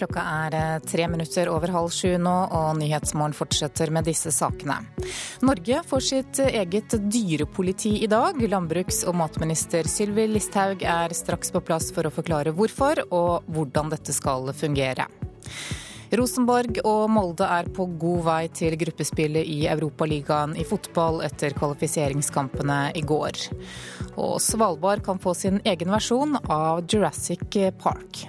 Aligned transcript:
Klokka 0.00 0.22
er 0.46 0.54
eh, 0.56 0.78
tre 0.88 1.04
minutter 1.12 1.50
over 1.52 1.68
halv 1.74 1.90
sju 1.92 2.14
nå, 2.16 2.36
og 2.56 2.78
Nyhetsmorgen 2.78 3.34
fortsetter 3.36 3.90
med 3.92 4.06
disse 4.08 4.32
sakene. 4.32 4.78
Norge 5.44 5.82
får 5.90 6.06
sitt 6.06 6.40
eget 6.46 6.96
dyrepoliti 7.12 7.98
i 8.06 8.08
dag. 8.08 8.40
Landbruks- 8.40 9.02
og 9.04 9.18
matminister 9.20 9.84
Sylvi 9.84 10.24
Listhaug 10.30 10.80
er 10.88 11.12
straks 11.12 11.52
på 11.52 11.60
plass 11.60 11.90
for 11.92 12.08
å 12.08 12.14
forklare 12.14 12.54
hvorfor 12.56 13.02
og 13.10 13.52
hvordan 13.52 13.92
dette 13.92 14.16
skal 14.16 14.48
fungere. 14.56 15.04
Rosenborg 16.16 16.80
og 16.88 17.04
Molde 17.12 17.46
er 17.46 17.68
på 17.70 17.84
god 18.00 18.24
vei 18.26 18.40
til 18.56 18.74
gruppespillet 18.80 19.46
i 19.46 19.60
Europaligaen 19.70 20.56
i 20.58 20.64
fotball 20.66 21.20
etter 21.28 21.54
kvalifiseringskampene 21.60 22.80
i 22.98 23.04
går. 23.04 23.44
Og 24.16 24.40
Svalbard 24.42 25.04
kan 25.06 25.20
få 25.22 25.36
sin 25.36 25.60
egen 25.62 25.92
versjon 25.92 26.40
av 26.48 26.86
Jurassic 26.88 27.60
Park. 27.84 28.24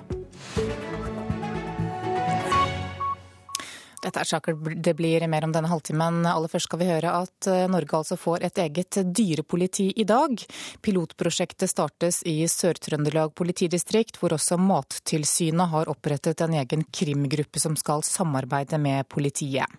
Dette 4.02 4.24
er 4.24 4.26
saker 4.26 4.56
det 4.82 4.96
blir 4.98 5.22
mer 5.30 5.46
om 5.46 5.52
denne 5.54 5.70
halvtimen. 5.70 6.24
Aller 6.26 6.50
først 6.50 6.66
skal 6.66 6.82
vi 6.82 6.88
høre 6.90 7.12
at 7.22 7.48
eh, 7.50 7.68
Norge 7.70 8.00
altså 8.00 8.18
får 8.18 8.48
et 8.48 8.62
eget 8.64 8.98
dyrepoliti 9.14 9.92
i 10.02 10.06
dag. 10.10 10.42
Pilotprosjektet 10.82 11.70
startes 11.70 12.22
i 12.26 12.40
Sør-Trøndelag 12.50 13.36
politidistrikt, 13.38 14.18
hvor 14.18 14.34
også 14.34 14.58
Mattilsynet 14.58 15.70
har 15.76 15.92
opprettet 15.94 16.42
en 16.42 16.58
egen 16.64 16.88
krimgruppe 16.90 17.62
som 17.62 17.78
skal 17.78 18.02
samarbeide 18.08 18.82
med 18.82 19.06
politiet. 19.12 19.70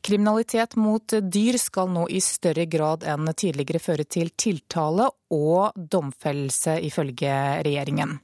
Kriminalitet 0.00 0.78
mot 0.80 1.18
dyr 1.20 1.60
skal 1.60 1.92
nå 1.92 2.08
i 2.08 2.22
større 2.24 2.64
grad 2.70 3.04
enn 3.04 3.28
tidligere 3.36 3.82
føre 3.84 4.08
til 4.08 4.32
tiltale 4.32 5.10
og 5.34 5.76
domfellelse, 5.76 6.78
ifølge 6.88 7.34
regjeringen. 7.66 8.16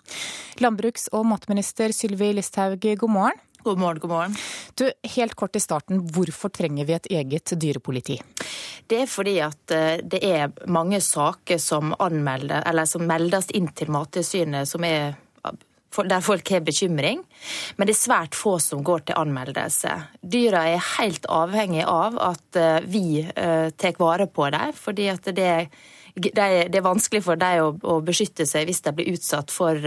Landbruks- 0.64 1.10
og 1.12 1.26
matminister 1.28 1.92
Sylvi 1.92 2.32
Listhaug, 2.32 2.80
god 2.80 3.12
morgen. 3.12 3.42
God 3.64 3.78
morgen, 3.78 3.98
god 3.98 4.10
morgen. 4.10 4.36
Du, 4.74 4.90
helt 5.02 5.34
kort 5.34 5.56
i 5.56 5.60
starten, 5.60 6.02
hvorfor 6.12 6.50
trenger 6.52 6.84
vi 6.84 6.92
et 6.92 7.06
eget 7.08 7.52
dyrepoliti? 7.56 8.18
Det 8.84 8.98
er 9.00 9.08
fordi 9.08 9.38
at 9.40 9.72
eh, 9.72 10.02
det 10.04 10.18
er 10.20 10.50
mange 10.68 10.98
saker 11.00 11.56
som, 11.56 11.94
anmelder, 11.96 12.60
som 12.84 13.06
meldes 13.08 13.48
inn 13.56 13.70
til 13.72 13.88
Mattilsynet 13.94 14.68
som 14.68 14.84
er 14.84 15.14
der 15.94 16.24
folk 16.26 16.50
har 16.50 16.60
bekymring, 16.66 17.20
men 17.78 17.86
det 17.86 17.94
er 17.94 18.00
svært 18.00 18.34
få 18.34 18.56
som 18.60 18.82
går 18.84 19.06
til 19.06 19.16
anmeldelse. 19.20 19.92
Dyra 20.20 20.64
er 20.68 20.82
helt 20.98 21.24
avhengig 21.30 21.86
av 21.88 22.18
at 22.20 22.58
eh, 22.60 22.84
vi 22.84 23.22
eh, 23.22 23.70
tar 23.70 23.96
vare 23.96 24.26
på 24.26 24.50
dem, 24.52 24.74
fordi 24.76 25.06
det, 25.30 25.48
det, 26.18 26.50
er 26.66 26.84
vanskelig 26.84 27.22
for 27.24 27.40
dem 27.40 27.80
å, 27.80 27.96
beskytte 28.04 28.44
seg 28.44 28.68
hvis 28.68 28.84
de 28.84 28.92
blir 28.98 29.14
utsatt 29.14 29.54
for 29.54 29.80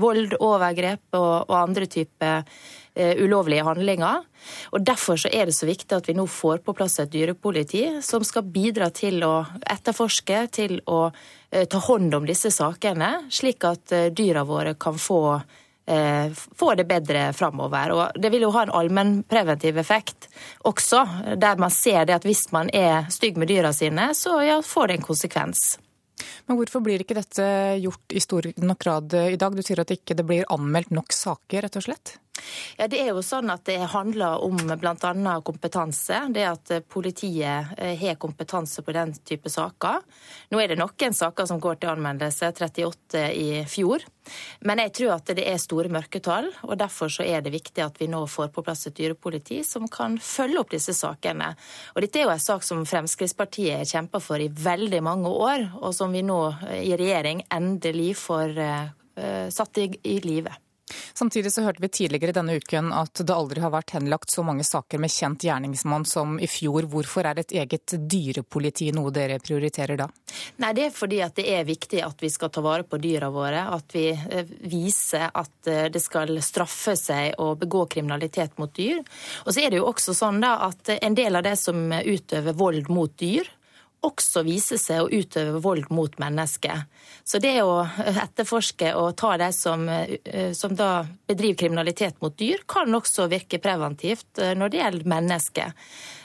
vold, 0.00 0.34
overgrep 0.40 1.20
og, 1.20 1.54
andre 1.54 1.86
typer 1.86 2.42
ulovlige 2.96 3.64
handlinger. 3.66 4.24
Og 4.72 4.84
Derfor 4.86 5.20
så 5.20 5.30
er 5.32 5.48
det 5.48 5.56
så 5.56 5.68
viktig 5.68 5.96
at 5.96 6.08
vi 6.08 6.16
nå 6.16 6.26
får 6.30 6.62
på 6.64 6.74
plass 6.76 6.98
et 7.02 7.12
dyrepoliti 7.12 7.84
som 8.04 8.24
skal 8.24 8.46
bidra 8.48 8.90
til 8.94 9.22
å 9.26 9.34
etterforske, 9.60 10.46
til 10.54 10.80
å 10.86 11.06
eh, 11.50 11.66
ta 11.68 11.82
hånd 11.88 12.14
om 12.16 12.26
disse 12.28 12.52
sakene, 12.54 13.28
slik 13.30 13.66
at 13.68 13.94
eh, 13.96 14.10
dyra 14.14 14.46
våre 14.48 14.76
kan 14.78 14.98
få 14.98 15.22
få 15.86 16.72
det 16.74 16.82
bedre 16.90 17.28
framover. 17.30 17.92
Og 17.94 18.16
det 18.18 18.32
vil 18.34 18.42
jo 18.42 18.48
ha 18.56 18.64
en 18.64 18.72
allmennpreventiv 18.74 19.76
effekt 19.78 20.26
også, 20.66 21.04
der 21.38 21.62
man 21.62 21.70
ser 21.70 22.08
det 22.08 22.16
at 22.16 22.26
hvis 22.26 22.48
man 22.50 22.72
er 22.74 23.06
stygg 23.06 23.38
med 23.38 23.52
dyra 23.52 23.70
sine, 23.70 24.08
så 24.18 24.40
ja, 24.42 24.56
får 24.66 24.88
det 24.88 24.96
en 24.96 25.06
konsekvens. 25.06 25.60
Men 26.46 26.58
hvorfor 26.58 26.82
blir 26.82 27.02
ikke 27.04 27.20
dette 27.20 27.46
gjort 27.78 28.18
i 28.18 28.24
stor 28.24 28.50
nok 28.58 28.82
grad 28.82 29.14
i 29.14 29.38
dag? 29.38 29.54
Du 29.54 29.62
sier 29.62 29.78
at 29.78 29.86
det 29.86 30.00
ikke 30.00 30.26
blir 30.26 30.50
anmeldt 30.50 30.90
nok 30.90 31.14
saker, 31.14 31.62
rett 31.62 31.78
og 31.78 31.86
slett? 31.86 32.16
Ja, 32.76 32.86
Det 32.88 33.00
er 33.00 33.12
jo 33.14 33.22
sånn 33.24 33.50
at 33.50 33.64
det 33.68 33.78
handler 33.92 34.42
om 34.44 34.56
bl.a. 34.56 35.34
kompetanse. 35.44 36.20
Det 36.32 36.44
at 36.46 36.72
politiet 36.88 37.76
eh, 37.78 37.94
har 38.00 38.18
kompetanse 38.20 38.82
på 38.82 38.94
den 38.96 39.14
type 39.24 39.50
saker. 39.50 40.02
Nå 40.52 40.60
er 40.60 40.72
det 40.72 40.80
noen 40.80 41.16
saker 41.16 41.48
som 41.48 41.60
går 41.62 41.80
til 41.80 41.94
anmeldelse, 41.94 42.52
38 42.52 43.24
i 43.32 43.48
fjor. 43.70 44.04
Men 44.66 44.82
jeg 44.82 44.92
tror 44.98 45.14
at 45.16 45.32
det 45.38 45.46
er 45.46 45.60
store 45.62 45.90
mørketall, 45.92 46.50
og 46.66 46.76
derfor 46.80 47.12
så 47.12 47.24
er 47.26 47.44
det 47.44 47.54
viktig 47.54 47.84
at 47.84 48.00
vi 48.00 48.10
nå 48.10 48.24
får 48.30 48.50
på 48.54 48.64
plass 48.66 48.88
et 48.88 48.98
dyrepoliti 48.98 49.62
som 49.66 49.86
kan 49.90 50.18
følge 50.18 50.60
opp 50.62 50.74
disse 50.74 50.94
sakene. 50.96 51.52
Og 51.94 52.02
Dette 52.02 52.20
er 52.20 52.26
jo 52.26 52.34
en 52.34 52.42
sak 52.42 52.66
som 52.66 52.84
Fremskrittspartiet 52.88 53.80
har 53.80 53.88
kjempa 53.88 54.20
for 54.22 54.42
i 54.42 54.50
veldig 54.50 55.02
mange 55.06 55.30
år, 55.30 55.68
og 55.80 55.94
som 55.94 56.14
vi 56.14 56.24
nå 56.26 56.40
i 56.82 56.92
regjering 56.98 57.44
endelig 57.54 58.12
får 58.18 58.56
uh, 58.58 59.48
satt 59.52 59.82
i, 59.82 59.90
i 60.02 60.20
livet. 60.24 60.65
Samtidig 61.14 61.52
så 61.52 61.62
hørte 61.62 61.82
vi 61.82 61.88
tidligere 61.88 62.34
denne 62.36 62.56
uken 62.60 62.92
at 62.94 63.18
det 63.18 63.34
aldri 63.34 63.62
har 63.64 63.72
vært 63.74 63.96
henlagt 63.96 64.30
så 64.30 64.44
mange 64.46 64.64
saker 64.66 65.00
med 65.02 65.10
kjent 65.10 65.42
gjerningsmann 65.48 66.06
som 66.06 66.36
i 66.38 66.46
fjor. 66.50 66.86
Hvorfor 66.92 67.26
er 67.26 67.40
et 67.42 67.54
eget 67.58 67.96
dyrepoliti 68.06 68.92
noe 68.94 69.10
dere 69.14 69.40
prioriterer 69.42 69.98
da? 69.98 70.06
Nei, 70.62 70.72
Det 70.76 70.86
er 70.86 70.94
fordi 70.94 71.20
at 71.24 71.34
det 71.38 71.46
er 71.50 71.66
viktig 71.66 72.02
at 72.06 72.22
vi 72.22 72.30
skal 72.30 72.52
ta 72.54 72.62
vare 72.62 72.86
på 72.86 73.00
dyra 73.02 73.30
våre. 73.34 73.64
At 73.74 73.96
vi 73.96 74.08
eh, 74.12 74.46
viser 74.70 75.30
at 75.32 75.70
eh, 75.72 75.88
det 75.90 76.02
skal 76.04 76.36
straffe 76.44 76.94
seg 76.98 77.34
å 77.42 77.54
begå 77.58 77.86
kriminalitet 77.90 78.58
mot 78.60 78.70
dyr. 78.70 79.02
Og 79.44 79.52
så 79.52 79.64
er 79.64 79.72
det 79.72 79.82
jo 79.82 79.90
også 79.90 80.14
sånn 80.14 80.38
da 80.44 80.56
at 80.68 80.94
en 81.00 81.18
del 81.18 81.34
av 81.34 81.46
det 81.46 81.56
som 81.58 81.90
utøver 81.90 82.54
vold 82.54 82.92
mot 82.92 83.10
dyr, 83.18 83.48
også 84.06 84.42
vise 84.46 84.78
seg 84.80 85.04
å 85.04 85.10
utøve 85.10 85.60
vold 85.64 85.90
mot 85.94 86.12
mennesker. 86.20 86.84
Så 87.26 87.40
det 87.42 87.56
å 87.62 87.80
etterforske 88.06 88.92
og 88.98 89.16
ta 89.18 89.34
de 89.40 89.50
som, 89.54 89.88
eh, 89.88 90.52
som 90.54 90.74
da 90.76 91.06
bedriver 91.26 91.58
kriminalitet 91.64 92.20
mot 92.22 92.36
dyr, 92.38 92.62
kan 92.68 92.94
også 92.94 93.28
virke 93.30 93.58
preventivt 93.62 94.38
eh, 94.38 94.54
når 94.54 94.72
det 94.72 94.82
gjelder 94.82 95.10
mennesker. 95.10 95.74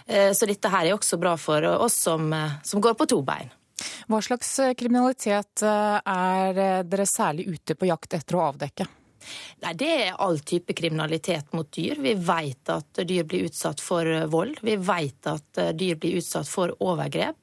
Eh, 0.05 0.29
så 0.37 0.49
dette 0.49 0.69
her 0.69 0.85
er 0.85 0.97
også 0.97 1.19
bra 1.21 1.35
for 1.41 1.65
oss 1.71 1.97
som, 2.05 2.29
som 2.63 2.81
går 2.81 2.97
på 2.99 3.09
to 3.09 3.21
bein. 3.25 3.49
Hva 4.11 4.19
slags 4.21 4.49
kriminalitet 4.77 5.63
er 5.63 6.57
dere 6.85 7.05
særlig 7.09 7.47
ute 7.55 7.73
på 7.73 7.87
jakt 7.89 8.13
etter 8.13 8.37
å 8.37 8.43
avdekke? 8.51 8.85
Nei, 9.63 9.73
Det 9.77 9.89
er 9.89 10.19
all 10.21 10.37
type 10.45 10.73
kriminalitet 10.77 11.53
mot 11.53 11.69
dyr. 11.71 11.97
Vi 12.01 12.13
vet 12.13 12.69
at 12.73 13.01
dyr 13.07 13.25
blir 13.25 13.47
utsatt 13.49 13.81
for 13.81 14.05
vold. 14.29 14.59
Vi 14.61 14.75
vet 14.75 15.29
at 15.29 15.61
dyr 15.77 15.97
blir 16.01 16.19
utsatt 16.21 16.49
for 16.49 16.75
overgrep. 16.77 17.37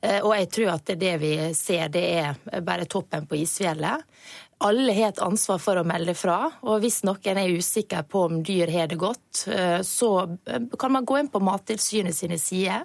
Eh, 0.00 0.20
og 0.24 0.32
jeg 0.36 0.48
tror 0.54 0.76
at 0.76 0.92
det 1.00 1.16
vi 1.20 1.34
ser, 1.56 1.90
det 1.92 2.04
er 2.22 2.62
bare 2.64 2.88
toppen 2.88 3.26
på 3.28 3.38
isfjellet. 3.40 4.06
Alle 4.60 4.92
har 4.92 5.12
et 5.12 5.22
ansvar 5.24 5.60
for 5.60 5.80
å 5.80 5.86
melde 5.88 6.12
fra, 6.16 6.50
og 6.68 6.82
hvis 6.82 7.00
noen 7.08 7.38
er 7.40 7.52
usikker 7.56 8.04
på 8.08 8.26
om 8.28 8.42
dyr 8.44 8.68
har 8.72 8.90
det 8.90 8.98
godt, 9.00 9.46
eh, 9.48 9.80
så 9.86 10.10
eh, 10.48 10.66
kan 10.80 10.92
man 10.96 11.08
gå 11.08 11.20
inn 11.20 11.30
på 11.32 11.40
Mattilsynet 11.44 12.16
sine 12.16 12.40
sider. 12.40 12.84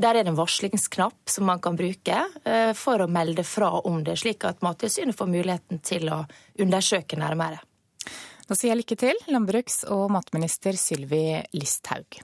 Der 0.00 0.14
er 0.14 0.24
det 0.24 0.32
en 0.32 0.38
varslingsknapp 0.40 1.30
som 1.30 1.48
man 1.48 1.60
kan 1.62 1.76
bruke 1.78 2.24
for 2.74 3.04
å 3.04 3.06
melde 3.06 3.44
fra 3.46 3.68
om 3.86 4.00
det, 4.04 4.16
slik 4.18 4.42
at 4.48 4.64
Mattilsynet 4.66 5.16
får 5.16 5.30
muligheten 5.30 5.78
til 5.86 6.10
å 6.10 6.24
undersøke 6.60 7.20
nærmere. 7.20 7.60
Da 8.50 8.56
sier 8.58 8.72
jeg 8.72 8.80
lykke 8.80 8.98
til, 8.98 9.22
landbruks- 9.30 9.84
og 9.94 10.08
matminister 10.10 10.74
Sylvi 10.74 11.38
Listhaug. 11.54 12.18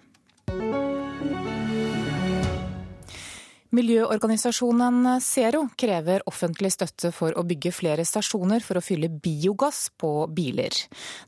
Miljøorganisasjonen 3.75 5.09
Zero 5.21 5.65
krever 5.78 6.22
offentlig 6.31 6.71
støtte 6.75 7.10
for 7.15 7.34
å 7.34 7.43
bygge 7.47 7.72
flere 7.75 8.04
stasjoner 8.06 8.62
for 8.62 8.78
å 8.78 8.84
fylle 8.84 9.10
biogass 9.10 9.88
på 9.99 10.10
biler. 10.31 10.71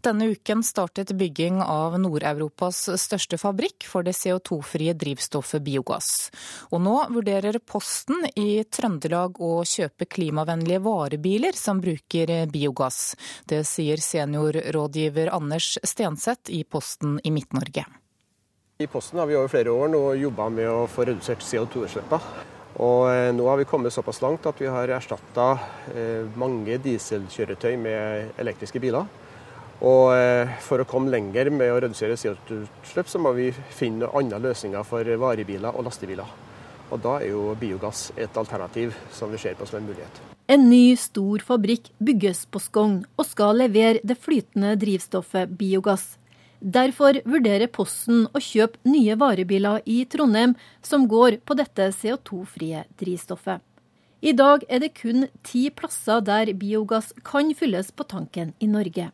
Denne 0.07 0.31
uken 0.31 0.63
startet 0.67 1.11
bygging 1.19 1.59
av 1.65 1.99
Nord-Europas 1.99 2.85
største 3.01 3.41
fabrikk 3.43 3.89
for 3.91 4.07
det 4.07 4.15
CO2-frie 4.19 4.95
drivstoffet 4.95 5.65
biogass. 5.67 6.11
Og 6.71 6.83
nå 6.87 6.97
vurderer 7.11 7.59
Posten 7.59 8.23
i 8.39 8.63
Trøndelag 8.65 9.41
å 9.43 9.53
kjøpe 9.67 10.07
klimavennlige 10.07 10.85
varebiler 10.87 11.59
som 11.59 11.83
bruker 11.83 12.47
biogass. 12.53 13.17
Det 13.51 13.65
sier 13.67 13.99
seniorrådgiver 13.99 15.35
Anders 15.35 15.75
Stenseth 15.83 16.55
i 16.55 16.63
Posten 16.65 17.19
i 17.25 17.35
Midt-Norge. 17.35 17.89
I 18.81 18.87
Posten 18.87 19.19
har 19.19 19.27
vi 19.27 19.35
over 19.35 19.49
flere 19.51 19.73
år 19.75 19.89
nå 19.91 20.01
jobba 20.15 20.45
med 20.55 20.69
å 20.71 20.85
få 20.87 21.03
redusert 21.09 21.41
CO2-utslippene. 21.43 22.43
Og 22.79 23.09
eh, 23.11 23.31
nå 23.35 23.49
har 23.51 23.59
vi 23.59 23.65
kommet 23.67 23.91
såpass 23.91 24.21
langt 24.23 24.45
at 24.47 24.61
vi 24.63 24.69
har 24.71 24.93
erstatta 24.95 25.47
eh, 25.91 26.29
mange 26.39 26.77
dieselkjøretøy 26.85 27.73
med 27.83 28.39
elektriske 28.39 28.79
biler. 28.79 29.09
Og 29.83 30.13
eh, 30.15 30.53
for 30.63 30.79
å 30.79 30.87
komme 30.87 31.11
lenger 31.11 31.51
med 31.51 31.73
å 31.75 31.81
redusere 31.83 32.15
CO2-utslipp, 32.23 33.11
så 33.11 33.19
må 33.19 33.33
vi 33.35 33.49
finne 33.51 34.13
andre 34.15 34.39
løsninger 34.47 34.87
for 34.87 35.11
varebiler 35.25 35.75
og 35.75 35.89
lastebiler. 35.89 36.31
Og 36.95 37.03
da 37.03 37.17
er 37.19 37.33
jo 37.33 37.59
biogass 37.59 38.13
et 38.15 38.39
alternativ 38.39 38.95
som 39.11 39.35
vi 39.35 39.43
ser 39.43 39.59
på 39.59 39.67
som 39.67 39.81
en 39.81 39.91
mulighet. 39.91 40.23
En 40.47 40.71
ny, 40.71 40.95
stor 40.95 41.43
fabrikk 41.51 41.91
bygges 41.99 42.47
på 42.47 42.63
Skogn 42.63 43.03
og 43.19 43.27
skal 43.27 43.59
levere 43.59 44.07
det 44.07 44.21
flytende 44.23 44.77
drivstoffet 44.79 45.51
biogass. 45.59 46.13
Derfor 46.59 47.21
vurderer 47.23 47.71
Posten 47.71 48.25
å 48.35 48.41
kjøpe 48.43 48.81
nye 48.91 49.15
varebiler 49.19 49.85
i 49.87 50.03
Trondheim 50.11 50.57
som 50.83 51.07
går 51.07 51.39
på 51.47 51.55
dette 51.55 51.93
CO2-frie 51.95 52.83
drivstoffet. 52.99 53.63
I 54.21 54.33
dag 54.35 54.65
er 54.67 54.83
det 54.83 54.97
kun 54.99 55.29
ti 55.47 55.69
plasser 55.71 56.19
der 56.27 56.51
biogass 56.59 57.13
kan 57.23 57.53
fylles 57.55 57.93
på 57.95 58.03
tanken 58.11 58.51
i 58.59 58.67
Norge. 58.67 59.13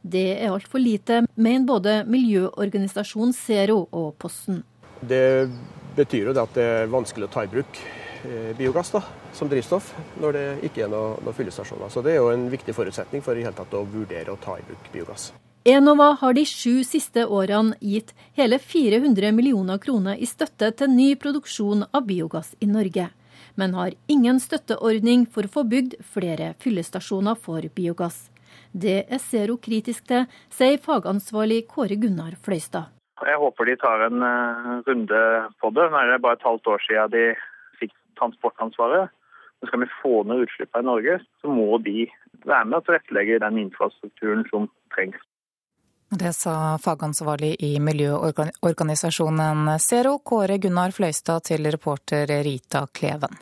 Det 0.00 0.24
er 0.38 0.54
altfor 0.54 0.80
lite, 0.80 1.26
mener 1.34 1.68
både 1.68 1.96
miljøorganisasjonen 2.08 3.36
Zero 3.36 3.82
og 3.92 4.14
Posten. 4.22 4.62
Det 5.00 5.50
betyr 5.96 6.30
jo 6.30 6.36
det 6.36 6.44
at 6.46 6.56
det 6.56 6.66
er 6.78 6.92
vanskelig 6.92 7.28
å 7.28 7.32
ta 7.34 7.44
i 7.44 7.50
bruk 7.52 7.80
eh, 8.24 8.54
biogass 8.56 8.94
da, 8.94 9.02
som 9.36 9.50
drivstoff 9.52 9.92
når 10.22 10.38
det 10.38 10.46
ikke 10.70 10.86
er 10.86 10.94
noen 10.94 11.20
noe 11.26 11.36
fyllestasjoner. 11.36 11.92
Så 11.92 12.00
det 12.06 12.14
er 12.14 12.22
jo 12.22 12.32
en 12.32 12.48
viktig 12.48 12.72
forutsetning 12.76 13.24
for 13.26 13.36
i 13.36 13.44
hele 13.44 13.58
tatt 13.58 13.76
å 13.76 13.84
vurdere 13.84 14.32
å 14.32 14.40
ta 14.40 14.56
i 14.56 14.64
bruk 14.64 14.88
biogass. 14.94 15.34
Enova 15.68 16.12
har 16.20 16.34
de 16.34 16.44
sju 16.46 16.84
siste 16.86 17.24
årene 17.26 17.74
gitt 17.82 18.12
hele 18.38 18.54
400 18.62 19.32
millioner 19.34 19.80
kroner 19.82 20.20
i 20.22 20.28
støtte 20.30 20.68
til 20.78 20.92
ny 20.94 21.06
produksjon 21.18 21.82
av 21.90 22.04
biogass 22.06 22.52
i 22.62 22.68
Norge, 22.70 23.08
men 23.58 23.74
har 23.74 23.96
ingen 24.06 24.38
støtteordning 24.38 25.24
for 25.26 25.48
å 25.48 25.52
få 25.56 25.66
bygd 25.66 25.98
flere 26.12 26.52
fyllestasjoner 26.62 27.34
for 27.48 27.66
biogass. 27.80 28.30
Det 28.70 28.96
er 29.10 29.24
Zero 29.26 29.58
kritisk 29.58 30.06
til, 30.06 30.30
sier 30.54 30.78
fagansvarlig 30.86 31.64
Kåre 31.74 31.98
Gunnar 31.98 32.38
Fløystad. 32.46 32.94
Jeg 33.26 33.42
håper 33.42 33.66
de 33.66 33.78
tar 33.82 34.06
en 34.06 34.22
uh, 34.22 34.72
runde 34.86 35.26
på 35.58 35.74
det. 35.74 35.90
Nå 35.90 35.98
er 35.98 36.14
det 36.14 36.22
bare 36.22 36.38
et 36.38 36.46
halvt 36.46 36.74
år 36.76 36.82
siden 36.86 37.14
de 37.18 37.28
fikk 37.82 37.98
transportansvaret. 38.22 39.10
Men 39.58 39.72
skal 39.72 39.82
vi 39.82 39.94
få 39.98 40.18
ned 40.30 40.46
utslippene 40.46 40.86
i 40.86 40.92
Norge, 40.94 41.22
så 41.42 41.50
må 41.50 41.80
de 41.82 42.04
være 42.44 42.66
med 42.68 42.84
og 42.84 42.86
tilrettelegge 42.86 43.42
den 43.42 43.64
infrastrukturen 43.66 44.46
som 44.52 44.70
trengs. 44.94 45.18
Det 46.08 46.32
sa 46.32 46.78
fagansvarlig 46.78 47.56
i 47.58 47.80
miljøorganisasjonen 47.80 49.78
Zero, 49.82 50.18
Kåre 50.18 50.58
Gunnar 50.62 50.94
Fløystad, 50.94 51.42
til 51.50 51.66
reporter 51.66 52.30
Rita 52.46 52.86
Kleven. 52.92 53.34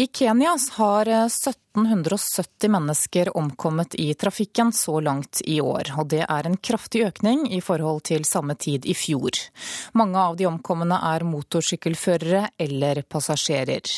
I 0.00 0.06
Kenya 0.06 0.56
har 0.70 1.06
1770 1.06 2.68
mennesker 2.70 3.36
omkommet 3.36 3.94
i 3.94 4.14
trafikken 4.14 4.72
så 4.72 5.00
langt 5.00 5.40
i 5.44 5.60
år, 5.60 5.90
og 5.98 6.06
det 6.12 6.20
er 6.22 6.46
en 6.46 6.54
kraftig 6.56 7.02
økning 7.08 7.42
i 7.50 7.58
forhold 7.58 8.04
til 8.06 8.22
samme 8.22 8.54
tid 8.54 8.86
i 8.86 8.94
fjor. 8.94 9.34
Mange 9.98 10.22
av 10.22 10.38
de 10.38 10.46
omkomne 10.46 11.00
er 11.10 11.26
motorsykkelførere 11.26 12.44
eller 12.62 13.02
passasjerer. 13.10 13.90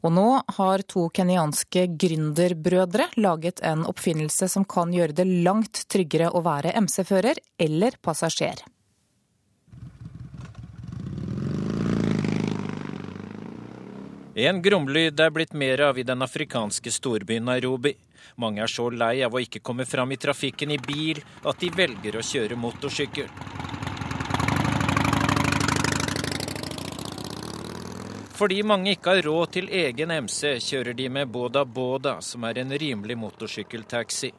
Og 0.00 0.16
nå 0.16 0.26
har 0.56 0.88
to 0.88 1.10
kenyanske 1.12 1.84
gründerbrødre 2.00 3.12
laget 3.20 3.60
en 3.60 3.84
oppfinnelse 3.84 4.48
som 4.48 4.64
kan 4.64 4.96
gjøre 4.96 5.20
det 5.20 5.28
langt 5.44 5.84
tryggere 5.92 6.32
å 6.32 6.40
være 6.48 6.72
MC-fører 6.80 7.44
eller 7.60 8.00
passasjer. 8.00 8.64
En 14.34 14.62
gromlyd 14.62 15.20
er 15.20 15.30
blitt 15.30 15.52
mer 15.52 15.80
av 15.84 15.98
i 15.98 16.02
den 16.08 16.22
afrikanske 16.24 16.90
storbyen 16.90 17.44
Nairobi. 17.44 17.92
Mange 18.40 18.62
er 18.64 18.70
så 18.70 18.86
lei 18.88 19.20
av 19.26 19.34
å 19.36 19.40
ikke 19.44 19.60
komme 19.60 19.84
fram 19.84 20.12
i 20.14 20.16
trafikken 20.16 20.70
i 20.72 20.78
bil 20.80 21.20
at 21.44 21.60
de 21.60 21.68
velger 21.68 22.16
å 22.16 22.24
kjøre 22.24 22.56
motorsykkel. 22.56 23.28
Fordi 28.32 28.62
mange 28.64 28.96
ikke 28.96 29.18
har 29.18 29.22
råd 29.28 29.52
til 29.58 29.68
egen 29.68 30.10
MC, 30.24 30.56
kjører 30.64 30.96
de 30.96 31.10
med 31.12 31.28
Boda 31.28 31.66
Boda, 31.68 32.16
som 32.24 32.48
er 32.48 32.64
en 32.64 32.72
rimelig 32.72 33.18
motorsykkeltaxi. 33.20 34.32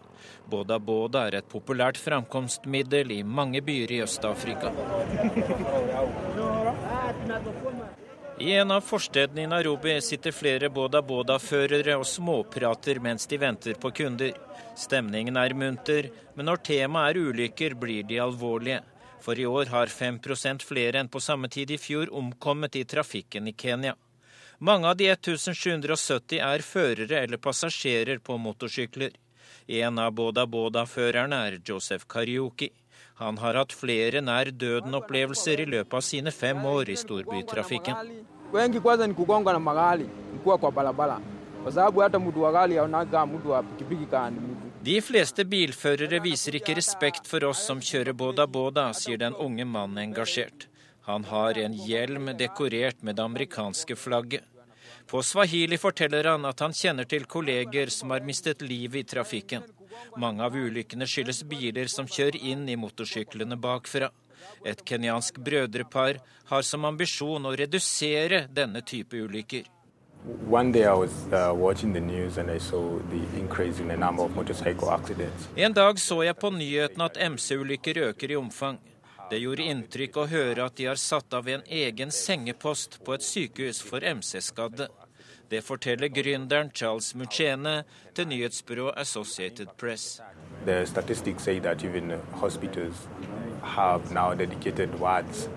Boda 0.50 0.80
Boda 0.82 1.28
er 1.30 1.38
et 1.38 1.50
populært 1.54 2.02
framkomstmiddel 2.02 3.14
i 3.14 3.22
mange 3.24 3.62
byer 3.62 3.94
i 3.94 4.02
Øst-Afrika. 4.08 4.74
I 8.40 8.52
en 8.52 8.72
av 8.72 8.82
forstedene 8.82 9.44
i 9.44 9.48
Nairobi 9.48 9.94
sitter 10.02 10.34
flere 10.34 10.70
boda-boda-førere 10.74 11.94
og 12.00 12.08
småprater 12.10 12.98
mens 13.00 13.28
de 13.30 13.38
venter 13.38 13.78
på 13.78 13.92
kunder. 13.94 14.34
Stemningen 14.76 15.38
er 15.38 15.54
munter, 15.54 16.10
men 16.34 16.50
når 16.50 16.64
temaet 16.66 17.14
er 17.14 17.30
ulykker, 17.30 17.76
blir 17.78 18.08
de 18.10 18.18
alvorlige. 18.24 18.82
For 19.22 19.38
i 19.40 19.46
år 19.46 19.70
har 19.70 19.94
5% 19.94 20.66
flere 20.66 21.00
enn 21.00 21.12
på 21.14 21.22
samme 21.22 21.48
tid 21.48 21.72
i 21.72 21.78
fjor 21.78 22.10
omkommet 22.10 22.76
i 22.76 22.84
trafikken 22.90 23.48
i 23.48 23.54
Kenya. 23.54 23.94
Mange 24.60 24.90
av 24.90 24.98
de 24.98 25.12
1770 25.14 26.42
er 26.42 26.66
førere 26.66 27.22
eller 27.22 27.38
passasjerer 27.38 28.18
på 28.18 28.38
motorsykler. 28.42 29.14
En 29.68 30.00
av 30.00 30.12
boda-boda-førerne 30.18 31.46
er 31.48 31.62
Joseph 31.64 32.10
Karioki. 32.10 32.74
Han 33.22 33.38
har 33.38 33.58
hatt 33.60 33.74
flere 33.78 34.22
nær 34.26 34.50
døden-opplevelser 34.50 35.62
i 35.62 35.68
løpet 35.70 35.94
av 36.00 36.06
sine 36.06 36.32
fem 36.34 36.64
år 36.66 36.90
i 36.90 36.98
storbytrafikken. 36.98 37.96
De 44.84 44.96
fleste 45.02 45.46
bilførere 45.48 46.20
viser 46.26 46.58
ikke 46.60 46.76
respekt 46.82 47.30
for 47.30 47.46
oss 47.48 47.62
som 47.70 47.80
kjører 47.80 48.18
boda 48.18 48.48
boda, 48.48 48.90
sier 48.98 49.22
den 49.22 49.38
unge 49.40 49.66
mannen 49.66 50.02
engasjert. 50.10 50.68
Han 51.08 51.24
har 51.30 51.58
en 51.60 51.74
hjelm 51.76 52.34
dekorert 52.40 53.02
med 53.04 53.16
det 53.16 53.24
amerikanske 53.24 53.96
flagget. 53.96 54.44
På 55.08 55.24
swahili 55.24 55.78
forteller 55.78 56.28
han 56.32 56.46
at 56.48 56.60
han 56.64 56.74
kjenner 56.76 57.08
til 57.08 57.26
kolleger 57.28 57.92
som 57.92 58.12
har 58.16 58.24
mistet 58.24 58.62
livet 58.64 59.04
i 59.04 59.10
trafikken. 59.16 59.64
Mange 60.18 60.44
av 60.46 60.56
ulykkene 60.56 61.08
skyldes 61.10 61.44
biler 61.50 61.90
som 61.92 62.08
kjører 62.10 62.40
inn 62.54 62.68
i 62.70 62.80
motorsyklene 62.80 63.58
bakfra. 63.60 64.12
Et 64.66 64.86
kenyansk 64.86 65.40
brødrepar 65.44 66.20
har 66.50 66.62
som 66.68 66.86
ambisjon 66.86 67.46
å 67.46 67.56
redusere 67.56 68.48
denne 68.52 68.82
type 68.82 69.16
ulykker. 69.18 69.70
Uh, 70.24 70.40
en 75.56 75.74
dag 75.76 76.00
så 76.00 76.24
jeg 76.24 76.40
på 76.40 76.52
nyhetene 76.56 77.10
at 77.10 77.20
MC-ulykker 77.28 78.00
øker 78.08 78.32
i 78.32 78.40
omfang. 78.40 78.80
Det 79.30 79.40
gjorde 79.42 79.68
inntrykk 79.68 80.18
å 80.20 80.30
høre 80.32 80.68
at 80.68 80.76
de 80.80 80.86
har 80.88 81.00
satt 81.00 81.34
av 81.36 81.48
en 81.50 81.64
egen 81.68 82.12
sengepost 82.12 83.00
på 83.04 83.16
et 83.18 83.26
sykehus 83.26 83.82
for 83.84 84.04
MC-skadde. 84.04 84.88
Det 85.54 85.62
forteller 85.62 86.10
gründeren 86.10 86.72
Charles 86.74 87.16
Muchene 87.16 87.84
til 88.16 88.28
nyhetsbyrået 88.28 88.94
Associated 88.98 89.68
Press. 89.78 90.22
The 90.66 90.86
statistics 90.86 91.44
say 91.44 91.60
that 91.60 91.84
even 91.84 92.12
hospitals 92.32 93.10
have 93.62 94.02
now 94.12 94.34
dedicated 94.34 94.90
wards 95.00 95.50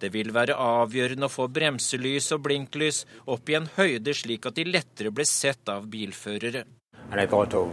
det 0.00 0.12
vil 0.12 0.34
være 0.34 0.54
avgjørende 0.54 1.26
å 1.26 1.32
få 1.32 1.48
bremselys 1.48 2.32
og 2.32 2.42
blinklys 2.46 3.02
opp 3.26 3.48
i 3.48 3.58
en 3.58 3.68
høyde 3.76 4.14
slik 4.16 4.46
at 4.48 4.56
de 4.56 4.64
lettere 4.68 5.12
blir 5.12 5.28
sett 5.28 5.68
av 5.68 5.88
bilførere. 5.92 6.64
And 7.10 7.20
I 7.20 7.26
thought 7.26 7.54
of 7.54 7.68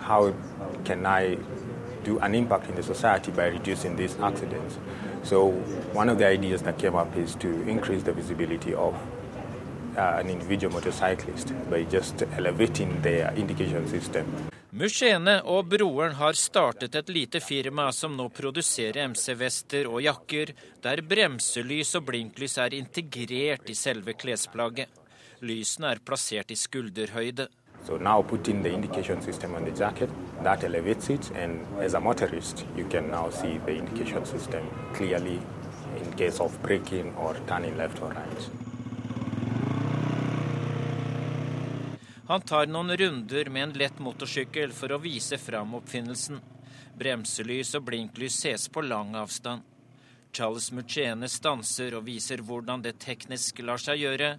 how 0.00 0.34
can 0.84 1.06
I 1.06 1.38
do 2.04 2.18
an 2.20 2.34
impact 2.34 2.68
in 2.68 2.74
the 2.76 2.82
society 2.82 3.30
by 3.30 3.48
reducing 3.48 3.96
these 3.96 4.16
accidents. 4.20 4.78
So 5.24 5.52
one 5.92 6.08
of 6.08 6.18
the 6.18 6.26
ideas 6.26 6.62
that 6.62 6.78
came 6.78 6.94
up 6.94 7.16
is 7.16 7.34
to 7.36 7.48
increase 7.68 8.02
the 8.02 8.12
visibility 8.12 8.74
of 8.74 8.94
uh, 9.96 10.20
an 10.20 10.30
individual 10.30 10.72
motorcyclist 10.72 11.52
by 11.70 11.84
just 11.84 12.22
elevating 12.36 13.02
their 13.02 13.32
indication 13.36 13.88
system. 13.88 14.50
Mushene 14.70 15.40
og 15.50 15.66
broren 15.66 16.12
har 16.14 16.36
startet 16.38 16.94
et 16.94 17.08
lite 17.10 17.40
firma 17.42 17.88
som 17.92 18.14
nå 18.16 18.28
produserer 18.30 19.08
MC-vester 19.10 19.88
og 19.90 19.98
jakker, 20.04 20.52
der 20.82 21.02
bremselys 21.02 21.90
og 21.98 22.06
blinklys 22.06 22.54
er 22.62 22.76
integrert 22.78 23.66
i 23.66 23.74
selve 23.74 24.14
klesplagget. 24.14 24.86
Lysene 25.42 25.90
er 25.90 26.02
plassert 26.06 26.54
i 26.54 26.56
skulderhøyde. 26.56 27.48
So 27.86 27.96
now 27.96 28.22
put 28.22 28.44
the 28.44 28.72
indication 28.72 29.22
system 29.22 29.54
on 29.54 29.64
the 29.64 29.70
jacket, 29.70 30.10
that 30.42 30.64
elevates 30.64 31.10
it, 31.10 31.30
and 31.34 31.66
as 31.80 31.94
a 31.94 32.00
motorist, 32.00 32.64
you 32.76 32.84
can 32.84 33.10
now 33.10 33.30
see 33.30 33.58
the 33.66 33.72
indication 33.72 34.24
system 34.24 34.68
clearly 34.92 35.40
in 35.96 36.12
case 36.12 36.40
of 36.40 36.60
braking 36.62 37.14
or 37.16 37.34
turning 37.46 37.76
left 37.76 38.00
or 38.02 38.10
right. 38.10 38.50
Han 42.30 42.40
tar 42.40 42.66
noen 42.66 42.96
runder 42.96 43.48
med 43.50 43.62
en 43.62 43.72
lett 43.74 43.98
motorsykkel 43.98 44.70
for 44.72 44.92
å 44.92 45.00
vise 45.02 45.38
fram 45.38 45.74
oppfinnelsen. 45.74 46.38
Bremselys 46.94 47.74
og 47.74 47.88
blinklys 47.88 48.36
ses 48.38 48.68
på 48.70 48.84
lang 48.86 49.16
avstand. 49.18 49.64
Charles 50.30 50.68
Mucene 50.70 51.26
stanser 51.28 51.96
og 51.98 52.04
viser 52.06 52.44
hvordan 52.46 52.84
det 52.84 53.00
teknisk 53.02 53.58
lar 53.66 53.82
seg 53.82 53.98
gjøre. 54.04 54.36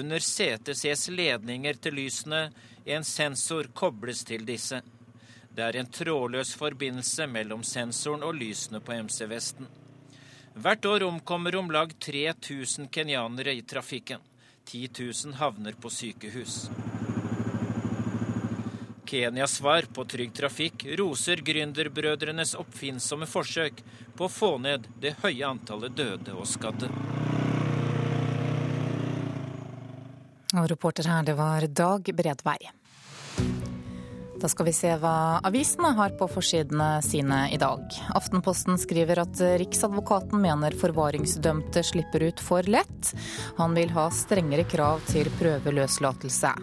Under 0.00 0.24
setet 0.24 0.80
ses 0.80 1.06
ledninger 1.14 1.78
til 1.78 1.94
lysene, 2.00 2.48
en 2.94 3.04
sensor 3.04 3.68
kobles 3.74 4.24
til 4.24 4.46
disse. 4.48 4.80
Det 5.54 5.64
er 5.64 5.76
en 5.80 5.90
trådløs 5.90 6.54
forbindelse 6.56 7.26
mellom 7.26 7.64
sensoren 7.66 8.22
og 8.22 8.36
lysene 8.38 8.80
på 8.80 8.94
MC-vesten. 9.02 9.68
Hvert 10.58 10.86
år 10.86 11.04
omkommer 11.06 11.56
om 11.58 11.70
lag 11.70 11.92
3000 12.00 12.88
kenyanere 12.94 13.54
i 13.54 13.62
trafikken. 13.62 14.22
10 14.64 14.88
000 14.98 15.34
havner 15.40 15.76
på 15.80 15.90
sykehus. 15.90 16.68
Kenias 19.08 19.54
svar 19.56 19.86
på 19.94 20.04
Trygg 20.04 20.34
Trafikk 20.36 20.84
roser 21.00 21.40
gründerbrødrenes 21.40 22.52
oppfinnsomme 22.60 23.26
forsøk 23.26 23.80
på 24.16 24.26
å 24.26 24.32
få 24.32 24.50
ned 24.60 24.84
det 25.00 25.14
høye 25.22 25.48
antallet 25.48 25.96
døde 25.96 26.34
og 26.36 26.44
skadde. 26.50 26.90
Og 30.56 30.64
reporter 30.70 31.08
her, 31.10 31.24
det 31.28 31.36
var 31.36 31.66
Dag 31.68 32.08
Bredvei. 32.16 32.70
Da 34.38 34.46
skal 34.48 34.68
vi 34.68 34.72
se 34.72 34.92
hva 35.02 35.40
avisene 35.44 35.90
har 35.98 36.12
på 36.18 36.28
forsidene 36.30 37.00
sine 37.02 37.40
i 37.50 37.56
dag. 37.58 37.82
Aftenposten 38.14 38.78
skriver 38.78 39.18
at 39.24 39.40
Riksadvokaten 39.60 40.38
mener 40.40 40.76
forvaringsdømte 40.78 41.82
slipper 41.82 42.22
ut 42.30 42.40
for 42.40 42.62
lett. 42.70 43.10
Han 43.58 43.74
vil 43.74 43.90
ha 43.96 44.06
strengere 44.14 44.64
krav 44.70 45.02
til 45.10 45.26
prøveløslatelse. 45.40 46.54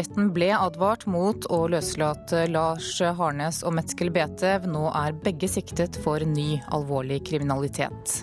Retten 0.00 0.32
ble 0.32 0.48
advart 0.56 1.04
mot 1.04 1.44
å 1.52 1.60
løslate 1.70 2.46
Lars 2.50 2.94
Harnes 3.04 3.60
og 3.68 3.76
Metzkel 3.76 4.10
Betev. 4.16 4.64
Nå 4.64 4.88
er 4.88 5.20
begge 5.20 5.52
siktet 5.52 6.00
for 6.00 6.24
ny 6.24 6.54
alvorlig 6.72 7.20
kriminalitet. 7.28 8.22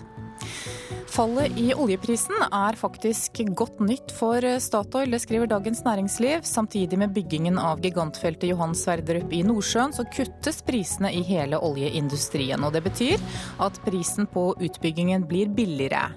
Fallet 1.08 1.56
i 1.58 1.70
oljeprisen 1.74 2.36
er 2.52 2.76
faktisk 2.76 3.40
godt 3.56 3.80
nytt 3.80 4.12
for 4.14 4.44
Statoil, 4.60 5.10
det 5.10 5.22
skriver 5.22 5.48
Dagens 5.50 5.80
Næringsliv. 5.86 6.44
Samtidig 6.46 6.98
med 7.00 7.14
byggingen 7.16 7.58
av 7.58 7.80
gigantfeltet 7.82 8.50
Johan 8.50 8.76
Sverdrup 8.76 9.32
i 9.32 9.40
Nordsjøen, 9.46 9.94
så 9.96 10.04
kuttes 10.12 10.60
prisene 10.68 11.10
i 11.16 11.24
hele 11.26 11.58
oljeindustrien. 11.64 12.62
Og 12.62 12.76
det 12.76 12.84
betyr 12.86 13.24
at 13.64 13.80
prisen 13.86 14.28
på 14.30 14.50
utbyggingen 14.54 15.24
blir 15.28 15.48
billigere. 15.48 16.10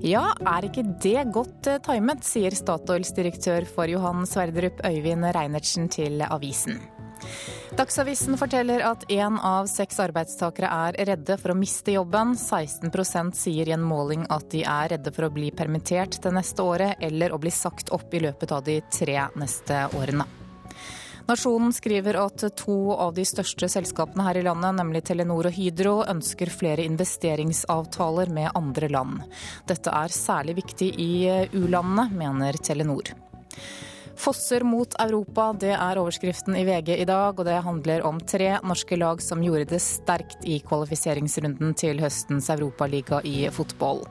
Ja, 0.00 0.30
er 0.40 0.70
ikke 0.70 0.86
det 1.04 1.28
godt 1.36 1.68
eh, 1.68 1.82
timet, 1.84 2.24
sier 2.26 2.56
Statoils 2.56 3.12
direktør 3.16 3.68
for 3.68 3.90
Johan 3.90 4.24
Sverdrup, 4.28 4.80
Øyvind 4.88 5.28
Reinertsen, 5.36 5.92
til 5.92 6.24
avisen. 6.24 6.80
Dagsavisen 7.78 8.38
forteller 8.40 8.82
at 8.82 9.04
én 9.12 9.36
av 9.44 9.68
seks 9.70 10.00
arbeidstakere 10.02 10.70
er 10.88 10.98
redde 11.12 11.36
for 11.38 11.52
å 11.52 11.58
miste 11.58 11.94
jobben. 11.94 12.34
16 12.36 13.32
sier 13.36 13.68
i 13.68 13.76
en 13.76 13.84
måling 13.84 14.24
at 14.34 14.48
de 14.50 14.64
er 14.64 14.94
redde 14.96 15.12
for 15.14 15.28
å 15.28 15.32
bli 15.34 15.52
permittert 15.54 16.18
det 16.24 16.32
neste 16.34 16.64
året, 16.64 16.96
eller 17.00 17.32
å 17.32 17.38
bli 17.38 17.52
sagt 17.54 17.92
opp 17.94 18.14
i 18.14 18.24
løpet 18.24 18.52
av 18.52 18.64
de 18.66 18.80
tre 18.90 19.28
neste 19.36 19.86
årene. 19.94 20.26
Nasjonen 21.28 21.74
skriver 21.76 22.16
at 22.16 22.40
to 22.56 22.74
av 22.96 23.12
de 23.12 23.24
største 23.28 23.68
selskapene 23.68 24.24
her 24.24 24.38
i 24.40 24.42
landet, 24.46 24.78
nemlig 24.78 25.02
Telenor 25.04 25.50
og 25.50 25.52
Hydro, 25.52 25.98
ønsker 26.08 26.48
flere 26.48 26.86
investeringsavtaler 26.88 28.32
med 28.32 28.56
andre 28.56 28.88
land. 28.88 29.26
Dette 29.68 29.92
er 29.92 30.14
særlig 30.14 30.56
viktig 30.62 30.88
i 30.96 31.12
u-landene, 31.52 32.08
mener 32.16 32.56
Telenor. 32.64 33.12
Fosser 34.18 34.64
mot 34.66 34.94
Europa, 34.98 35.52
det 35.54 35.76
er 35.76 35.98
overskriften 36.00 36.56
i 36.58 36.64
VG 36.66 36.96
i 36.96 37.06
dag. 37.06 37.38
Og 37.38 37.46
det 37.46 37.60
handler 37.62 38.02
om 38.06 38.18
tre 38.18 38.56
norske 38.66 38.98
lag 38.98 39.22
som 39.22 39.42
gjorde 39.44 39.70
det 39.70 39.82
sterkt 39.84 40.42
i 40.42 40.58
kvalifiseringsrunden 40.66 41.74
til 41.78 42.02
høstens 42.02 42.50
europaliga 42.50 43.22
i 43.22 43.46
fotball. 43.54 44.02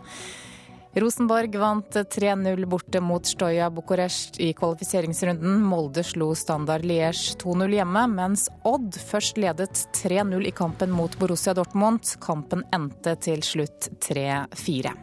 Rosenborg 0.97 1.53
vant 1.61 1.97
3-0 2.15 2.63
borte 2.65 3.01
mot 3.03 3.27
Stoja 3.27 3.67
Bucuresti 3.69 4.47
i 4.47 4.53
kvalifiseringsrunden. 4.57 5.59
Molde 5.61 6.01
slo 6.07 6.31
Standard 6.35 6.87
Liège 6.87 7.35
2-0 7.43 7.75
hjemme, 7.75 8.07
mens 8.15 8.47
Odd 8.65 8.97
først 9.11 9.37
ledet 9.37 9.83
3-0 9.99 10.47
i 10.47 10.55
kampen 10.55 10.95
mot 10.95 11.19
Borussia 11.19 11.53
Dortmund. 11.53 12.15
Kampen 12.23 12.63
endte 12.73 13.13
til 13.27 13.43
slutt 13.45 13.91
3-4. 14.07 14.95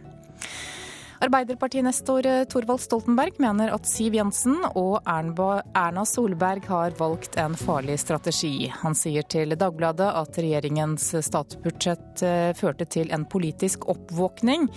Arbeiderpartinestor 1.20 2.26
eh, 2.26 2.44
Thorvald 2.44 2.80
Stoltenberg 2.80 3.38
mener 3.38 3.72
at 3.74 3.86
Siv 3.88 4.16
Jensen 4.18 4.56
og 4.74 5.02
Erna 5.06 6.04
Solberg 6.08 6.66
har 6.68 6.96
valgt 6.98 7.38
en 7.40 7.54
farlig 7.58 7.98
strategi. 8.02 8.70
Han 8.82 8.96
sier 8.98 9.26
til 9.26 9.54
Dagbladet 9.58 10.10
at 10.22 10.40
regjeringens 10.40 11.10
statsbudsjett 11.28 12.24
eh, 12.26 12.50
førte 12.58 12.88
til 12.90 13.12
en 13.14 13.26
politisk 13.30 13.88
oppvåkning. 13.92 14.68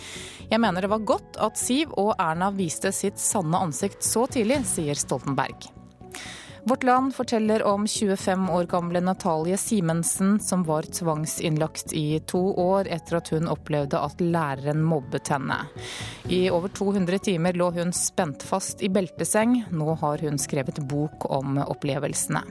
Jeg 0.51 0.62
mener 0.63 0.86
det 0.86 0.94
var 0.94 1.08
godt 1.08 1.41
at 1.41 1.58
Siv 1.60 1.96
og 1.98 2.13
Erna 2.20 2.51
viste 2.56 2.94
sitt 2.96 3.20
sanne 3.22 3.65
ansikt 3.67 4.06
så 4.06 4.27
tidlig, 4.32 4.62
sier 4.70 4.98
Stoltenberg. 4.98 5.76
Vårt 6.67 6.83
Land 6.83 7.15
forteller 7.15 7.63
om 7.63 7.88
25 7.88 8.50
år 8.50 8.63
gamle 8.63 9.01
Natalie 9.01 9.57
Simensen 9.57 10.39
som 10.39 10.63
var 10.63 10.83
tvangsinnlagt 10.83 11.93
i 11.93 12.19
to 12.19 12.41
år 12.59 12.89
etter 12.91 13.21
at 13.21 13.31
hun 13.31 13.47
opplevde 13.47 14.01
at 14.03 14.19
læreren 14.19 14.81
mobbet 14.83 15.31
henne. 15.31 15.62
I 16.27 16.50
over 16.51 16.67
200 16.67 17.21
timer 17.29 17.55
lå 17.55 17.69
hun 17.71 17.95
spent 17.95 18.43
fast 18.43 18.83
i 18.83 18.89
belteseng. 18.91 19.62
Nå 19.71 19.95
har 20.01 20.19
hun 20.27 20.36
skrevet 20.36 20.83
bok 20.91 21.29
om 21.31 21.55
opplevelsene. 21.63 22.43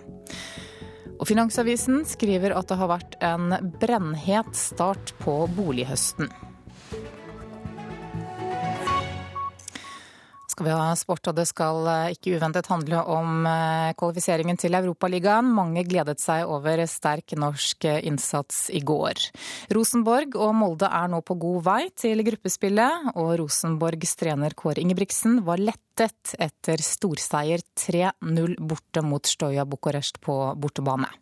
Og 1.20 1.28
Finansavisen 1.28 2.06
skriver 2.08 2.56
at 2.56 2.72
det 2.72 2.80
har 2.80 2.94
vært 2.96 3.20
en 3.20 3.52
brennhet 3.82 4.56
start 4.56 5.12
på 5.20 5.42
bolighøsten. 5.60 6.32
Skal 10.56 10.66
vi 10.70 10.72
ha 10.72 10.92
sport, 10.96 11.28
og 11.28 11.36
det 11.36 11.44
skal 11.50 11.86
eh, 11.90 12.14
ikke 12.14 12.38
uventet 12.38 12.70
handle 12.70 13.02
om 13.12 13.44
eh, 13.44 13.92
kvalifiseringen 13.98 14.56
til 14.56 14.78
Europaligaen. 14.78 15.50
Mange 15.52 15.84
gledet 15.84 16.22
seg 16.22 16.48
over 16.48 16.80
sterk 16.88 17.34
norsk 17.36 17.84
eh, 17.84 18.00
innsats 18.08 18.70
i 18.72 18.80
går. 18.80 19.20
Rosenborg 19.76 20.38
og 20.40 20.54
Molde 20.56 20.88
er 20.88 21.12
nå 21.12 21.20
på 21.26 21.36
god 21.42 21.60
vei 21.68 21.82
til 21.92 22.24
gruppespillet, 22.24 23.12
og 23.20 23.34
Rosenborgs 23.42 24.16
trener 24.16 24.56
Kåre 24.56 24.80
Ingebrigtsen 24.80 25.42
var 25.44 25.60
lettet 25.60 26.32
etter 26.40 26.80
storseier 26.80 27.60
3-0 27.76 28.56
borte 28.56 29.04
mot 29.04 29.28
Stoja 29.28 29.68
Bucuresti 29.68 30.24
på 30.24 30.40
bortebane. 30.56 31.12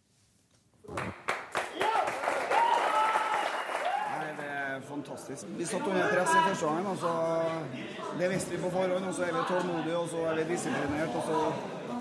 fantastisk. 4.95 5.47
Vi 5.57 5.67
satt 5.67 5.87
under 5.87 6.09
press 6.13 6.31
i 6.31 6.41
første 6.49 6.67
gangen. 6.67 6.87
og 6.87 6.97
så 6.99 7.13
Det 8.19 8.29
visste 8.29 8.51
vi 8.55 8.63
på 8.63 8.71
forhånd. 8.71 9.07
og 9.09 9.15
Så 9.15 9.23
er 9.23 9.33
vi 9.37 9.43
tålmodige 9.49 9.97
og 9.99 10.09
så 10.09 10.27
er 10.31 10.35
vi 10.35 10.45
disiplinert. 10.55 11.17
og 11.19 11.23
så 11.31 11.39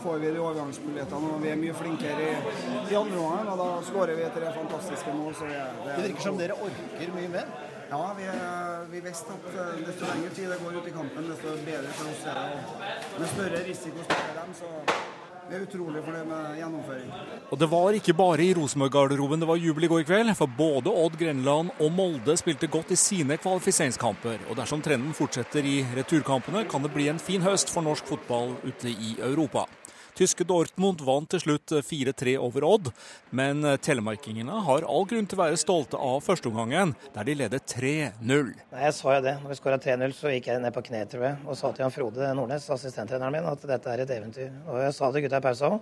får 0.03 0.17
vi 0.17 0.31
de 0.33 0.39
overgangsmulighetene. 0.39 1.33
og 1.35 1.43
Vi 1.43 1.49
er 1.49 1.55
mye 1.55 1.73
flinkere 1.73 2.21
i, 2.29 2.33
i 2.91 2.95
andre 2.95 3.17
omgang, 3.17 3.49
og 3.53 3.57
da 3.63 3.69
skårer 3.89 4.15
vi 4.19 4.31
tre 4.37 4.53
fantastiske 4.59 5.13
mål. 5.19 5.35
Så 5.35 5.43
det, 5.51 5.61
det, 5.85 5.95
det 5.97 6.03
virker 6.07 6.21
som 6.27 6.37
dere 6.37 6.59
orker 6.67 7.15
mye 7.17 7.29
mer? 7.37 7.47
Ja, 7.93 8.05
vi, 8.17 8.25
vi 8.93 8.99
visste 9.07 9.33
at 9.37 9.49
eh, 9.53 9.81
desto 9.87 10.05
lengre 10.09 10.29
tid 10.37 10.47
det 10.51 10.59
går 10.63 10.77
ut 10.79 10.87
i 10.87 10.93
kampen, 10.99 11.27
desto 11.29 11.51
bedre 11.65 11.91
for 11.97 12.09
oss 12.13 12.23
er 12.31 12.39
det. 12.39 12.61
Med 13.19 13.27
større 13.35 13.59
risiko 13.69 14.05
spiller 14.07 14.33
dem, 14.39 14.55
så 14.61 14.69
vi 15.53 15.59
er 15.59 15.65
utrolig 15.67 16.01
fornøyd 16.01 16.25
med 16.25 16.55
gjennomføring. 16.57 17.09
Og 17.53 17.59
det 17.61 17.67
var 17.69 17.97
ikke 17.97 18.15
bare 18.17 18.41
i 18.41 18.53
Rosenborg-garderoben 18.57 19.43
det 19.43 19.49
var 19.49 19.59
jubel 19.61 19.85
i 19.85 19.89
går 19.91 20.05
kveld, 20.07 20.31
for 20.39 20.49
både 20.57 20.89
Odd 20.89 21.19
Grenland 21.19 21.69
og 21.77 21.91
Molde 21.93 22.33
spilte 22.39 22.69
godt 22.73 22.95
i 22.95 22.97
sine 22.97 23.37
kvalifiseringskamper. 23.37 24.47
Og 24.49 24.57
dersom 24.57 24.81
trenden 24.81 25.13
fortsetter 25.13 25.65
i 25.69 25.83
returkampene, 25.93 26.65
kan 26.69 26.81
det 26.81 26.93
bli 26.95 27.05
en 27.11 27.21
fin 27.21 27.45
høst 27.45 27.69
for 27.69 27.85
norsk 27.85 28.09
fotball 28.09 28.55
ute 28.65 28.89
i 28.89 29.13
Europa. 29.19 29.67
Tyske 30.13 30.45
Dortmund 30.45 31.01
vant 31.01 31.29
til 31.33 31.41
slutt 31.41 31.73
4-3 31.87 32.35
over 32.37 32.65
Odd, 32.67 32.89
men 33.33 33.65
telemarkingene 33.81 34.59
har 34.67 34.85
all 34.85 35.07
grunn 35.09 35.25
til 35.29 35.39
å 35.39 35.43
være 35.43 35.59
stolte 35.61 35.97
av 35.97 36.21
førsteomgangen, 36.25 36.93
der 37.15 37.27
de 37.27 37.37
leder 37.39 37.63
3-0. 37.73 38.53
Jeg 38.77 38.95
sa 38.99 39.17
jo 39.17 39.25
det. 39.25 39.35
Når 39.41 39.53
vi 39.53 39.59
skåra 39.59 39.81
3-0, 39.81 40.15
så 40.17 40.33
gikk 40.35 40.51
jeg 40.51 40.61
ned 40.61 40.75
på 40.75 40.85
kne, 40.85 41.03
tror 41.09 41.27
jeg, 41.31 41.39
og 41.47 41.57
sa 41.57 41.73
til 41.73 41.87
Jan 41.87 41.95
Frode 41.97 42.33
Nordnes, 42.37 42.69
assistenttreneren 42.77 43.33
min, 43.33 43.49
at 43.49 43.69
dette 43.73 43.93
er 43.93 44.05
et 44.05 44.17
eventyr. 44.17 44.51
Og 44.67 44.83
jeg 44.85 44.97
sa 44.97 45.09
til 45.09 45.25
gutta 45.25 45.41
i 45.41 45.47
pausa 45.47 45.73
òg 45.73 45.79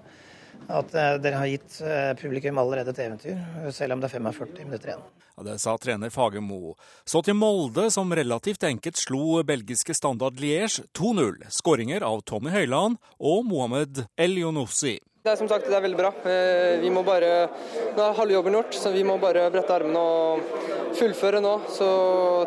at 0.70 0.94
eh, 0.96 1.16
dere 1.24 1.40
har 1.40 1.50
gitt 1.50 1.80
eh, 1.82 2.12
publikum 2.20 2.60
allerede 2.62 2.94
et 2.94 3.02
eventyr, 3.06 3.42
selv 3.74 3.96
om 3.96 4.04
det 4.04 4.12
er 4.12 4.18
45 4.20 4.66
minutter 4.66 4.94
igjen. 4.94 5.06
Ja, 5.38 5.46
det 5.48 5.60
sa 5.64 5.78
trener 5.80 6.12
Fagermo. 6.12 6.76
Så 7.08 7.22
til 7.26 7.38
Molde, 7.40 7.88
som 7.92 8.12
relativt 8.14 8.64
enkelt 8.68 9.00
slo 9.00 9.42
belgiske 9.48 9.96
Standard 9.96 10.42
Liège 10.42 10.84
2-0. 10.98 11.48
Skåringer 11.50 12.04
av 12.06 12.22
Tommy 12.28 12.52
Høiland 12.54 13.00
og 13.18 13.48
Mohammed 13.48 14.04
Elionossi. 14.20 15.00
Det 15.22 15.30
er 15.30 15.38
som 15.38 15.50
sagt 15.50 15.68
det 15.70 15.76
er 15.78 15.84
veldig 15.86 16.00
bra. 16.00 16.10
Eh, 16.26 16.80
vi 16.82 16.90
må 16.94 17.04
bare, 17.06 17.48
Nå 17.96 18.06
er 18.06 18.16
halve 18.18 18.34
jobben 18.34 18.58
gjort, 18.58 18.74
så 18.74 18.94
vi 18.94 19.04
må 19.06 19.20
bare 19.22 19.50
brette 19.54 19.76
armene 19.76 20.02
og 20.02 20.96
fullføre 20.98 21.44
nå. 21.46 21.58
Så 21.70 21.90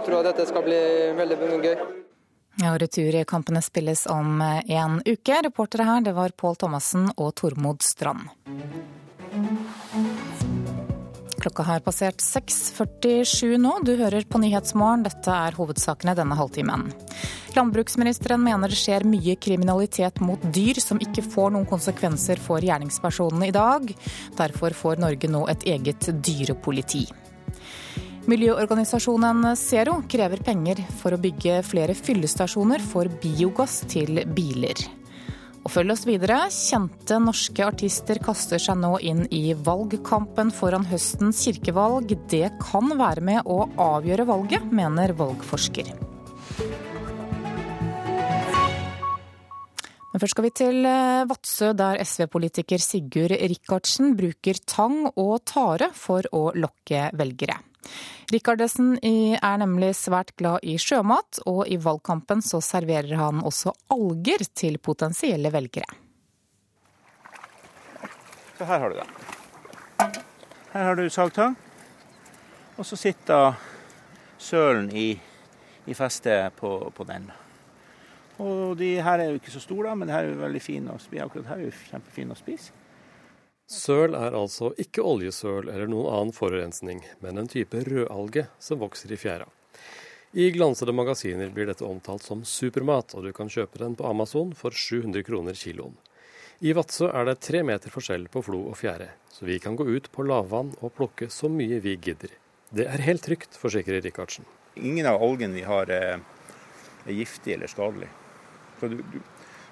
tror 0.04 0.20
jeg 0.20 0.30
dette 0.32 0.48
skal 0.50 0.66
bli 0.66 0.80
veldig 1.18 1.62
gøy. 1.68 2.03
Ja, 2.62 2.78
Returkampene 2.78 3.62
spilles 3.62 4.06
om 4.06 4.40
en 4.66 5.00
uke. 5.04 5.40
Reportere 5.42 5.86
her 5.88 6.04
det 6.06 6.12
var 6.14 6.34
Pål 6.38 6.56
Thomassen 6.56 7.08
og 7.16 7.34
Tormod 7.40 7.82
Strand. 7.82 8.30
Klokka 11.44 11.62
har 11.62 11.82
passert 11.84 12.22
6.47 12.24 13.58
nå. 13.60 13.74
Du 13.84 13.96
hører 13.98 14.24
på 14.24 14.38
Nyhetsmorgen. 14.40 15.02
Dette 15.04 15.34
er 15.34 15.58
hovedsakene 15.58 16.14
denne 16.16 16.38
halvtimen. 16.38 16.86
Landbruksministeren 17.54 18.40
mener 18.42 18.72
det 18.72 18.78
skjer 18.80 19.04
mye 19.04 19.34
kriminalitet 19.36 20.22
mot 20.24 20.46
dyr 20.54 20.80
som 20.80 21.02
ikke 21.02 21.26
får 21.26 21.52
noen 21.52 21.68
konsekvenser 21.68 22.40
for 22.40 22.64
gjerningspersonene 22.64 23.50
i 23.50 23.54
dag. 23.54 23.92
Derfor 24.38 24.78
får 24.78 25.04
Norge 25.04 25.28
nå 25.30 25.44
et 25.52 25.68
eget 25.74 26.08
dyrepoliti. 26.24 27.04
Miljøorganisasjonen 28.24 29.50
Zero 29.60 29.98
krever 30.08 30.40
penger 30.40 30.78
for 30.96 31.12
å 31.12 31.20
bygge 31.20 31.58
flere 31.68 31.92
fyllestasjoner 31.92 32.80
for 32.80 33.10
biogass 33.20 33.82
til 33.90 34.22
biler. 34.32 34.80
Og 35.64 35.72
følg 35.72 35.92
oss 35.92 36.06
videre. 36.08 36.38
Kjente 36.52 37.18
norske 37.20 37.66
artister 37.66 38.20
kaster 38.24 38.60
seg 38.60 38.78
nå 38.80 38.94
inn 39.04 39.26
i 39.28 39.52
valgkampen 39.52 40.52
foran 40.56 40.86
høstens 40.88 41.42
kirkevalg. 41.44 42.14
Det 42.32 42.48
kan 42.62 42.94
være 42.96 43.24
med 43.28 43.44
å 43.44 43.66
avgjøre 43.90 44.26
valget, 44.28 44.72
mener 44.72 45.12
valgforsker. 45.20 45.92
Men 50.14 50.22
først 50.22 50.36
skal 50.36 50.46
vi 50.46 50.54
til 50.62 50.80
eh, 50.88 51.26
Vadsø, 51.28 51.74
der 51.76 52.00
SV-politiker 52.06 52.80
Sigurd 52.80 53.36
Rikardsen 53.36 54.16
bruker 54.16 54.64
tang 54.64 55.10
og 55.12 55.36
tare 55.50 55.92
for 55.92 56.24
å 56.32 56.46
lokke 56.56 57.08
velgere. 57.18 57.60
Rikardsen 58.32 58.96
er 59.02 59.58
nemlig 59.60 59.92
svært 59.98 60.32
glad 60.40 60.64
i 60.64 60.78
sjømat, 60.80 61.42
og 61.46 61.66
i 61.68 61.76
valgkampen 61.80 62.42
så 62.42 62.62
serverer 62.64 63.16
han 63.20 63.44
også 63.44 63.74
alger 63.94 64.46
til 64.56 64.78
potensielle 64.78 65.52
velgere. 65.54 66.00
Så 68.58 68.64
her 68.64 68.78
har 68.78 68.90
du 68.90 68.96
det. 68.96 69.06
Her 70.72 70.84
har 70.84 70.96
du 70.96 71.08
sagtang. 71.10 71.56
Og 72.76 72.86
så 72.86 72.96
sitter 72.96 73.54
sølen 74.38 74.90
i, 74.96 75.20
i 75.86 75.94
festet 75.94 76.52
på, 76.56 76.92
på, 76.94 77.04
den. 77.04 77.30
Og 78.38 78.78
de 78.78 78.96
her 79.02 79.18
er 79.18 79.30
jo 79.30 79.38
ikke 79.38 79.54
så 79.54 79.60
store, 79.62 79.96
men 79.96 80.08
de 80.08 80.14
her 80.14 80.24
er 80.24 80.32
jo 80.32 80.40
veldig 80.40 80.62
fine 80.62 80.94
å 80.94 80.98
spise. 80.98 81.22
Akkurat 81.22 81.52
her 81.52 81.62
er 81.62 81.68
jo 81.68 81.76
kjempefine 81.90 82.34
å 82.34 82.38
spise. 82.38 82.72
Søl 83.70 84.12
er 84.12 84.34
altså 84.36 84.74
ikke 84.76 85.00
oljesøl 85.00 85.70
eller 85.72 85.88
noen 85.88 86.10
annen 86.12 86.34
forurensning, 86.36 86.98
men 87.24 87.40
en 87.40 87.48
type 87.48 87.80
rødalge 87.86 88.44
som 88.60 88.82
vokser 88.82 89.14
i 89.14 89.16
fjæra. 89.16 89.46
I 90.36 90.50
glansede 90.52 90.92
magasiner 90.92 91.48
blir 91.54 91.70
dette 91.70 91.86
omtalt 91.86 92.26
som 92.26 92.42
supermat, 92.44 93.14
og 93.16 93.24
du 93.24 93.32
kan 93.32 93.48
kjøpe 93.48 93.80
den 93.80 93.94
på 93.96 94.04
Amazon 94.04 94.52
for 94.58 94.74
700 94.74 95.24
kroner 95.24 95.56
kiloen. 95.56 95.94
I 96.60 96.74
Vadsø 96.76 97.08
er 97.08 97.24
det 97.24 97.38
tre 97.40 97.62
meter 97.64 97.92
forskjell 97.94 98.28
på 98.28 98.42
flo 98.44 98.60
og 98.68 98.76
fjære, 98.82 99.08
så 99.32 99.48
vi 99.48 99.56
kan 99.62 99.78
gå 99.80 99.86
ut 99.88 100.10
på 100.12 100.26
lavvann 100.28 100.74
og 100.82 100.92
plukke 100.98 101.30
så 101.32 101.48
mye 101.48 101.80
vi 101.80 101.96
gidder. 101.96 102.36
Det 102.74 102.84
er 102.90 103.06
helt 103.06 103.24
trygt, 103.24 103.56
forsikrer 103.56 104.04
Rikardsen. 104.04 104.44
Ingen 104.76 105.08
av 105.08 105.22
algene 105.22 105.56
vi 105.56 105.64
har 105.64 105.88
er, 105.88 106.20
er 107.06 107.16
giftig 107.16 107.56
eller 107.56 107.70
skadelig. 107.70 108.12
Det 108.82 108.92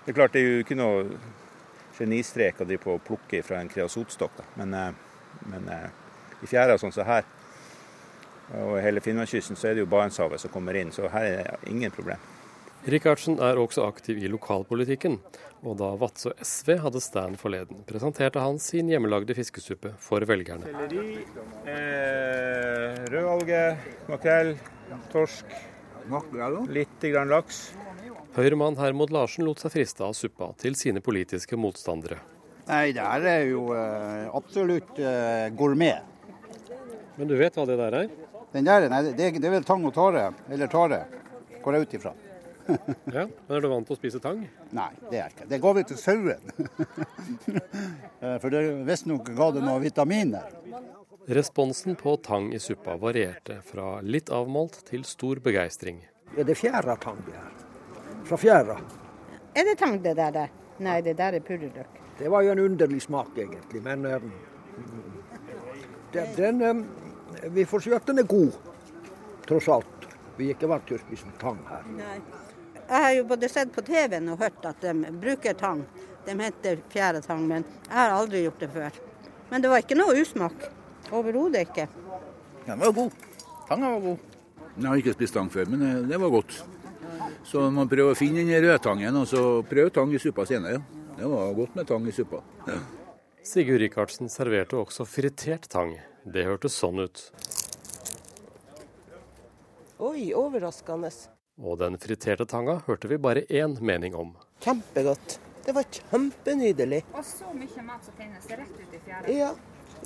er 0.08 0.16
klart 0.16 0.32
det 0.32 0.40
er 0.40 0.49
jo 0.49 0.64
ikke 0.64 0.78
noe 0.80 1.04
genistrek 1.99 2.61
å 2.61 2.66
drive 2.66 2.82
på 2.82 2.96
å 2.96 3.02
plukke 3.02 3.42
fra 3.46 3.61
en 3.61 3.70
kreosotstokk. 3.72 4.42
Men, 4.56 4.75
eh, 4.75 4.92
men, 5.46 5.68
eh, 5.68 5.88
i 6.42 6.46
fjæra 6.46 6.78
sånn 6.78 6.92
som 6.92 7.06
her, 7.06 7.25
og 8.52 8.82
hele 8.82 9.00
Finnmarkskysten, 9.00 9.56
så 9.56 9.68
er 9.68 9.75
det 9.75 9.84
jo 9.84 9.87
Barentshavet 9.87 10.40
som 10.40 10.50
kommer 10.50 10.76
inn. 10.76 10.92
Så 10.92 11.08
her 11.11 11.25
er 11.25 11.37
det 11.37 11.70
ingen 11.70 11.90
problem. 11.90 12.18
Rikardsen 12.82 13.38
er 13.38 13.61
også 13.62 13.84
aktiv 13.87 14.18
i 14.18 14.28
lokalpolitikken, 14.28 15.20
og 15.62 15.76
da 15.78 15.92
Vadsø 15.94 16.32
SV 16.42 16.80
hadde 16.82 17.00
stand 17.00 17.38
forleden, 17.38 17.84
presenterte 17.87 18.42
han 18.42 18.58
sin 18.58 18.88
hjemmelagde 18.90 19.37
fiskesuppe 19.38 19.92
for 20.02 20.26
velgerne. 20.26 20.66
Selleri, 20.66 21.22
eh, 21.70 23.04
rødalge, 23.06 23.78
makrell, 24.08 24.56
torsk, 25.12 25.54
litt 26.75 27.00
grann 27.00 27.30
laks. 27.30 27.72
Høyremann 28.33 28.79
Hermod 28.81 29.11
Larsen 29.12 29.45
lot 29.45 29.61
seg 29.61 29.75
friste 29.75 30.05
av 30.07 30.15
suppa 30.17 30.55
til 30.57 30.73
sine 30.79 31.03
politiske 31.05 31.57
motstandere. 31.61 32.17
Nei, 32.65 32.95
det 32.97 33.05
her 33.05 33.27
er 33.29 33.43
jo 33.51 33.67
uh, 33.75 34.31
absolutt 34.33 34.97
uh, 35.03 35.51
gourmet. 35.53 36.01
Men 37.19 37.29
du 37.29 37.35
vet 37.37 37.59
hva 37.59 37.67
det 37.69 37.77
der 37.77 37.97
er? 37.99 38.12
Den 38.55 38.69
der, 38.69 38.87
nei, 38.89 39.03
det, 39.11 39.27
det 39.37 39.49
er 39.51 39.53
vel 39.59 39.67
tang 39.69 39.85
og 39.85 39.93
tare. 39.97 40.31
Eller 40.49 40.71
tare, 40.73 41.03
går 41.61 41.77
jeg 41.77 41.85
ut 41.85 41.97
ifra. 41.99 42.12
ja, 43.19 43.27
men 43.27 43.57
Er 43.57 43.65
du 43.65 43.69
vant 43.69 43.89
til 43.91 43.97
å 43.97 44.01
spise 44.01 44.21
tang? 44.23 44.41
Nei, 44.73 44.91
det 45.11 45.19
er 45.19 45.27
jeg 45.27 45.35
ikke. 45.35 45.49
Det 45.51 45.59
går 45.67 45.77
vi 45.81 45.85
til 45.93 46.01
sauen. 46.01 46.49
Eh, 48.23 48.37
for 48.39 48.55
det 48.55 48.61
visstnok 48.87 49.33
ga 49.35 49.49
det 49.51 49.65
noen 49.65 49.83
vitaminer. 49.83 50.53
Responsen 51.27 51.97
på 51.99 52.15
tang 52.23 52.53
i 52.55 52.61
suppa 52.62 52.95
varierte 53.03 53.57
fra 53.67 53.97
litt 54.07 54.31
avmålt 54.31 54.79
til 54.87 55.03
stor 55.03 55.43
begeistring. 55.43 55.99
Er 56.39 56.47
det 56.47 56.55
fjæratang 56.61 57.19
det 57.27 57.35
her? 57.35 57.72
Fra 58.33 58.37
fjæra? 58.37 58.81
Er 59.55 59.64
det 59.64 59.79
tang 59.79 59.99
det 60.05 60.14
der? 60.16 60.49
Nei, 60.81 61.01
det 61.05 61.18
der 61.18 61.35
er 61.37 61.40
purreløk. 61.45 61.99
Det 62.18 62.31
var 62.33 62.40
jo 62.42 62.55
en 62.55 62.62
underlig 62.64 63.03
smak 63.05 63.37
egentlig, 63.37 63.83
men 63.85 64.07
um, 64.07 64.33
den, 66.12 66.31
den 66.37 66.62
um, 66.62 66.81
Vi 67.53 67.66
får 67.68 67.85
si 67.85 67.92
at 67.92 68.09
den 68.09 68.23
er 68.23 68.25
god, 68.31 68.57
tross 69.45 69.68
alt. 69.68 70.09
Vi 70.38 70.49
er 70.49 70.57
ikke 70.57 70.73
vant 70.73 70.88
til 70.88 70.97
å 70.97 71.03
spise 71.05 71.37
tang 71.45 71.61
her. 71.68 71.85
Nei. 72.01 72.16
Jeg 72.81 73.05
har 73.05 73.12
jo 73.18 73.29
både 73.37 73.53
sett 73.53 73.77
på 73.77 73.85
TV-en 73.85 74.33
og 74.33 74.40
hørt 74.40 74.64
at 74.64 74.81
de 74.81 75.12
bruker 75.12 75.53
tang. 75.53 75.85
De 76.25 76.40
heter 76.40 76.81
fjæretang, 76.88 77.47
men 77.53 77.68
jeg 77.85 77.97
har 78.01 78.16
aldri 78.16 78.47
gjort 78.47 78.64
det 78.64 78.73
før. 78.73 79.01
Men 79.51 79.61
det 79.61 79.77
var 79.77 79.85
ikke 79.85 80.01
noe 80.01 80.16
usmak. 80.25 80.71
Overhodet 81.12 81.68
ikke. 81.68 81.90
Den 82.64 82.81
var 82.81 82.97
god. 82.97 83.25
Tanga 83.68 83.92
var 83.99 84.07
god. 84.09 84.29
Jeg 84.79 84.88
har 84.88 85.03
ikke 85.05 85.21
spist 85.21 85.37
tang 85.37 85.53
før, 85.53 85.68
men 85.68 85.90
eh, 85.90 86.07
det 86.09 86.16
var 86.16 86.40
godt. 86.40 86.62
Så 87.44 87.66
man 87.74 87.90
prøver 87.90 88.14
å 88.14 88.18
finne 88.18 88.44
den 88.46 88.64
rødtangen, 88.64 89.16
og 89.18 89.28
så 89.28 89.42
prøve 89.68 89.92
tang 89.94 90.12
i 90.14 90.20
suppa 90.22 90.46
senere. 90.48 90.83
Det 91.16 91.28
var 91.28 91.55
godt 91.57 91.74
med 91.78 91.88
tang 91.88 92.07
i 92.09 92.14
suppa. 92.14 92.40
Ja. 92.68 92.78
Sigurd 93.42 93.83
Rikardsen 93.83 94.31
serverte 94.31 94.78
også 94.78 95.05
fritert 95.09 95.66
tang. 95.70 95.96
Det 96.24 96.46
hørtes 96.46 96.76
sånn 96.78 97.02
ut. 97.02 97.24
Oi, 100.02 100.31
overraskende. 100.38 101.11
Og 101.62 101.78
den 101.83 101.98
friterte 102.02 102.46
tanga 102.48 102.78
hørte 102.87 103.11
vi 103.11 103.18
bare 103.22 103.42
én 103.50 103.74
mening 103.83 104.14
om. 104.18 104.33
Kjempegodt. 104.62 105.37
Det 105.66 105.74
var 105.74 105.87
kjempenydelig. 105.94 107.02
Og 107.14 107.26
så 107.26 107.50
mye 107.55 107.85
mat 107.87 108.07
som 108.07 108.16
finnes 108.18 108.48
rett 108.50 108.78
ut 108.78 108.94
i 108.94 109.02
fjæra. 109.02 109.26
Ja. 109.31 109.50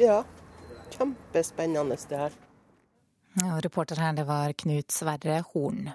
ja. 0.01 0.19
Kjempespennende 0.97 1.97
det 2.09 2.19
her. 2.25 2.35
Ja, 3.37 3.61
reporter 3.65 4.01
her, 4.01 4.13
det 4.17 4.25
var 4.29 4.53
Knut 4.53 4.93
Sverre 4.93 5.43
Horn. 5.53 5.91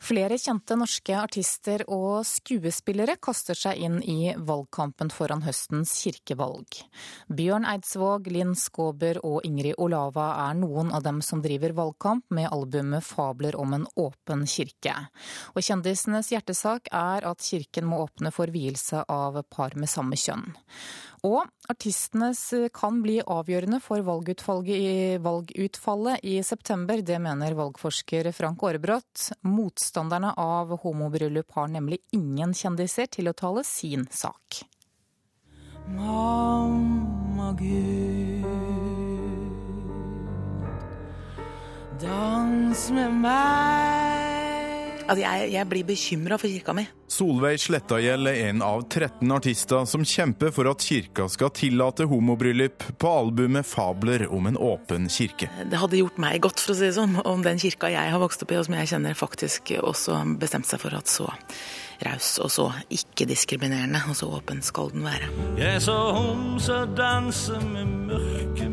Flere 0.00 0.38
kjente 0.40 0.78
norske 0.80 1.12
artister 1.12 1.82
og 1.92 2.22
skuespillere 2.24 3.18
kaster 3.20 3.58
seg 3.58 3.82
inn 3.84 3.98
i 4.00 4.32
valgkampen 4.32 5.10
foran 5.12 5.42
høstens 5.44 5.92
kirkevalg. 6.00 6.78
Bjørn 7.28 7.66
Eidsvåg, 7.68 8.30
Linn 8.32 8.54
Skåber 8.56 9.20
og 9.20 9.44
Ingrid 9.44 9.76
Olava 9.76 10.30
er 10.46 10.56
noen 10.56 10.88
av 10.96 11.04
dem 11.04 11.20
som 11.20 11.42
driver 11.44 11.76
valgkamp 11.76 12.24
med 12.32 12.48
albumet 12.48 13.04
Fabler 13.04 13.58
om 13.60 13.76
en 13.76 13.86
åpen 14.00 14.46
kirke. 14.48 14.96
Og 15.52 15.60
kjendisenes 15.68 16.32
hjertesak 16.32 16.88
er 16.88 17.28
at 17.28 17.44
kirken 17.44 17.90
må 17.92 18.00
åpne 18.06 18.32
for 18.32 18.48
vielse 18.48 19.04
av 19.04 19.36
par 19.52 19.76
med 19.76 19.92
samme 19.92 20.16
kjønn. 20.16 20.48
Og 21.26 21.44
artistenes 21.68 22.40
kan 22.72 23.02
bli 23.04 23.18
avgjørende 23.20 23.80
for 23.84 24.00
i 24.00 25.18
valgutfallet 25.20 26.24
i 26.24 26.38
september. 26.42 27.02
Det 27.04 27.18
mener 27.20 27.56
valgforsker 27.58 28.30
Frank 28.32 28.62
Aarebrot. 28.64 29.26
Motstanderne 29.44 30.32
av 30.40 30.72
homobryllup 30.80 31.52
har 31.58 31.68
nemlig 31.68 32.00
ingen 32.16 32.56
kjendiser 32.56 33.10
til 33.12 33.28
å 33.28 33.36
tale 33.36 33.64
sin 33.68 34.08
sak. 34.10 34.62
Mamma 35.90 37.52
Gud, 37.58 38.44
dans 42.00 42.90
med 42.96 43.22
meg 43.26 44.29
Altså, 45.10 45.24
jeg, 45.24 45.50
jeg 45.56 45.66
blir 45.66 45.86
bekymra 45.88 46.36
for 46.38 46.46
kirka 46.46 46.74
mi. 46.76 46.84
Solveig 47.10 47.58
Slettagjell 47.58 48.30
er 48.30 48.36
en 48.52 48.60
av 48.62 48.84
13 48.84 49.32
artister 49.34 49.88
som 49.90 50.04
kjemper 50.06 50.52
for 50.54 50.70
at 50.70 50.84
kirka 50.86 51.26
skal 51.32 51.50
tillate 51.50 52.06
homobryllup 52.06 52.86
på 53.02 53.10
albumet 53.10 53.66
'Fabler 53.66 54.28
om 54.30 54.46
en 54.46 54.56
åpen 54.56 55.08
kirke'. 55.10 55.50
Det 55.66 55.80
hadde 55.82 55.98
gjort 55.98 56.22
meg 56.22 56.38
godt, 56.46 56.62
for 56.62 56.76
å 56.76 56.78
si 56.78 56.86
det 56.86 56.94
sånn, 56.94 57.18
om 57.26 57.42
den 57.42 57.58
kirka 57.58 57.90
jeg 57.90 58.14
har 58.14 58.22
vokst 58.22 58.46
opp 58.46 58.54
i, 58.54 58.60
og 58.60 58.68
som 58.68 58.78
jeg 58.78 58.92
kjenner 58.94 59.18
faktisk 59.18 59.74
også 59.82 60.22
bestemte 60.38 60.70
seg 60.70 60.84
for 60.86 60.94
at 60.94 61.10
så 61.10 61.26
raus 62.06 62.38
og 62.40 62.50
så 62.54 62.68
ikke-diskriminerende 62.94 64.00
og 64.08 64.16
så 64.16 64.30
åpen 64.38 64.62
skal 64.62 64.94
den 64.94 65.04
være. 65.04 65.26
Jeg 65.58 65.82
så 65.82 65.98
homse 66.14 66.78
danse 66.94 67.58
med 67.74 67.96
mørke 68.06 68.70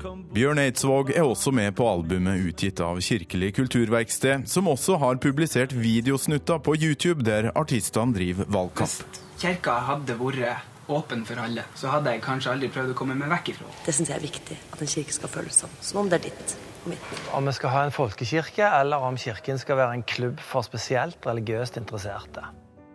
Bjørn 0.00 0.60
Eidsvåg 0.62 1.12
er 1.12 1.26
også 1.26 1.52
med 1.52 1.74
på 1.76 1.86
albumet 1.90 2.46
utgitt 2.48 2.80
av 2.84 3.00
Kirkelig 3.04 3.52
kulturverksted, 3.58 4.46
som 4.48 4.70
også 4.70 4.96
har 5.02 5.20
publisert 5.20 5.74
videosnutter 5.76 6.60
på 6.64 6.76
YouTube 6.78 7.26
der 7.26 7.50
artistene 7.54 8.16
driver 8.16 8.48
valgkamp. 8.48 8.94
Hvis 9.04 9.44
kirka 9.44 9.78
hadde 9.88 10.16
vært 10.20 10.66
åpen 10.90 11.26
for 11.28 11.40
alle, 11.40 11.64
så 11.78 11.92
hadde 11.92 12.14
jeg 12.14 12.24
kanskje 12.24 12.54
aldri 12.54 12.70
prøvd 12.72 12.94
å 12.94 12.96
komme 12.98 13.16
meg 13.18 13.30
vekk 13.30 13.52
ifra 13.52 13.68
Det 13.86 13.94
syns 13.94 14.10
jeg 14.10 14.18
er 14.18 14.24
viktig, 14.24 14.56
at 14.72 14.82
en 14.82 14.92
kirke 14.94 15.16
skal 15.16 15.32
føles 15.32 15.60
sånn, 15.64 15.76
som 15.84 16.02
om 16.02 16.10
det 16.10 16.20
er 16.20 16.30
ditt 16.30 16.56
og 16.80 16.88
mitt. 16.94 17.12
Om 17.36 17.50
vi 17.50 17.56
skal 17.58 17.74
ha 17.76 17.84
en 17.86 17.94
folkekirke, 17.94 18.72
eller 18.80 19.04
om 19.06 19.20
kirken 19.20 19.60
skal 19.60 19.78
være 19.80 20.00
en 20.00 20.06
klubb 20.16 20.40
for 20.44 20.66
spesielt 20.66 21.28
religiøst 21.28 21.78
interesserte. 21.80 22.48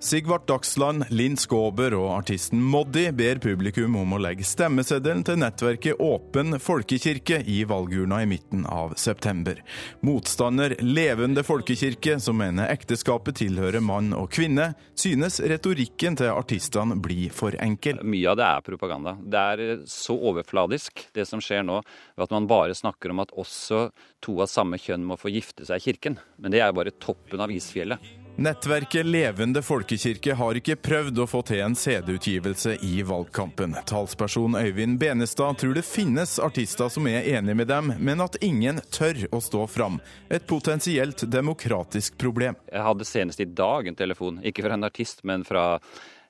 Sigvart 0.06 0.48
Dagsland, 0.48 1.06
Linn 1.10 1.34
Skåber 1.34 1.96
og 1.98 2.12
artisten 2.14 2.60
Moddi 2.62 3.08
ber 3.18 3.40
publikum 3.42 3.96
om 3.98 4.12
å 4.14 4.20
legge 4.22 4.46
stemmeseddelen 4.46 5.24
til 5.26 5.40
nettverket 5.42 5.98
Åpen 5.98 6.60
folkekirke 6.62 7.40
i 7.50 7.56
valgurna 7.66 8.20
i 8.22 8.28
midten 8.30 8.68
av 8.70 8.94
september. 9.02 9.64
Motstander 10.06 10.76
Levende 10.86 11.42
folkekirke, 11.42 12.20
som 12.22 12.38
mener 12.38 12.70
ekteskapet 12.70 13.40
tilhører 13.40 13.82
mann 13.82 14.12
og 14.14 14.30
kvinne, 14.36 14.68
synes 14.94 15.40
retorikken 15.42 16.20
til 16.22 16.30
artistene 16.36 17.00
blir 17.02 17.34
for 17.34 17.58
enkel. 17.66 17.98
Mye 18.06 18.30
av 18.36 18.38
det 18.38 18.46
er 18.46 18.68
propaganda. 18.68 19.16
Det 19.26 19.42
er 19.56 19.80
så 19.90 20.20
overfladisk, 20.30 21.08
det 21.18 21.26
som 21.26 21.42
skjer 21.42 21.66
nå, 21.66 21.80
at 22.22 22.36
man 22.36 22.46
bare 22.52 22.78
snakker 22.78 23.10
om 23.10 23.24
at 23.26 23.34
også 23.34 23.88
to 24.22 24.38
av 24.46 24.54
samme 24.54 24.78
kjønn 24.78 25.10
må 25.10 25.18
få 25.18 25.34
gifte 25.34 25.66
seg 25.66 25.82
i 25.82 25.88
kirken. 25.90 26.22
Men 26.38 26.54
det 26.54 26.62
er 26.62 26.78
bare 26.78 26.94
toppen 26.94 27.42
av 27.42 27.58
isfjellet. 27.58 28.15
Nettverket 28.38 29.06
Levende 29.06 29.62
folkekirke 29.64 30.34
har 30.36 30.58
ikke 30.60 30.76
prøvd 30.76 31.22
å 31.24 31.26
få 31.30 31.40
til 31.48 31.62
en 31.64 31.76
CD-utgivelse 31.80 32.74
i 32.84 32.98
valgkampen. 33.08 33.78
Talsperson 33.88 34.58
Øyvind 34.60 34.98
Benestad 35.00 35.62
tror 35.62 35.78
det 35.78 35.86
finnes 35.88 36.34
artister 36.44 36.92
som 36.92 37.08
er 37.08 37.24
enige 37.38 37.56
med 37.56 37.70
dem, 37.72 37.94
men 37.96 38.24
at 38.26 38.36
ingen 38.44 38.82
tør 38.92 39.22
å 39.32 39.40
stå 39.40 39.62
fram. 39.72 40.02
Et 40.28 40.44
potensielt 40.44 41.24
demokratisk 41.32 42.18
problem. 42.20 42.60
Jeg 42.68 42.84
hadde 42.84 43.08
senest 43.08 43.40
i 43.40 43.48
dag 43.48 43.88
en 43.88 43.96
telefon, 43.96 44.42
ikke 44.44 44.66
fra 44.68 44.76
en 44.76 44.90
artist, 44.90 45.24
men 45.24 45.48
fra 45.48 45.64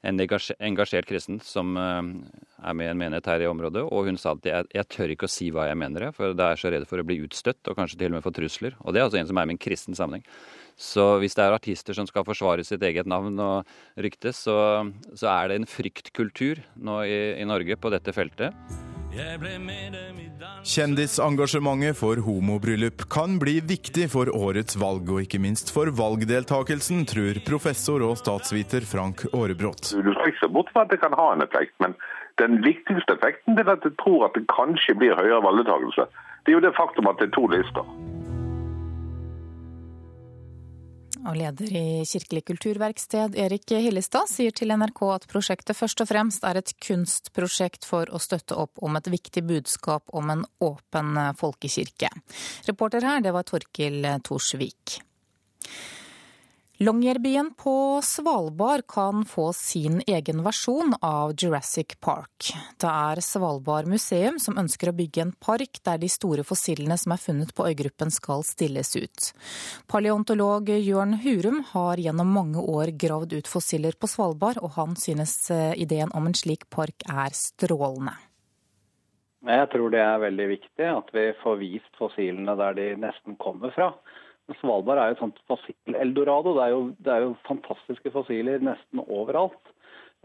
en 0.06 0.22
engasjert 0.22 1.10
kristen 1.10 1.40
som 1.42 1.74
eh, 1.74 2.12
er 2.70 2.78
med 2.78 2.86
i 2.86 2.92
en 2.92 3.02
menighet 3.02 3.32
her 3.32 3.48
i 3.48 3.50
området. 3.50 3.82
Og 3.90 4.12
hun 4.12 4.22
sa 4.22 4.36
at 4.38 4.46
jeg, 4.46 4.70
jeg 4.78 4.90
tør 4.94 5.16
ikke 5.16 5.26
å 5.26 5.34
si 5.40 5.50
hva 5.50 5.66
jeg 5.72 5.82
mener, 5.82 6.12
for 6.14 6.38
da 6.38 6.52
er 6.52 6.54
jeg 6.54 6.68
så 6.68 6.76
redd 6.76 6.86
for 6.92 7.02
å 7.02 7.08
bli 7.08 7.18
utstøtt 7.26 7.72
og 7.72 7.80
kanskje 7.82 7.98
til 8.04 8.14
og 8.14 8.20
med 8.20 8.28
få 8.28 8.36
trusler. 8.36 8.78
Og 8.86 8.94
det 8.94 9.02
er 9.02 9.08
altså 9.08 9.24
en 9.24 9.32
som 9.32 9.42
er 9.42 9.50
med 9.50 9.58
i 9.58 9.58
en 9.58 9.66
kristen 9.66 9.98
sammenheng. 9.98 10.30
Så 10.76 11.04
hvis 11.22 11.38
det 11.38 11.46
er 11.46 11.56
artister 11.56 11.96
som 11.96 12.08
skal 12.08 12.26
forsvare 12.28 12.66
sitt 12.68 12.84
eget 12.84 13.08
navn 13.08 13.40
og 13.40 13.78
rykte, 13.96 14.34
så, 14.36 14.84
så 15.16 15.32
er 15.32 15.48
det 15.50 15.62
en 15.62 15.70
fryktkultur 15.70 16.60
nå 16.76 17.00
i, 17.08 17.20
i 17.40 17.48
Norge 17.48 17.80
på 17.80 17.92
dette 17.94 18.12
feltet. 18.16 18.52
Kjendisengasjementet 20.66 21.96
for 21.96 22.20
homobryllup 22.26 23.06
kan 23.08 23.38
bli 23.40 23.62
viktig 23.64 24.10
for 24.12 24.28
årets 24.36 24.76
valg, 24.76 25.08
og 25.08 25.22
ikke 25.24 25.40
minst 25.40 25.72
for 25.72 25.88
valgdeltakelsen, 25.96 27.06
tror 27.08 27.40
professor 27.48 28.04
og 28.04 28.18
statsviter 28.20 28.84
Frank 28.84 29.24
Aarebrot. 29.32 29.94
Du 29.96 30.12
skal 30.12 30.34
ikke 30.34 30.44
se 30.44 30.52
bort 30.52 30.74
fra 30.76 30.84
at 30.84 30.92
det 30.92 31.00
kan 31.06 31.16
ha 31.16 31.30
en 31.32 31.46
effekt, 31.48 31.72
men 31.80 31.96
den 32.44 32.60
viktigste 32.66 33.16
effekten 33.16 33.56
er 33.56 33.72
at 33.78 33.88
jeg 33.88 33.96
tror 34.04 34.28
at 34.28 34.36
det 34.36 34.44
kanskje 34.52 34.98
blir 35.00 35.16
høyere 35.16 35.40
valgdeltakelse. 35.48 36.10
Det 36.44 36.52
er 36.52 36.60
jo 36.60 36.66
det 36.68 36.76
faktum 36.76 37.08
at 37.08 37.24
det 37.24 37.30
er 37.30 37.36
to 37.40 37.48
lister. 37.56 37.88
Og 41.26 41.38
leder 41.40 41.72
i 41.74 42.04
Kirkelig 42.06 42.44
kulturverksted, 42.46 43.34
Erik 43.42 43.72
Hillestad, 43.74 44.30
sier 44.30 44.54
til 44.54 44.70
NRK 44.76 45.02
at 45.16 45.26
prosjektet 45.32 45.78
først 45.78 46.04
og 46.04 46.10
fremst 46.12 46.46
er 46.46 46.60
et 46.60 46.74
kunstprosjekt 46.86 47.88
for 47.88 48.12
å 48.14 48.22
støtte 48.22 48.58
opp 48.62 48.78
om 48.86 49.00
et 49.00 49.10
viktig 49.10 49.42
budskap 49.48 50.14
om 50.14 50.30
en 50.30 50.46
åpen 50.62 51.18
folkekirke. 51.40 52.12
Reporter 52.70 53.10
her, 53.10 53.26
det 53.26 53.34
var 53.34 53.48
Torkil 53.50 54.06
Torsvik. 54.26 55.00
Longyearbyen 56.78 57.54
på 57.64 58.02
Svalbard 58.04 58.88
kan 58.88 59.26
få 59.26 59.54
sin 59.54 60.02
egen 60.08 60.44
versjon 60.44 60.94
av 61.02 61.32
Jurassic 61.38 61.96
Park. 62.04 62.50
Det 62.82 62.90
er 62.90 63.22
Svalbard 63.24 63.88
museum 63.88 64.36
som 64.44 64.58
ønsker 64.60 64.92
å 64.92 64.96
bygge 64.98 65.22
en 65.24 65.32
park 65.40 65.80
der 65.88 66.02
de 66.02 66.10
store 66.12 66.44
fossilene 66.44 66.98
som 67.00 67.14
er 67.16 67.22
funnet 67.24 67.54
på 67.56 67.70
øygruppen 67.70 68.12
skal 68.12 68.44
stilles 68.44 68.92
ut. 69.00 69.30
Paleontolog 69.88 70.74
Jørn 70.76 71.16
Hurum 71.24 71.62
har 71.70 72.04
gjennom 72.04 72.36
mange 72.36 72.60
år 72.60 72.92
gravd 72.92 73.38
ut 73.38 73.48
fossiler 73.48 73.96
på 73.96 74.12
Svalbard, 74.12 74.60
og 74.60 74.76
han 74.76 75.00
synes 75.00 75.38
eh, 75.56 75.72
ideen 75.80 76.12
om 76.12 76.28
en 76.28 76.36
slik 76.36 76.68
park 76.68 77.08
er 77.08 77.32
strålende. 77.40 78.18
Jeg 79.48 79.72
tror 79.72 79.96
det 79.96 80.04
er 80.04 80.24
veldig 80.28 80.52
viktig 80.58 80.92
at 80.92 81.16
vi 81.16 81.30
får 81.40 81.58
vist 81.64 82.04
fossilene 82.04 82.60
der 82.60 82.76
de 82.76 82.92
nesten 83.00 83.40
kommer 83.40 83.72
fra. 83.72 83.94
Svalbard 84.60 85.02
er 85.02 85.12
jo 85.12 85.16
et 85.16 85.24
sånt 85.24 85.40
fossil-eldorado. 85.50 86.54
Det, 86.58 86.68
det, 87.06 87.14
er 87.14 87.26
jo 87.26 87.32
fantastiske 87.48 88.14
fossiler 88.14 88.62
nesten 88.64 89.02
overalt. 89.06 89.74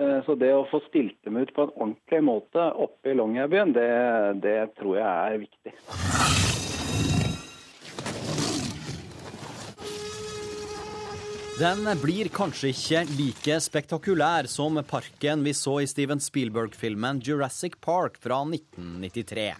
Eh, 0.01 0.19
så 0.27 0.37
det 0.41 0.53
å 0.55 0.67
få 0.71 0.83
stilt 0.89 1.17
dem 1.25 1.41
ut 1.41 1.53
på 1.57 1.67
en 1.67 1.75
ordentlig 1.77 2.23
måte 2.29 2.71
oppe 2.85 3.13
i 3.13 3.17
Longyearbyen, 3.17 3.75
det, 3.77 3.91
det 4.45 4.59
tror 4.81 5.01
jeg 5.01 5.09
er 5.09 5.43
viktig. 5.47 5.77
Den 11.61 11.85
blir 12.01 12.31
kanskje 12.33 12.71
ikke 12.73 13.03
like 13.19 13.59
spektakulær 13.61 14.47
som 14.49 14.79
parken 14.89 15.43
vi 15.45 15.53
så 15.53 15.75
i 15.85 15.89
Steven 15.91 16.23
Spielberg-filmen 16.25 17.21
'Jurassic 17.21 17.77
Park' 17.85 18.17
fra 18.17 18.39
1993, 18.49 19.51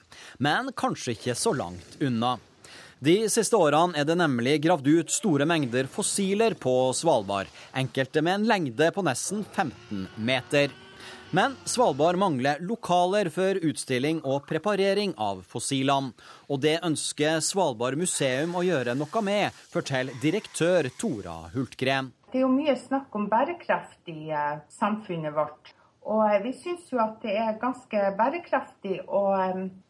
men 0.41 0.73
kanskje 0.73 1.13
ikke 1.13 1.37
så 1.37 1.53
langt 1.53 2.01
unna. 2.01 2.39
De 3.01 3.15
siste 3.33 3.57
årene 3.57 3.97
er 3.97 4.05
det 4.05 4.13
nemlig 4.21 4.59
gravd 4.61 4.89
ut 4.93 5.13
store 5.15 5.47
mengder 5.49 5.87
fossiler 5.89 6.53
på 6.61 6.73
Svalbard, 6.93 7.49
enkelte 7.73 8.21
med 8.21 8.35
en 8.35 8.45
lengde 8.51 8.91
på 8.93 9.05
nesten 9.07 9.41
15 9.41 10.03
meter. 10.21 10.69
Men 11.33 11.55
Svalbard 11.65 12.21
mangler 12.21 12.61
lokaler 12.61 13.31
for 13.33 13.57
utstilling 13.57 14.21
og 14.21 14.45
preparering 14.51 15.15
av 15.17 15.41
fossilene. 15.49 16.13
Og 16.53 16.61
det 16.61 16.77
ønsker 16.85 17.41
Svalbard 17.41 17.97
museum 17.97 18.53
å 18.61 18.67
gjøre 18.69 18.93
noe 19.01 19.25
med, 19.25 19.57
forteller 19.73 20.21
direktør 20.21 20.93
Tora 21.01 21.39
Hultgren. 21.55 22.13
Det 22.29 22.43
er 22.43 22.45
jo 22.45 22.53
mye 22.53 22.77
snakk 22.77 23.17
om 23.17 23.31
bærekraft 23.33 24.13
i 24.13 24.29
eh, 24.29 24.61
samfunnet 24.77 25.33
vårt. 25.41 25.73
Og 26.03 26.43
vi 26.43 26.53
syns 26.57 26.89
jo 26.93 26.99
at 27.03 27.19
det 27.23 27.35
er 27.37 27.59
ganske 27.61 28.03
bærekraftig 28.17 29.03
å 29.05 29.23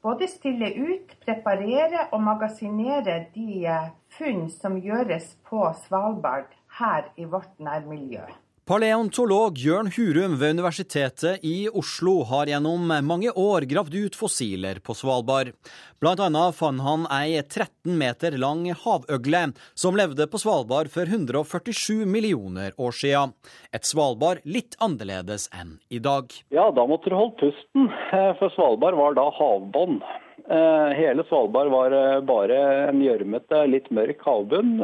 både 0.02 0.26
stille 0.28 0.72
ut, 0.74 1.14
preparere 1.22 2.08
og 2.10 2.24
magasinere 2.26 3.26
de 3.34 3.64
eh, 3.70 3.90
funn 4.18 4.48
som 4.50 4.78
gjøres 4.82 5.36
på 5.46 5.62
Svalbard 5.86 6.50
her 6.80 7.12
i 7.16 7.28
vårt 7.30 7.54
nærmiljø. 7.62 8.26
Paleontolog 8.68 9.56
Jørn 9.58 9.88
Hurum 9.96 10.36
ved 10.38 10.52
Universitetet 10.54 11.40
i 11.42 11.68
Oslo 11.74 12.20
har 12.28 12.46
gjennom 12.46 12.84
mange 13.02 13.32
år 13.32 13.64
gravd 13.66 13.96
ut 13.96 14.18
fossiler 14.18 14.78
på 14.84 14.94
Svalbard. 14.94 15.50
Blant 15.98 16.20
annet 16.22 16.54
fant 16.54 16.84
han 16.84 17.06
ei 17.10 17.40
13 17.40 17.96
meter 17.98 18.36
lang 18.38 18.68
havøgle 18.84 19.42
som 19.74 19.98
levde 19.98 20.28
på 20.30 20.38
Svalbard 20.42 20.92
for 20.92 21.08
147 21.08 22.04
millioner 22.04 22.76
år 22.78 22.94
siden. 23.00 23.32
Et 23.74 23.88
Svalbard 23.88 24.44
litt 24.44 24.76
annerledes 24.78 25.48
enn 25.56 25.78
i 25.88 25.98
dag. 25.98 26.30
Ja, 26.54 26.68
da 26.70 26.86
måtte 26.86 27.10
du 27.10 27.16
holde 27.16 27.40
pusten, 27.40 27.88
eh, 28.12 28.32
for 28.38 28.54
Svalbard 28.54 29.00
var 29.00 29.18
da 29.18 29.26
havbånd. 29.40 30.04
Eh, 30.46 30.94
hele 31.00 31.24
Svalbard 31.32 31.72
var 31.72 31.96
eh, 31.96 32.20
bare 32.28 32.62
en 32.92 33.02
gjørmete, 33.02 33.66
litt 33.72 33.90
mørk 33.90 34.22
havbunn 34.28 34.76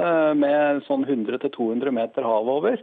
med 0.43 0.85
sånn 0.89 1.07
100-200 1.07 1.95
meter 1.95 2.27
hav 2.27 2.51
over. 2.59 2.83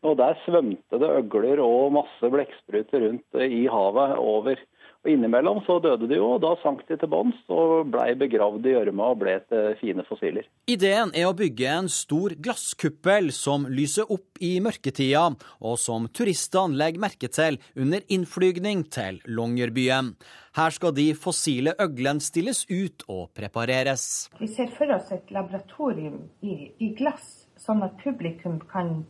Og 0.00 0.16
der 0.16 0.38
svømte 0.46 0.98
det 1.00 1.08
øgler 1.12 1.60
og 1.60 1.92
masse 1.92 2.30
blekkspruter 2.32 3.02
rundt 3.04 3.42
i 3.44 3.66
havet 3.68 4.16
over. 4.16 4.62
Og 5.00 5.08
Innimellom 5.08 5.62
så 5.64 5.78
døde 5.80 6.04
de 6.10 6.18
jo, 6.18 6.26
og 6.34 6.42
da 6.44 6.50
sank 6.60 6.82
de 6.88 6.96
til 7.00 7.08
bunns 7.08 7.38
og 7.48 7.88
blei 7.92 8.10
begravd 8.20 8.66
i 8.68 8.74
gjørma 8.74 9.06
og 9.14 9.20
ble 9.22 9.38
til 9.48 9.76
fine 9.80 10.04
fossiler. 10.04 10.44
Ideen 10.68 11.12
er 11.16 11.28
å 11.28 11.36
bygge 11.36 11.70
en 11.72 11.88
stor 11.92 12.34
glasskuppel 12.36 13.30
som 13.32 13.64
lyser 13.72 14.12
opp 14.12 14.40
i 14.44 14.58
mørketida, 14.60 15.22
og 15.64 15.78
som 15.80 16.08
turistene 16.12 16.76
legger 16.80 17.00
merke 17.00 17.30
til 17.32 17.56
under 17.80 18.04
innflygning 18.12 18.84
til 18.92 19.22
Longyearbyen. 19.24 20.12
Her 20.60 20.76
skal 20.76 20.92
de 20.96 21.06
fossile 21.16 21.72
øglene 21.80 22.20
stilles 22.20 22.66
ut 22.68 23.06
og 23.08 23.30
prepareres. 23.36 24.28
Vi 24.40 24.50
ser 24.52 24.68
for 24.76 24.92
oss 24.96 25.08
et 25.16 25.32
laboratorium 25.32 26.26
i, 26.44 26.74
i 26.76 26.92
glass, 26.98 27.46
sånn 27.56 27.80
at 27.88 27.96
publikum 28.04 28.60
kan 28.68 29.00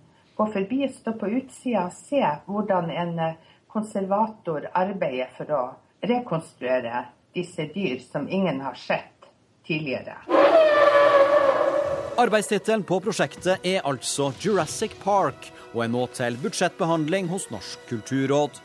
gå 0.41 0.47
forbi, 0.53 0.89
stå 0.89 1.13
på 1.13 1.29
utsida 1.29 1.85
og 1.91 1.93
se 1.93 2.21
hvordan 2.47 2.91
en 2.91 3.19
eh, 3.21 3.35
konservator 3.69 4.71
arbeider 4.73 5.29
for 5.37 5.53
å 5.53 5.63
rekonstruere 6.09 7.03
disse 7.37 7.67
dyr 7.75 7.99
som 8.01 8.25
ingen 8.29 8.63
har 8.65 8.79
sett 8.81 9.29
tidligere. 9.69 10.17
Arbeidstittelen 12.21 12.87
på 12.89 13.03
prosjektet 13.05 13.69
er 13.69 13.85
altså 13.85 14.31
Jurassic 14.41 14.97
Park, 15.05 15.53
og 15.75 15.85
er 15.85 15.93
nå 15.93 16.07
til 16.17 16.41
budsjettbehandling 16.41 17.29
hos 17.29 17.51
Norsk 17.53 17.85
kulturråd. 17.93 18.57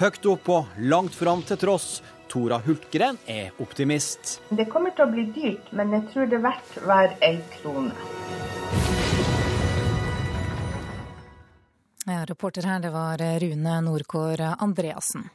Høyt 0.00 0.32
opp 0.32 0.50
og 0.56 0.80
langt 0.80 1.16
fram 1.20 1.44
til 1.44 1.60
tross, 1.60 2.00
Tora 2.32 2.62
Hultgren 2.64 3.20
er 3.28 3.52
optimist. 3.60 4.38
Det 4.48 4.70
kommer 4.72 4.96
til 4.96 5.04
å 5.04 5.12
bli 5.12 5.28
dyrt, 5.36 5.72
men 5.76 5.92
jeg 5.98 6.08
tror 6.14 6.32
det 6.32 6.40
er 6.40 6.48
verdt 6.48 6.76
hver 6.88 7.16
ei 7.28 7.36
krone. 7.58 7.92
Ja, 12.10 12.24
reporter 12.26 12.66
her, 12.66 12.80
det 12.82 12.90
var 12.90 13.18
Rune 13.40 13.80
Nordkår 13.86 14.40
Andreassen. 14.58 15.28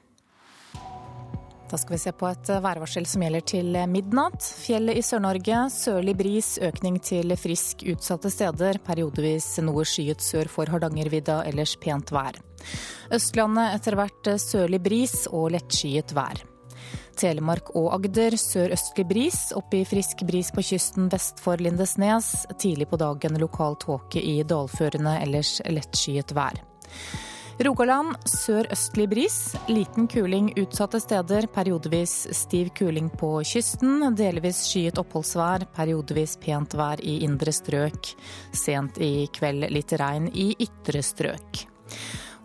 Da 1.71 1.77
skal 1.77 1.95
vi 1.95 1.99
se 2.01 2.11
på 2.11 2.27
et 2.27 2.49
værvarsel 2.49 3.07
som 3.07 3.23
gjelder 3.23 3.45
til 3.47 3.77
midnatt. 3.89 4.43
Fjellet 4.43 4.99
i 4.99 5.03
Sør-Norge, 5.05 5.61
sørlig 5.71 6.17
bris, 6.19 6.49
økning 6.61 6.99
til 6.99 7.31
frisk 7.39 7.85
utsatte 7.93 8.29
steder. 8.33 8.81
Periodevis 8.83 9.47
noe 9.63 9.85
skyet 9.87 10.21
sør 10.21 10.51
for 10.51 10.69
Hardangervidda, 10.73 11.45
ellers 11.47 11.77
pent 11.79 12.11
vær. 12.11 12.41
Østlandet 13.15 13.79
etter 13.79 13.97
hvert 14.01 14.33
sørlig 14.43 14.81
bris 14.83 15.15
og 15.31 15.53
lettskyet 15.55 16.11
vær. 16.17 16.43
Telemark 17.19 17.71
og 17.75 17.91
Agder 17.95 18.35
sørøstlig 18.39 19.05
bris, 19.09 19.39
opp 19.55 19.73
i 19.75 19.83
frisk 19.87 20.25
bris 20.27 20.51
på 20.55 20.63
kysten 20.65 21.09
vest 21.11 21.41
for 21.43 21.61
Lindesnes. 21.61 22.45
Tidlig 22.59 22.89
på 22.91 22.99
dagen 23.01 23.39
lokal 23.41 23.77
tåke 23.81 24.21
i 24.21 24.41
dalførene, 24.47 25.19
ellers 25.23 25.57
lettskyet 25.65 26.35
vær. 26.35 26.59
Rogaland 27.63 28.17
sørøstlig 28.27 29.05
bris. 29.07 29.37
Liten 29.71 30.09
kuling 30.11 30.49
utsatte 30.59 30.99
steder. 30.99 31.47
Periodevis 31.55 32.27
stiv 32.35 32.73
kuling 32.75 33.07
på 33.15 33.29
kysten. 33.47 34.03
Delvis 34.17 34.59
skyet 34.67 34.99
oppholdsvær. 34.99 35.63
Periodevis 35.77 36.35
pent 36.41 36.75
vær 36.75 36.99
i 36.99 37.21
indre 37.23 37.55
strøk. 37.55 38.11
Sent 38.51 38.99
i 38.99 39.29
kveld 39.31 39.69
litt 39.71 39.95
regn 40.01 40.27
i 40.35 40.49
ytre 40.67 41.03
strøk. 41.05 41.63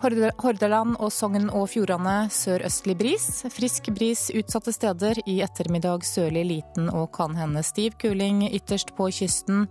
Hordaland 0.01 0.97
og 0.97 1.11
Sogn 1.13 1.51
og 1.53 1.67
Fjordane 1.69 2.31
sørøstlig 2.33 2.95
bris. 2.97 3.27
Frisk 3.53 3.91
bris 3.93 4.31
utsatte 4.33 4.73
steder. 4.73 5.21
I 5.29 5.41
ettermiddag 5.45 6.07
sørlig 6.09 6.47
liten 6.49 6.89
og 6.89 7.11
kan 7.17 7.37
hende 7.37 7.63
stiv 7.67 7.99
kuling 8.01 8.47
ytterst 8.49 8.95
på 8.97 9.11
kysten. 9.13 9.67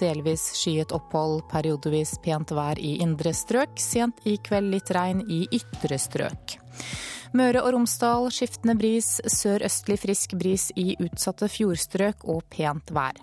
Delvis 0.00 0.46
skyet 0.56 0.94
opphold, 0.96 1.42
periodevis 1.52 2.16
pent 2.24 2.54
vær 2.56 2.80
i 2.80 2.96
indre 3.04 3.34
strøk. 3.36 3.76
Sent 3.76 4.24
i 4.24 4.38
kveld 4.40 4.72
litt 4.72 4.94
regn 4.96 5.20
i 5.28 5.44
ytre 5.52 6.00
strøk. 6.00 6.56
Møre 7.34 7.64
og 7.66 7.74
Romsdal 7.74 8.30
skiftende 8.32 8.76
bris, 8.78 9.18
sørøstlig 9.26 9.98
frisk 10.00 10.36
bris 10.38 10.68
i 10.80 10.94
utsatte 11.02 11.50
fjordstrøk 11.50 12.24
og 12.30 12.44
pent 12.54 12.94
vær. 12.94 13.18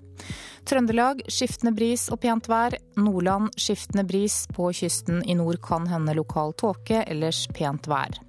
Trøndelag 0.68 1.24
skiftende 1.32 1.74
bris 1.76 2.08
og 2.14 2.22
pent 2.22 2.50
vær. 2.52 2.76
Nordland 3.02 3.50
skiftende 3.60 4.06
bris. 4.08 4.44
På 4.54 4.70
kysten 4.76 5.24
i 5.26 5.36
nord 5.38 5.62
kan 5.66 5.88
hende 5.90 6.16
lokal 6.18 6.54
tåke, 6.60 7.04
ellers 7.08 7.48
pent 7.56 7.90
vær. 7.90 8.20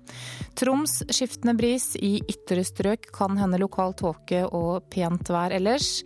Troms 0.58 1.02
skiftende 1.08 1.54
bris. 1.58 1.92
I 1.96 2.18
ytre 2.28 2.64
strøk 2.64 3.12
kan 3.16 3.36
hende 3.40 3.60
lokal 3.60 3.96
tåke 3.98 4.46
og 4.48 4.88
pent 4.92 5.32
vær 5.32 5.54
ellers. 5.56 6.00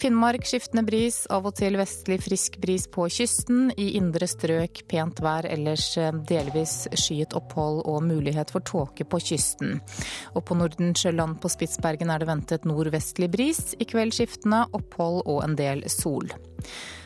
Finnmark 0.00 0.46
skiftende 0.48 0.80
bris, 0.86 1.26
av 1.28 1.44
og 1.44 1.58
til 1.58 1.74
vestlig 1.76 2.16
frisk 2.24 2.54
bris 2.62 2.86
på 2.88 3.04
kysten. 3.12 3.66
I 3.76 3.90
indre 3.98 4.24
strøk 4.30 4.80
pent 4.88 5.20
vær, 5.20 5.44
ellers 5.44 5.90
eh, 6.00 6.14
delvis 6.30 6.86
skyet 6.96 7.34
opphold 7.36 7.82
og 7.84 8.06
mulighet 8.06 8.48
for 8.54 8.64
tåke 8.64 9.04
på 9.04 9.20
kysten. 9.20 9.76
Og 10.32 10.46
på 10.48 10.56
Nordensjøland 10.56 11.36
på 11.42 11.50
Spitsbergen 11.52 12.08
er 12.14 12.22
det 12.22 12.30
ventet 12.30 12.64
nordvestlig 12.64 13.28
bris. 13.34 13.60
I 13.76 13.84
kveld 13.90 14.16
skiftende 14.16 14.62
opphold 14.72 15.19
og 15.26 15.44
en 15.44 15.58
del 15.58 15.86
sol. 15.90 16.30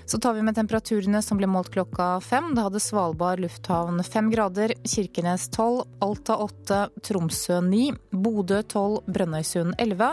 Så 0.07 0.19
tar 0.21 0.35
vi 0.37 0.43
med 0.43 0.55
temperaturene 0.55 1.23
som 1.25 1.39
ble 1.41 1.49
målt 1.49 1.71
klokka 1.73 2.19
fem. 2.21 2.51
Da 2.55 2.67
hadde 2.67 2.83
Svalbard 2.83 3.41
lufthavn 3.41 4.03
fem 4.05 4.29
grader, 4.33 4.75
Kirkenes 4.85 5.49
tolv, 5.55 5.87
Alta 6.05 6.37
åtte, 6.45 6.81
Tromsø 7.05 7.61
ni, 7.65 7.87
Bodø 8.13 8.61
tolv, 8.69 9.01
Brønnøysund 9.09 9.79
elleve, 9.81 10.13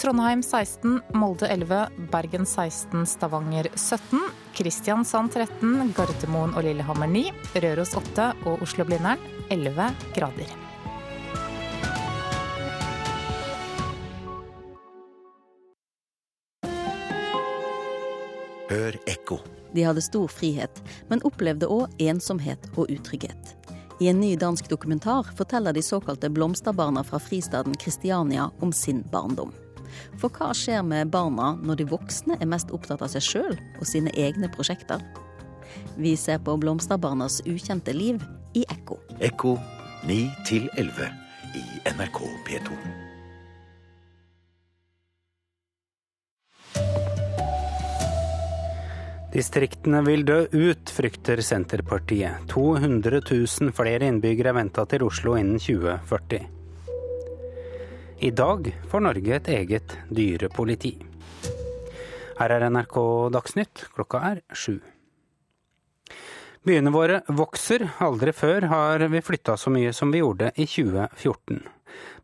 Trondheim 0.00 0.42
16, 0.42 0.98
Molde 1.14 1.50
11, 1.54 1.86
Bergen 2.10 2.46
16, 2.46 3.06
Stavanger 3.14 3.70
17, 3.76 4.26
Kristiansand 4.58 5.36
13, 5.38 5.92
Gardermoen 5.94 6.56
og 6.58 6.66
Lillehammer 6.66 7.10
9, 7.14 7.28
Røros 7.62 7.94
8 7.98 8.32
og 8.44 8.66
Oslo-Blindern 8.66 9.22
11 9.54 9.94
grader. 10.18 10.67
Hør 18.68 18.96
ekko. 19.08 19.38
De 19.72 19.84
hadde 19.84 20.02
stor 20.04 20.28
frihet, 20.32 20.82
men 21.08 21.22
opplevde 21.28 21.68
òg 21.72 21.94
ensomhet 22.00 22.68
og 22.76 22.90
utrygghet. 22.92 23.54
I 24.00 24.10
en 24.12 24.20
ny 24.20 24.34
dansk 24.38 24.68
dokumentar 24.70 25.26
forteller 25.36 25.72
de 25.72 25.82
såkalte 25.82 26.30
blomsterbarna 26.30 27.02
fra 27.04 27.18
fristaden 27.18 27.74
Kristiania 27.74 28.50
om 28.60 28.72
sin 28.72 29.02
barndom. 29.12 29.50
For 30.20 30.30
hva 30.30 30.52
skjer 30.54 30.84
med 30.86 31.10
barna 31.10 31.54
når 31.64 31.80
de 31.80 31.88
voksne 31.90 32.36
er 32.38 32.50
mest 32.50 32.70
opptatt 32.76 33.02
av 33.02 33.10
seg 33.10 33.24
sjøl 33.24 33.56
og 33.56 33.88
sine 33.88 34.12
egne 34.14 34.52
prosjekter? 34.52 35.02
Vi 35.96 36.14
ser 36.16 36.38
på 36.44 36.54
blomsterbarnas 36.60 37.40
ukjente 37.48 37.96
liv 37.96 38.22
i 38.54 38.64
Ekko. 38.70 39.00
Ekko 39.18 39.56
9 40.06 40.20
11 40.76 41.12
i 41.58 41.66
NRK 41.96 42.24
P2. 42.46 43.07
Distriktene 49.38 50.00
vil 50.02 50.24
dø 50.26 50.48
ut, 50.50 50.90
frykter 50.90 51.38
Senterpartiet. 51.46 52.48
200 52.50 53.20
000 53.22 53.70
flere 53.70 54.08
innbyggere 54.10 54.50
er 54.50 54.56
venta 54.56 54.82
til 54.90 55.04
Oslo 55.06 55.36
innen 55.38 55.60
2040. 55.62 56.40
I 58.26 58.30
dag 58.34 58.66
får 58.90 59.04
Norge 59.04 59.36
et 59.36 59.50
eget 59.54 59.94
dyrepoliti. 60.10 60.90
Her 62.40 62.56
er 62.56 62.66
NRK 62.66 62.98
Dagsnytt, 63.36 63.84
klokka 63.94 64.24
er 64.32 64.42
sju. 64.50 64.80
Byene 66.66 66.90
våre 66.90 67.20
vokser. 67.30 67.86
Aldri 68.02 68.34
før 68.34 68.66
har 68.74 69.06
vi 69.06 69.22
flytta 69.22 69.54
så 69.54 69.70
mye 69.70 69.94
som 69.94 70.10
vi 70.10 70.24
gjorde 70.24 70.50
i 70.56 70.66
2014. 70.66 71.62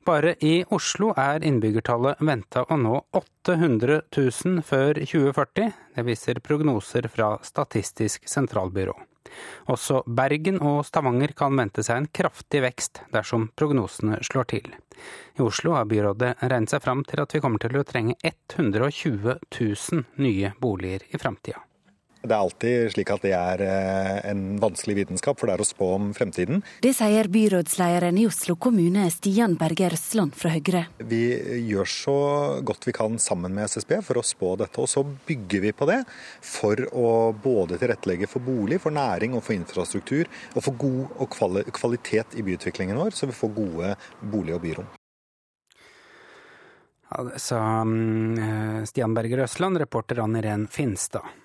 Bare 0.05 0.35
i 0.45 0.65
Oslo 0.69 1.15
er 1.17 1.41
innbyggertallet 1.49 2.21
venta 2.29 2.67
å 2.69 2.77
nå 2.77 2.99
800 3.17 4.03
000 4.13 4.61
før 4.69 5.01
2040. 5.01 5.71
Det 5.97 6.05
viser 6.05 6.41
prognoser 6.45 7.09
fra 7.09 7.31
Statistisk 7.41 8.29
sentralbyrå. 8.29 8.93
Også 9.73 10.03
Bergen 10.05 10.61
og 10.61 10.83
Stavanger 10.85 11.33
kan 11.39 11.57
vente 11.57 11.83
seg 11.87 12.03
en 12.03 12.11
kraftig 12.21 12.61
vekst 12.67 13.01
dersom 13.15 13.49
prognosene 13.57 14.21
slår 14.29 14.51
til. 14.53 14.69
I 15.39 15.45
Oslo 15.47 15.73
har 15.79 15.89
byrådet 15.89 16.35
regnet 16.45 16.75
seg 16.75 16.85
fram 16.85 17.01
til 17.09 17.25
at 17.25 17.33
vi 17.33 17.41
kommer 17.41 17.65
til 17.65 17.81
å 17.81 17.87
trenge 17.89 18.19
120 18.21 19.39
000 19.57 20.05
nye 20.21 20.53
boliger 20.61 21.09
i 21.09 21.21
framtida. 21.23 21.65
Det 22.25 22.33
er 22.33 22.41
alltid 22.41 22.93
slik 22.95 23.11
at 23.13 23.25
det 23.27 23.35
er 23.37 23.61
eh, 23.61 24.19
en 24.31 24.57
vanskelig 24.63 24.97
vitenskap, 25.03 25.37
for 25.37 25.51
det 25.51 25.59
er 25.59 25.63
å 25.65 25.67
spå 25.69 25.91
om 25.99 26.07
fremtiden. 26.17 26.63
Det 26.81 26.95
sier 26.97 27.29
byrådslederen 27.29 28.17
i 28.17 28.25
Oslo 28.31 28.57
kommune, 28.57 29.05
Stian 29.13 29.59
Berge 29.61 29.91
Røsland 29.93 30.33
fra 30.39 30.55
Høyre. 30.55 30.87
Vi 31.05 31.21
gjør 31.69 31.91
så 31.91 32.17
godt 32.65 32.89
vi 32.89 32.97
kan 32.97 33.21
sammen 33.21 33.53
med 33.53 33.69
SSB 33.69 33.99
for 34.09 34.23
å 34.23 34.25
spå 34.25 34.55
dette, 34.63 34.81
og 34.81 34.89
så 34.89 35.05
bygger 35.05 35.67
vi 35.67 35.75
på 35.77 35.91
det 35.91 36.01
for 36.41 36.81
å 36.97 37.13
både 37.45 37.77
tilrettelegge 37.83 38.31
for 38.31 38.45
bolig, 38.45 38.81
for 38.81 38.97
næring 38.97 39.37
og 39.37 39.45
for 39.45 39.59
infrastruktur, 39.59 40.31
og 40.55 40.65
for 40.65 40.81
god 40.81 41.69
kvalitet 41.77 42.39
i 42.41 42.47
byutviklingen 42.47 43.05
vår, 43.05 43.13
så 43.13 43.29
vi 43.29 43.37
får 43.37 43.57
gode 43.61 43.95
bolig- 44.33 44.57
og 44.57 44.65
byrom. 44.65 44.93
Ja, 47.13 47.23
det 47.29 47.39
sa 47.39 47.61
mm, 47.85 48.87
Stian 48.89 49.13
Berger-Røsland, 49.15 49.79
reporter 49.85 50.25
Ann 50.25 50.41
Irén 50.41 50.71
Finstad. 50.73 51.44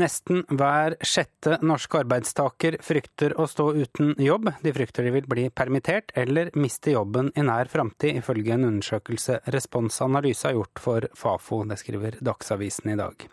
Nesten 0.00 0.42
hver 0.48 0.96
sjette 1.04 1.58
norske 1.62 2.00
arbeidstaker 2.00 2.78
frykter 2.82 3.34
å 3.40 3.46
stå 3.50 3.68
uten 3.76 4.14
jobb. 4.22 4.48
De 4.64 4.72
frykter 4.72 5.06
de 5.06 5.12
vil 5.18 5.28
bli 5.28 5.48
permittert 5.52 6.14
eller 6.18 6.50
miste 6.58 6.94
jobben 6.94 7.30
i 7.36 7.44
nær 7.44 7.70
framtid, 7.72 8.16
ifølge 8.22 8.56
en 8.56 8.68
undersøkelse 8.70 9.42
Responsanalyse 9.52 10.48
har 10.48 10.56
gjort 10.56 10.82
for 10.86 11.08
Fafo. 11.18 11.62
Det 11.68 11.78
skriver 11.82 12.18
Dagsavisen 12.24 12.94
i 12.94 12.98
dag. 13.00 13.28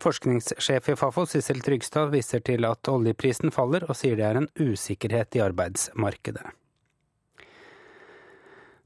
Forskningssjef 0.00 0.88
i 0.88 0.96
Fafo, 0.96 1.26
Sissel 1.28 1.60
Trygstad, 1.60 2.14
viser 2.14 2.40
til 2.46 2.64
at 2.64 2.88
oljeprisen 2.88 3.52
faller, 3.52 3.84
og 3.90 3.98
sier 3.98 4.16
det 4.16 4.28
er 4.30 4.40
en 4.40 4.48
usikkerhet 4.56 5.36
i 5.36 5.44
arbeidsmarkedet. 5.44 6.46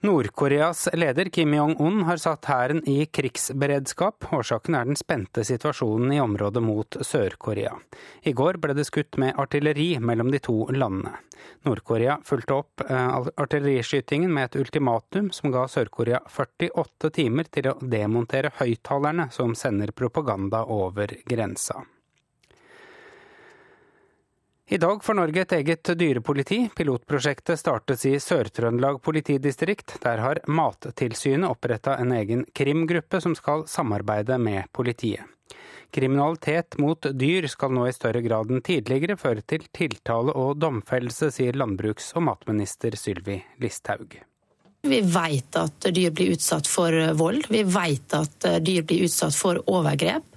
Nord-Koreas 0.04 0.88
leder 0.92 1.24
Kim 1.24 1.54
Jong-un 1.54 2.02
har 2.04 2.18
satt 2.20 2.44
hæren 2.44 2.82
i 2.88 3.06
krigsberedskap. 3.06 4.26
Årsaken 4.36 4.76
er 4.76 4.84
den 4.84 4.98
spente 5.00 5.40
situasjonen 5.48 6.12
i 6.12 6.18
området 6.20 6.60
mot 6.60 6.98
Sør-Korea. 7.00 7.72
I 8.28 8.34
går 8.36 8.58
ble 8.60 8.76
det 8.76 8.84
skutt 8.84 9.16
med 9.16 9.40
artilleri 9.40 9.94
mellom 10.04 10.28
de 10.34 10.42
to 10.44 10.58
landene. 10.76 11.14
Nord-Korea 11.64 12.18
fulgte 12.28 12.58
opp 12.58 12.84
eh, 12.84 13.16
artilleriskytingen 13.46 14.28
med 14.28 14.50
et 14.50 14.60
ultimatum 14.60 15.32
som 15.32 15.54
ga 15.56 15.64
Sør-Korea 15.72 16.20
48 16.28 17.14
timer 17.22 17.48
til 17.48 17.72
å 17.72 17.78
demontere 17.80 18.52
høyttalerne 18.60 19.30
som 19.32 19.56
sender 19.56 19.96
propaganda 19.96 20.66
over 20.68 21.16
grensa. 21.24 21.80
I 24.66 24.78
dag 24.78 25.04
får 25.04 25.14
Norge 25.14 25.42
et 25.42 25.52
eget 25.52 25.90
dyrepoliti. 25.98 26.70
Pilotprosjektet 26.76 27.60
startes 27.60 28.06
i 28.08 28.14
Sør-Trøndelag 28.16 29.02
politidistrikt. 29.04 29.98
Der 30.00 30.22
har 30.24 30.40
Mattilsynet 30.48 31.50
oppretta 31.50 31.98
en 32.00 32.14
egen 32.16 32.46
krimgruppe 32.56 33.20
som 33.20 33.36
skal 33.36 33.66
samarbeide 33.68 34.38
med 34.40 34.72
politiet. 34.72 35.20
Kriminalitet 35.92 36.78
mot 36.80 37.06
dyr 37.12 37.44
skal 37.52 37.76
nå 37.76 37.84
i 37.86 37.92
større 37.92 38.24
grad 38.24 38.50
enn 38.50 38.64
tidligere 38.64 39.18
føre 39.20 39.44
til 39.44 39.68
tiltale 39.68 40.32
og 40.32 40.56
domfellelse, 40.56 41.28
sier 41.30 41.54
landbruks- 41.60 42.14
og 42.16 42.24
matminister 42.30 42.96
Sylvi 42.96 43.36
Listhaug. 43.60 44.16
Vi 44.84 45.00
vet 45.04 45.60
at 45.60 45.92
dyr 45.92 46.10
blir 46.10 46.34
utsatt 46.34 46.66
for 46.68 46.96
vold, 47.20 47.46
vi 47.52 47.62
vet 47.68 48.16
at 48.16 48.48
dyr 48.64 48.82
blir 48.82 49.04
utsatt 49.06 49.36
for 49.36 49.60
overgrep. 49.70 50.33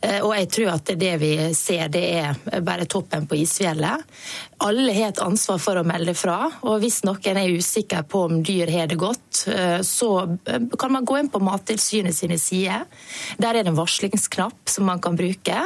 Eh, 0.00 0.20
og 0.20 0.34
jeg 0.36 0.50
tror 0.52 0.72
at 0.74 0.92
det 0.98 1.12
vi 1.22 1.32
ser, 1.56 1.88
det 1.92 2.04
er 2.20 2.60
bare 2.64 2.86
toppen 2.90 3.26
på 3.28 3.38
isfjellet. 3.40 4.04
Alle 4.66 4.94
har 4.96 5.12
et 5.12 5.22
ansvar 5.24 5.60
for 5.62 5.80
å 5.80 5.86
melde 5.86 6.14
fra. 6.16 6.38
Og 6.68 6.80
hvis 6.82 7.02
noen 7.06 7.40
er 7.40 7.56
usikker 7.56 8.06
på 8.08 8.26
om 8.28 8.38
dyr 8.46 8.72
har 8.72 8.90
det 8.90 9.00
godt, 9.00 9.46
eh, 9.52 9.80
så 9.86 10.10
eh, 10.46 10.68
kan 10.78 10.94
man 10.94 11.08
gå 11.08 11.18
inn 11.20 11.32
på 11.32 11.42
Mattilsynet 11.44 12.16
sine 12.16 12.38
sider. 12.40 12.86
Der 13.38 13.54
er 13.54 13.64
det 13.64 13.72
en 13.72 13.80
varslingsknapp 13.80 14.70
som 14.70 14.88
man 14.88 15.02
kan 15.02 15.16
bruke 15.16 15.58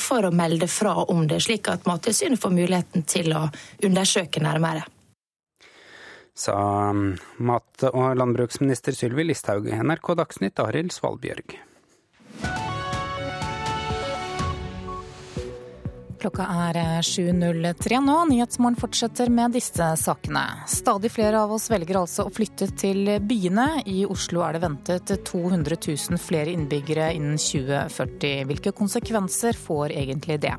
for 0.00 0.26
å 0.26 0.32
melde 0.34 0.66
fra 0.70 0.92
om 1.12 1.22
det, 1.28 1.40
slik 1.44 1.68
at 1.70 1.86
Mattilsynet 1.88 2.40
får 2.40 2.52
muligheten 2.54 3.04
til 3.08 3.32
å 3.36 3.46
undersøke 3.86 4.42
nærmere 4.42 4.86
sa 6.40 6.56
um, 6.90 7.16
mat- 7.36 7.88
og 7.92 8.16
landbruksminister 8.16 8.96
Sylvi 8.96 9.26
Listhaug. 9.28 9.68
NRK 9.68 10.14
Dagsnytt, 10.22 10.62
Arild 10.62 10.94
Svalbjørg. 10.96 11.58
Klokka 16.20 16.44
er 16.68 16.76
7.03 17.00 17.98
nå. 18.04 18.14
Nyhetsmorgen 18.28 18.76
fortsetter 18.76 19.30
med 19.32 19.54
disse 19.56 19.86
sakene. 19.96 20.42
Stadig 20.68 21.08
flere 21.14 21.40
av 21.40 21.54
oss 21.54 21.70
velger 21.72 21.96
altså 22.02 22.26
å 22.28 22.32
flytte 22.34 22.68
til 22.76 23.08
byene. 23.24 23.80
I 23.88 24.02
Oslo 24.04 24.42
er 24.44 24.58
det 24.58 24.60
ventet 24.66 25.14
200 25.30 25.78
000 25.80 26.20
flere 26.20 26.52
innbyggere 26.52 27.08
innen 27.16 27.40
2040. 27.40 28.44
Hvilke 28.50 28.74
konsekvenser 28.76 29.56
får 29.56 29.96
egentlig 29.96 30.36
det? 30.44 30.52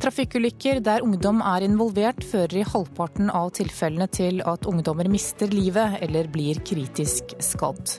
Trafikkulykker 0.00 0.80
der 0.86 1.04
ungdom 1.04 1.42
er 1.44 1.66
involvert, 1.66 2.24
fører 2.24 2.62
i 2.62 2.66
halvparten 2.72 3.28
av 3.34 3.50
tilfellene 3.58 4.08
til 4.08 4.40
at 4.48 4.64
ungdommer 4.70 5.10
mister 5.12 5.52
livet 5.52 6.00
eller 6.06 6.30
blir 6.32 6.62
kritisk 6.64 7.36
skadd. 7.44 7.98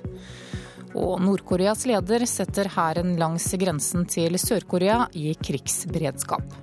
Og 0.98 1.20
Nord-Koreas 1.22 1.86
leder 1.90 2.26
setter 2.26 2.72
hæren 2.74 3.14
langs 3.20 3.52
grensen 3.62 4.08
til 4.10 4.40
Sør-Korea 4.42 5.06
i 5.14 5.36
krigsberedskap. 5.38 6.56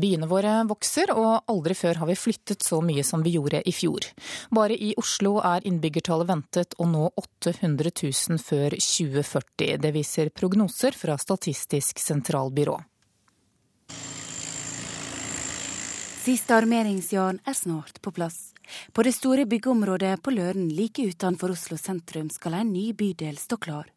Byene 0.00 0.28
våre 0.30 0.52
vokser, 0.68 1.10
og 1.16 1.48
aldri 1.50 1.74
før 1.74 2.02
har 2.02 2.10
vi 2.10 2.18
flyttet 2.18 2.62
så 2.62 2.78
mye 2.84 3.02
som 3.06 3.24
vi 3.24 3.32
gjorde 3.34 3.62
i 3.66 3.72
fjor. 3.74 4.06
Bare 4.54 4.76
i 4.76 4.92
Oslo 5.00 5.38
er 5.42 5.66
innbyggertallet 5.66 6.28
ventet 6.28 6.76
å 6.78 6.86
nå 6.86 7.08
800 7.16 7.90
000 8.04 8.38
før 8.44 8.76
2040. 8.76 9.80
Det 9.82 9.92
viser 9.96 10.30
prognoser 10.30 10.96
fra 10.96 11.18
Statistisk 11.18 11.98
sentralbyrå. 11.98 12.78
Siste 16.20 16.54
armeringsjern 16.54 17.40
er 17.48 17.56
snart 17.56 18.02
på 18.04 18.12
plass. 18.14 18.49
På 18.92 19.02
det 19.06 19.14
store 19.16 19.46
byggeområdet 19.46 20.18
på 20.22 20.34
Løren 20.34 20.68
like 20.74 21.02
utenfor 21.02 21.54
Oslo 21.54 21.78
sentrum 21.80 22.30
skal 22.30 22.60
en 22.60 22.72
ny 22.72 22.90
bydel 22.92 23.38
stå 23.38 23.56
klar. 23.56 23.88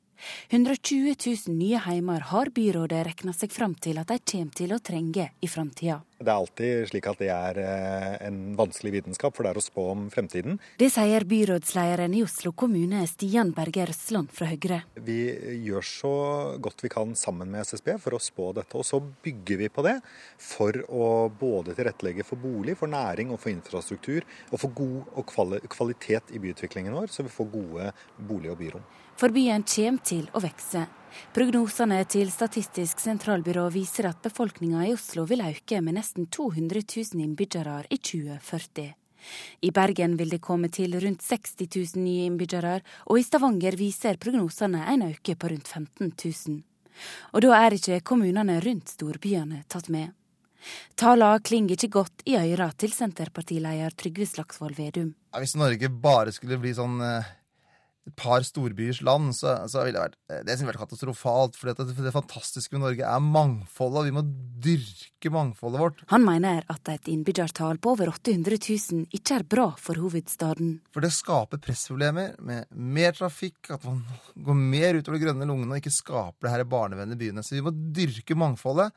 120 0.49 1.15
000 1.47 1.57
nye 1.57 1.81
heimer 1.83 2.25
har 2.31 2.51
byrådet 2.53 3.03
regna 3.07 3.33
seg 3.35 3.51
fram 3.51 3.75
til 3.75 3.99
at 4.01 4.11
de 4.11 4.19
kommer 4.23 4.57
til 4.57 4.73
å 4.75 4.81
trenge 4.83 5.29
i 5.41 5.49
framtida. 5.49 6.01
Det 6.23 6.31
er 6.31 6.39
alltid 6.39 6.87
slik 6.87 7.07
at 7.09 7.19
det 7.19 7.29
er 7.33 7.57
eh, 7.59 8.13
en 8.29 8.37
vanskelig 8.55 8.93
vitenskap, 8.95 9.35
for 9.35 9.43
det 9.43 9.51
er 9.51 9.59
å 9.59 9.63
spå 9.63 9.87
om 9.91 10.05
fremtiden. 10.13 10.59
Det 10.79 10.87
sier 10.93 11.25
byrådslederen 11.27 12.15
i 12.15 12.23
Oslo 12.23 12.53
kommune, 12.55 13.01
Stian 13.11 13.51
Berge 13.55 13.89
Røsland 13.89 14.31
fra 14.31 14.47
Høyre. 14.47 14.79
Vi 15.03 15.19
gjør 15.65 15.89
så 15.89 16.13
godt 16.63 16.85
vi 16.85 16.93
kan 16.93 17.11
sammen 17.19 17.51
med 17.51 17.67
SSB 17.67 17.97
for 18.05 18.15
å 18.15 18.23
spå 18.23 18.51
dette, 18.55 18.79
og 18.79 18.87
så 18.87 19.01
bygger 19.03 19.63
vi 19.65 19.71
på 19.73 19.83
det 19.83 19.97
for 20.39 20.79
å 20.87 21.11
både 21.27 21.75
tilrettelegge 21.75 22.27
for 22.27 22.39
bolig, 22.39 22.77
for 22.79 22.91
næring 22.91 23.33
og 23.33 23.41
for 23.43 23.51
infrastruktur, 23.51 24.23
og 24.51 24.61
for 24.61 24.79
god 24.79 25.17
og 25.19 25.67
kvalitet 25.75 26.31
i 26.31 26.39
byutviklingen 26.43 26.95
vår, 26.95 27.11
så 27.11 27.27
vi 27.27 27.35
får 27.35 27.51
gode 27.57 27.91
bolig- 28.29 28.53
og 28.53 28.61
byrom. 28.63 28.91
For 29.15 29.29
byen 29.29 29.63
kommer 29.63 30.03
til 30.03 30.25
å 30.33 30.41
vokse. 30.43 30.87
Prognosene 31.33 31.99
til 32.09 32.31
Statistisk 32.33 33.01
sentralbyrå 33.01 33.67
viser 33.73 34.07
at 34.09 34.23
befolkninga 34.25 34.87
i 34.87 34.93
Oslo 34.95 35.27
vil 35.29 35.43
øke 35.45 35.81
med 35.85 35.99
nesten 35.99 36.25
200 36.33 36.81
000 36.81 37.21
innbyggere 37.21 37.83
i 37.93 37.99
2040. 38.01 38.93
I 39.61 39.71
Bergen 39.71 40.17
vil 40.19 40.33
det 40.33 40.41
komme 40.43 40.67
til 40.73 40.97
rundt 40.99 41.21
60 41.23 41.69
000 41.69 42.03
nye 42.03 42.25
innbyggere, 42.27 42.79
og 43.07 43.19
i 43.19 43.23
Stavanger 43.23 43.77
viser 43.79 44.19
prognosene 44.19 44.81
en 44.91 45.05
økning 45.07 45.39
på 45.39 45.51
rundt 45.53 45.69
15 45.69 46.11
000. 46.11 46.59
Og 47.33 47.45
da 47.45 47.53
er 47.61 47.77
ikke 47.77 48.01
kommunene 48.05 48.59
rundt 48.65 48.91
storbyene 48.97 49.63
tatt 49.71 49.89
med. 49.93 50.11
Tallene 50.99 51.43
klinger 51.43 51.75
ikke 51.75 51.91
godt 51.99 52.25
i 52.29 52.37
øra 52.39 52.69
til 52.79 52.93
Senterpartileder 52.95 53.95
Trygve 53.99 54.27
Slagsvold 54.29 54.77
Vedum. 54.79 55.13
Hvis 55.39 55.57
Norge 55.59 55.89
bare 55.89 56.31
skulle 56.31 56.59
bli 56.61 56.71
sånn 56.75 57.01
eh, 57.03 57.31
et 58.03 58.15
par 58.19 58.43
storbyers 58.43 58.99
land, 59.05 59.31
så, 59.35 59.55
så 59.71 59.85
ville 59.85 59.95
det 59.95 60.03
vært, 60.03 60.17
eh, 60.27 60.41
det 60.43 60.57
vært 60.67 60.81
katastrofalt. 60.81 61.55
For 61.55 61.71
det, 61.71 61.85
det 62.03 62.11
fantastiske 62.11 62.75
med 62.75 62.83
Norge 62.83 63.07
er 63.07 63.23
mangfoldet, 63.23 64.01
og 64.01 64.07
vi 64.09 64.15
må 64.17 64.23
dyrke 64.63 65.31
mangfoldet 65.31 65.79
vårt. 65.79 66.03
Han 66.11 66.25
mener 66.27 66.67
at 66.71 66.91
et 66.91 67.07
innbyggertall 67.11 67.79
på 67.79 67.93
over 67.95 68.11
800 68.11 68.59
000 68.59 69.07
ikke 69.15 69.37
er 69.39 69.47
bra 69.55 69.69
for 69.79 70.01
hovedstaden. 70.03 70.75
For 70.91 71.05
det 71.05 71.13
skaper 71.15 71.63
pressproblemer 71.63 72.35
med 72.43 72.67
mer 72.75 73.15
trafikk, 73.15 73.71
at 73.71 73.87
man 73.87 74.03
går 74.49 74.59
mer 74.59 74.99
utover 74.99 75.19
de 75.19 75.23
grønne 75.23 75.47
lungene 75.47 75.71
og 75.71 75.79
ikke 75.79 75.95
skaper 75.95 76.49
det 76.49 76.55
her 76.57 76.67
barnevennlige 76.67 77.23
byene. 77.23 77.45
Så 77.45 77.55
vi 77.55 77.63
må 77.63 77.71
dyrke 77.71 78.35
mangfoldet. 78.35 78.91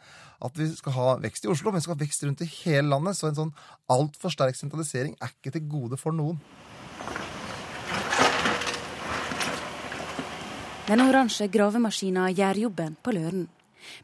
At 0.45 0.59
vi 0.59 0.67
skal 0.75 0.93
ha 0.99 1.09
vekst 1.23 1.47
i 1.47 1.53
Oslo, 1.53 1.71
men 1.71 1.79
vi 1.79 1.87
skal 1.87 1.95
ha 1.95 2.03
vekst 2.03 2.27
rundt 2.27 2.43
i 2.45 2.53
hele 2.59 2.91
landet. 2.91 3.17
Så 3.17 3.31
en 3.31 3.39
sånn 3.39 3.57
altfor 3.93 4.35
sterk 4.35 4.59
sentralisering 4.59 5.15
er 5.23 5.31
ikke 5.31 5.55
til 5.55 5.69
gode 5.71 6.01
for 6.01 6.17
noen. 6.17 6.43
Den 10.87 11.01
oransje 11.03 11.49
gravemaskina 11.51 12.29
gjør 12.31 12.61
jobben 12.61 12.93
på 13.03 13.11
Løren. 13.17 13.49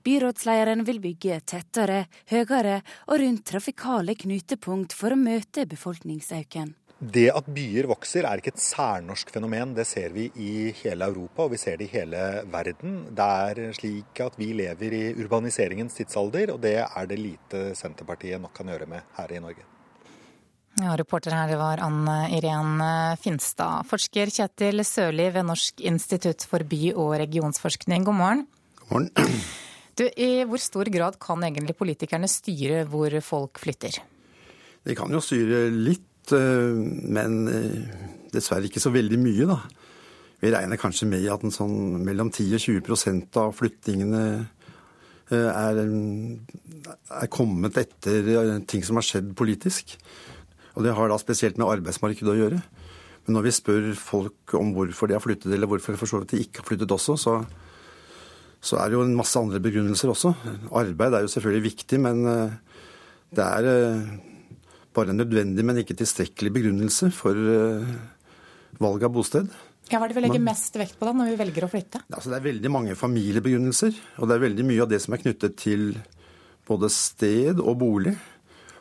Byrådslederen 0.02 0.80
vil 0.82 0.96
bygge 1.04 1.36
tettere, 1.46 2.08
høyere 2.26 2.80
og 3.06 3.20
rundt 3.22 3.44
trafikale 3.46 4.16
knutepunkt 4.18 4.96
for 4.98 5.14
å 5.14 5.18
møte 5.20 5.62
befolkningsøken. 5.70 6.72
Det 6.98 7.28
at 7.30 7.46
byer 7.54 7.86
vokser 7.90 8.26
er 8.26 8.42
ikke 8.42 8.50
et 8.56 8.64
særnorsk 8.64 9.30
fenomen. 9.30 9.76
Det 9.78 9.86
ser 9.86 10.10
vi 10.16 10.26
i 10.42 10.72
hele 10.80 11.06
Europa 11.06 11.46
og 11.46 11.54
vi 11.54 11.60
ser 11.62 11.78
det 11.78 11.86
i 11.86 11.94
hele 11.94 12.24
verden. 12.50 12.96
Det 13.14 13.28
er 13.46 13.78
slik 13.78 14.22
at 14.26 14.40
vi 14.42 14.50
lever 14.64 14.98
i 14.98 15.04
urbaniseringens 15.22 16.00
tidsalder, 16.00 16.50
og 16.56 16.64
det 16.66 16.80
er 16.82 17.06
det 17.06 17.20
lite 17.22 17.62
Senterpartiet 17.78 18.42
nok 18.42 18.58
kan 18.58 18.74
gjøre 18.74 18.90
med 18.90 19.14
her 19.20 19.38
i 19.38 19.42
Norge. 19.46 19.70
Ja, 20.80 20.94
reporter 20.96 21.34
her 21.36 21.50
var 21.60 21.82
Anne 21.84 22.30
Irén 22.32 22.80
Finstad. 23.20 23.84
Forsker 23.90 24.30
Kjetil 24.32 24.80
Sørli 24.88 25.28
ved 25.34 25.44
Norsk 25.44 25.82
institutt 25.84 26.46
for 26.48 26.64
by- 26.64 26.94
og 26.96 27.18
regionsforskning, 27.20 28.06
god 28.08 28.18
morgen. 28.22 28.46
God 28.80 28.96
morgen. 28.96 29.12
Du, 29.92 30.06
I 30.08 30.46
hvor 30.48 30.60
stor 30.62 30.88
grad 30.88 31.18
kan 31.20 31.42
egentlig 31.44 31.76
politikerne 31.76 32.28
styre 32.30 32.86
hvor 32.88 33.12
folk 33.20 33.60
flytter? 33.60 33.98
De 34.82 34.96
kan 34.96 35.12
jo 35.12 35.20
styre 35.22 35.66
litt, 35.68 36.32
eh, 36.32 36.80
men 37.12 37.36
eh, 37.50 38.00
dessverre 38.32 38.70
ikke 38.70 38.80
så 38.82 38.92
veldig 38.94 39.20
mye, 39.20 39.48
da. 39.50 39.58
Vi 40.42 40.50
regner 40.50 40.80
kanskje 40.80 41.06
med 41.06 41.28
at 41.30 41.44
en 41.46 41.54
sånn 41.54 42.00
mellom 42.02 42.32
10 42.32 42.56
og 42.56 42.64
20% 42.64 43.38
av 43.44 43.52
flyttingene 43.54 44.24
eh, 44.40 45.50
er, 45.52 45.82
er 47.20 47.30
kommet 47.30 47.78
etter 47.78 48.64
ting 48.66 48.82
som 48.86 48.98
har 48.98 49.06
skjedd 49.06 49.36
politisk. 49.38 49.94
Og 50.76 50.86
det 50.86 50.94
har 50.96 51.10
da 51.10 51.18
spesielt 51.20 51.58
med 51.60 51.68
arbeidsmarkedet 51.68 52.32
å 52.32 52.38
gjøre. 52.38 52.60
Men 53.26 53.36
når 53.36 53.46
vi 53.46 53.54
spør 53.54 53.88
folk 53.98 54.54
om 54.58 54.72
hvorfor 54.74 55.10
de 55.10 55.16
har 55.16 55.22
flyttet, 55.22 55.52
eller 55.52 55.70
hvorfor 55.70 55.98
for 56.00 56.10
så 56.10 56.22
vidt 56.22 56.34
de 56.34 56.42
ikke 56.42 56.62
har 56.62 56.68
flyttet 56.70 56.94
også, 56.94 57.16
så, 57.20 57.36
så, 58.58 58.78
er 58.80 58.90
det 58.90 58.98
jo 58.98 59.04
en 59.06 59.18
masse 59.18 59.38
andre 59.38 59.62
begrunnelser 59.62 60.10
også. 60.10 60.34
Arbeid 60.80 61.14
er 61.14 61.26
jo 61.26 61.32
selvfølgelig 61.34 61.66
viktig, 61.68 62.00
men 62.02 62.24
eh, 62.30 62.56
det 63.36 63.44
er 63.46 63.68
eh, 63.70 64.08
bare 64.96 65.14
en 65.14 65.22
nødvendig, 65.22 65.66
men 65.66 65.82
ikke 65.82 65.98
tilstrekkelig 66.00 66.54
begrunnelse 66.56 67.12
for 67.14 67.36
eh, 67.36 67.94
valg 68.82 69.06
av 69.06 69.14
bosted. 69.14 69.52
Ja, 69.90 69.98
Hva 70.00 70.06
er 70.06 70.12
det 70.12 70.16
vi 70.16 70.24
legger 70.24 70.42
mest 70.42 70.76
vekt 70.80 70.98
på 70.98 71.06
da, 71.06 71.14
når 71.14 71.32
vi 71.34 71.38
velger 71.42 71.66
å 71.66 71.70
flytte? 71.70 72.02
Altså, 72.08 72.32
det 72.32 72.38
er 72.40 72.48
veldig 72.48 72.70
mange 72.72 72.98
familiebegrunnelser, 72.98 73.96
og 74.18 74.28
det 74.28 74.36
er 74.36 74.44
veldig 74.48 74.66
mye 74.66 74.82
av 74.84 74.90
det 74.90 75.02
som 75.04 75.14
er 75.14 75.22
knyttet 75.22 75.56
til 75.60 75.90
både 76.66 76.90
sted 76.92 77.60
og 77.60 77.76
bolig. 77.80 78.14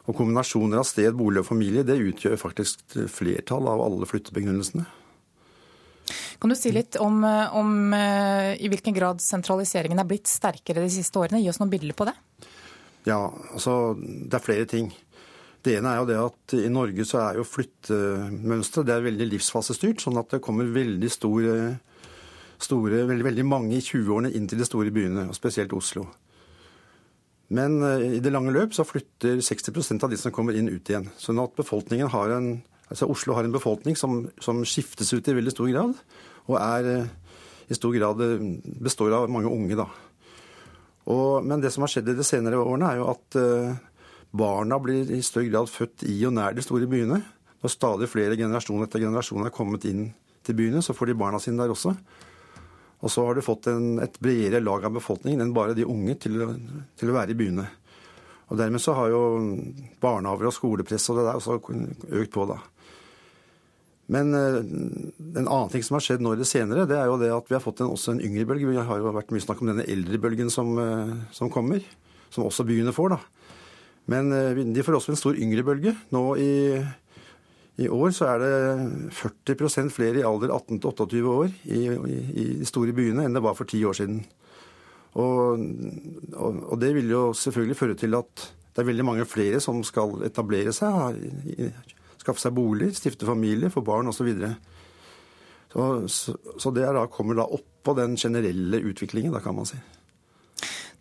Og 0.09 0.17
kombinasjoner 0.17 0.81
av 0.81 0.87
sted, 0.89 1.11
bolig 1.13 1.43
og 1.43 1.51
familie 1.51 1.85
det 1.85 1.99
utgjør 2.01 2.39
faktisk 2.41 2.97
flertall 3.11 3.69
av 3.69 3.83
alle 3.85 4.07
flyttebegrunnelsene. 4.09 4.87
Kan 6.41 6.49
du 6.49 6.57
si 6.57 6.71
litt 6.73 6.97
om, 6.97 7.21
om, 7.53 7.93
eh, 7.93 8.55
i 8.57 8.69
hvilken 8.71 8.95
grad 8.97 9.21
sentraliseringen 9.21 10.01
er 10.01 10.07
blitt 10.09 10.29
sterkere 10.29 10.81
de 10.81 10.89
siste 10.89 11.21
årene? 11.21 11.43
Gi 11.43 11.51
oss 11.51 11.61
noen 11.61 11.69
bilder 11.69 11.93
på 11.97 12.07
det. 12.09 12.15
Ja, 13.05 13.29
altså 13.53 13.93
det 13.99 14.33
er 14.37 14.45
flere 14.45 14.65
ting. 14.69 14.89
Det 15.61 15.75
ene 15.77 15.93
er 15.93 16.01
jo 16.01 16.07
det 16.09 16.17
at 16.17 16.55
i 16.57 16.69
Norge 16.73 17.05
så 17.05 17.19
er 17.21 17.37
jo 17.37 17.45
flyttemønsteret 17.45 18.87
det 18.89 18.95
er 18.95 19.05
veldig 19.05 19.27
livsfasestyrt. 19.35 20.01
Sånn 20.01 20.17
at 20.17 20.33
det 20.33 20.41
kommer 20.41 20.69
veldig 20.73 21.11
store, 21.13 21.55
store 22.61 23.03
veldig, 23.09 23.27
veldig 23.29 23.45
mange 23.45 23.77
i 23.77 23.83
20-årene 23.85 24.33
inn 24.37 24.49
til 24.49 24.61
de 24.61 24.65
store 24.65 24.93
byene, 24.93 25.27
og 25.29 25.37
spesielt 25.37 25.77
Oslo. 25.77 26.07
Men 27.51 27.79
eh, 27.83 28.17
i 28.17 28.21
det 28.23 28.31
lange 28.33 28.53
løp 28.55 28.75
så 28.75 28.85
flytter 28.87 29.41
60% 29.43 30.05
av 30.05 30.11
de 30.11 30.19
som 30.19 30.33
kommer 30.35 30.57
inn, 30.57 30.69
ut 30.71 30.91
igjen. 30.91 31.09
Sånn 31.19 31.41
at 31.43 31.57
befolkningen 31.59 32.11
har 32.13 32.37
en, 32.37 32.53
Altså 32.91 33.07
Oslo 33.07 33.31
har 33.37 33.45
en 33.47 33.53
befolkning 33.53 33.95
som, 33.95 34.25
som 34.43 34.57
skiftes 34.67 35.13
ut 35.15 35.27
i 35.31 35.33
veldig 35.37 35.51
stor 35.53 35.69
grad, 35.71 35.93
og 36.51 36.57
er 36.59 37.05
i 37.71 37.75
stor 37.77 37.93
grad 37.95 38.19
består 38.83 39.15
av 39.15 39.29
mange 39.31 39.47
unge. 39.47 39.77
da. 39.79 39.85
Og, 41.07 41.39
men 41.39 41.63
det 41.63 41.71
som 41.71 41.85
har 41.85 41.93
skjedd 41.93 42.11
i 42.11 42.17
de 42.17 42.25
senere 42.27 42.59
årene, 42.59 42.89
er 42.89 42.99
jo 42.99 43.05
at 43.13 43.37
barna 44.35 44.75
blir 44.83 45.07
i 45.07 45.21
større 45.23 45.47
grad 45.53 45.71
født 45.71 46.03
i 46.11 46.17
og 46.27 46.35
nær 46.35 46.51
de 46.57 46.65
store 46.67 46.89
byene. 46.91 47.21
Når 47.61 47.73
stadig 47.73 48.09
flere 48.11 48.35
generasjoner 48.35 48.89
etter 48.89 49.05
generasjon 49.05 49.47
er 49.47 49.55
kommet 49.55 49.87
inn 49.87 50.09
til 50.43 50.57
byene, 50.57 50.83
så 50.83 50.95
får 50.97 51.11
de 51.11 51.19
barna 51.23 51.39
sine 51.39 51.61
der 51.61 51.71
også. 51.71 51.93
Og 53.01 53.09
så 53.09 53.23
har 53.25 53.37
du 53.37 53.43
fått 53.45 53.69
en, 53.71 53.95
et 54.03 54.17
bredere 54.21 54.61
lag 54.61 54.85
av 54.85 54.93
befolkningen 54.93 55.41
enn 55.41 55.53
bare 55.55 55.77
de 55.77 55.87
unge 55.89 56.15
til, 56.21 56.37
til, 56.99 57.09
å 57.09 57.15
være 57.17 57.33
i 57.33 57.39
byene. 57.39 57.65
Og 58.51 58.59
dermed 58.59 58.83
så 58.83 58.93
har 58.97 59.09
jo 59.09 59.21
barnehager 60.03 60.51
og 60.51 60.55
skolepress 60.55 61.09
og 61.09 61.17
det 61.17 61.25
der 61.25 61.39
også 61.39 61.57
økt 61.57 62.33
på, 62.35 62.45
da. 62.49 62.59
Men 64.11 64.35
uh, 64.35 64.59
en 64.59 65.47
annen 65.47 65.69
ting 65.71 65.83
som 65.87 65.95
har 65.95 66.03
skjedd 66.03 66.23
nå 66.23 66.35
det 66.35 66.49
senere, 66.49 66.87
det 66.89 66.97
er 66.99 67.07
jo 67.07 67.19
det 67.21 67.31
at 67.31 67.47
vi 67.47 67.55
har 67.55 67.63
fått 67.63 67.79
en, 67.81 67.93
også 67.95 68.15
en 68.15 68.23
yngre 68.23 68.45
bølge. 68.49 68.67
Vi 68.67 68.87
har 68.89 68.99
jo 68.99 69.13
vært 69.15 69.31
mye 69.31 69.43
snakk 69.43 69.61
om 69.63 69.71
denne 69.71 69.87
eldrebølgen 69.87 70.51
som, 70.53 70.73
uh, 70.75 71.13
som 71.33 71.51
kommer, 71.53 71.85
som 72.33 72.45
også 72.45 72.67
byene 72.67 72.93
får, 72.95 73.15
da. 73.15 73.21
Men 74.11 74.33
uh, 74.35 74.59
de 74.75 74.83
får 74.83 74.99
også 74.99 75.15
en 75.15 75.21
stor 75.21 75.39
yngre 75.39 75.63
bølge. 75.65 75.95
Nå 76.11 76.25
i 76.43 76.51
i 77.81 77.89
år 77.89 78.13
så 78.15 78.27
er 78.33 78.41
det 78.41 79.11
40% 79.17 79.91
flere 79.93 80.21
i 80.21 80.25
alder 80.27 80.53
18-28 80.55 81.21
år 81.31 81.51
i, 81.65 81.81
i, 81.89 82.45
de 82.61 82.67
store 82.67 82.93
byene 82.95 83.25
enn 83.25 83.37
det 83.37 83.43
var 83.43 83.57
for 83.57 83.69
ti 83.69 83.81
år 83.87 83.97
siden. 83.97 84.21
Og, 85.19 85.63
og, 86.37 86.59
og, 86.71 86.75
det 86.79 86.93
vil 86.95 87.09
jo 87.11 87.23
selvfølgelig 87.35 87.77
føre 87.79 87.97
til 87.99 88.15
at 88.15 88.45
det 88.71 88.83
er 88.83 88.87
veldig 88.87 89.05
mange 89.07 89.27
flere 89.27 89.59
som 89.63 89.81
skal 89.83 90.21
etablere 90.23 90.71
seg, 90.75 91.17
skaffe 92.21 92.39
seg 92.39 92.55
bolig, 92.55 92.93
stifte 92.95 93.27
familie, 93.27 93.71
få 93.73 93.83
barn 93.83 94.07
osv. 94.07 94.29
Så, 94.31 94.53
så, 95.73 95.87
så, 96.07 96.37
så 96.59 96.71
det 96.75 96.87
da, 96.87 97.07
kommer 97.11 97.41
da 97.41 97.49
oppå 97.49 97.95
den 97.97 98.15
generelle 98.19 98.79
utviklingen, 98.87 99.35
da 99.35 99.43
kan 99.43 99.57
man 99.57 99.67
si. 99.67 99.79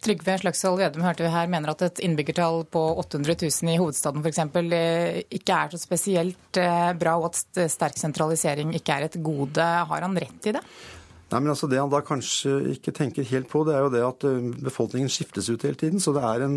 Trygve 0.01 0.39
Slagsvold 0.41 0.81
Vedum 0.81 1.05
hørte 1.05 1.27
vi 1.27 1.33
her 1.33 1.51
mener 1.53 1.75
at 1.75 1.83
et 1.85 2.01
innbyggertall 2.07 2.63
på 2.73 2.81
800 3.03 3.37
000 3.43 3.75
i 3.75 3.81
hovedstaden 3.81 4.25
f.eks. 4.25 4.41
Eh, 4.73 5.19
ikke 5.37 5.59
er 5.59 5.75
så 5.75 5.81
spesielt 5.83 6.61
eh, 6.61 6.93
bra, 6.97 7.19
og 7.21 7.29
at 7.35 7.69
sterk 7.73 8.01
sentralisering 8.01 8.73
ikke 8.79 8.97
er 8.97 9.09
et 9.11 9.19
gode. 9.21 9.61
Har 9.61 10.07
han 10.07 10.17
rett 10.17 10.49
i 10.49 10.55
det? 10.57 10.65
Nei, 11.31 11.39
men 11.39 11.53
altså 11.53 11.69
Det 11.71 11.79
han 11.79 11.93
da 11.93 12.01
kanskje 12.03 12.57
ikke 12.75 12.95
tenker 12.97 13.29
helt 13.29 13.51
på, 13.51 13.63
det 13.67 13.77
er 13.77 13.85
jo 13.85 13.93
det 13.93 14.03
at 14.07 14.27
eh, 14.27 14.49
befolkningen 14.71 15.13
skiftes 15.13 15.51
ut 15.53 15.69
hele 15.69 15.79
tiden. 15.79 16.03
Så 16.03 16.17
det 16.17 16.25
er 16.27 16.47
en, 16.47 16.57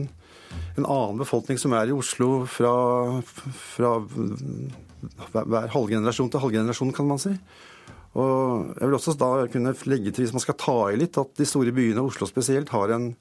en 0.79 0.87
annen 0.87 1.19
befolkning 1.19 1.59
som 1.61 1.75
er 1.77 1.91
i 1.91 1.97
Oslo 1.97 2.45
fra, 2.49 2.73
fra 3.75 3.93
hver 5.35 5.69
halvgenerasjon 5.75 6.31
til 6.31 6.43
halvgenerasjon, 6.45 6.95
kan 6.95 7.11
man 7.11 7.21
si. 7.21 7.35
Og 8.13 8.73
jeg 8.77 8.85
vil 8.85 8.97
også 8.97 9.15
da 9.17 9.29
kunne 9.49 9.73
legge 9.89 10.11
til, 10.13 10.27
hvis 10.27 10.35
man 10.35 10.43
skal 10.43 10.57
ta 10.61 10.75
i 10.91 10.99
litt, 11.01 11.17
at 11.17 11.31
de 11.39 11.47
store 11.49 11.73
byene, 11.73 12.03
Oslo 12.05 12.27
spesielt, 12.29 12.69
har 12.73 12.93
en 12.93 13.13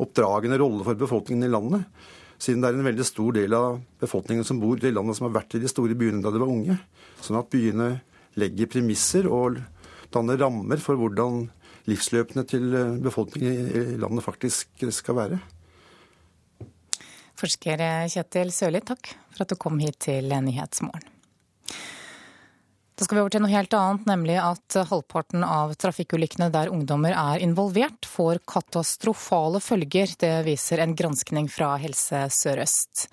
oppdragende 0.00 0.58
rolle 0.58 0.86
for 0.86 0.98
befolkningen 0.98 1.46
i 1.46 1.52
landet. 1.52 1.84
Siden 2.40 2.64
det 2.64 2.70
er 2.70 2.78
en 2.78 2.88
veldig 2.88 3.04
stor 3.04 3.34
del 3.36 3.54
av 3.54 3.78
befolkningen 4.00 4.46
som 4.48 4.58
bor 4.62 4.80
i 4.80 4.94
landet 4.94 5.18
som 5.18 5.28
har 5.28 5.36
vært 5.42 5.58
i 5.58 5.62
de 5.62 5.70
store 5.70 5.94
byene 5.98 6.22
da 6.24 6.32
de 6.32 6.40
var 6.40 6.50
unge. 6.50 6.78
Sånn 7.20 7.38
at 7.38 7.50
byene 7.52 7.92
legger 8.40 8.70
premisser 8.72 9.28
og 9.28 9.60
danner 10.10 10.40
rammer 10.40 10.80
for 10.82 10.98
hvordan 10.98 11.44
livsløpene 11.90 12.46
til 12.48 12.72
befolkningen 13.04 13.70
i 13.70 13.84
landet 14.00 14.24
faktisk 14.24 14.86
skal 14.94 15.18
være. 15.20 15.40
Forsker 17.40 17.80
Kjetil 18.12 18.50
Sørli, 18.52 18.82
takk 18.84 19.14
for 19.30 19.44
at 19.44 19.52
du 19.52 19.56
kom 19.60 19.78
hit 19.80 20.00
til 20.08 20.28
Nyhetsmorgen. 20.28 21.06
Da 23.00 23.06
skal 23.06 23.16
vi 23.16 23.20
over 23.22 23.32
til 23.32 23.40
noe 23.40 23.48
helt 23.54 23.72
annet, 23.72 24.02
nemlig 24.10 24.34
at 24.36 24.74
halvparten 24.90 25.40
av 25.40 25.70
trafikkulykkene 25.80 26.50
der 26.52 26.68
ungdommer 26.68 27.14
er 27.16 27.40
involvert, 27.40 28.04
får 28.04 28.42
katastrofale 28.44 29.56
følger. 29.64 30.12
Det 30.20 30.34
viser 30.44 30.82
en 30.84 30.92
granskning 30.92 31.48
fra 31.48 31.70
Helse 31.80 32.26
Sør-Øst. 32.36 33.06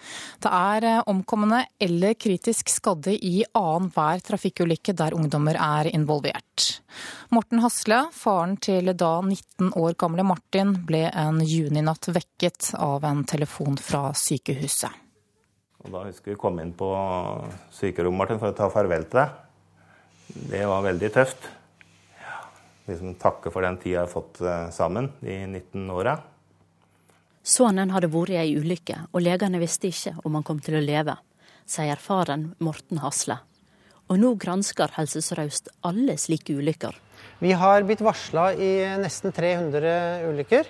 Det 0.44 0.52
er 0.52 0.88
eh, 0.90 1.00
omkomne 1.08 1.62
eller 1.80 2.18
kritisk 2.20 2.68
skadde 2.74 3.16
i 3.16 3.46
annenhver 3.56 4.20
trafikkulykke 4.28 4.92
der 4.92 5.16
ungdommer 5.16 5.56
er 5.56 5.88
involvert. 5.94 6.68
Morten 7.32 7.64
Hasle, 7.64 8.04
faren 8.12 8.60
til 8.60 8.92
da 8.92 9.14
19 9.24 9.72
år 9.72 9.96
gamle 9.96 10.28
Martin, 10.28 10.76
ble 10.84 11.06
en 11.16 11.40
juninatt 11.40 12.12
vekket 12.12 12.74
av 12.76 13.08
en 13.08 13.24
telefon 13.24 13.80
fra 13.80 14.10
sykehuset. 14.12 14.92
Og 15.88 15.96
da 15.96 16.08
husker 16.12 16.36
vi 16.36 16.40
kom 16.44 16.60
inn 16.60 16.76
på 16.76 16.92
sykerommet 17.72 18.26
Martin, 18.26 18.44
for 18.44 18.52
å 18.52 18.64
ta 18.66 18.74
farvel 18.74 19.08
til 19.08 19.24
deg 19.24 19.44
det 20.28 20.64
var 20.68 20.84
veldig 20.86 21.10
tøft. 21.16 21.48
Ja, 22.20 22.40
liksom 22.90 23.16
takke 23.22 23.52
for 23.54 23.66
den 23.66 23.80
tida 23.82 23.96
jeg 23.96 24.04
har 24.06 24.12
fått 24.12 24.42
eh, 24.44 24.70
sammen, 24.76 25.12
de 25.24 25.40
19 25.46 25.90
åra. 25.94 26.18
Sønnen 27.48 27.94
hadde 27.96 28.12
vært 28.12 28.34
i 28.36 28.40
ei 28.42 28.56
ulykke, 28.60 29.06
og 29.16 29.24
legene 29.24 29.62
visste 29.62 29.88
ikke 29.92 30.18
om 30.28 30.36
han 30.36 30.46
kom 30.48 30.60
til 30.64 30.80
å 30.80 30.84
leve, 30.84 31.16
sier 31.68 32.00
faren 32.02 32.50
Morten 32.60 33.00
Hasle. 33.00 33.40
Og 34.08 34.20
nå 34.20 34.34
gransker 34.40 34.92
Helse 34.96 35.22
Sør-Øst 35.24 35.72
alle 35.88 36.16
slike 36.20 36.56
ulykker. 36.56 36.96
Vi 37.44 37.52
har 37.56 37.84
blitt 37.88 38.04
varsla 38.04 38.50
i 38.56 38.72
nesten 39.02 39.36
300 39.36 40.28
ulykker. 40.30 40.70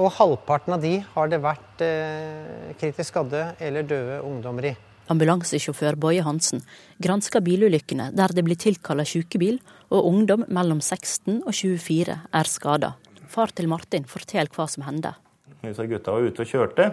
Og 0.00 0.08
halvparten 0.16 0.72
av 0.72 0.80
de 0.80 0.94
har 1.14 1.28
det 1.28 1.42
vært 1.44 1.82
eh, 1.84 2.70
kritisk 2.80 3.10
skadde 3.10 3.42
eller 3.60 3.84
døde 3.84 4.22
ungdommer 4.24 4.70
i. 4.70 4.72
Ambulansesjåfør 5.10 5.96
Boje 5.98 6.22
Hansen 6.22 6.62
gransker 7.02 7.42
bilulykkene 7.42 8.10
der 8.14 8.34
det 8.34 8.44
blir 8.46 8.58
tilkalla 8.60 9.04
sykebil, 9.08 9.58
og 9.92 10.06
ungdom 10.08 10.46
mellom 10.48 10.80
16 10.80 11.42
og 11.42 11.52
24 11.52 12.18
er 12.32 12.48
skada. 12.48 12.94
Far 13.32 13.52
til 13.56 13.68
Martin 13.68 14.06
forteller 14.08 14.52
hva 14.54 14.68
som 14.70 14.84
hendte. 14.86 15.14
Disse 15.62 15.86
gutta 15.88 16.14
var 16.14 16.26
ute 16.26 16.44
og 16.44 16.50
kjørte. 16.50 16.88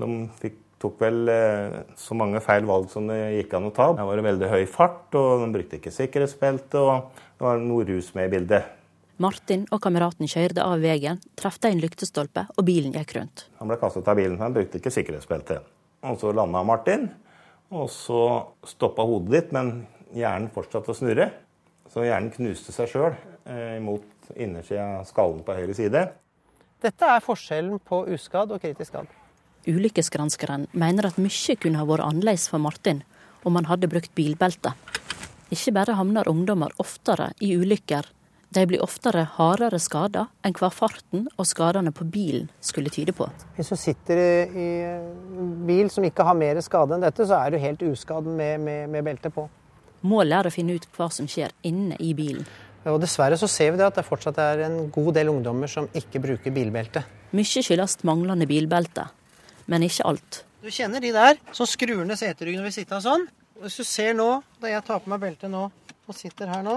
De 0.00 0.08
fikk, 0.40 0.56
tok 0.82 0.96
vel 1.00 1.28
eh, 1.32 1.76
så 1.98 2.16
mange 2.18 2.40
feil 2.44 2.66
valg 2.68 2.88
som 2.92 3.06
det 3.08 3.18
gikk 3.38 3.54
an 3.56 3.68
å 3.68 3.74
ta. 3.74 3.90
Det 3.96 4.06
var 4.08 4.20
en 4.20 4.28
veldig 4.28 4.50
høy 4.50 4.64
fart, 4.70 5.06
og 5.18 5.44
de 5.44 5.50
brukte 5.54 5.78
ikke 5.78 5.94
sikkerhetsbelte, 5.94 6.80
og 6.80 7.20
det 7.38 7.46
var 7.46 7.62
noe 7.62 7.86
rus 7.88 8.10
med 8.16 8.28
i 8.28 8.34
bildet. 8.36 8.72
Martin 9.22 9.62
og 9.70 9.78
kameraten 9.84 10.26
kjørte 10.26 10.64
av 10.66 10.82
veien, 10.82 11.20
traff 11.38 11.60
en 11.62 11.78
lyktestolpe, 11.78 12.48
og 12.58 12.66
bilen 12.66 12.94
gikk 12.96 13.14
rundt. 13.14 13.46
Han 13.60 13.70
ble 13.70 13.78
kastet 13.78 14.08
av 14.10 14.18
bilen, 14.18 14.40
han 14.42 14.56
brukte 14.56 14.80
ikke 14.80 14.90
sikkerhetsbelte. 14.90 15.60
Og 16.04 16.18
så 16.20 16.34
landa 16.34 16.64
Martin. 16.66 17.06
Og 17.74 17.88
så 17.90 18.20
stoppa 18.68 19.02
hodet 19.06 19.32
ditt, 19.34 19.54
men 19.54 19.86
hjernen 20.14 20.50
fortsatte 20.54 20.92
å 20.92 20.96
snurre. 20.96 21.30
Så 21.90 22.04
hjernen 22.06 22.32
knuste 22.34 22.72
seg 22.74 22.90
sjøl 22.92 23.12
eh, 23.50 23.80
mot 23.82 24.30
innersida 24.38 25.00
av 25.00 25.08
skallen 25.08 25.42
på 25.44 25.56
høyre 25.56 25.74
side. 25.76 26.04
Dette 26.84 27.10
er 27.10 27.24
forskjellen 27.24 27.80
på 27.82 28.04
uskadd 28.14 28.54
og 28.54 28.62
kritisk 28.62 28.92
skadd. 28.92 29.10
Ulykkesgranskeren 29.64 30.68
mener 30.76 31.08
at 31.08 31.18
mye 31.20 31.56
kunne 31.56 31.80
ha 31.80 31.88
vært 31.88 32.04
annerledes 32.04 32.46
for 32.52 32.62
Martin 32.62 33.02
om 33.44 33.56
han 33.58 33.68
hadde 33.68 33.90
brukt 33.92 34.12
bilbelte. 34.16 34.74
Ikke 35.52 35.74
bare 35.76 35.96
havner 35.98 36.28
ungdommer 36.28 36.72
oftere 36.82 37.32
i 37.44 37.54
ulykker 37.56 38.06
de 38.54 38.64
blir 38.70 38.82
oftere 38.84 39.24
hardere 39.36 39.80
skada 39.82 40.28
enn 40.46 40.54
hva 40.58 40.70
farten 40.72 41.26
og 41.34 41.48
skadene 41.48 41.92
på 41.94 42.06
bilen 42.06 42.46
skulle 42.62 42.92
tyde 42.94 43.14
på. 43.16 43.26
Hvis 43.56 43.72
du 43.72 43.76
sitter 43.80 44.20
i 44.46 44.68
bil 45.66 45.90
som 45.90 46.06
ikke 46.06 46.26
har 46.26 46.38
mer 46.38 46.60
skade 46.64 46.96
enn 46.96 47.04
dette, 47.04 47.26
så 47.26 47.40
er 47.40 47.54
du 47.54 47.62
helt 47.62 47.82
uskadd 47.90 48.28
med, 48.28 48.62
med, 48.62 48.88
med 48.92 49.06
belte 49.06 49.32
på. 49.34 49.48
Målet 50.04 50.36
er 50.38 50.50
å 50.50 50.54
finne 50.54 50.76
ut 50.76 50.86
hva 50.96 51.08
som 51.12 51.28
skjer 51.30 51.52
inne 51.66 51.98
i 51.98 52.12
bilen. 52.16 52.46
Og 52.84 52.98
Dessverre 53.00 53.38
så 53.40 53.48
ser 53.48 53.72
vi 53.72 53.80
det 53.80 53.86
at 53.86 53.96
det 53.96 54.04
fortsatt 54.04 54.38
er 54.42 54.66
en 54.66 54.90
god 54.92 55.14
del 55.16 55.30
ungdommer 55.32 55.70
som 55.72 55.86
ikke 55.96 56.20
bruker 56.20 56.52
bilbelte. 56.52 57.00
Mye 57.34 57.62
skyldes 57.64 58.02
manglende 58.04 58.46
bilbelte, 58.46 59.06
men 59.72 59.86
ikke 59.86 60.04
alt. 60.10 60.42
Du 60.60 60.68
kjenner 60.72 61.00
de 61.00 61.10
der 61.12 61.40
som 61.56 61.68
skrur 61.68 62.04
ned 62.04 62.20
seteryggen 62.20 62.60
når 62.60 62.68
vi 62.68 62.76
sitter 62.76 63.00
sånn. 63.04 63.24
Hvis 63.64 63.80
du 63.80 63.88
ser 63.88 64.12
nå, 64.18 64.28
da 64.60 64.68
jeg 64.68 64.84
tar 64.84 65.00
på 65.00 65.10
meg 65.12 65.22
beltet 65.24 65.52
nå 65.52 65.64
og 66.04 66.16
sitter 66.16 66.50
her 66.52 66.60
nå, 66.66 66.76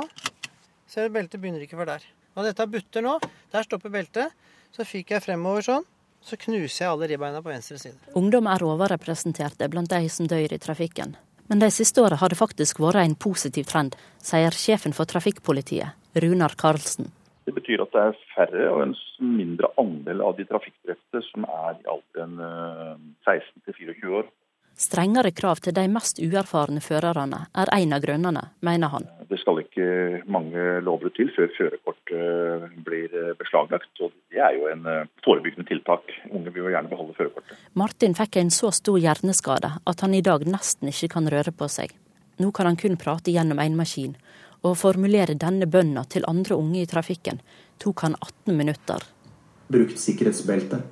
Ser 0.87 1.07
du, 1.07 1.13
beltet 1.17 1.41
begynner 1.43 1.63
ikke 1.65 1.79
før 1.79 1.91
der. 1.95 2.07
Og 2.37 2.45
dette 2.47 2.67
butter 2.71 3.03
nå. 3.03 3.17
Der 3.51 3.65
stopper 3.65 3.91
beltet. 3.91 4.35
Så 4.71 4.85
fyker 4.87 5.17
jeg 5.17 5.25
fremover 5.25 5.65
sånn. 5.65 5.85
Så 6.23 6.37
knuser 6.39 6.85
jeg 6.85 6.91
alle 6.91 7.09
ribbeina 7.11 7.41
på 7.43 7.51
venstre 7.51 7.77
side. 7.81 7.99
Ungdom 8.17 8.47
er 8.51 8.63
overrepresenterte 8.65 9.67
blant 9.71 9.91
de 9.91 10.07
som 10.11 10.29
dør 10.29 10.55
i 10.55 10.59
trafikken. 10.61 11.15
Men 11.47 11.61
de 11.63 11.69
siste 11.71 12.01
åra 12.03 12.17
har 12.19 12.31
det 12.31 12.39
faktisk 12.39 12.81
vært 12.83 12.99
en 13.03 13.15
positiv 13.15 13.67
trend, 13.69 13.95
sier 14.19 14.55
sjefen 14.55 14.95
for 14.95 15.07
trafikkpolitiet, 15.07 15.95
Runar 16.19 16.57
Karlsen. 16.59 17.13
Det 17.47 17.53
betyr 17.55 17.85
at 17.85 17.93
det 17.93 18.01
er 18.03 18.17
færre 18.33 18.65
og 18.73 18.81
en 18.83 18.95
mindre 19.23 19.69
andel 19.79 20.23
av 20.25 20.35
de 20.35 20.43
trafikkdrepte 20.49 21.21
som 21.29 21.45
er 21.47 21.77
i 21.79 21.87
alderen 21.93 22.41
16 23.23 23.63
til 23.63 23.77
24 23.77 24.17
år. 24.19 24.27
Strengere 24.77 25.31
krav 25.33 25.57
til 25.65 25.73
de 25.73 25.87
mest 25.89 26.19
uerfarne 26.21 26.81
førerne 26.85 27.39
er 27.57 27.69
en 27.73 27.95
av 27.97 28.01
grunnene, 28.03 28.43
mener 28.61 28.91
han. 28.93 29.07
Det 29.25 29.39
skal 29.41 29.63
ikke 29.63 29.85
mange 30.29 30.65
lovbrudd 30.85 31.15
til 31.17 31.31
før 31.33 31.49
førerkort 31.55 32.11
eh, 32.13 32.67
blir 32.85 33.09
eh, 33.09 33.31
beslaglagt. 33.39 33.89
og 34.05 34.13
Det 34.29 34.37
er 34.37 34.53
jo 34.53 34.67
en 34.69 34.85
eh, 34.85 35.07
forebyggende 35.25 35.65
tiltak. 35.67 36.05
Unge 36.29 36.53
vil 36.53 36.67
jo 36.67 36.73
gjerne 36.75 36.91
beholde 36.91 37.17
førerkortet. 37.17 37.57
Martin 37.73 38.13
fikk 38.19 38.37
en 38.37 38.53
så 38.53 38.69
stor 38.75 38.99
hjerneskade 39.01 39.71
at 39.81 40.03
han 40.05 40.13
i 40.13 40.21
dag 40.21 40.45
nesten 40.45 40.93
ikke 40.93 41.09
kan 41.15 41.31
røre 41.33 41.55
på 41.57 41.69
seg. 41.73 41.95
Nå 42.37 42.51
kan 42.53 42.69
han 42.69 42.77
kun 42.77 42.99
prate 43.01 43.33
gjennom 43.33 43.57
en 43.63 43.79
maskin. 43.79 44.13
Og 44.61 44.75
å 44.75 44.77
formulere 44.77 45.33
denne 45.41 45.65
bønna 45.65 46.05
til 46.05 46.27
andre 46.29 46.53
unge 46.53 46.83
i 46.83 46.89
trafikken 46.89 47.41
tok 47.81 48.05
han 48.05 48.17
18 48.21 48.53
minutter. 48.53 49.09
Brukt 49.73 49.97
sikkerhetsbelte. 49.99 50.83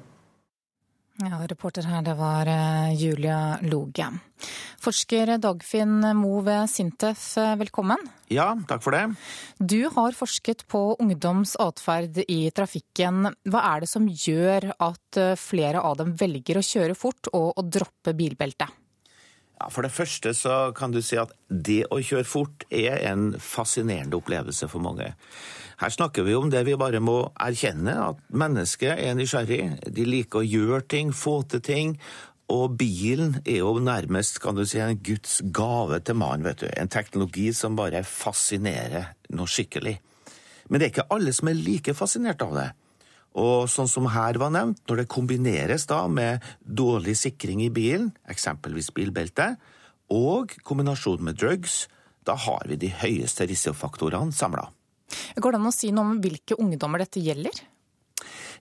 Ja, 1.23 1.37
reporter 1.47 1.85
her, 1.87 2.01
det 2.03 2.17
var 2.19 2.49
eh, 2.51 2.91
Julia 2.99 3.55
Loge. 3.63 4.09
Forsker 4.83 5.37
Dagfinn 5.39 6.03
Moe 6.19 6.41
ved 6.43 6.67
Sintef, 6.67 7.37
eh, 7.39 7.53
velkommen. 7.55 8.01
Ja, 8.27 8.49
takk 8.67 8.83
for 8.83 8.91
det. 8.91 9.05
Du 9.55 9.87
har 9.95 10.17
forsket 10.17 10.65
på 10.67 10.81
ungdoms 10.99 11.55
atferd 11.55 12.19
i 12.27 12.41
trafikken. 12.51 13.29
Hva 13.47 13.63
er 13.71 13.85
det 13.85 13.89
som 13.93 14.09
gjør 14.11 14.73
at 14.75 15.21
eh, 15.21 15.37
flere 15.39 15.85
av 15.87 16.01
dem 16.01 16.11
velger 16.19 16.59
å 16.59 16.65
kjøre 16.67 16.99
fort 16.99 17.31
og 17.31 17.53
å 17.55 17.63
droppe 17.63 18.11
bilbeltet? 18.11 18.75
Ja, 19.55 19.69
For 19.71 19.87
det 19.87 19.95
første 19.95 20.35
så 20.35 20.73
kan 20.75 20.91
du 20.91 20.99
si 20.99 21.15
at 21.15 21.31
det 21.47 21.85
å 21.95 22.01
kjøre 22.03 22.27
fort 22.27 22.67
er 22.67 22.99
en 23.07 23.29
fascinerende 23.39 24.19
opplevelse 24.19 24.67
for 24.67 24.83
mange. 24.83 25.13
Her 25.81 25.91
snakker 25.91 26.23
vi 26.23 26.35
om 26.37 26.49
det 26.51 26.63
vi 26.67 26.77
bare 26.79 27.01
må 27.03 27.17
erkjenne, 27.41 27.95
at 28.11 28.21
mennesket 28.31 28.95
er 28.95 29.17
nysgjerrig. 29.17 29.91
De 29.91 30.07
liker 30.07 30.41
å 30.41 30.47
gjøre 30.47 30.85
ting, 30.87 31.11
få 31.11 31.41
til 31.51 31.63
ting. 31.65 31.97
Og 32.51 32.77
bilen 32.77 33.39
er 33.43 33.63
jo 33.63 33.73
nærmest 33.81 34.39
kan 34.43 34.55
du 34.55 34.63
si, 34.69 34.79
en 34.79 35.01
Guds 35.03 35.41
gave 35.51 35.99
til 35.99 36.15
mannen. 36.15 36.45
vet 36.45 36.61
du. 36.61 36.67
En 36.77 36.91
teknologi 36.91 37.51
som 37.53 37.75
bare 37.75 38.03
fascinerer 38.05 39.15
noe 39.33 39.49
skikkelig. 39.49 39.97
Men 40.69 40.79
det 40.79 40.85
er 40.85 40.93
ikke 40.93 41.13
alle 41.13 41.33
som 41.33 41.49
er 41.49 41.59
like 41.59 41.93
fascinert 41.93 42.41
av 42.45 42.53
det. 42.55 42.69
Og 43.35 43.67
sånn 43.67 43.89
som 43.91 44.07
her 44.13 44.39
var 44.39 44.53
nevnt, 44.55 44.79
når 44.87 45.01
det 45.01 45.11
kombineres 45.11 45.85
da 45.89 46.05
med 46.07 46.43
dårlig 46.63 47.17
sikring 47.19 47.65
i 47.65 47.73
bilen, 47.73 48.13
eksempelvis 48.31 48.93
bilbelte, 48.95 49.55
og 50.13 50.53
kombinasjon 50.63 51.23
med 51.25 51.41
drugs, 51.41 51.85
da 52.25 52.37
har 52.39 52.69
vi 52.69 52.79
de 52.79 52.93
høyeste 52.93 53.45
risikofaktorene 53.49 54.33
samla. 54.33 54.69
Går 55.35 55.55
det 55.55 55.61
an 55.61 55.71
å 55.71 55.75
si 55.75 55.93
noe 55.95 56.15
om 56.15 56.19
hvilke 56.23 56.59
ungdommer 56.61 57.05
dette 57.05 57.23
gjelder? 57.23 57.63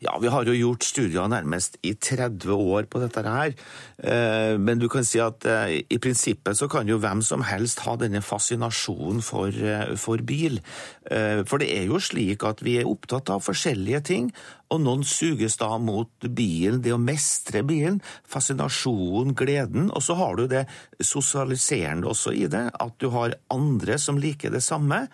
Ja, 0.03 0.17
vi 0.21 0.29
har 0.29 0.47
jo 0.47 0.55
gjort 0.57 0.85
studier 0.85 1.29
nærmest 1.31 1.77
i 1.87 1.95
30 1.95 2.51
år 2.53 2.89
på 2.91 3.01
dette 3.03 3.23
her. 3.25 3.55
Eh, 4.03 4.55
men 4.61 4.81
du 4.81 4.89
kan 4.93 5.07
si 5.07 5.21
at 5.23 5.47
eh, 5.49 5.79
i 5.89 5.99
prinsippet 6.03 6.59
så 6.59 6.69
kan 6.71 6.89
jo 6.91 6.99
hvem 7.03 7.23
som 7.25 7.45
helst 7.47 7.85
ha 7.87 7.95
denne 8.01 8.23
fascinasjonen 8.25 9.23
for, 9.25 9.55
eh, 9.55 9.95
for 10.01 10.23
bil. 10.27 10.61
For 11.05 11.61
det 11.61 11.69
er 11.69 11.85
jo 11.91 11.99
slik 12.01 12.43
at 12.49 12.63
vi 12.65 12.79
er 12.81 12.89
opptatt 12.89 13.29
av 13.31 13.43
forskjellige 13.45 14.01
ting, 14.09 14.31
og 14.73 14.81
noen 14.81 15.03
suges 15.07 15.59
da 15.61 15.77
mot 15.79 16.09
bilen, 16.25 16.81
det 16.83 16.95
å 16.95 17.01
mestre 17.01 17.61
bilen, 17.67 18.01
fascinasjonen, 18.29 19.35
gleden. 19.37 19.91
Og 19.93 20.03
så 20.03 20.17
har 20.19 20.41
du 20.41 20.49
det 20.49 20.65
sosialiserende 21.05 22.09
også 22.09 22.33
i 22.33 22.49
det, 22.49 22.65
at 22.73 22.97
du 22.99 23.11
har 23.15 23.37
andre 23.53 24.01
som 24.01 24.19
liker 24.19 24.55
det 24.55 24.65
samme. 24.65 25.05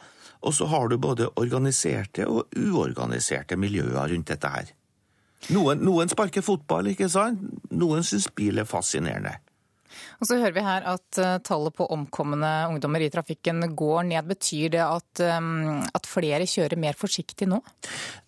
Og 0.41 0.55
så 0.57 0.69
har 0.71 0.89
du 0.89 0.97
både 1.01 1.29
organiserte 1.41 2.27
og 2.29 2.55
uorganiserte 2.57 3.59
miljøer 3.61 4.09
rundt 4.15 4.33
dette 4.33 4.53
her. 4.55 4.73
Noen, 5.55 5.81
noen 5.85 6.11
sparker 6.13 6.45
fotball, 6.45 6.93
ikke 6.93 7.09
sant? 7.13 7.41
Noen 7.73 8.05
syns 8.05 8.29
bil 8.37 8.61
er 8.61 8.69
fascinerende. 8.69 9.39
Og 10.21 10.29
så 10.29 10.37
hører 10.39 10.55
vi 10.55 10.65
her 10.65 10.87
at 10.89 11.21
uh, 11.21 11.39
tallet 11.45 11.75
på 11.77 11.87
omkomne 11.93 12.51
ungdommer 12.71 13.03
i 13.03 13.11
trafikken 13.13 13.65
går 13.77 14.05
ned. 14.11 14.29
Betyr 14.29 14.75
det 14.77 14.83
at, 14.85 15.23
um, 15.39 15.81
at, 15.89 16.09
flere 16.09 16.47
kjører 16.49 16.81
mer 16.81 16.99
forsiktig 16.99 17.49
nå? 17.51 17.61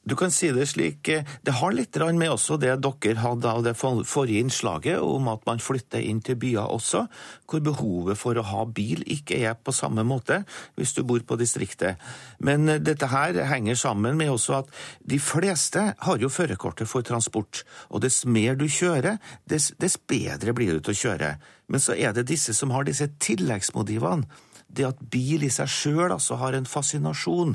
Du 0.02 0.16
kan 0.18 0.32
si 0.34 0.48
det 0.50 0.64
slik. 0.66 1.08
Eh, 1.08 1.22
det 1.42 1.54
har 1.60 1.72
litt 1.72 1.96
med 2.18 2.30
også 2.30 2.56
det 2.58 2.74
dere 2.82 3.22
hadde 3.22 3.46
av 3.48 3.62
det 3.62 3.76
forrige 3.78 4.40
innslaget, 4.42 4.98
om 4.98 5.28
at 5.30 5.44
man 5.46 5.62
flytter 5.62 6.02
inn 6.02 6.20
til 6.20 6.34
byer 6.34 6.66
også, 6.74 7.06
hvor 7.46 7.60
behovet 7.62 8.18
for 8.18 8.34
å 8.34 8.42
ha 8.42 8.64
bil 8.66 9.04
ikke 9.06 9.38
er 9.38 9.54
på 9.54 9.72
samme 9.72 10.02
måte 10.02 10.42
hvis 10.74 10.94
du 10.96 11.04
bor 11.06 11.22
på 11.22 11.38
distriktet. 11.38 12.02
Men 12.42 12.68
eh, 12.68 12.80
dette 12.82 13.06
her 13.12 13.38
henger 13.46 13.78
sammen 13.78 14.18
med 14.18 14.32
også 14.32 14.58
at 14.64 14.72
de 15.06 15.20
fleste 15.22 15.84
har 15.96 16.18
jo 16.18 16.30
førerkortet 16.32 16.90
for 16.90 17.06
transport. 17.06 17.62
Og 17.94 18.02
dess 18.02 18.24
mer 18.26 18.58
du 18.58 18.66
kjører, 18.66 19.20
dess, 19.46 19.70
dess 19.78 19.98
bedre 19.98 20.54
blir 20.56 20.74
du 20.74 20.80
til 20.82 20.96
å 20.96 21.02
kjøre. 21.02 21.36
Men 21.70 21.80
så 21.80 21.94
er 21.94 22.10
det 22.16 22.26
disse 22.32 22.56
som 22.58 22.74
har 22.74 22.88
disse 22.88 23.06
tilleggsmotivene. 23.22 24.26
Det 24.66 24.88
at 24.88 25.06
bil 25.12 25.44
i 25.46 25.52
seg 25.52 25.70
sjøl 25.70 26.10
altså 26.10 26.40
har 26.40 26.56
en 26.56 26.66
fascinasjon, 26.66 27.54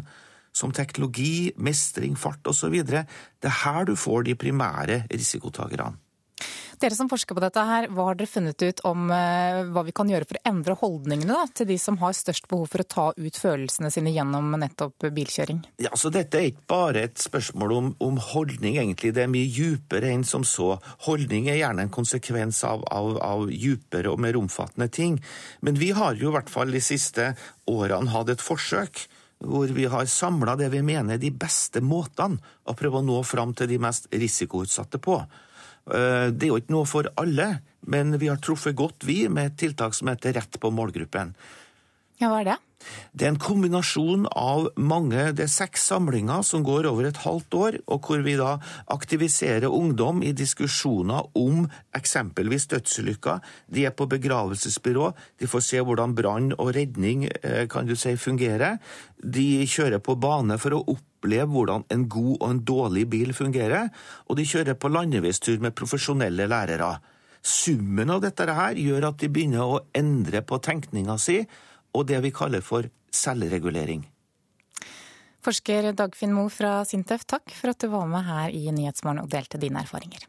som 0.57 0.73
teknologi, 0.75 1.53
mestring, 1.57 2.17
fart 2.19 2.49
osv. 2.49 2.75
Det 2.87 3.05
er 3.05 3.61
her 3.63 3.87
du 3.87 3.95
får 3.99 4.27
de 4.27 4.37
primære 4.39 5.03
risikotakerne. 5.13 5.95
Dere 6.77 6.93
som 6.93 7.07
forsker 7.09 7.33
på 7.33 7.41
dette 7.41 7.61
her, 7.65 7.87
hva 7.89 8.11
har 8.11 8.17
dere 8.19 8.29
funnet 8.29 8.61
ut 8.61 8.81
om 8.85 9.07
uh, 9.09 9.63
hva 9.73 9.81
vi 9.87 9.93
kan 9.97 10.09
gjøre 10.11 10.27
for 10.29 10.37
å 10.37 10.43
endre 10.45 10.75
holdningene 10.77 11.33
da, 11.33 11.47
til 11.57 11.65
de 11.71 11.77
som 11.81 11.97
har 12.03 12.13
størst 12.13 12.45
behov 12.51 12.67
for 12.69 12.83
å 12.83 12.85
ta 12.85 13.05
ut 13.17 13.39
følelsene 13.41 13.89
sine 13.93 14.13
gjennom 14.13 14.53
nettopp 14.61 15.07
bilkjøring? 15.15 15.63
Ja, 15.81 15.95
så 15.97 16.11
Dette 16.13 16.37
er 16.37 16.51
ikke 16.51 16.67
bare 16.69 17.07
et 17.07 17.17
spørsmål 17.21 17.73
om, 17.73 17.89
om 18.05 18.21
holdning, 18.21 18.77
egentlig. 18.77 19.15
Det 19.17 19.25
er 19.25 19.33
mye 19.33 19.49
djupere 19.49 20.13
enn 20.13 20.25
som 20.27 20.45
så. 20.45 20.75
Holdning 21.07 21.49
er 21.49 21.63
gjerne 21.63 21.87
en 21.87 21.93
konsekvens 21.97 22.61
av, 22.69 22.85
av, 22.93 23.15
av 23.25 23.49
djupere 23.49 24.13
og 24.13 24.21
mer 24.21 24.37
omfattende 24.37 24.91
ting. 24.93 25.17
Men 25.65 25.81
vi 25.81 25.95
har 25.97 26.21
jo 26.21 26.29
i 26.29 26.37
hvert 26.37 26.53
fall 26.53 26.77
de 26.77 26.83
siste 26.83 27.31
årene 27.65 28.13
hatt 28.13 28.29
et 28.35 28.43
forsøk 28.43 29.07
hvor 29.43 29.69
vi 29.73 29.85
har 29.85 30.05
samla 30.09 30.55
det 30.57 30.69
vi 30.73 30.81
mener 30.85 31.15
er 31.15 31.21
de 31.21 31.31
beste 31.31 31.81
måtene 31.83 32.39
å 32.65 32.75
prøve 32.77 33.01
å 33.01 33.05
nå 33.05 33.19
fram 33.27 33.53
til 33.57 33.69
de 33.69 33.79
mest 33.81 34.09
risikoutsatte 34.13 35.01
på. 35.03 35.19
Eh, 35.93 36.29
det 36.33 36.47
er 36.47 36.51
jo 36.51 36.59
ikke 36.61 36.75
noe 36.75 36.89
for 36.89 37.09
alle, 37.21 37.49
men 37.87 38.17
vi 38.19 38.31
har 38.31 38.41
truffet 38.43 38.75
godt, 38.77 39.05
vi, 39.07 39.25
med 39.29 39.51
et 39.51 39.59
tiltak 39.61 39.95
som 39.95 40.09
heter 40.11 40.35
Rett 40.39 40.59
på 40.59 40.73
målgruppen. 40.73 41.35
Ja, 42.17 42.31
hva 42.31 42.41
er 42.41 42.49
det? 42.51 42.57
Det 43.17 43.25
er 43.25 43.33
en 43.33 43.39
kombinasjon 43.41 44.27
av 44.37 44.67
mange 44.77 45.31
Det 45.35 45.45
er 45.47 45.51
seks 45.51 45.87
samlinger 45.89 46.43
som 46.45 46.63
går 46.65 46.87
over 46.89 47.07
et 47.07 47.21
halvt 47.23 47.57
år, 47.57 47.77
og 47.87 48.05
hvor 48.05 48.21
vi 48.25 48.35
da 48.39 48.57
aktiviserer 48.93 49.73
ungdom 49.73 50.21
i 50.23 50.33
diskusjoner 50.37 51.31
om 51.37 51.65
eksempelvis 51.97 52.67
dødsulykker. 52.73 53.41
De 53.73 53.85
er 53.87 53.95
på 53.97 54.07
begravelsesbyrå, 54.11 55.11
de 55.39 55.49
får 55.49 55.65
se 55.65 55.81
hvordan 55.81 56.15
brann 56.17 56.53
og 56.57 56.73
redning 56.77 57.27
eh, 57.27 57.65
kan 57.71 57.87
du 57.87 57.95
si, 57.95 58.15
fungerer. 58.17 58.77
De 59.17 59.65
kjører 59.65 60.03
på 60.03 60.17
bane 60.21 60.59
for 60.61 60.77
å 60.77 60.83
oppleve 60.93 61.49
hvordan 61.51 61.87
en 61.93 62.07
god 62.09 62.33
og 62.37 62.49
en 62.49 62.63
dårlig 62.65 63.07
bil 63.09 63.33
fungerer, 63.33 63.89
og 64.27 64.37
de 64.37 64.45
kjører 64.47 64.77
på 64.77 64.91
landeveistur 64.93 65.61
med 65.63 65.75
profesjonelle 65.77 66.47
lærere. 66.49 66.97
Summen 67.47 68.11
av 68.11 68.21
dette 68.25 68.45
her 68.51 68.77
gjør 68.79 69.11
at 69.11 69.21
de 69.21 69.29
begynner 69.31 69.63
å 69.63 69.81
endre 69.95 70.41
på 70.43 70.59
tenkninga 70.63 71.17
si 71.21 71.41
og 71.97 72.07
det 72.09 72.21
vi 72.25 72.33
kaller 72.35 72.63
for 72.65 72.87
selvregulering. 73.13 74.05
Forsker 75.47 75.93
Dagfinn 75.95 76.33
Moe 76.35 76.51
fra 76.51 76.81
Sintef, 76.85 77.23
takk 77.29 77.53
for 77.55 77.71
at 77.71 77.81
du 77.81 77.89
var 77.93 78.07
med 78.11 78.25
her 78.27 78.53
i 78.53 78.67
Nyhetsmorgen 78.75 79.23
og 79.23 79.31
delte 79.31 79.59
dine 79.61 79.83
erfaringer. 79.85 80.27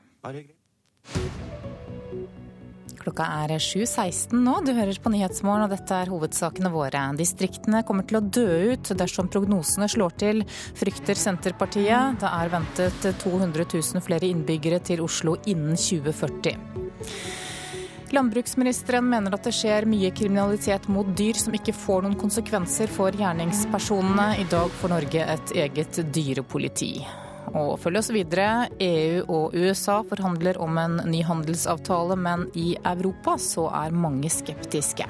Klokka 2.98 3.24
er 3.40 3.54
7.16 3.62 4.34
nå. 4.44 4.58
Du 4.66 4.72
hører 4.76 4.98
på 5.00 5.10
Nyhetsmorgen, 5.12 5.64
og 5.64 5.72
dette 5.72 5.96
er 5.96 6.10
hovedsakene 6.12 6.70
våre. 6.74 7.06
Distriktene 7.16 7.80
kommer 7.88 8.06
til 8.06 8.20
å 8.20 8.22
dø 8.22 8.74
ut 8.74 8.92
dersom 9.00 9.30
prognosene 9.32 9.88
slår 9.90 10.16
til, 10.20 10.44
frykter 10.78 11.18
Senterpartiet. 11.18 12.18
Det 12.20 12.30
er 12.30 12.52
ventet 12.52 13.10
200 13.24 13.68
000 13.72 14.04
flere 14.04 14.28
innbyggere 14.28 14.82
til 14.90 15.02
Oslo 15.06 15.38
innen 15.48 15.78
2040. 15.78 16.58
Landbruksministeren 18.12 19.04
mener 19.04 19.34
at 19.36 19.44
det 19.44 19.52
skjer 19.52 19.84
mye 19.88 20.08
kriminalitet 20.16 20.86
mot 20.88 21.08
dyr 21.18 21.36
som 21.36 21.52
ikke 21.56 21.74
får 21.76 22.06
noen 22.06 22.16
konsekvenser 22.16 22.88
for 22.88 23.12
gjerningspersonene. 23.12 24.30
I 24.40 24.46
dag 24.48 24.72
får 24.80 24.94
Norge 24.94 25.26
et 25.34 25.52
eget 25.64 26.00
dyrepoliti. 26.14 26.92
Og 27.52 27.74
følg 27.80 28.00
oss 28.00 28.08
videre. 28.12 28.68
EU 28.80 29.24
og 29.28 29.56
USA 29.56 30.00
forhandler 30.08 30.60
om 30.60 30.80
en 30.80 31.00
ny 31.08 31.20
handelsavtale, 31.24 32.16
men 32.16 32.48
i 32.56 32.70
Europa 32.80 33.36
så 33.40 33.68
er 33.84 33.96
mange 33.96 34.32
skeptiske. 34.32 35.08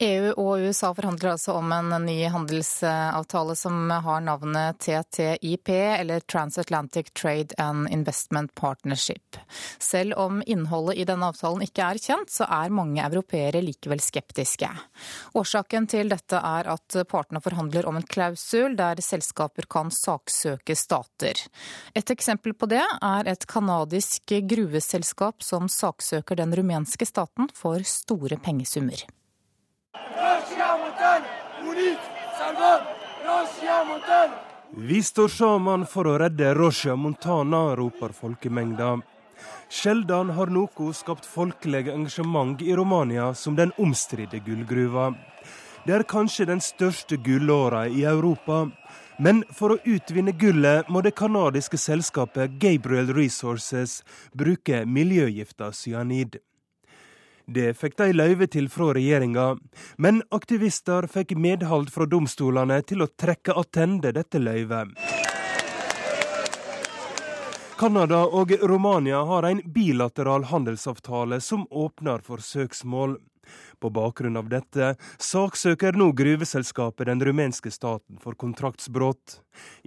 EU 0.00 0.30
og 0.40 0.62
USA 0.64 0.94
forhandler 0.96 1.34
altså 1.34 1.52
om 1.58 1.72
en 1.76 1.92
ny 2.06 2.22
handelsavtale 2.32 3.52
som 3.58 3.90
har 3.90 4.22
navnet 4.24 4.78
TTIP, 4.80 5.68
eller 5.68 6.24
Transatlantic 6.24 7.10
Trade 7.12 7.52
and 7.60 7.90
Investment 7.92 8.54
Partnership. 8.54 9.36
Selv 9.78 10.16
om 10.16 10.40
innholdet 10.46 10.96
i 11.02 11.04
denne 11.04 11.28
avtalen 11.28 11.66
ikke 11.66 11.84
er 11.84 12.00
kjent, 12.00 12.32
så 12.32 12.48
er 12.48 12.72
mange 12.72 13.04
europeere 13.04 13.60
likevel 13.60 14.00
skeptiske. 14.00 14.72
Årsaken 15.36 15.90
til 15.92 16.08
dette 16.14 16.40
er 16.40 16.72
at 16.72 16.98
partene 17.12 17.44
forhandler 17.44 17.84
om 17.84 18.00
en 18.00 18.08
klausul 18.08 18.80
der 18.80 19.04
selskaper 19.04 19.68
kan 19.68 19.92
saksøke 19.92 20.80
stater. 20.80 21.44
Et 21.92 22.16
eksempel 22.16 22.56
på 22.56 22.72
det 22.72 22.86
er 22.88 23.28
et 23.36 23.44
canadisk 23.44 24.32
gruveselskap 24.48 25.44
som 25.44 25.68
saksøker 25.68 26.40
den 26.40 26.56
rumenske 26.56 27.04
staten 27.04 27.52
for 27.52 27.84
store 27.84 28.40
pengesummer. 28.40 29.04
Vi 34.70 35.02
står 35.02 35.28
sammen 35.28 35.86
for 35.86 36.06
å 36.06 36.16
redde 36.22 36.52
Roshia 36.54 36.94
Montana, 36.96 37.76
roper 37.76 38.12
folkemengda. 38.14 38.92
Sjelden 39.70 40.30
har 40.36 40.52
noe 40.52 40.92
skapt 40.94 41.26
folkelig 41.26 41.88
engasjement 41.90 42.62
i 42.62 42.74
Romania 42.78 43.30
som 43.34 43.56
den 43.58 43.72
omstridte 43.78 44.38
gullgruva. 44.46 45.12
Det 45.86 45.96
er 45.96 46.06
kanskje 46.06 46.46
den 46.50 46.60
største 46.60 47.16
gullåra 47.16 47.86
i 47.88 48.04
Europa. 48.04 48.66
Men 49.18 49.42
for 49.52 49.74
å 49.74 49.80
utvinne 49.84 50.32
gullet 50.32 50.88
må 50.88 51.02
det 51.04 51.16
canadiske 51.18 51.78
selskapet 51.80 52.56
Gabriel 52.60 53.12
Resources 53.16 54.00
bruke 54.32 54.84
miljøgifta 54.86 55.72
cyanid. 55.76 56.38
Det 57.46 57.74
fikk 57.78 57.96
de 57.98 58.12
løyve 58.12 58.46
til 58.50 58.68
fra 58.72 58.92
regjeringa, 58.96 59.54
men 59.98 60.22
aktivister 60.30 61.08
fikk 61.10 61.36
medhold 61.36 61.90
fra 61.94 62.06
domstolene 62.06 62.80
til 62.82 63.02
å 63.02 63.10
trekke 63.10 63.56
attende 63.56 64.12
dette 64.16 64.42
løyvet. 64.42 64.94
Canada 67.80 68.26
og 68.26 68.52
Romania 68.62 69.22
har 69.24 69.46
en 69.48 69.62
bilateral 69.64 70.44
handelsavtale 70.50 71.40
som 71.40 71.64
åpner 71.70 72.20
for 72.26 72.42
søksmål. 72.44 73.16
På 73.80 73.90
bakgrunn 73.90 74.36
av 74.36 74.48
dette 74.52 74.94
saksøker 75.22 75.96
nå 75.98 76.10
gruveselskapet 76.16 77.08
den 77.08 77.22
rumenske 77.24 77.72
staten 77.72 78.18
for 78.22 78.36
kontraktsbrudd. 78.38 79.38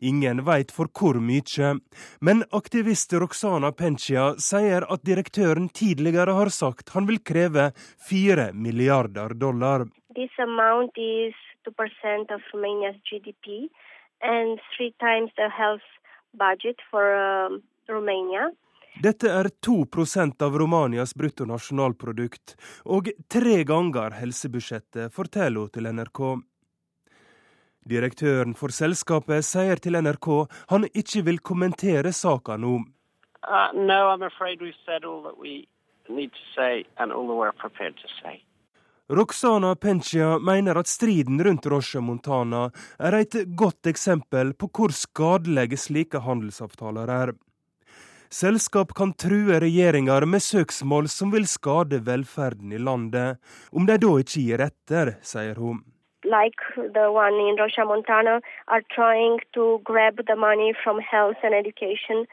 Ingen 0.01 0.43
veit 0.47 0.73
for 0.73 0.89
hvor 0.89 1.19
mye, 1.21 1.73
men 2.21 2.43
aktivist 2.51 3.13
Roxana 3.13 3.71
Pencia 3.71 4.33
sier 4.37 4.87
at 4.89 5.05
direktøren 5.05 5.69
tidligere 5.69 6.35
har 6.39 6.49
sagt 6.49 6.93
han 6.95 7.07
vil 7.09 7.21
kreve 7.21 7.71
fire 8.09 8.51
milliarder 8.53 9.33
dollar. 9.33 9.87
This 10.15 10.33
amount 10.39 10.97
is 10.97 11.33
2% 11.65 12.31
of 12.33 12.41
Romania's 12.53 12.97
GDP 13.09 13.69
and 14.21 14.59
three 14.75 14.93
times 14.99 15.31
the 15.37 15.49
for 16.89 17.15
uh. 17.15 17.49
Dette 19.01 19.29
er 19.31 19.49
2% 19.65 20.43
av 20.45 20.57
Romanias 20.57 21.15
bruttonasjonalprodukt, 21.15 22.55
og 22.85 23.09
tre 23.27 23.63
ganger 23.65 24.13
helsebudsjettet, 24.19 25.13
forteller 25.13 25.65
hun 25.65 25.73
til 25.73 25.89
NRK. 25.89 26.21
Direktøren 27.89 28.53
for 28.55 28.71
selskapet 28.71 29.43
sier 29.43 29.81
til 29.81 29.97
NRK 29.99 30.29
han 30.71 30.85
ikke 30.93 31.23
vil 31.27 31.39
kommentere 31.43 32.13
saka 32.15 32.55
nå. 32.57 32.77
Uh, 33.43 33.73
no, 33.75 34.15
Roxana 39.13 39.75
Pencia 39.75 40.39
mener 40.39 40.79
at 40.79 40.87
striden 40.87 41.43
rundt 41.43 41.65
Roche 41.65 41.99
Montana 41.99 42.69
er 42.99 43.17
et 43.19 43.35
godt 43.59 43.89
eksempel 43.91 44.53
på 44.55 44.69
hvor 44.71 44.95
skadelige 44.95 45.77
slike 45.77 46.23
handelsavtaler 46.23 47.11
er. 47.11 47.33
Selskap 48.33 48.93
kan 48.97 49.11
true 49.13 49.59
regjeringer 49.61 50.25
med 50.25 50.41
søksmål 50.41 51.05
som 51.13 51.29
vil 51.35 51.43
skade 51.45 51.99
velferden 52.07 52.71
i 52.73 52.79
landet, 52.81 53.37
om 53.69 53.85
de 53.85 53.97
da 54.01 54.09
ikke 54.23 54.41
gir 54.47 54.63
etter, 54.65 55.11
sier 55.21 55.59
hun. 55.61 55.83
Like 56.25 56.65
the 56.95 57.11
one 57.13 57.37
in 57.43 57.59
Rocha 57.61 57.85
Montana, 57.85 58.39
are 58.73 58.81
trying 58.95 59.37
to 59.53 59.77
grab 59.85 60.25
the 60.25 60.35
money 60.35 60.73
from 60.81 60.97
health 61.11 61.45
and 61.45 61.53
education 61.53 62.25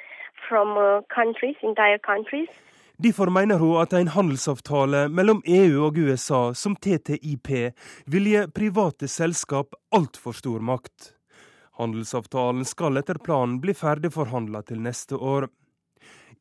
from 0.48 0.72
uh, 0.78 1.04
countries, 1.12 1.60
entire 1.60 1.98
countries. 1.98 2.48
Derfor 2.96 3.28
mener 3.28 3.58
hun 3.58 3.76
at 3.82 3.92
en 3.92 4.08
handelsavtale 4.08 5.08
mellom 5.08 5.42
EU 5.44 5.84
og 5.84 5.98
USA 5.98 6.42
som 6.54 6.76
TTIP 6.76 7.48
vil 8.06 8.32
gi 8.32 8.46
private 8.56 9.08
selskap 9.08 9.76
altfor 9.92 10.32
stor 10.32 10.64
makt. 10.64 11.12
Handelsavtalen 11.76 12.64
skal 12.64 12.96
etter 12.96 13.20
planen 13.20 13.60
bli 13.60 13.76
ferdigforhandla 13.76 14.64
til 14.68 14.80
neste 14.80 15.16
år. 15.16 15.48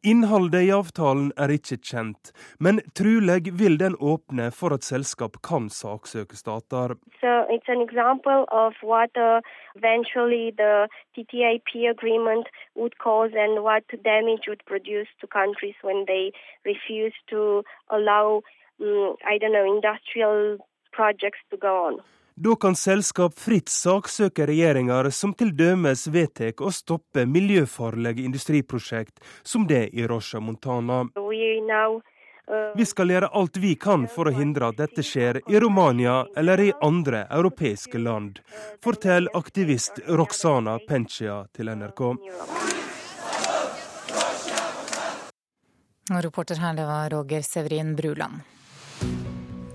Innholdet 0.07 0.61
i 0.63 0.69
avtalen 0.71 1.33
er 1.35 1.51
ikke 1.51 1.75
kjent, 1.83 2.29
men 2.63 2.77
trolig 2.95 3.51
vil 3.59 3.73
den 3.81 3.97
åpne 3.99 4.45
for 4.55 4.71
at 4.71 4.85
selskap 4.87 5.33
kan 5.43 5.67
saksøke 5.67 6.37
stater. 6.39 6.95
So 7.19 7.27
uh, 7.27 7.51
um, 18.79 19.15
I 19.27 19.37
don't 19.37 19.51
know, 19.51 19.65
industrial 19.67 20.57
projects 20.93 21.43
to 21.51 21.57
go 21.57 21.87
on. 21.87 21.99
Da 22.41 22.55
kan 22.55 22.75
selskap 22.75 23.33
fritt 23.35 23.67
saksøke 23.67 24.45
regjeringer 24.47 25.09
som 25.11 25.33
til 25.35 25.49
dømes 25.59 26.05
vedtar 26.07 26.61
å 26.63 26.69
stoppe 26.71 27.25
miljøfarlige 27.27 28.23
industriprosjekt, 28.23 29.17
som 29.43 29.65
det 29.67 29.89
i 29.91 30.05
Rocha 30.07 30.39
Montana. 30.39 31.01
Uh, 31.11 31.99
vi 32.79 32.85
skal 32.87 33.11
gjøre 33.11 33.27
alt 33.35 33.59
vi 33.59 33.73
kan 33.75 34.05
for 34.07 34.31
å 34.31 34.33
hindre 34.37 34.69
at 34.71 34.79
dette 34.79 35.03
skjer 35.03 35.41
i 35.51 35.59
Romania 35.59 36.21
eller 36.39 36.63
i 36.63 36.69
andre 36.79 37.25
europeiske 37.27 37.99
land, 37.99 38.39
forteller 38.79 39.35
aktivist 39.35 39.99
Roxana 40.07 40.77
Pencia 40.87 41.41
til 41.51 41.73
NRK. 41.75 42.05
Reporter 46.23 46.63
her, 46.63 46.79
det 46.79 46.87
var 46.87 47.11
Roger 47.11 47.43
Severin 47.43 47.97
Bruland. 47.99 48.47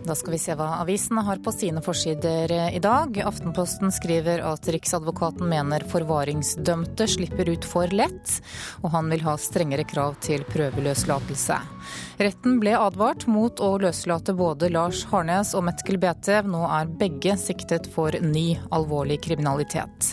Da 0.04 0.12
skal 0.14 0.34
vi 0.34 0.38
se 0.38 0.52
hva 0.52 0.66
avisene 0.82 1.22
har 1.24 1.38
på 1.40 1.52
sine 1.54 1.80
forsider 1.80 2.52
i 2.76 2.80
dag. 2.82 3.16
Aftenposten 3.24 3.92
skriver 3.92 4.42
at 4.44 4.68
Riksadvokaten 4.68 5.48
mener 5.48 5.86
forvaringsdømte 5.88 7.06
slipper 7.08 7.48
ut 7.48 7.64
for 7.64 7.88
lett, 7.88 8.34
og 8.82 8.92
han 8.92 9.08
vil 9.08 9.24
ha 9.24 9.38
strengere 9.40 9.86
krav 9.88 10.18
til 10.24 10.44
prøveløslatelse. 10.50 11.56
Retten 12.20 12.60
ble 12.60 12.76
advart 12.76 13.24
mot 13.32 13.64
å 13.64 13.78
løslate 13.80 14.36
både 14.36 14.68
Lars 14.76 15.06
Harnes 15.08 15.54
og 15.56 15.64
Metkel 15.70 15.96
Betev. 16.02 16.52
Nå 16.52 16.66
er 16.68 16.92
begge 17.00 17.38
siktet 17.40 17.88
for 17.96 18.12
ny 18.20 18.50
alvorlig 18.76 19.22
kriminalitet. 19.24 20.12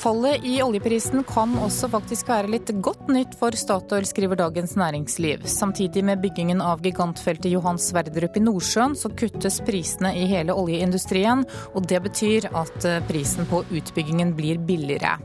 Fallet 0.00 0.44
i 0.44 0.62
oljeprisen 0.62 1.20
kan 1.28 1.50
også 1.60 1.90
faktisk 1.92 2.30
være 2.30 2.48
litt 2.54 2.70
godt 2.80 3.10
nytt 3.12 3.34
for 3.36 3.52
Statoil, 3.52 4.06
skriver 4.08 4.38
Dagens 4.40 4.72
Næringsliv. 4.80 5.44
Samtidig 5.44 6.00
med 6.08 6.22
byggingen 6.22 6.62
av 6.64 6.80
gigantfeltet 6.80 7.50
Johan 7.52 7.76
Sverdrup 7.76 8.38
i 8.40 8.44
Nordsjøen, 8.46 8.96
så 8.96 9.12
kuttes 9.12 9.60
prisene 9.66 10.14
i 10.16 10.24
hele 10.30 10.56
oljeindustrien. 10.56 11.44
Og 11.74 11.84
det 11.92 12.00
betyr 12.08 12.48
at 12.48 12.88
eh, 12.88 13.02
prisen 13.10 13.44
på 13.50 13.60
utbyggingen 13.68 14.32
blir 14.40 14.64
billigere. 14.64 15.18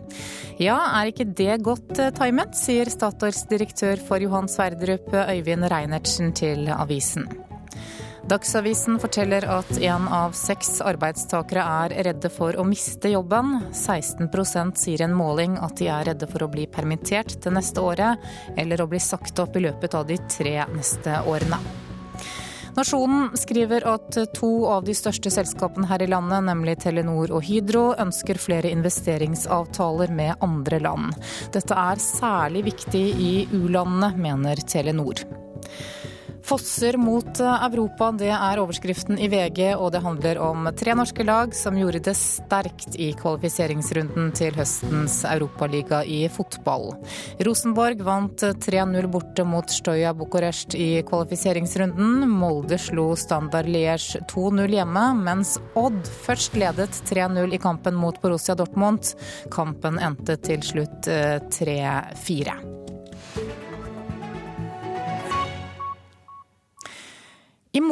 Ja, 0.60 0.82
er 1.00 1.14
ikke 1.14 1.32
det 1.32 1.62
godt 1.64 1.96
eh, 1.96 2.12
timet, 2.20 2.60
sier 2.60 2.92
Statoils 2.92 3.46
direktør 3.48 4.04
for 4.04 4.20
Johan 4.20 4.52
Sverdrup, 4.52 5.08
Øyvind 5.24 5.72
Reinertsen, 5.72 6.36
til 6.36 6.68
avisen. 6.76 7.30
Dagsavisen 8.26 8.98
forteller 8.98 9.46
at 9.46 9.68
én 9.78 10.08
av 10.10 10.32
seks 10.34 10.80
arbeidstakere 10.82 11.62
er 11.62 11.94
redde 12.08 12.30
for 12.34 12.58
å 12.58 12.64
miste 12.66 13.12
jobben. 13.12 13.60
16 13.70 14.72
sier 14.82 15.04
i 15.04 15.06
en 15.06 15.14
måling 15.14 15.60
at 15.62 15.76
de 15.78 15.92
er 15.94 16.08
redde 16.10 16.26
for 16.32 16.42
å 16.42 16.50
bli 16.50 16.66
permittert 16.66 17.36
det 17.44 17.54
neste 17.54 17.84
året, 17.86 18.18
eller 18.58 18.82
å 18.82 18.88
bli 18.90 18.98
sagt 19.00 19.38
opp 19.44 19.54
i 19.56 19.62
løpet 19.68 19.94
av 19.94 20.08
de 20.10 20.18
tre 20.26 20.56
neste 20.74 21.20
årene. 21.30 21.60
Nasjonen 22.76 23.30
skriver 23.38 23.86
at 23.88 24.18
to 24.34 24.50
av 24.74 24.90
de 24.90 24.96
største 24.98 25.30
selskapene 25.30 25.86
her 25.88 26.02
i 26.02 26.10
landet, 26.10 26.48
nemlig 26.50 26.80
Telenor 26.82 27.30
og 27.30 27.46
Hydro, 27.46 27.92
ønsker 28.02 28.42
flere 28.42 28.74
investeringsavtaler 28.74 30.10
med 30.10 30.42
andre 30.44 30.82
land. 30.82 31.14
Dette 31.54 31.78
er 31.78 32.02
særlig 32.02 32.66
viktig 32.74 33.06
i 33.22 33.32
u-landene, 33.54 34.16
mener 34.18 34.66
Telenor. 34.66 35.22
Fosser 36.46 36.98
mot 36.98 37.40
eh, 37.40 37.64
Europa, 37.66 38.12
det 38.14 38.30
er 38.30 38.60
overskriften 38.62 39.18
i 39.18 39.28
VG, 39.32 39.72
og 39.80 39.90
det 39.96 40.04
handler 40.06 40.38
om 40.46 40.68
tre 40.78 40.94
norske 40.98 41.26
lag 41.26 41.56
som 41.58 41.78
gjorde 41.80 42.04
det 42.06 42.14
sterkt 42.20 42.98
i 43.02 43.08
kvalifiseringsrunden 43.18 44.30
til 44.38 44.54
høstens 44.54 45.24
europaliga 45.26 46.04
i 46.06 46.28
fotball. 46.30 46.92
Rosenborg 47.48 48.06
vant 48.06 48.46
3-0 48.68 49.10
borte 49.10 49.48
mot 49.48 49.74
Stoja 49.74 50.14
Bucuresti 50.14 50.84
i 51.00 51.02
kvalifiseringsrunden. 51.08 52.28
Molde 52.30 52.78
slo 52.82 53.08
Standard 53.18 53.72
Liège 53.72 54.22
2-0 54.30 54.78
hjemme, 54.78 55.08
mens 55.26 55.58
Odd 55.74 56.06
først 56.28 56.54
ledet 56.62 57.02
3-0 57.10 57.58
i 57.58 57.62
kampen 57.62 57.98
mot 57.98 58.22
Borussia 58.22 58.54
Dortmund. 58.54 59.16
Kampen 59.54 59.98
endte 59.98 60.38
til 60.46 60.62
slutt 60.66 61.10
3-4. 61.10 62.85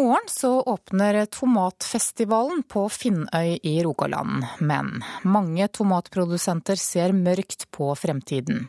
Morgen 0.04 0.28
så 0.28 0.62
åpner 0.62 1.26
Tomatfestivalen 1.26 2.64
på 2.64 2.90
Finnøy 2.90 3.60
i 3.64 3.84
Rogaland. 3.84 4.46
Men 4.60 5.04
mange 5.24 5.68
tomatprodusenter 5.68 6.76
ser 6.76 7.14
mørkt 7.16 7.70
på 7.72 7.88
fremtiden. 7.96 8.68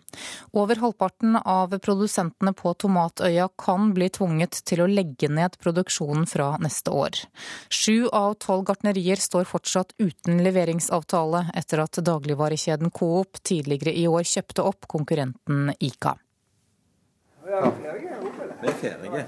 Over 0.52 0.78
halvparten 0.82 1.36
av 1.36 1.74
produsentene 1.82 2.52
på 2.54 2.74
Tomatøya 2.78 3.48
kan 3.58 3.90
bli 3.96 4.08
tvunget 4.14 4.60
til 4.68 4.84
å 4.84 4.86
legge 4.90 5.26
ned 5.28 5.58
produksjonen 5.58 6.28
fra 6.30 6.52
neste 6.62 6.94
år. 6.94 7.18
Sju 7.66 8.06
av 8.12 8.36
tolv 8.44 8.68
gartnerier 8.70 9.18
står 9.18 9.48
fortsatt 9.50 9.96
uten 9.98 10.38
leveringsavtale 10.46 11.48
etter 11.58 11.82
at 11.82 11.98
dagligvarekjeden 11.98 12.94
Coop 12.94 13.42
tidligere 13.42 13.96
i 13.98 14.06
år 14.06 14.22
kjøpte 14.36 14.68
opp 14.70 14.86
konkurrenten 14.86 15.74
Ica. 15.80 16.14
Vi 17.44 17.58
er 17.58 18.80
ferdige. 18.80 19.26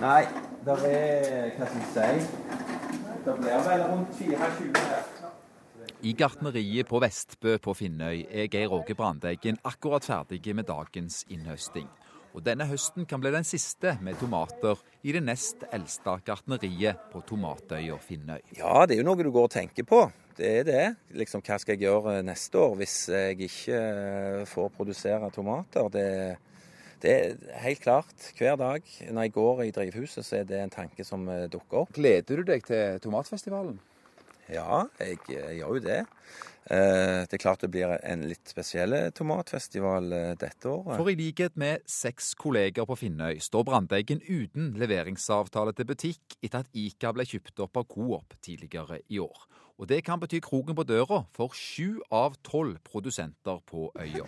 Nei, 0.00 0.24
det 0.64 0.74
er 0.88 1.50
hva 1.58 1.66
skal 1.68 1.82
jeg 1.82 2.20
si 2.24 2.28
Det 3.24 3.34
blir 3.40 3.64
vel 3.66 3.82
rundt 3.88 4.16
24 4.16 4.84
her. 4.88 5.10
I 6.04 6.12
gartneriet 6.16 6.88
på 6.88 7.00
Vestbø 7.00 7.56
på 7.64 7.74
Finnøy 7.76 8.24
er 8.28 8.48
Geir 8.52 8.72
Åge 8.72 8.96
Brandeigen 8.96 9.58
akkurat 9.64 10.04
ferdig 10.04 10.54
med 10.56 10.68
dagens 10.68 11.22
innhøsting. 11.32 11.88
Og 12.34 12.42
denne 12.44 12.66
høsten 12.68 13.06
kan 13.08 13.22
bli 13.22 13.32
den 13.32 13.46
siste 13.46 13.94
med 14.04 14.18
tomater 14.20 14.80
i 15.06 15.14
det 15.14 15.22
nest 15.24 15.64
eldste 15.72 16.16
gartneriet 16.26 17.08
på 17.12 17.22
tomatøya 17.28 17.96
Finnøy. 18.00 18.40
Ja, 18.58 18.84
det 18.84 18.96
er 18.96 19.02
jo 19.02 19.08
noe 19.08 19.20
du 19.20 19.30
går 19.32 19.48
og 19.48 19.54
tenker 19.54 19.88
på. 19.88 20.02
Det 20.36 20.50
er 20.60 20.64
det. 20.66 20.86
Liksom, 21.14 21.44
hva 21.46 21.60
skal 21.62 21.76
jeg 21.76 21.86
gjøre 21.86 22.18
neste 22.26 22.58
år 22.58 22.74
hvis 22.80 22.96
jeg 23.12 23.48
ikke 23.48 23.80
får 24.50 24.72
produsere 24.76 25.30
tomater? 25.32 25.92
Det, 25.94 26.08
det 27.04 27.14
er 27.14 27.58
helt 27.64 27.82
klart. 27.84 28.30
Hver 28.38 28.56
dag 28.60 28.86
når 29.10 29.26
jeg 29.26 29.34
går 29.34 29.62
i 29.66 29.74
drivhuset, 29.76 30.24
så 30.24 30.40
er 30.40 30.48
det 30.48 30.60
en 30.62 30.72
tanke 30.72 31.04
som 31.06 31.28
eh, 31.28 31.46
dukker 31.52 31.84
opp. 31.84 31.92
Gleder 31.96 32.40
du 32.40 32.48
deg 32.48 32.64
til 32.64 32.98
tomatfestivalen? 33.04 33.78
Ja, 34.48 34.84
jeg, 35.00 35.20
jeg 35.28 35.60
gjør 35.60 35.78
jo 35.78 35.84
det. 35.84 36.00
Eh, 36.64 37.20
det 37.28 37.36
er 37.36 37.42
klart 37.42 37.64
det 37.64 37.70
blir 37.72 37.92
en 37.96 38.24
litt 38.28 38.48
spesiell 38.48 38.96
tomatfestival 39.16 40.08
dette 40.40 40.70
året. 40.70 40.96
For 40.96 41.12
i 41.12 41.16
likhet 41.20 41.58
med 41.60 41.84
seks 41.88 42.32
kolleger 42.40 42.88
på 42.88 42.96
Finnøy 43.00 43.36
står 43.44 43.68
Brandeggen 43.68 44.24
uten 44.24 44.72
leveringsavtale 44.80 45.76
til 45.76 45.88
butikk 45.92 46.38
etter 46.40 46.64
at 46.64 46.72
Ica 46.72 47.12
ble 47.16 47.28
kjøpt 47.28 47.66
opp 47.66 47.82
av 47.82 47.88
Coop 47.92 48.38
tidligere 48.44 49.02
i 49.12 49.20
år. 49.20 49.44
Og 49.74 49.88
det 49.90 50.04
kan 50.06 50.20
bety 50.22 50.38
kroken 50.44 50.76
på 50.78 50.84
døra 50.86 51.24
for 51.34 51.54
sju 51.58 51.98
av 52.14 52.36
tolv 52.46 52.76
produsenter 52.86 53.58
på 53.66 53.88
øya. 53.98 54.22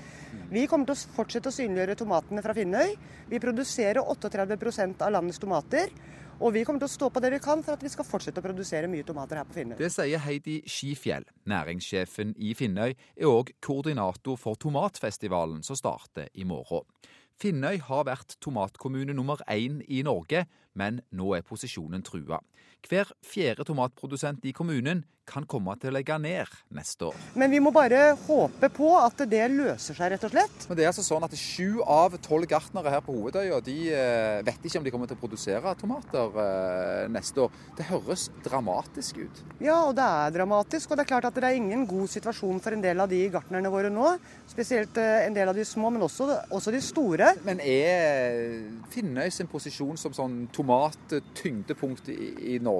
Vi 0.50 0.66
kommer 0.66 0.88
til 0.88 0.96
å 0.96 1.14
fortsette 1.14 1.52
å 1.52 1.54
synliggjøre 1.54 1.98
tomatene 2.00 2.42
fra 2.42 2.54
Finnøy. 2.56 2.96
Vi 3.30 3.40
produserer 3.42 4.02
38% 4.02 5.04
av 5.06 5.14
landets 5.14 5.38
tomater. 5.42 5.92
Og 6.36 6.52
vi 6.52 6.66
kommer 6.68 6.82
til 6.82 6.90
å 6.90 6.92
stå 6.92 7.08
på 7.08 7.20
det 7.24 7.30
vi 7.32 7.38
kan 7.40 7.62
for 7.64 7.78
at 7.78 7.84
vi 7.84 7.88
skal 7.88 8.04
fortsette 8.04 8.42
å 8.42 8.44
produsere 8.44 8.90
mye 8.92 9.06
tomater 9.08 9.38
her 9.40 9.46
på 9.48 9.56
Finnøy. 9.56 9.78
Det 9.78 9.88
sier 9.94 10.20
Heidi 10.20 10.58
Skifjell. 10.68 11.24
Næringssjefen 11.48 12.34
i 12.36 12.52
Finnøy 12.58 12.92
er 12.92 13.30
òg 13.30 13.54
koordinator 13.64 14.36
for 14.40 14.58
tomatfestivalen 14.60 15.62
som 15.64 15.78
starter 15.78 16.28
i 16.34 16.44
morgen. 16.44 16.84
Finnøy 17.40 17.78
har 17.84 18.04
vært 18.08 18.36
tomatkommune 18.40 19.12
nummer 19.16 19.40
én 19.52 19.82
i 19.92 20.02
Norge, 20.04 20.46
men 20.76 21.02
nå 21.12 21.34
er 21.36 21.44
posisjonen 21.44 22.04
trua. 22.04 22.42
Hver 22.86 23.10
fjerde 23.26 23.66
tomatprodusent 23.66 24.44
i 24.46 24.52
kommunen 24.54 25.04
kan 25.26 25.46
komme 25.48 25.74
til 25.80 25.90
å 25.90 25.96
legge 25.96 26.16
ned 26.22 26.52
neste 26.74 27.08
år. 27.08 27.16
Men 27.38 27.50
vi 27.50 27.58
må 27.62 27.72
bare 27.74 28.14
håpe 28.26 28.70
på 28.72 28.92
at 28.98 29.24
det 29.28 29.42
løser 29.50 29.96
seg, 29.96 30.12
rett 30.12 30.26
og 30.28 30.32
slett. 30.32 30.66
Men 30.68 30.78
det 30.78 30.84
er 30.84 30.92
altså 30.92 31.04
sånn 31.06 31.26
at 31.26 31.34
Sju 31.36 31.82
av 31.82 32.14
tolv 32.24 32.46
gartnere 32.48 32.92
her 32.94 33.02
på 33.04 33.14
Hovedøya 33.14 33.58
de 33.64 33.76
eh, 33.92 34.38
vet 34.46 34.64
ikke 34.64 34.80
om 34.80 34.86
de 34.86 34.92
kommer 34.94 35.10
til 35.10 35.18
å 35.18 35.20
produsere 35.20 35.74
tomater 35.80 36.38
eh, 36.42 37.02
neste 37.12 37.42
år. 37.46 37.58
Det 37.76 37.88
høres 37.90 38.28
dramatisk 38.44 39.20
ut. 39.24 39.42
Ja, 39.62 39.80
og 39.88 39.96
det 39.98 40.06
er 40.06 40.36
dramatisk. 40.38 40.90
Og 40.90 40.98
det 40.98 41.06
er 41.06 41.10
klart 41.10 41.28
at 41.28 41.36
det 41.36 41.50
er 41.50 41.58
ingen 41.58 41.84
god 41.90 42.10
situasjon 42.12 42.62
for 42.62 42.76
en 42.76 42.84
del 42.84 43.02
av 43.02 43.10
de 43.10 43.20
gartnerne 43.32 43.72
våre 43.72 43.90
nå. 43.92 44.14
Spesielt 44.50 44.98
eh, 45.02 45.26
en 45.26 45.36
del 45.36 45.50
av 45.50 45.58
de 45.58 45.66
små, 45.66 45.90
men 45.90 46.06
også, 46.06 46.28
også 46.54 46.74
de 46.74 46.82
store. 46.84 47.34
Men 47.46 47.60
er 47.62 48.62
Finnøy 48.94 49.28
sin 49.34 49.50
posisjon 49.50 49.98
som 50.00 50.14
sånn 50.16 50.38
tomattyngdepunkt 50.54 52.12
i, 52.14 52.30
i 52.54 52.58
Norge 52.62 52.75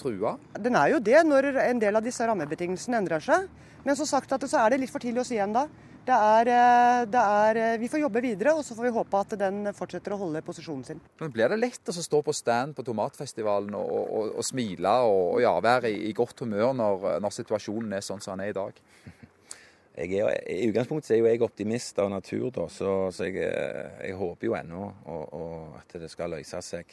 trua? 0.00 0.36
Den 0.58 0.78
er 0.78 0.94
jo 0.94 1.02
det 1.04 1.20
når 1.26 1.52
en 1.66 1.82
del 1.82 2.00
av 2.00 2.06
disse 2.06 2.26
rammebetingelsene 2.26 3.02
endrer 3.02 3.24
seg. 3.24 3.48
Men 3.84 3.96
som 3.96 4.08
sagt 4.08 4.32
at 4.34 4.44
så 4.48 4.62
er 4.62 4.74
det 4.74 4.82
litt 4.82 4.92
for 4.92 5.02
tidlig 5.02 5.22
å 5.22 5.28
si 5.28 5.38
ennå. 5.40 5.66
Det 6.08 6.16
er, 6.16 6.48
det 7.12 7.20
er, 7.20 7.58
vi 7.76 7.88
får 7.92 8.00
jobbe 8.00 8.22
videre, 8.24 8.54
og 8.56 8.64
så 8.64 8.72
får 8.76 8.86
vi 8.86 8.92
håpe 8.94 9.18
at 9.20 9.34
den 9.42 9.68
fortsetter 9.76 10.14
å 10.14 10.20
holde 10.22 10.40
posisjonen 10.44 10.86
sin. 10.86 11.02
Men 11.20 11.32
Blir 11.34 11.52
det 11.52 11.58
lett 11.60 11.90
å 11.92 11.92
stå 11.92 12.22
på 12.24 12.32
stand 12.32 12.72
på 12.78 12.84
tomatfestivalen 12.86 13.76
og, 13.76 13.90
og, 13.92 14.30
og 14.40 14.46
smile 14.46 14.94
og, 15.04 15.24
og 15.34 15.42
ja, 15.44 15.52
være 15.60 15.90
i, 15.92 16.06
i, 16.08 16.14
godt 16.16 16.46
humør 16.46 16.72
når, 16.78 17.04
når, 17.20 17.34
situasjonen 17.36 17.98
er 17.98 18.06
sånn 18.06 18.24
som 18.24 18.38
den 18.38 18.46
er 18.46 18.54
i 18.54 18.56
dag? 18.56 18.80
Er, 19.98 20.12
I 20.46 20.68
utgangspunktet 20.68 21.10
er 21.10 21.18
jo 21.18 21.26
jeg 21.26 21.40
optimist 21.42 21.96
av 21.98 22.06
natur, 22.12 22.52
da, 22.54 22.68
så, 22.70 22.92
så 23.10 23.26
jeg, 23.26 23.40
jeg, 23.42 24.12
håper 24.14 24.46
jo 24.46 24.54
ennå 24.54 24.84
at 25.74 25.96
det 25.98 26.06
skal 26.12 26.30
løse 26.36 26.60
seg. 26.62 26.92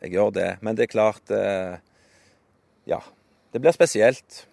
Jeg 0.00 0.14
gjør 0.16 0.34
det. 0.34 0.50
Men 0.64 0.76
det 0.76 0.86
er 0.86 0.92
klart 0.94 1.32
eh, 1.34 1.78
Ja, 2.88 3.00
det 3.52 3.60
blir 3.60 3.76
spesielt. 3.76 4.44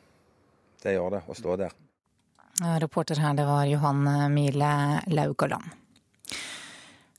Det 0.83 0.93
gjør 0.93 1.17
det, 1.17 1.25
å 1.27 1.35
stå 1.37 1.57
der. 1.59 1.75
Reporter 2.81 3.19
her, 3.21 3.35
det 3.37 3.45
var 3.45 3.67
Johan 3.69 4.03
Mile 4.33 4.69
Laugaland. 5.13 5.75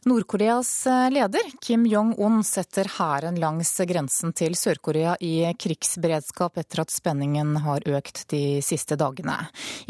Nord-Koreas 0.07 0.87
eh, 0.87 1.11
leder 1.11 1.43
Kim 1.61 1.83
Jong-un 1.87 2.45
setter 2.47 2.87
hæren 2.99 3.35
langs 3.43 3.73
grensen 3.83 4.31
til 4.31 4.55
Sør-Korea 4.55 5.17
i 5.19 5.43
krigsberedskap 5.59 6.61
etter 6.63 6.85
at 6.85 6.93
spenningen 6.95 7.57
har 7.65 7.83
økt 7.83 8.23
de 8.31 8.61
siste 8.63 8.95
dagene. 8.95 9.35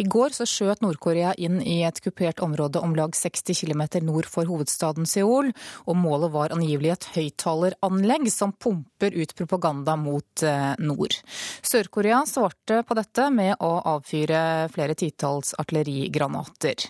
I 0.00 0.06
går 0.08 0.32
så 0.32 0.46
skjøt 0.48 0.80
Nord-Korea 0.80 1.34
inn 1.36 1.60
i 1.60 1.82
et 1.84 2.00
kupert 2.00 2.40
område 2.40 2.80
om 2.80 2.94
lag 2.96 3.12
60 3.12 3.52
km 3.60 3.82
nord 4.06 4.30
for 4.32 4.48
hovedstaden 4.48 5.04
Seoul, 5.04 5.52
og 5.84 6.00
målet 6.00 6.32
var 6.32 6.56
angivelig 6.56 6.94
et 6.94 7.08
høyttaleranlegg 7.18 8.30
som 8.32 8.56
pumper 8.56 9.12
ut 9.12 9.36
propaganda 9.36 9.98
mot 10.00 10.46
eh, 10.46 10.72
nord. 10.80 11.18
Sør-Korea 11.60 12.22
svarte 12.24 12.80
på 12.80 12.96
dette 12.96 13.28
med 13.28 13.60
å 13.60 13.74
avfyre 13.92 14.72
flere 14.72 14.96
titalls 14.96 15.52
artillerigranater. 15.60 16.88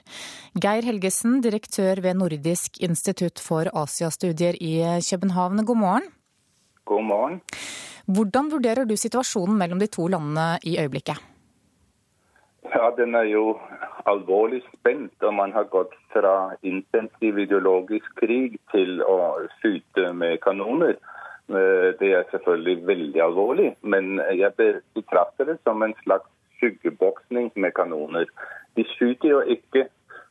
Geir 0.59 0.87
Helgesen, 0.87 1.41
direktør 1.43 1.99
ved 2.07 2.23
Nordisk 2.23 2.79
institutt 2.79 3.08
for 3.41 3.69
Asiastudier 3.75 4.55
i 4.61 5.01
København, 5.11 5.65
god 5.65 5.77
morgen. 5.77 6.03
God 6.85 7.05
morgen. 7.05 7.41
Hvordan 8.07 8.51
vurderer 8.53 8.85
du 8.85 8.97
situasjonen 8.97 9.59
mellom 9.59 9.79
de 9.79 9.87
to 9.87 10.07
landene 10.07 10.59
i 10.65 10.79
øyeblikket? 10.81 11.17
Ja, 12.75 12.91
Den 12.97 13.15
er 13.15 13.23
jo 13.23 13.59
alvorlig 14.07 14.63
spent, 14.73 15.23
og 15.23 15.35
man 15.35 15.53
har 15.53 15.65
gått 15.65 15.95
fra 16.13 16.55
intensiv 16.63 17.39
ideologisk 17.39 18.09
krig 18.21 18.59
til 18.73 19.03
å 19.03 19.49
skyte 19.59 20.13
med 20.13 20.41
kanoner. 20.41 20.97
Det 22.01 22.13
er 22.13 22.29
selvfølgelig 22.31 22.87
veldig 22.87 23.23
alvorlig, 23.23 23.75
men 23.83 24.21
jeg 24.37 24.53
betrakter 24.95 25.45
det 25.45 25.59
som 25.65 25.83
en 25.83 25.95
slags 26.05 26.29
skyggeboksning 26.59 27.53
med 27.57 27.73
kanoner. 27.73 28.27
De 28.77 28.85
skyter 28.85 29.29
jo 29.29 29.41
ikke 29.41 29.89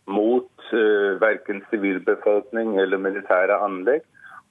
mot 0.08 0.50
uh, 0.74 1.18
verken 1.22 1.64
sivilbefolkning 1.72 2.78
eller 2.80 3.02
militære 3.02 3.58
anlegg. 3.64 4.06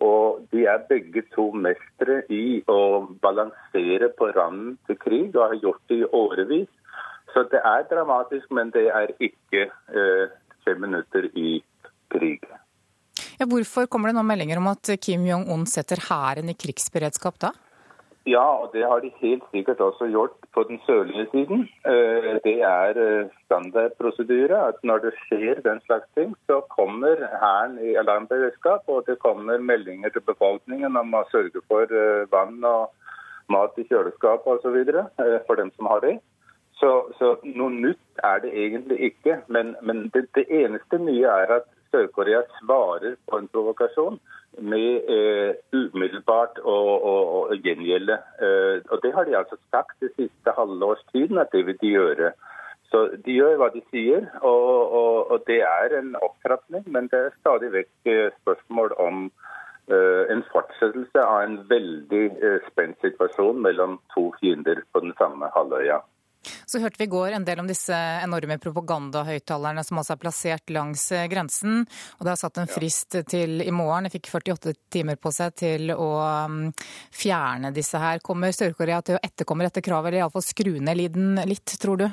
Og 0.04 0.42
de 0.52 0.66
er 0.68 0.84
begge 0.90 1.22
to 1.32 1.48
mestere 1.56 2.20
i 2.28 2.60
å 2.68 3.06
balansere 3.22 4.10
på 4.18 4.28
randen 4.36 4.74
til 4.88 4.98
krig, 5.00 5.30
og 5.32 5.54
har 5.54 5.62
gjort 5.62 5.80
det 5.88 6.02
i 6.02 6.10
årevis. 6.12 6.68
Så 7.32 7.46
det 7.52 7.62
er 7.64 7.88
dramatisk, 7.88 8.50
men 8.52 8.72
det 8.76 8.88
er 8.92 9.14
ikke 9.16 9.68
uh, 9.72 10.28
fem 10.64 10.84
minutter 10.84 11.30
i 11.32 11.58
krig. 12.12 12.44
Ja, 13.36 13.44
hvorfor 13.48 13.88
kommer 13.88 14.08
det 14.08 14.16
nå 14.16 14.24
meldinger 14.24 14.60
om 14.60 14.68
at 14.72 14.92
Kim 15.00 15.24
Jong-un 15.28 15.66
setter 15.68 16.00
hæren 16.08 16.52
i 16.52 16.56
krigsberedskap 16.56 17.40
da? 17.40 17.52
Ja, 18.26 18.42
og 18.62 18.72
det 18.74 18.82
har 18.82 19.00
de 19.00 19.10
helt 19.20 19.44
sikkert 19.54 19.80
også 19.80 20.08
gjort 20.10 20.34
på 20.54 20.62
den 20.66 20.80
sørlige 20.86 21.26
siden. 21.30 21.68
Det 22.44 22.56
er 22.62 23.28
standardprosedyre 23.44 24.58
at 24.68 24.80
når 24.82 24.98
det 25.04 25.12
skjer 25.20 25.60
den 25.62 25.78
slags 25.86 26.08
ting, 26.18 26.34
så 26.50 26.60
kommer 26.74 27.22
Hæren 27.42 27.78
i 27.78 27.94
alarmberedskap, 27.94 28.82
og 28.88 29.04
det 29.06 29.18
kommer 29.18 29.58
meldinger 29.58 30.10
til 30.10 30.26
befolkningen 30.26 30.96
om 30.96 31.14
å 31.14 31.22
sørge 31.30 31.62
for 31.70 31.94
vann 32.34 32.58
og 32.66 32.90
mat 33.48 33.78
i 33.78 33.86
kjøleskap 33.86 34.46
osv. 34.46 34.78
for 35.46 35.54
dem 35.54 35.70
som 35.76 35.86
har 35.86 36.02
det. 36.02 36.18
Så, 36.80 36.90
så, 37.18 37.36
noe 37.56 37.70
nytt 37.72 38.24
er 38.24 38.42
det 38.44 38.52
egentlig 38.52 38.98
ikke. 39.10 39.38
Men, 39.48 39.76
men 39.82 40.10
det, 40.14 40.26
det 40.36 40.44
eneste 40.50 40.98
nye 41.00 41.30
er 41.30 41.54
at 41.60 41.70
Sør-Korea 41.96 42.42
svarer 42.58 43.16
på 43.28 43.38
en 43.40 43.48
provokasjon 43.48 44.18
med 44.60 45.08
eh, 45.12 45.56
umiddelbart 45.72 46.60
å, 46.64 46.74
å, 46.96 47.14
å 47.38 47.56
gjengjelde. 47.56 48.18
Eh, 48.40 48.84
og 48.90 49.00
Det 49.02 49.12
har 49.16 49.24
de 49.28 49.36
altså 49.38 49.56
sagt 49.72 49.96
det 50.04 50.12
siste 50.16 50.52
halvårstiden 50.56 51.40
at 51.40 51.52
det 51.56 51.64
vil 51.68 51.78
de 51.80 51.92
gjøre. 51.94 52.32
Så 52.92 53.02
De 53.24 53.34
gjør 53.34 53.56
hva 53.60 53.70
de 53.74 53.82
sier, 53.90 54.28
og, 54.42 54.68
og, 55.00 55.32
og 55.34 55.44
det 55.48 55.60
er 55.66 55.96
en 55.98 56.14
opptrapping. 56.20 56.84
Men 56.86 57.08
det 57.12 57.22
er 57.22 57.38
stadig 57.40 57.72
vekk 57.74 58.12
eh, 58.12 58.28
spørsmål 58.42 58.96
om 59.02 59.24
eh, 59.90 60.22
en 60.32 60.44
fortsettelse 60.52 61.24
av 61.24 61.46
en 61.46 61.58
veldig 61.72 62.26
eh, 62.36 62.60
spent 62.70 63.00
situasjon 63.04 63.64
mellom 63.64 63.98
to 64.14 64.28
fiender 64.40 64.84
på 64.92 65.04
den 65.04 65.16
samme 65.20 65.50
halvøya. 65.56 66.00
Så 66.66 66.80
hørte 66.82 66.98
vi 66.98 67.06
i 67.06 67.10
går 67.12 67.30
en 67.36 67.44
del 67.46 67.60
om 67.62 67.68
disse 67.70 67.94
enorme 67.94 68.56
propagandahøyttalerne 68.58 69.84
som 69.86 70.00
altså 70.00 70.16
er 70.16 70.18
plassert 70.24 70.72
langs 70.74 71.04
eh, 71.14 71.28
grensen. 71.30 71.84
Og 72.18 72.26
det 72.26 72.32
er 72.32 72.40
satt 72.40 72.58
en 72.58 72.66
frist 72.66 73.14
til 73.30 73.62
i 73.62 73.70
morgen. 73.70 74.08
De 74.08 74.10
fikk 74.10 74.32
48 74.32 74.74
timer 74.90 75.14
på 75.14 75.30
seg 75.30 75.54
til 75.62 75.92
å 75.94 76.08
mm, 76.50 76.72
fjerne 77.14 77.70
disse 77.76 78.00
her. 78.02 78.18
Kommer 78.26 78.50
Sør-Korea 78.50 78.98
til 79.06 79.14
å 79.14 79.22
etterkomme 79.22 79.68
dette 79.68 79.84
kravet, 79.86 80.10
eller 80.10 80.24
iallfall 80.24 80.42
skru 80.42 80.72
ned 80.80 80.98
lyden 80.98 81.38
litt, 81.46 81.76
tror 81.78 82.02
du? 82.02 82.08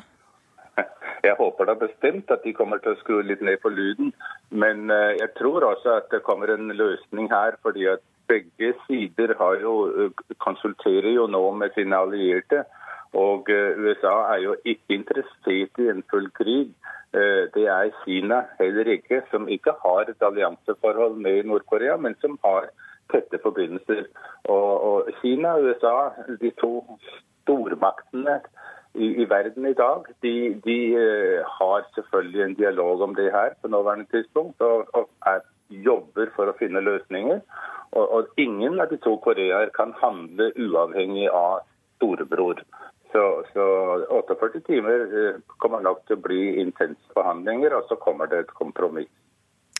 Jeg 1.25 1.33
håper 1.41 1.71
da 1.71 1.77
bestemt 1.87 2.29
at 2.29 2.45
de 2.45 2.53
kommer 2.53 2.83
til 2.83 2.93
å 2.93 3.01
skru 3.01 3.23
litt 3.25 3.41
ned 3.41 3.57
på 3.65 3.73
lyden. 3.73 4.13
Men 4.53 4.85
eh, 4.93 5.15
jeg 5.23 5.33
tror 5.41 5.65
også 5.65 5.97
at 5.97 6.13
det 6.13 6.21
kommer 6.29 6.53
en 6.53 6.69
løsning 6.77 7.31
her. 7.33 7.57
fordi 7.65 7.89
at 7.89 8.05
begge 8.29 8.75
sider 8.85 9.33
jo, 9.61 9.75
eh, 9.97 10.23
konsulterer 10.45 11.09
jo 11.09 11.25
nå 11.25 11.41
med 11.57 11.73
sine 11.73 11.97
allierte. 12.05 12.67
Og 13.19 13.49
eh, 13.53 13.77
USA 13.79 14.15
er 14.33 14.41
jo 14.43 14.55
ikke 14.65 14.97
interessert 14.99 15.81
i 15.83 15.89
en 15.93 16.03
full 16.11 16.29
krig. 16.39 16.73
Det 17.13 17.67
er 17.69 17.91
Kina 18.01 18.39
heller 18.57 18.87
ikke, 18.89 19.19
som 19.29 19.43
ikke 19.45 19.75
har 19.83 20.07
et 20.09 20.23
allianseforhold 20.25 21.19
med 21.21 21.43
Nord-Korea, 21.45 21.93
men 22.01 22.15
som 22.23 22.39
har 22.41 22.71
tette 23.13 23.37
forbindelser. 23.43 24.07
Og, 24.49 24.71
og 24.87 25.11
Kina 25.21 25.51
og 25.53 25.67
USA, 25.69 26.09
de 26.41 26.49
to 26.57 26.71
stormaktene 27.43 28.39
i, 28.93 29.07
i, 29.21 29.25
verden 29.29 29.65
i 29.65 29.73
dag, 29.73 30.05
de, 30.21 30.33
de 30.65 30.77
uh, 30.97 31.39
har 31.59 31.87
selvfølgelig 31.95 32.43
en 32.43 32.55
dialog 32.55 33.01
om 33.01 33.15
det 33.15 33.31
her 33.31 33.49
på 33.61 33.67
nåværende 33.67 34.05
tidspunkt. 34.11 34.61
Og, 34.61 34.87
og 34.93 35.09
er, 35.25 35.41
jobber 35.69 36.29
for 36.35 36.49
å 36.49 36.57
finne 36.59 36.83
løsninger. 36.85 37.39
Og, 37.93 38.05
og, 38.05 38.27
ingen 38.37 38.79
av 38.81 38.91
de 38.91 38.99
to 39.01 39.15
koreaer 39.23 39.71
kan 39.73 39.93
handle 40.01 40.51
uavhengig 40.59 41.29
av 41.29 41.63
storebror. 41.97 42.61
Så, 43.13 43.23
så 43.53 43.65
48 44.09 44.63
timer 44.65 45.03
uh, 45.11 45.35
kommer 45.61 45.83
nok 45.85 46.01
til 46.07 46.17
å 46.17 46.23
bli 46.23 46.41
intense 46.63 47.13
forhandlinger, 47.13 47.75
og 47.77 47.85
så 47.91 47.97
kommer 48.01 48.31
det 48.31 48.39
et 48.43 48.55
kompromiss. 48.57 49.11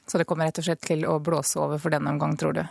Så 0.06 0.20
det 0.20 0.28
kommer 0.30 0.46
rett 0.50 0.60
og 0.62 0.68
slett 0.68 0.84
til 0.86 1.06
å 1.10 1.18
blåse 1.24 1.58
over 1.60 1.82
for 1.82 1.94
denne 1.94 2.14
omgang, 2.14 2.36
tror 2.38 2.54
du? 2.60 2.64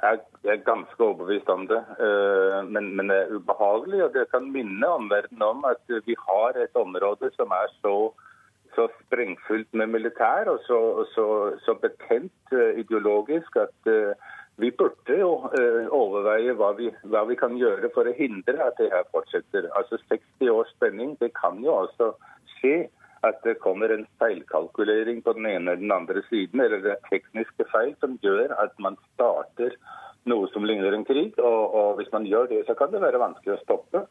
Jeg 0.00 0.20
er 0.48 0.62
ganske 0.64 1.04
overbevist 1.04 1.48
om 1.52 1.66
det. 1.68 1.80
Eh, 2.00 2.58
men, 2.72 2.94
men, 2.96 3.12
det 3.12 3.18
er 3.20 3.34
ubehagelig. 3.36 4.02
Og 4.06 4.14
det 4.16 4.30
kan 4.32 4.48
minne 4.52 4.88
omverdenen 4.88 5.44
om 5.44 5.66
at 5.68 5.94
vi 6.06 6.16
har 6.18 6.56
et 6.56 6.76
område 6.80 7.28
som 7.36 7.52
er 7.52 7.68
så, 7.82 7.94
så 8.76 8.88
sprengfullt 9.02 9.68
med 9.76 9.92
militær 9.92 10.48
og 10.48 10.62
så, 10.64 10.80
så, 11.14 11.26
så 11.66 11.76
betent 11.82 12.56
eh, 12.56 12.80
ideologisk 12.80 13.60
at 13.60 13.92
eh, 13.92 14.30
vi 14.60 14.70
burde 14.76 15.16
jo 15.18 15.32
overveie 15.96 16.54
hva 16.58 16.70
vi, 16.78 16.90
hva 17.12 17.24
vi, 17.28 17.36
kan 17.40 17.56
gjøre 17.58 17.90
for 17.94 18.08
å 18.08 18.16
hindre 18.16 18.56
at 18.64 18.78
det 18.80 18.90
her 18.92 19.06
fortsetter. 19.14 19.68
Altså 19.78 19.98
60 20.06 20.52
års 20.52 20.70
spenning, 20.76 21.16
det 21.20 21.32
kan 21.38 21.60
jo 21.64 21.74
også 21.82 22.12
skje 22.56 22.88
at 23.26 23.40
det 23.44 23.58
kommer 23.60 23.92
en 23.92 24.06
feilkalkulering 24.20 25.20
på 25.24 25.34
den 25.36 25.46
ene 25.46 25.74
eller 25.74 25.82
den 25.82 25.92
andre 25.92 26.22
siden, 26.28 26.60
eller 26.64 26.80
det 26.84 26.94
er 26.94 27.08
tekniske 27.10 27.66
feil 27.72 27.92
som 28.00 28.16
gjør 28.24 28.54
at 28.62 28.72
man 28.80 28.96
starter 29.12 29.76
noe 30.30 30.48
som 30.52 30.64
ligner 30.68 30.96
en 30.96 31.04
krig. 31.08 31.36
Og, 31.38 31.60
og, 31.74 31.98
hvis 31.98 32.12
man 32.12 32.28
gjør 32.28 32.48
det, 32.52 32.64
så 32.68 32.76
kan 32.78 32.92
det 32.92 33.02
være 33.04 33.20
vanskelig 33.20 33.56
å 33.56 33.62
stoppe. 33.64 34.04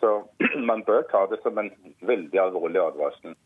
Så 0.00 0.12
man 0.70 0.84
bør 0.88 1.04
ta 1.12 1.26
det 1.30 1.42
som 1.44 1.58
en 1.60 1.72
veldig 2.08 2.40
alvorlig 2.48 2.82
advarsel. 2.82 3.36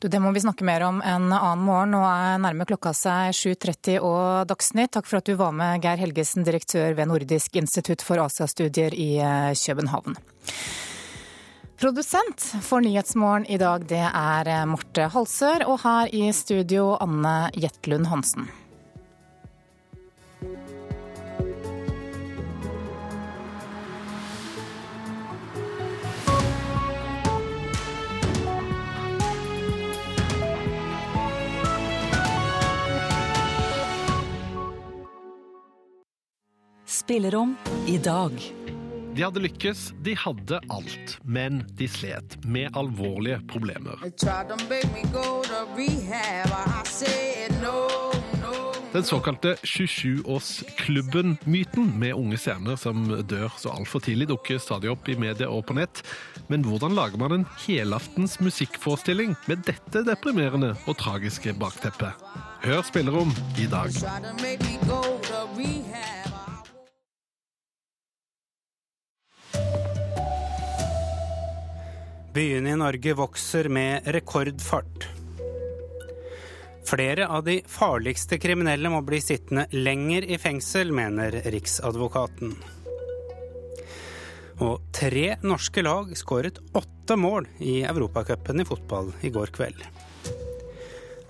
Du, 0.00 0.08
Det 0.08 0.16
må 0.20 0.30
vi 0.32 0.40
snakke 0.40 0.64
mer 0.64 0.80
om 0.86 1.02
en 1.04 1.26
annen 1.28 1.64
morgen. 1.66 1.90
Nå 1.92 1.98
er 2.08 2.38
nærme 2.40 2.64
klokka 2.64 2.94
seg 2.96 3.34
7.30 3.36 3.98
og 4.00 4.48
Dagsnytt. 4.48 4.94
Takk 4.96 5.04
for 5.10 5.20
at 5.20 5.28
du 5.28 5.34
var 5.36 5.52
med, 5.52 5.82
Geir 5.84 6.00
Helgesen, 6.00 6.46
direktør 6.46 6.96
ved 6.96 7.10
Nordisk 7.10 7.58
institutt 7.60 8.00
for 8.00 8.22
Asiastudier 8.24 8.96
i 8.96 9.10
eh, 9.20 9.50
København. 9.52 10.16
Produsent 11.80 12.46
for 12.64 12.80
Nyhetsmorgen 12.80 13.44
i 13.52 13.60
dag, 13.60 13.84
det 13.92 14.00
er 14.08 14.48
Marte 14.48 14.64
Morte 14.72 15.10
Halsør. 15.12 15.66
Og 15.68 15.84
her 15.84 16.08
i 16.16 16.32
studio, 16.32 16.94
Anne 16.96 17.50
Jetlund 17.60 18.08
Hansen. 18.08 18.48
Spillerom 37.00 37.56
i 37.86 37.98
dag. 37.98 38.52
De 39.14 39.22
hadde 39.22 39.40
lykkes, 39.40 39.92
de 40.04 40.16
hadde 40.20 40.60
alt, 40.68 41.18
men 41.24 41.64
de 41.78 41.88
slet 41.88 42.44
med 42.44 42.76
alvorlige 42.76 43.40
problemer. 43.48 43.96
Den 48.92 49.04
såkalte 49.04 49.54
27-årsklubben-myten 49.54 51.98
med 51.98 52.14
unge 52.18 52.36
stjerner 52.36 52.76
som 52.76 53.24
dør 53.32 53.48
så 53.56 53.70
altfor 53.78 54.00
tidlig, 54.04 54.28
dukker 54.34 54.58
stadig 54.60 54.90
opp 54.92 55.08
i 55.08 55.16
media 55.16 55.48
og 55.48 55.64
på 55.70 55.74
nett. 55.80 56.04
Men 56.52 56.64
hvordan 56.68 56.92
lager 56.98 57.18
man 57.22 57.32
en 57.38 57.46
helaftens 57.64 58.36
musikkforestilling 58.44 59.32
med 59.48 59.64
dette 59.64 60.04
deprimerende 60.04 60.76
og 60.84 61.00
tragiske 61.00 61.56
bakteppet? 61.56 62.12
Hør 62.60 62.84
spillerom 62.84 63.32
i 63.56 63.64
dag. 63.72 63.88
Byene 72.30 72.70
i 72.70 72.76
Norge 72.76 73.14
vokser 73.14 73.66
med 73.68 74.06
rekordfart. 74.06 75.08
Flere 76.86 77.26
av 77.26 77.42
de 77.44 77.56
farligste 77.66 78.38
kriminelle 78.38 78.90
må 78.92 79.00
bli 79.02 79.18
sittende 79.18 79.64
lenger 79.74 80.28
i 80.30 80.36
fengsel, 80.38 80.92
mener 80.94 81.34
Riksadvokaten. 81.50 82.52
Og 84.62 84.84
tre 84.94 85.24
norske 85.42 85.82
lag 85.82 86.12
skåret 86.18 86.60
åtte 86.78 87.16
mål 87.18 87.48
i 87.66 87.80
Europacupen 87.82 88.62
i 88.62 88.66
fotball 88.68 89.10
i 89.26 89.32
går 89.34 89.50
kveld. 89.56 89.82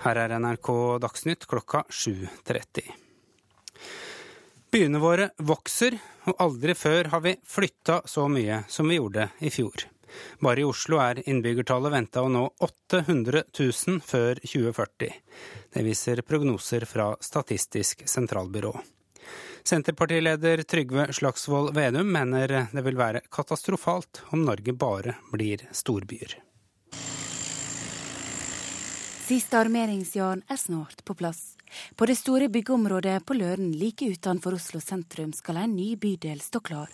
Her 0.04 0.20
er 0.20 0.34
NRK 0.36 0.68
Dagsnytt 1.00 1.46
klokka 1.48 1.86
7.30. 1.88 2.92
Byene 4.68 5.00
våre 5.00 5.30
vokser, 5.40 5.96
og 6.28 6.44
aldri 6.44 6.76
før 6.76 7.08
har 7.14 7.24
vi 7.24 7.34
flytta 7.40 8.02
så 8.04 8.28
mye 8.28 8.60
som 8.68 8.92
vi 8.92 9.00
gjorde 9.00 9.30
i 9.40 9.48
fjor. 9.52 9.88
Bare 10.40 10.62
i 10.62 10.68
Oslo 10.68 11.00
er 11.02 11.22
innbyggertallet 11.24 11.92
venta 11.92 12.24
å 12.24 12.30
nå 12.32 12.46
800 12.60 13.44
000 13.58 14.00
før 14.04 14.40
2040. 14.44 15.12
Det 15.74 15.84
viser 15.86 16.22
prognoser 16.26 16.86
fra 16.88 17.12
Statistisk 17.20 18.06
sentralbyrå. 18.08 18.74
Senterpartileder 19.62 20.62
Trygve 20.62 21.12
Slagsvold 21.12 21.74
Vedum 21.76 22.08
mener 22.12 22.54
det 22.72 22.84
vil 22.86 22.96
være 22.98 23.20
katastrofalt 23.30 24.22
om 24.32 24.46
Norge 24.46 24.72
bare 24.72 25.18
blir 25.32 25.66
storbyer. 25.76 26.38
Siste 29.30 29.60
armeringsjern 29.60 30.40
er 30.50 30.58
snart 30.58 31.04
på 31.06 31.14
plass. 31.14 31.52
På 31.94 32.06
det 32.08 32.16
store 32.18 32.48
byggeområdet 32.50 33.20
på 33.26 33.36
Løren 33.38 33.70
like 33.78 34.08
utenfor 34.10 34.56
Oslo 34.56 34.80
sentrum 34.82 35.30
skal 35.36 35.60
en 35.60 35.76
ny 35.76 35.92
bydel 35.94 36.40
stå 36.42 36.58
klar. 36.66 36.90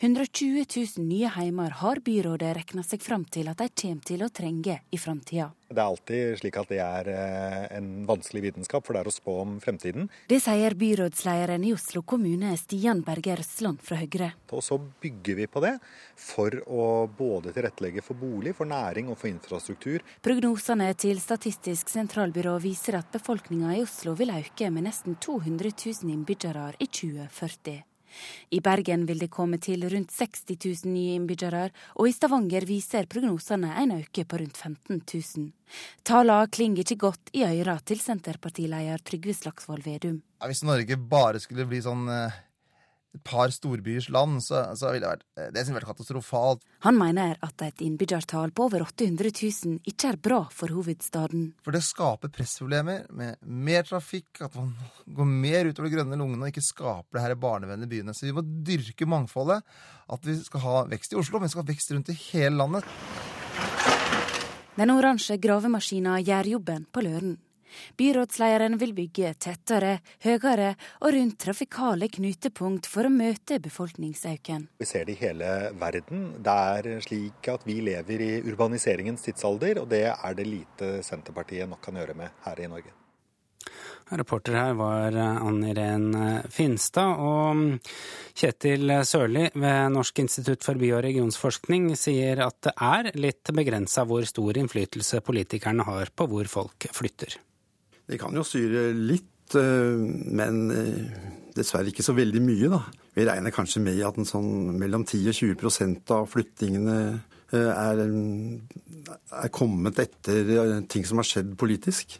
120 0.00 0.66
000 0.96 1.06
nye 1.06 1.30
heimer 1.36 1.70
har 1.82 2.02
byrådet 2.04 2.56
regna 2.56 2.84
seg 2.86 3.02
fram 3.04 3.24
til 3.24 3.50
at 3.52 3.62
de 3.62 3.70
kommer 3.82 4.06
til 4.06 4.24
å 4.24 4.30
trenge 4.32 4.80
i 4.90 5.00
framtida. 5.00 5.50
Det 5.70 5.78
er 5.78 5.86
alltid 5.86 6.38
slik 6.40 6.56
at 6.58 6.70
det 6.72 6.78
er 6.82 7.08
eh, 7.12 7.66
en 7.76 7.90
vanskelig 8.08 8.42
vitenskap, 8.48 8.82
for 8.82 8.96
det 8.96 9.04
er 9.04 9.10
å 9.10 9.14
spå 9.14 9.36
om 9.44 9.52
fremtiden. 9.62 10.08
Det 10.26 10.40
sier 10.42 10.74
byrådslederen 10.74 11.62
i 11.68 11.70
Oslo 11.76 12.02
kommune, 12.02 12.56
Stian 12.58 13.04
Berge 13.06 13.36
Røsland 13.38 13.78
fra 13.86 14.00
Høyre. 14.00 14.32
Og 14.50 14.64
så 14.66 14.80
bygger 14.80 15.38
vi 15.38 15.46
på 15.46 15.62
det 15.62 15.76
for 16.18 16.56
å 16.66 16.86
både 17.06 17.54
tilrettelegge 17.54 18.02
for 18.02 18.18
bolig, 18.18 18.56
for 18.58 18.66
næring 18.66 19.12
og 19.12 19.20
for 19.20 19.30
infrastruktur. 19.30 20.02
Prognosene 20.26 20.90
til 20.98 21.22
Statistisk 21.22 21.92
sentralbyrå 21.92 22.56
viser 22.64 22.98
at 22.98 23.14
befolkninga 23.14 23.76
i 23.76 23.84
Oslo 23.84 24.16
vil 24.18 24.34
øke 24.40 24.72
med 24.74 24.88
nesten 24.88 25.20
200 25.22 25.70
000 25.70 26.10
innbyggere 26.16 26.72
i 26.82 26.90
2040. 26.90 27.84
I 28.50 28.60
Bergen 28.64 29.06
vil 29.08 29.22
det 29.22 29.30
komme 29.32 29.60
til 29.62 29.86
rundt 29.90 30.12
60 30.14 30.56
000 30.56 30.92
nye 30.92 31.16
innbyggere, 31.18 31.68
og 31.96 32.08
i 32.08 32.14
Stavanger 32.14 32.66
viser 32.68 33.08
prognosene 33.10 33.72
en 33.82 33.96
økning 34.00 34.28
på 34.28 34.42
rundt 34.42 34.60
15 34.60 35.00
000. 35.00 35.48
Tallene 36.06 36.50
klinger 36.50 36.84
ikke 36.84 37.00
godt 37.06 37.32
i 37.36 37.44
øra 37.46 37.78
til 37.86 38.00
Senterpartileder 38.02 39.02
Trygve 39.06 39.34
Slagsvold 39.36 39.86
Vedum. 39.86 40.20
Hvis 40.46 40.64
Norge 40.66 40.96
bare 40.96 41.40
skulle 41.42 41.68
bli 41.68 41.82
sånn 41.84 42.08
eh, 42.10 42.38
et 43.10 43.22
par 43.26 43.50
storbyers 43.50 44.08
land, 44.14 44.38
så, 44.44 44.62
så 44.78 44.92
ville 44.92 45.02
det 45.02 45.10
vært, 45.10 45.24
eh, 45.38 45.48
det 45.54 45.64
vært 45.74 45.88
katastrofalt. 45.88 46.62
Han 46.86 46.98
mener 46.98 47.38
at 47.42 47.64
et 47.66 47.82
innbyggertall 47.82 48.52
på 48.54 48.68
over 48.68 48.84
800 48.86 49.32
000 49.34 49.80
ikke 49.90 50.12
er 50.12 50.20
bra 50.22 50.40
for 50.54 50.70
hovedstaden. 50.70 51.50
For 51.64 51.74
det 51.74 51.82
skaper 51.86 52.30
pressproblemer 52.34 53.08
med 53.16 53.40
mer 53.42 53.88
trafikk, 53.88 54.44
at 54.46 54.54
man 54.54 54.76
går 55.18 55.30
mer 55.30 55.70
utover 55.72 55.90
de 55.90 55.96
grønne 55.96 56.20
lungene 56.20 56.46
og 56.46 56.54
ikke 56.54 56.68
skaper 56.68 57.18
det 57.18 57.26
her 57.26 57.36
barnevennlige 57.40 57.96
byene. 57.96 58.14
Så 58.14 58.28
vi 58.28 58.36
må 58.36 58.46
dyrke 58.46 59.08
mangfoldet. 59.10 59.66
At 60.10 60.24
vi 60.26 60.34
skal 60.42 60.64
ha 60.64 60.78
vekst 60.90 61.14
i 61.14 61.18
Oslo, 61.20 61.38
men 61.38 61.46
vi 61.46 61.54
skal 61.54 61.64
ha 61.64 61.70
vekst 61.70 61.92
rundt 61.94 62.10
i 62.10 62.18
hele 62.30 62.56
landet. 62.58 62.86
Den 64.78 64.90
oransje 64.94 65.36
gravemaskina 65.42 66.18
gjør 66.22 66.54
jobben 66.54 66.86
på 66.90 67.02
Løren. 67.04 67.38
Byrådslederen 67.98 68.78
vil 68.80 68.94
bygge 68.96 69.34
tettere, 69.40 69.98
høyere 70.24 70.74
og 71.00 71.14
rundt 71.16 71.38
trafikale 71.42 72.10
knutepunkt 72.12 72.88
for 72.90 73.08
å 73.08 73.12
møte 73.14 73.60
befolkningsøken. 73.62 74.68
Vi 74.80 74.88
ser 74.88 75.08
det 75.08 75.18
i 75.18 75.20
hele 75.24 75.50
verden. 75.80 76.30
Det 76.42 76.56
er 76.76 77.04
slik 77.04 77.50
at 77.52 77.66
vi 77.68 77.80
lever 77.84 78.24
i 78.26 78.32
urbaniseringens 78.46 79.28
tidsalder, 79.28 79.82
og 79.82 79.90
det 79.92 80.06
er 80.12 80.38
det 80.38 80.48
lite 80.48 80.96
Senterpartiet 81.06 81.70
nok 81.70 81.82
kan 81.84 82.00
gjøre 82.00 82.18
med 82.18 82.42
her 82.46 82.64
i 82.64 82.70
Norge. 82.70 82.96
Reporter 84.10 84.56
her 84.58 84.72
var 84.74 85.14
Ann 85.14 85.60
Irén 85.62 86.08
Finstad. 86.50 87.20
Og 87.22 87.78
Kjetil 88.34 88.90
Sørli 89.06 89.44
ved 89.54 89.92
Norsk 89.94 90.18
institutt 90.24 90.66
for 90.66 90.80
by- 90.80 90.94
og 90.96 91.04
regionsforskning 91.06 91.92
sier 91.98 92.42
at 92.46 92.58
det 92.66 92.74
er 92.74 93.12
litt 93.20 93.52
begrensa 93.54 94.06
hvor 94.08 94.26
stor 94.26 94.58
innflytelse 94.58 95.22
politikerne 95.26 95.86
har 95.86 96.10
på 96.10 96.26
hvor 96.30 96.50
folk 96.50 96.90
flytter. 96.96 97.38
Det 98.10 98.18
kan 98.18 98.34
jo 98.34 98.42
styre 98.42 98.88
litt, 98.96 99.54
eh, 99.54 99.98
men 100.34 100.62
eh, 100.74 101.18
dessverre 101.54 101.92
ikke 101.92 102.02
så 102.02 102.14
veldig 102.16 102.42
mye, 102.42 102.70
da. 102.72 102.80
Vi 103.14 103.26
regner 103.26 103.54
kanskje 103.54 103.82
med 103.84 104.00
at 104.06 104.18
en 104.18 104.26
sånn 104.26 104.78
mellom 104.80 105.04
10 105.06 105.30
og 105.30 105.36
20% 105.38 106.14
av 106.16 106.26
flyttingene 106.30 106.96
eh, 107.54 107.70
er, 107.70 108.02
er 109.44 109.52
kommet 109.54 110.00
etter 110.02 110.80
ting 110.90 111.06
som 111.06 111.22
har 111.22 111.28
skjedd 111.28 111.54
politisk. 111.60 112.16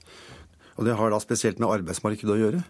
Og 0.78 0.86
det 0.86 0.94
har 0.98 1.10
da 1.10 1.18
spesielt 1.22 1.58
med 1.58 1.72
arbeidsmarkedet 1.74 2.36
å 2.36 2.38
gjøre. 2.38 2.62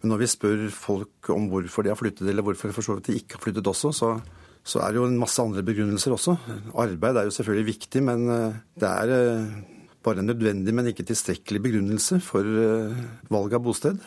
Men 0.00 0.12
når 0.14 0.24
vi 0.24 0.30
spør 0.32 0.64
folk 0.72 1.30
om 1.32 1.50
hvorfor 1.52 1.84
de 1.84 1.92
har 1.92 2.00
flyttet, 2.00 2.24
eller 2.28 2.44
hvorfor 2.44 2.72
for 2.76 2.84
så 2.84 2.96
vidt 2.96 3.12
de 3.12 3.18
ikke 3.20 3.36
har 3.36 3.44
flyttet 3.44 3.68
også, 3.68 3.92
så, 3.92 4.10
så, 4.64 4.80
er 4.80 4.92
det 4.92 5.02
jo 5.02 5.06
en 5.10 5.20
masse 5.20 5.40
andre 5.40 5.64
begrunnelser 5.64 6.16
også. 6.16 6.36
Arbeid 6.80 7.20
er 7.20 7.28
jo 7.28 7.36
selvfølgelig 7.36 7.70
viktig, 7.74 8.04
men 8.08 8.26
det 8.80 8.90
er 8.90 9.14
bare 10.04 10.22
en 10.22 10.28
nødvendig, 10.30 10.74
men 10.76 10.90
ikke 10.90 11.06
tilstrekkelig 11.08 11.62
begrunnelse 11.64 12.20
for 12.22 12.44
valg 13.32 13.56
av 13.56 13.64
bosted. 13.64 13.98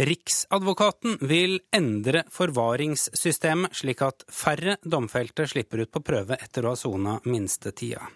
Riksadvokaten 0.00 1.18
vil 1.20 1.58
endre 1.76 2.22
forvaringssystemet 2.32 3.74
slik 3.76 4.00
at 4.00 4.22
færre 4.32 4.78
domfelte 4.80 5.44
slipper 5.50 5.82
ut 5.84 5.90
på 5.92 6.00
prøve 6.00 6.38
etter 6.40 6.64
å 6.64 6.72
ha 6.72 6.78
sona 6.78 7.18
minstetida. 7.28 8.06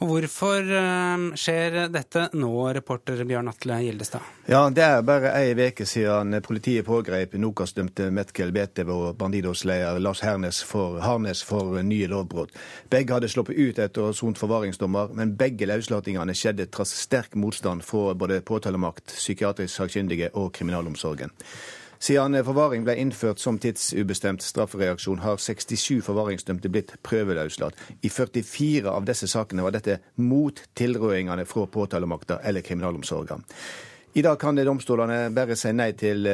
Og 0.00 0.14
hvorfor 0.14 0.70
skjer 1.36 1.90
dette 1.92 2.22
nå, 2.40 2.52
reporter 2.72 3.20
Bjørn 3.28 3.50
Atle 3.52 3.82
Gildestad? 3.84 4.24
Ja, 4.48 4.62
Det 4.70 4.82
er 4.82 5.02
bare 5.04 5.34
ei 5.36 5.52
uke 5.52 5.84
siden 5.84 6.40
politiet 6.40 6.86
pågrep 6.86 7.34
Nokas-dømte 7.36 8.08
Metkel 8.10 8.50
Betev 8.50 8.88
og 8.88 9.18
Bandidos-leder 9.20 10.00
Lars 10.00 10.24
Hernes 10.24 10.62
for, 10.64 11.02
Harnes 11.04 11.44
for 11.44 11.82
nye 11.84 12.08
lovbrudd. 12.08 12.56
Begge 12.88 13.12
hadde 13.12 13.28
sluppet 13.28 13.60
ut 13.60 13.78
etter 13.78 14.00
å 14.00 14.08
ha 14.08 14.16
sont 14.16 14.40
forvaringsdommer, 14.40 15.12
men 15.12 15.36
begge 15.36 15.68
løslatingene 15.68 16.32
skjedde 16.32 16.70
trass 16.72 16.96
sterk 16.96 17.36
motstand 17.36 17.84
fra 17.84 18.16
både 18.16 18.40
påtalemakt, 18.40 19.12
psykiatrisk 19.12 19.82
sakkyndige 19.82 20.32
og 20.32 20.54
kriminalomsorgen. 21.10 21.30
Siden 22.00 22.44
forvaring 22.44 22.84
ble 22.86 22.94
innført 22.96 23.40
som 23.40 23.58
tidsubestemt 23.60 24.42
straffereaksjon, 24.42 25.20
har 25.20 25.36
67 25.36 26.00
forvaringsdømte 26.06 26.70
blitt 26.72 26.94
prøveløslatt. 27.04 27.76
I 28.02 28.08
44 28.08 28.88
av 28.88 29.04
disse 29.04 29.28
sakene 29.28 29.62
var 29.62 29.74
dette 29.74 29.98
mot 30.16 30.62
tilrådingene 30.74 31.44
fra 31.44 31.66
påtalemakta 31.66 32.40
eller 32.40 32.64
kriminalomsorgen. 32.64 33.44
I 34.12 34.22
dag 34.22 34.40
kan 34.42 34.58
domstolene 34.58 35.28
bare 35.30 35.54
si 35.54 35.70
nei 35.70 35.92
til 35.94 36.26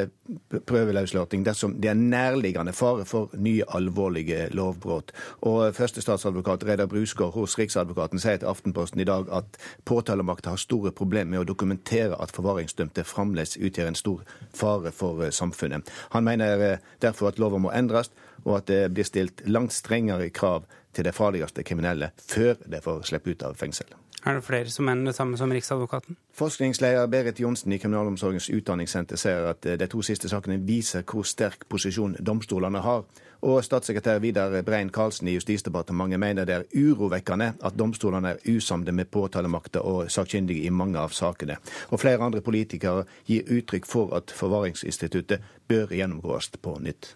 prøveløslating 0.49 1.43
dersom 1.45 1.75
det 1.77 1.91
er 1.91 1.99
nærliggende 1.99 2.73
fare 2.73 3.05
for 3.05 3.35
nye 3.37 3.67
alvorlige 3.77 4.47
lovbrudd. 4.57 5.13
Og 5.45 5.75
førstestatsadvokat 5.77 6.65
Reidar 6.65 6.89
Brusgaard 6.89 7.35
hos 7.37 7.59
Riksadvokaten 7.61 8.23
sier 8.23 8.41
til 8.41 8.49
Aftenposten 8.49 9.05
i 9.05 9.09
dag 9.09 9.29
at 9.29 9.61
påtalemakta 9.85 10.55
har 10.55 10.63
store 10.63 10.95
problemer 10.97 11.35
med 11.35 11.43
å 11.43 11.51
dokumentere 11.53 12.17
at 12.17 12.33
forvaringsdømte 12.33 13.05
fremdeles 13.05 13.59
utgjør 13.61 13.93
en 13.93 14.01
stor 14.01 14.25
fare 14.57 14.95
for 14.97 15.29
samfunnet. 15.29 15.93
Han 16.17 16.25
mener 16.25 16.81
derfor 17.05 17.29
at 17.29 17.43
lova 17.43 17.61
må 17.61 17.77
endres, 17.77 18.09
og 18.47 18.63
at 18.63 18.73
det 18.73 18.83
blir 18.97 19.05
stilt 19.05 19.45
langt 19.45 19.77
strengere 19.77 20.33
krav 20.33 20.65
til 20.97 21.05
de 21.05 21.13
farligste 21.13 21.61
kriminelle 21.67 22.15
før 22.25 22.57
de 22.65 22.81
får 22.81 23.05
slippe 23.11 23.37
ut 23.37 23.45
av 23.45 23.61
fengsel. 23.61 23.93
Er 24.27 24.35
det 24.35 24.45
flere 24.45 24.71
som 24.71 24.85
mener 24.85 25.05
det 25.05 25.15
samme 25.15 25.37
som 25.39 25.53
Riksadvokaten? 25.53 26.17
Forskningsleder 26.35 27.07
Berit 27.07 27.41
Johnsen 27.41 27.73
i 27.73 27.79
Kriminalomsorgens 27.79 28.51
utdanningssenter 28.51 29.17
ser 29.17 29.45
at 29.53 29.63
de 29.63 29.87
to 29.87 30.01
siste 30.03 30.29
sakene 30.29 30.57
viser 30.67 31.05
hvor 31.07 31.23
sterk 31.23 31.63
posisjon 31.71 32.17
domstolene 32.27 32.81
har. 32.83 33.05
Og 33.47 33.65
statssekretær 33.65 34.19
Vidar 34.19 34.63
Brein 34.67 34.91
Karlsen 34.91 35.29
i 35.29 35.37
Justisdepartementet 35.37 36.19
mener 36.19 36.45
det 36.45 36.55
er 36.57 36.65
urovekkende 36.75 37.53
at 37.63 37.79
domstolene 37.79 38.33
er 38.35 38.57
usamde 38.57 38.93
med 38.93 39.13
påtalemakta 39.15 39.85
og 39.87 40.11
sakkyndige 40.11 40.67
i 40.67 40.73
mange 40.75 40.99
av 40.99 41.15
sakene. 41.15 41.61
Og 41.91 42.01
flere 42.03 42.27
andre 42.27 42.41
politikere 42.41 43.05
gir 43.29 43.47
uttrykk 43.47 43.87
for 43.87 44.17
at 44.19 44.35
forvaringsinstituttet 44.35 45.47
bør 45.69 45.95
gjennomgås 45.95 46.51
på 46.63 46.75
nytt. 46.83 47.15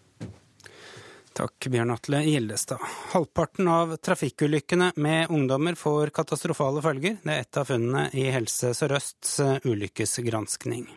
Takk, 1.33 1.67
Bjørn 1.71 1.93
Atle 1.95 2.21
Gildestad. 2.27 2.81
Halvparten 3.13 3.69
av 3.71 3.93
trafikkulykkene 4.03 4.91
med 4.97 5.31
ungdommer 5.31 5.77
får 5.79 6.11
katastrofale 6.11 6.83
følger. 6.83 7.21
Det 7.23 7.31
er 7.37 7.45
et 7.45 7.61
av 7.61 7.69
funnene 7.69 8.09
i 8.19 8.25
Helse 8.35 8.73
Sør-Østs 8.75 9.37
ulykkesgranskning. 9.65 10.89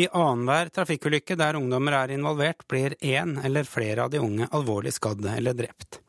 I 0.00 0.06
annenhver 0.08 0.72
trafikkulykke 0.72 1.36
der 1.36 1.58
ungdommer 1.60 1.98
er 2.00 2.14
involvert, 2.16 2.64
blir 2.68 2.96
én 3.04 3.36
eller 3.44 3.68
flere 3.68 4.06
av 4.06 4.10
de 4.14 4.22
unge 4.24 4.48
alvorlig 4.48 4.94
skadde 4.96 5.36
eller 5.36 5.56
drept. 5.58 6.00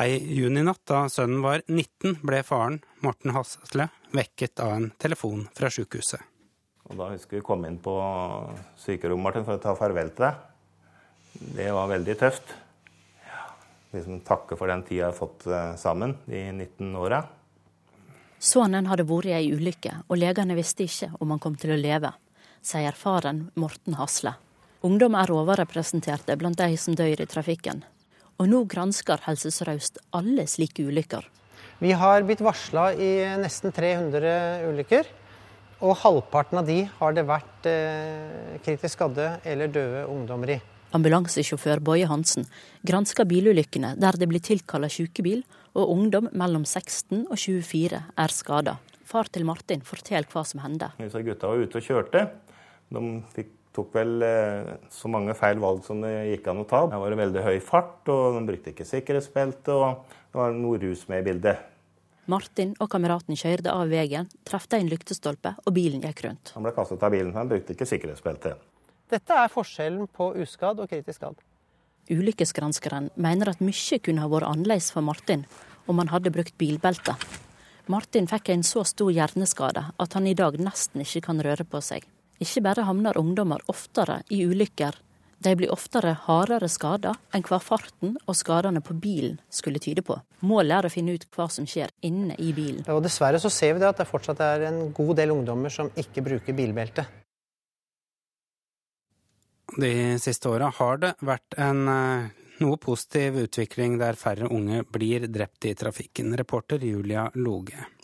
Ei 0.00 0.16
juninatt 0.40 0.84
da 0.88 1.06
sønnen 1.12 1.44
var 1.44 1.62
19, 1.68 2.18
ble 2.24 2.42
faren, 2.48 2.80
Morten 3.04 3.36
Hasle, 3.36 3.90
vekket 4.16 4.60
av 4.64 4.76
en 4.76 4.90
telefon 4.96 5.46
fra 5.56 5.70
sykehuset. 5.72 6.20
Og 6.86 6.96
da 6.96 7.12
husker 7.12 7.40
vi 7.40 7.46
kom 7.46 7.64
inn 7.68 7.80
på 7.82 7.96
sykerommet 8.80 9.24
Martin, 9.24 9.48
for 9.48 9.58
å 9.58 9.62
ta 9.62 9.74
farvel 9.76 10.12
til 10.14 10.28
deg. 10.28 10.44
Det 11.56 11.72
var 11.74 11.90
veldig 11.90 12.16
tøft. 12.20 12.54
Liksom 13.94 14.20
Takke 14.26 14.58
for 14.58 14.70
den 14.70 14.82
tida 14.86 15.04
jeg 15.04 15.10
har 15.10 15.16
fått 15.16 15.46
sammen, 15.78 16.16
de 16.26 16.40
19 16.50 16.96
åra. 16.98 17.22
Sønnen 18.42 18.88
hadde 18.90 19.06
vært 19.08 19.30
i 19.30 19.36
ei 19.36 19.52
ulykke, 19.54 19.92
og 20.10 20.18
legene 20.20 20.56
visste 20.58 20.84
ikke 20.84 21.12
om 21.20 21.32
han 21.32 21.40
kom 21.42 21.54
til 21.60 21.72
å 21.72 21.78
leve, 21.80 22.10
sier 22.60 22.96
faren 22.98 23.46
Morten 23.56 23.96
Hasle. 23.96 24.34
Ungdom 24.84 25.16
er 25.18 25.32
overrepresenterte 25.32 26.36
blant 26.38 26.58
de 26.60 26.76
som 26.78 26.94
dør 26.94 27.24
i 27.24 27.28
trafikken. 27.30 27.80
Og 28.36 28.50
nå 28.50 28.66
gransker 28.68 29.22
Helse 29.24 29.50
Sør-Øst 29.54 30.02
alle 30.14 30.44
slike 30.50 30.84
ulykker. 30.84 31.24
Vi 31.80 31.92
har 31.96 32.24
blitt 32.28 32.44
varsla 32.44 32.90
i 32.92 33.10
nesten 33.40 33.72
300 33.72 34.68
ulykker. 34.68 35.08
Og 35.84 35.96
halvparten 36.00 36.60
av 36.60 36.68
de 36.68 36.78
har 37.00 37.16
det 37.16 37.26
vært 37.28 37.66
eh, 37.68 38.56
kritisk 38.64 38.94
skadde 38.94 39.34
eller 39.44 39.72
døde 39.72 40.06
ungdommer 40.08 40.54
i. 40.54 40.60
Ambulansesjåfør 40.96 41.82
Boje 41.84 42.08
Hansen 42.08 42.46
gransker 42.86 43.28
bilulykkene 43.28 43.94
der 44.00 44.16
det 44.18 44.28
blir 44.30 44.42
tilkalla 44.44 44.88
sykebil, 44.92 45.42
og 45.76 45.92
ungdom 45.92 46.30
mellom 46.32 46.64
16 46.64 47.26
og 47.26 47.36
24 47.36 48.00
er 48.16 48.32
skada. 48.32 48.78
Far 49.06 49.28
til 49.30 49.44
Martin 49.46 49.84
forteller 49.86 50.28
hva 50.32 50.42
som 50.48 50.62
hendte. 50.64 50.90
Disse 50.98 51.22
gutta 51.26 51.50
var 51.50 51.62
ute 51.62 51.78
og 51.78 51.84
kjørte. 51.84 52.22
De 52.96 53.02
fikk, 53.34 53.52
tok 53.76 53.92
vel 53.94 54.24
eh, 54.24 54.72
så 54.90 55.10
mange 55.12 55.36
feil 55.36 55.60
valg 55.62 55.84
som 55.86 56.00
det 56.02 56.14
gikk 56.32 56.48
an 56.50 56.62
å 56.64 56.68
ta. 56.70 56.86
Det 56.90 57.00
var 57.02 57.16
veldig 57.20 57.44
høy 57.44 57.56
fart, 57.62 58.00
og 58.08 58.38
de 58.38 58.44
brukte 58.48 58.72
ikke 58.72 58.88
sikkerhetsbelte, 58.88 59.76
og 59.76 60.16
det 60.32 60.40
var 60.40 60.56
noe 60.56 60.80
rus 60.82 61.04
med 61.10 61.22
i 61.22 61.26
bildet. 61.28 61.72
Martin 62.26 62.72
og 62.82 62.88
kameraten 62.90 63.38
kjørte 63.38 63.70
av 63.70 63.92
veien, 63.92 64.26
traff 64.48 64.66
en 64.74 64.88
lyktestolpe, 64.90 65.54
og 65.62 65.76
bilen 65.76 66.02
gikk 66.02 66.24
rundt. 66.26 66.56
Han 66.56 66.66
ble 66.66 66.72
kastet 66.74 67.04
av 67.04 67.12
bilen, 67.14 67.36
han 67.36 67.52
brukte 67.52 67.76
ikke 67.76 67.86
sikkerhetsbelte. 67.86 68.56
Dette 69.10 69.38
er 69.38 69.52
forskjellen 69.52 70.08
på 70.10 70.32
uskadd 70.42 70.80
og 70.82 70.90
kritisk 70.90 71.20
skadd. 71.20 71.38
Ulykkesgranskeren 72.10 73.10
mener 73.14 73.50
at 73.50 73.62
mye 73.62 73.98
kunne 74.02 74.22
ha 74.22 74.30
vært 74.30 74.48
annerledes 74.48 74.92
for 74.94 75.06
Martin 75.06 75.44
om 75.86 75.98
han 76.02 76.10
hadde 76.10 76.32
brukt 76.34 76.56
bilbelte. 76.58 77.14
Martin 77.86 78.26
fikk 78.26 78.50
en 78.50 78.66
så 78.66 78.82
stor 78.86 79.12
hjerneskade 79.14 79.84
at 80.02 80.18
han 80.18 80.26
i 80.26 80.34
dag 80.34 80.58
nesten 80.58 81.04
ikke 81.04 81.28
kan 81.28 81.42
røre 81.42 81.66
på 81.66 81.82
seg. 81.82 82.06
Ikke 82.42 82.62
bare 82.66 82.86
havner 82.88 83.18
ungdommer 83.18 83.62
oftere 83.70 84.20
i 84.34 84.42
ulykker, 84.44 84.98
de 85.38 85.52
blir 85.56 85.72
oftere 85.72 86.14
hardere 86.26 86.68
skada 86.72 87.12
enn 87.36 87.44
hva 87.46 87.58
farten 87.60 88.16
og 88.24 88.36
skadene 88.38 88.80
på 88.84 88.96
bilen 88.96 89.36
skulle 89.52 89.82
tyde 89.82 90.02
på. 90.06 90.16
Målet 90.48 90.78
er 90.78 90.88
å 90.88 90.92
finne 90.92 91.14
ut 91.16 91.26
hva 91.36 91.46
som 91.52 91.68
skjer 91.68 91.92
inne 92.08 92.38
i 92.40 92.52
bilen. 92.56 92.82
Og 92.88 93.02
Dessverre 93.04 93.40
så 93.42 93.52
ser 93.52 93.76
vi 93.76 93.84
det 93.84 93.90
at 93.90 94.00
det 94.00 94.08
fortsatt 94.08 94.40
er 94.42 94.66
en 94.70 94.80
god 94.96 95.14
del 95.20 95.34
ungdommer 95.36 95.72
som 95.72 95.92
ikke 95.94 96.24
bruker 96.24 96.56
bilbelte. 96.56 97.04
De 99.76 99.92
siste 100.22 100.48
åra 100.48 100.70
har 100.72 101.02
det 101.02 101.12
vært 101.20 101.56
en 101.60 101.82
noe 102.62 102.78
positiv 102.80 103.36
utvikling 103.42 103.98
der 104.00 104.16
færre 104.16 104.48
unge 104.48 104.82
blir 104.88 105.26
drept 105.28 105.68
i 105.68 105.74
trafikken. 105.76 106.32
Reporter 106.38 106.80
Julia 106.80 107.28
Loge. 107.34 107.95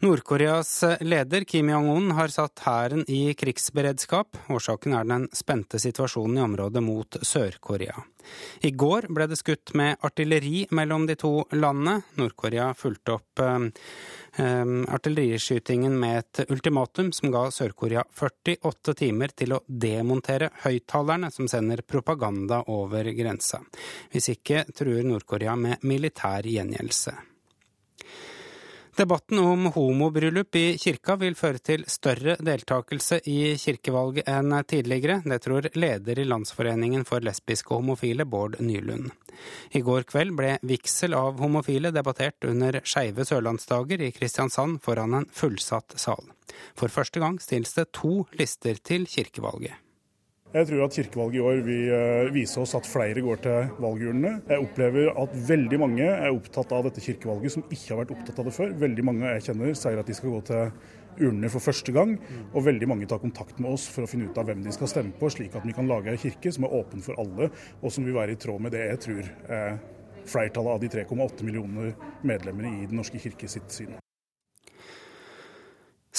Nord-Koreas 0.00 0.84
leder 1.00 1.44
Kim 1.44 1.68
Jong-un 1.72 2.12
har 2.14 2.30
satt 2.30 2.60
hæren 2.62 3.00
i 3.10 3.34
krigsberedskap. 3.34 4.36
Årsaken 4.46 4.92
er 4.94 5.06
den 5.10 5.24
spente 5.34 5.80
situasjonen 5.82 6.36
i 6.38 6.42
området 6.44 6.82
mot 6.86 7.16
Sør-Korea. 7.26 7.96
I 8.62 8.70
går 8.78 9.08
ble 9.10 9.26
det 9.26 9.40
skutt 9.40 9.72
med 9.74 9.96
artilleri 10.06 10.68
mellom 10.70 11.08
de 11.08 11.16
to 11.18 11.32
landene. 11.50 11.96
Nord-Korea 12.14 12.68
fulgte 12.78 13.16
opp 13.16 13.42
eh, 13.42 13.64
artilleriskytingen 14.98 15.96
med 15.98 16.20
et 16.20 16.44
ultimatum 16.54 17.10
som 17.16 17.32
ga 17.34 17.48
Sør-Korea 17.50 18.04
48 18.20 18.94
timer 19.00 19.34
til 19.34 19.56
å 19.56 19.64
demontere 19.66 20.52
høyttalerne 20.62 21.32
som 21.34 21.50
sender 21.50 21.82
propaganda 21.82 22.60
over 22.70 23.10
grensa. 23.18 23.64
Hvis 24.14 24.30
ikke 24.36 24.62
truer 24.70 25.02
Nord-Korea 25.10 25.56
med 25.58 25.82
militær 25.82 26.46
gjengjeldelse. 26.46 27.16
Debatten 28.98 29.38
om 29.38 29.66
homobryllup 29.66 30.56
i 30.58 30.78
kirka 30.78 31.14
vil 31.20 31.36
føre 31.38 31.60
til 31.62 31.84
større 31.86 32.32
deltakelse 32.42 33.20
i 33.30 33.52
kirkevalget 33.54 34.26
enn 34.26 34.56
tidligere. 34.66 35.20
Det 35.22 35.38
tror 35.44 35.68
leder 35.78 36.18
i 36.18 36.24
Landsforeningen 36.26 37.06
for 37.06 37.22
lesbiske 37.22 37.70
og 37.70 37.84
homofile, 37.84 38.26
Bård 38.26 38.58
Nylund. 38.58 39.12
I 39.70 39.84
går 39.86 40.02
kveld 40.10 40.34
ble 40.40 40.56
vigsel 40.66 41.14
av 41.14 41.38
homofile 41.38 41.94
debattert 41.94 42.42
under 42.50 42.80
Skeive 42.82 43.22
sørlandsdager 43.28 44.02
i 44.02 44.10
Kristiansand 44.16 44.80
foran 44.82 45.14
en 45.20 45.30
fullsatt 45.30 45.94
sal. 45.94 46.32
For 46.74 46.90
første 46.90 47.22
gang 47.22 47.38
stilles 47.38 47.78
det 47.78 47.92
to 47.94 48.24
lister 48.34 48.82
til 48.82 49.06
kirkevalget. 49.06 49.78
Jeg 50.48 50.64
tror 50.64 50.86
at 50.86 50.94
kirkevalget 50.96 51.36
i 51.36 51.42
år 51.44 51.58
vil 51.60 51.90
eh, 51.92 52.30
vise 52.32 52.56
oss 52.62 52.72
at 52.78 52.86
flere 52.88 53.20
går 53.20 53.40
til 53.44 53.66
valgurnene. 53.84 54.30
Jeg 54.48 54.62
opplever 54.64 55.10
at 55.20 55.34
veldig 55.50 55.80
mange 55.82 56.06
er 56.06 56.30
opptatt 56.32 56.72
av 56.72 56.86
dette 56.86 57.04
kirkevalget 57.04 57.52
som 57.52 57.66
ikke 57.68 57.90
har 57.92 58.00
vært 58.00 58.14
opptatt 58.16 58.40
av 58.40 58.48
det 58.48 58.54
før. 58.56 58.72
Veldig 58.80 59.04
mange 59.04 59.34
jeg 59.34 59.44
kjenner 59.50 59.76
sier 59.76 60.00
at 60.00 60.08
de 60.08 60.16
skal 60.16 60.32
gå 60.32 60.40
til 60.48 60.72
urnene 61.18 61.52
for 61.52 61.60
første 61.60 61.92
gang, 61.92 62.16
og 62.54 62.64
veldig 62.64 62.88
mange 62.88 63.10
tar 63.10 63.20
kontakt 63.20 63.60
med 63.60 63.74
oss 63.74 63.84
for 63.92 64.06
å 64.06 64.08
finne 64.08 64.30
ut 64.30 64.40
av 64.40 64.48
hvem 64.48 64.64
de 64.64 64.72
skal 64.72 64.88
stemme 64.88 65.12
på, 65.20 65.28
slik 65.34 65.56
at 65.58 65.68
vi 65.68 65.76
kan 65.76 65.90
lage 65.90 66.14
en 66.14 66.24
kirke 66.24 66.54
som 66.54 66.64
er 66.64 66.80
åpen 66.80 67.04
for 67.04 67.20
alle, 67.20 67.52
og 67.82 67.92
som 67.92 68.08
vil 68.08 68.16
være 68.16 68.38
i 68.38 68.40
tråd 68.40 68.64
med 68.64 68.72
det 68.72 68.86
jeg 68.86 69.04
tror 69.04 69.32
er 69.52 69.80
flertallet 70.28 70.78
av 70.78 70.84
de 70.84 70.94
3,8 70.96 71.44
millioner 71.44 71.96
medlemmer 72.22 72.70
i 72.70 72.86
Den 72.86 73.02
norske 73.02 73.20
kirke 73.20 73.50
sitt 73.50 73.68
syn. 73.74 73.98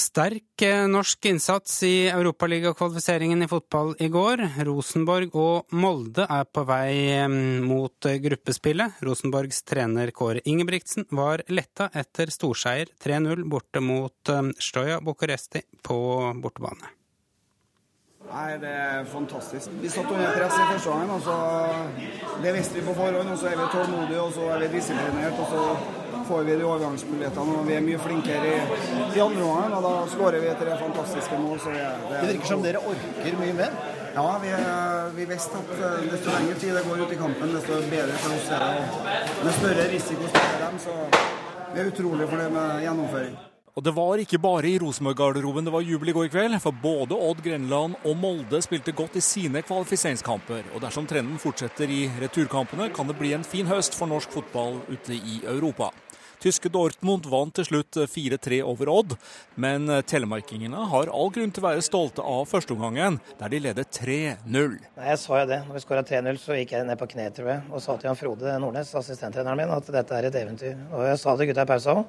Sterk 0.00 0.62
eh, 0.64 0.86
norsk 0.88 1.26
innsats 1.28 1.82
i 1.84 2.08
europaligakvalifiseringen 2.08 3.44
i 3.44 3.48
fotball 3.50 3.92
i 4.00 4.08
går. 4.12 4.42
Rosenborg 4.64 5.34
og 5.36 5.74
Molde 5.76 6.24
er 6.24 6.46
på 6.48 6.64
vei 6.68 7.26
mot 7.60 8.08
eh, 8.08 8.16
gruppespillet. 8.24 9.02
Rosenborgs 9.04 9.60
trener 9.68 10.14
Kåre 10.16 10.40
Ingebrigtsen 10.48 11.04
var 11.12 11.44
letta 11.52 11.90
etter 11.92 12.32
storseier 12.32 12.88
3-0 13.04 13.44
borte 13.50 13.84
mot 13.84 14.32
Stoja 14.62 15.02
Bucuresti 15.04 15.66
på 15.84 16.00
bortebane. 16.40 16.96
Nei, 18.30 18.58
Det 18.62 18.68
er 18.68 19.04
fantastisk. 19.04 19.70
Vi 19.82 19.88
satt 19.88 20.10
under 20.10 20.32
press 20.36 20.54
i 20.54 20.66
første 20.72 20.90
gangen. 20.90 21.10
Altså, 21.10 21.34
det 22.42 22.52
visste 22.54 22.74
vi 22.78 22.86
på 22.86 22.94
forhånd. 22.94 23.28
og 23.28 23.38
Så 23.38 23.46
er 23.46 23.56
vi 23.58 23.66
tålmodige 23.72 24.20
og 24.20 24.32
så 24.32 24.50
er 24.54 24.58
vi 24.58 24.76
disiplinert. 24.76 25.40
og 25.40 25.46
så 25.54 25.62
får 26.30 26.44
vi 26.46 26.56
de 26.56 26.66
overgangsmulighetene. 26.72 27.56
og 27.60 27.66
Vi 27.68 27.76
er 27.76 27.86
mye 27.86 28.02
flinkere 28.06 28.52
i, 28.52 28.60
i 29.16 29.22
andre 29.24 29.46
omgang, 29.46 29.74
og 29.78 29.82
da 29.88 29.94
skårer 30.14 30.44
vi 30.44 30.54
tre 30.62 30.76
fantastiske 30.84 31.40
mål. 31.42 31.58
Så 31.64 31.74
det, 31.74 31.82
det, 32.06 32.20
det 32.20 32.30
virker 32.34 32.52
som 32.52 32.64
dere 32.66 32.84
orker 32.92 33.42
mye 33.42 33.58
mer? 33.62 33.76
Ja, 34.14 34.26
vi, 34.42 34.54
vi 35.18 35.28
visste 35.34 35.60
at 35.60 35.76
eh, 35.76 36.08
desto 36.10 36.32
lengre 36.34 36.56
tid 36.62 36.74
det 36.74 36.86
går 36.88 37.04
ut 37.04 37.12
i 37.14 37.20
kampen, 37.20 37.52
desto 37.54 37.82
bedre 37.92 38.16
for 38.24 38.38
oss 38.38 38.48
er 38.56 38.64
det. 38.64 38.88
Og 39.36 39.44
med 39.44 39.54
større 39.60 39.86
risiko 39.92 40.32
for 40.34 40.58
dem, 40.64 40.82
så 40.86 40.96
vi 41.70 41.78
er 41.84 41.92
utrolig 41.92 42.26
for 42.32 42.42
det 42.42 42.50
med 42.56 42.82
gjennomføring. 42.86 43.38
Og 43.78 43.84
det 43.86 43.92
var 43.94 44.18
ikke 44.18 44.40
bare 44.42 44.66
i 44.66 44.78
Rosenborg-garderoben 44.82 45.64
det 45.64 45.72
var 45.72 45.84
jubel 45.86 46.10
i 46.10 46.14
går 46.16 46.26
kveld, 46.32 46.58
for 46.60 46.74
både 46.74 47.14
Odd 47.14 47.38
Grenland 47.44 47.94
og 48.02 48.16
Molde 48.18 48.58
spilte 48.66 48.92
godt 48.92 49.14
i 49.16 49.22
sine 49.22 49.62
kvalifiseringskamper. 49.62 50.72
Og 50.74 50.82
dersom 50.82 51.06
trenden 51.06 51.38
fortsetter 51.38 51.88
i 51.88 52.02
returkampene, 52.20 52.90
kan 52.92 53.06
det 53.06 53.16
bli 53.20 53.30
en 53.36 53.46
fin 53.46 53.70
høst 53.70 53.94
for 53.94 54.10
norsk 54.10 54.34
fotball 54.34 54.82
ute 54.90 55.14
i 55.14 55.38
Europa. 55.46 55.92
Tyske 56.40 56.70
Dortmund 56.72 57.26
vant 57.28 57.52
til 57.52 57.66
slutt 57.68 57.98
4-3 58.08 58.62
over 58.64 58.88
Odd, 58.88 59.14
men 59.60 59.84
telemarkingene 60.08 60.86
har 60.88 61.10
all 61.12 61.32
grunn 61.34 61.52
til 61.52 61.60
å 61.60 61.66
være 61.66 61.84
stolte 61.84 62.24
av 62.24 62.46
førsteomgangen, 62.48 63.18
der 63.36 63.52
de 63.52 63.60
leder 63.66 63.84
3-0. 63.84 64.78
Jeg 64.96 65.20
sa 65.20 65.42
jo 65.42 65.50
det. 65.50 65.60
Når 65.66 65.76
vi 65.76 65.84
skåra 65.84 66.04
3-0, 66.06 66.40
så 66.40 66.56
gikk 66.56 66.72
jeg 66.78 66.88
ned 66.88 67.00
på 67.00 67.10
kne 67.12 67.28
tror 67.36 67.52
jeg, 67.52 67.64
og 67.68 67.84
sa 67.84 67.98
til 68.00 68.08
Jan 68.08 68.20
Frode 68.22 68.58
Nordnes, 68.62 68.94
assistenttreneren 69.02 69.60
min, 69.60 69.74
at 69.76 69.92
dette 69.92 70.16
er 70.16 70.30
et 70.30 70.40
eventyr. 70.40 70.78
Og 70.94 71.04
jeg 71.10 71.20
sa 71.20 71.36
til 71.36 71.50
gutta 71.50 71.68
i 71.68 71.70
pausa 71.74 72.00
òg 72.00 72.06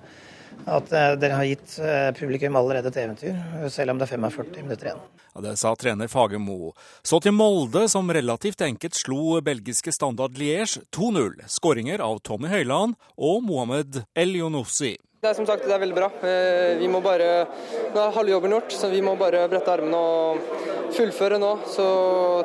at 0.66 0.91
eh, 0.93 1.14
dere 1.22 1.38
har 1.39 1.47
gitt 1.49 1.78
eh, 1.82 2.12
publikum 2.18 2.56
allerede 2.60 2.91
et 2.91 2.99
eventyr, 3.04 3.38
selv 3.74 3.93
om 3.93 4.02
det 4.02 4.08
er 4.08 4.14
45 4.18 4.64
minutter 4.66 4.91
igjen. 4.91 5.04
Ja, 5.32 5.43
det 5.45 5.54
sa 5.62 5.72
trener 5.80 6.10
Fagermo. 6.12 6.74
Så 7.04 7.22
til 7.24 7.36
Molde, 7.36 7.86
som 7.89 8.12
relativt 8.12 8.62
enkelt 8.66 8.97
slo 8.99 9.39
belgiske 9.45 9.93
Standard 9.95 10.36
Liège 10.39 10.84
2-0. 10.91 11.45
Skåringer 11.47 12.04
av 12.04 12.20
Tommy 12.28 12.52
Høiland 12.52 12.97
og 13.16 13.39
Mohammed 13.47 14.04
El 14.16 14.36
Yonossi. 14.36 14.97
Det 15.22 15.30
er 15.30 15.36
som 15.38 15.45
sagt 15.45 15.68
det 15.70 15.74
er 15.76 15.82
veldig 15.84 15.95
bra. 15.95 16.08
Eh, 16.26 16.80
vi 16.82 16.88
må 16.89 16.97
bare, 17.06 17.45
Nå 17.93 18.02
er 18.02 18.16
halve 18.16 18.34
jobben 18.34 18.56
gjort, 18.56 18.74
så 18.74 18.89
vi 18.89 19.04
må 19.06 19.14
bare 19.20 19.43
brette 19.52 19.70
armene 19.70 19.99
og 20.02 20.95
fullføre 20.97 21.38
nå. 21.41 21.52
Så 21.70 21.86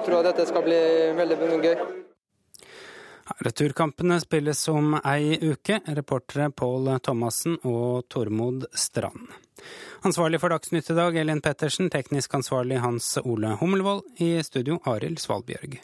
tror 0.05 0.19
jeg 0.19 0.27
dette 0.29 0.45
skal 0.51 0.67
bli 0.67 0.81
veldig 1.17 1.63
gøy. 1.65 1.87
Returkampene 3.27 4.21
spilles 4.21 4.69
om 4.69 4.95
ei 5.05 5.39
uke. 5.43 5.81
Reportere 5.87 6.51
Pål 6.51 6.93
Thomassen 7.01 7.59
og 7.63 8.07
Tormod 8.09 8.69
Strand. 8.75 9.35
Ansvarlig 10.07 10.41
for 10.41 10.55
Dagsnytt 10.55 10.91
i 10.91 10.97
dag, 10.99 11.17
Elin 11.17 11.43
Pettersen. 11.43 11.91
Teknisk 11.91 12.35
ansvarlig 12.39 12.79
Hans 12.85 13.17
Ole 13.25 13.57
Hummelvold. 13.61 14.07
I 14.23 14.39
studio 14.47 14.79
Arild 14.87 15.19
Svalbjørg. 15.19 15.81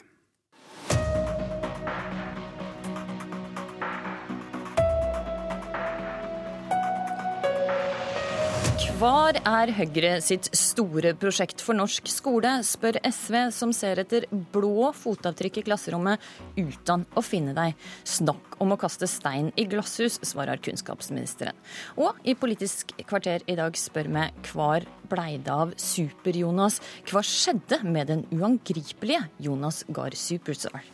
Hvar 8.93 9.33
er 9.41 9.71
Høyre 9.73 10.09
sitt 10.21 10.51
store 10.53 11.15
prosjekt 11.17 11.63
for 11.65 11.73
norsk 11.73 12.05
skole, 12.13 12.51
spør 12.61 12.99
SV, 13.01 13.37
som 13.49 13.73
ser 13.73 14.03
etter 14.03 14.27
blå 14.53 14.91
fotavtrykk 14.93 15.57
i 15.59 15.65
klasserommet 15.65 16.21
uten 16.59 17.07
å 17.17 17.25
finne 17.25 17.55
deg. 17.57 17.73
Snakk 18.05 18.59
om 18.61 18.75
å 18.75 18.77
kaste 18.77 19.09
stein 19.09 19.49
i 19.57 19.65
glasshus, 19.65 20.19
svarer 20.21 20.61
kunnskapsministeren. 20.61 21.57
Og 21.97 22.21
i 22.21 22.37
Politisk 22.37 22.93
kvarter 23.09 23.41
i 23.49 23.57
dag 23.57 23.73
spør 23.81 24.13
vi 24.13 24.29
hvar 24.51 24.85
blei 25.09 25.39
det 25.41 25.57
av 25.57 25.73
Super-Jonas? 25.73 26.77
Hva 27.09 27.25
skjedde 27.25 27.81
med 27.87 28.13
den 28.13 28.27
uangripelige 28.29 29.25
Jonas 29.41 29.87
Gahr 29.89 30.13
Superstar? 30.13 30.85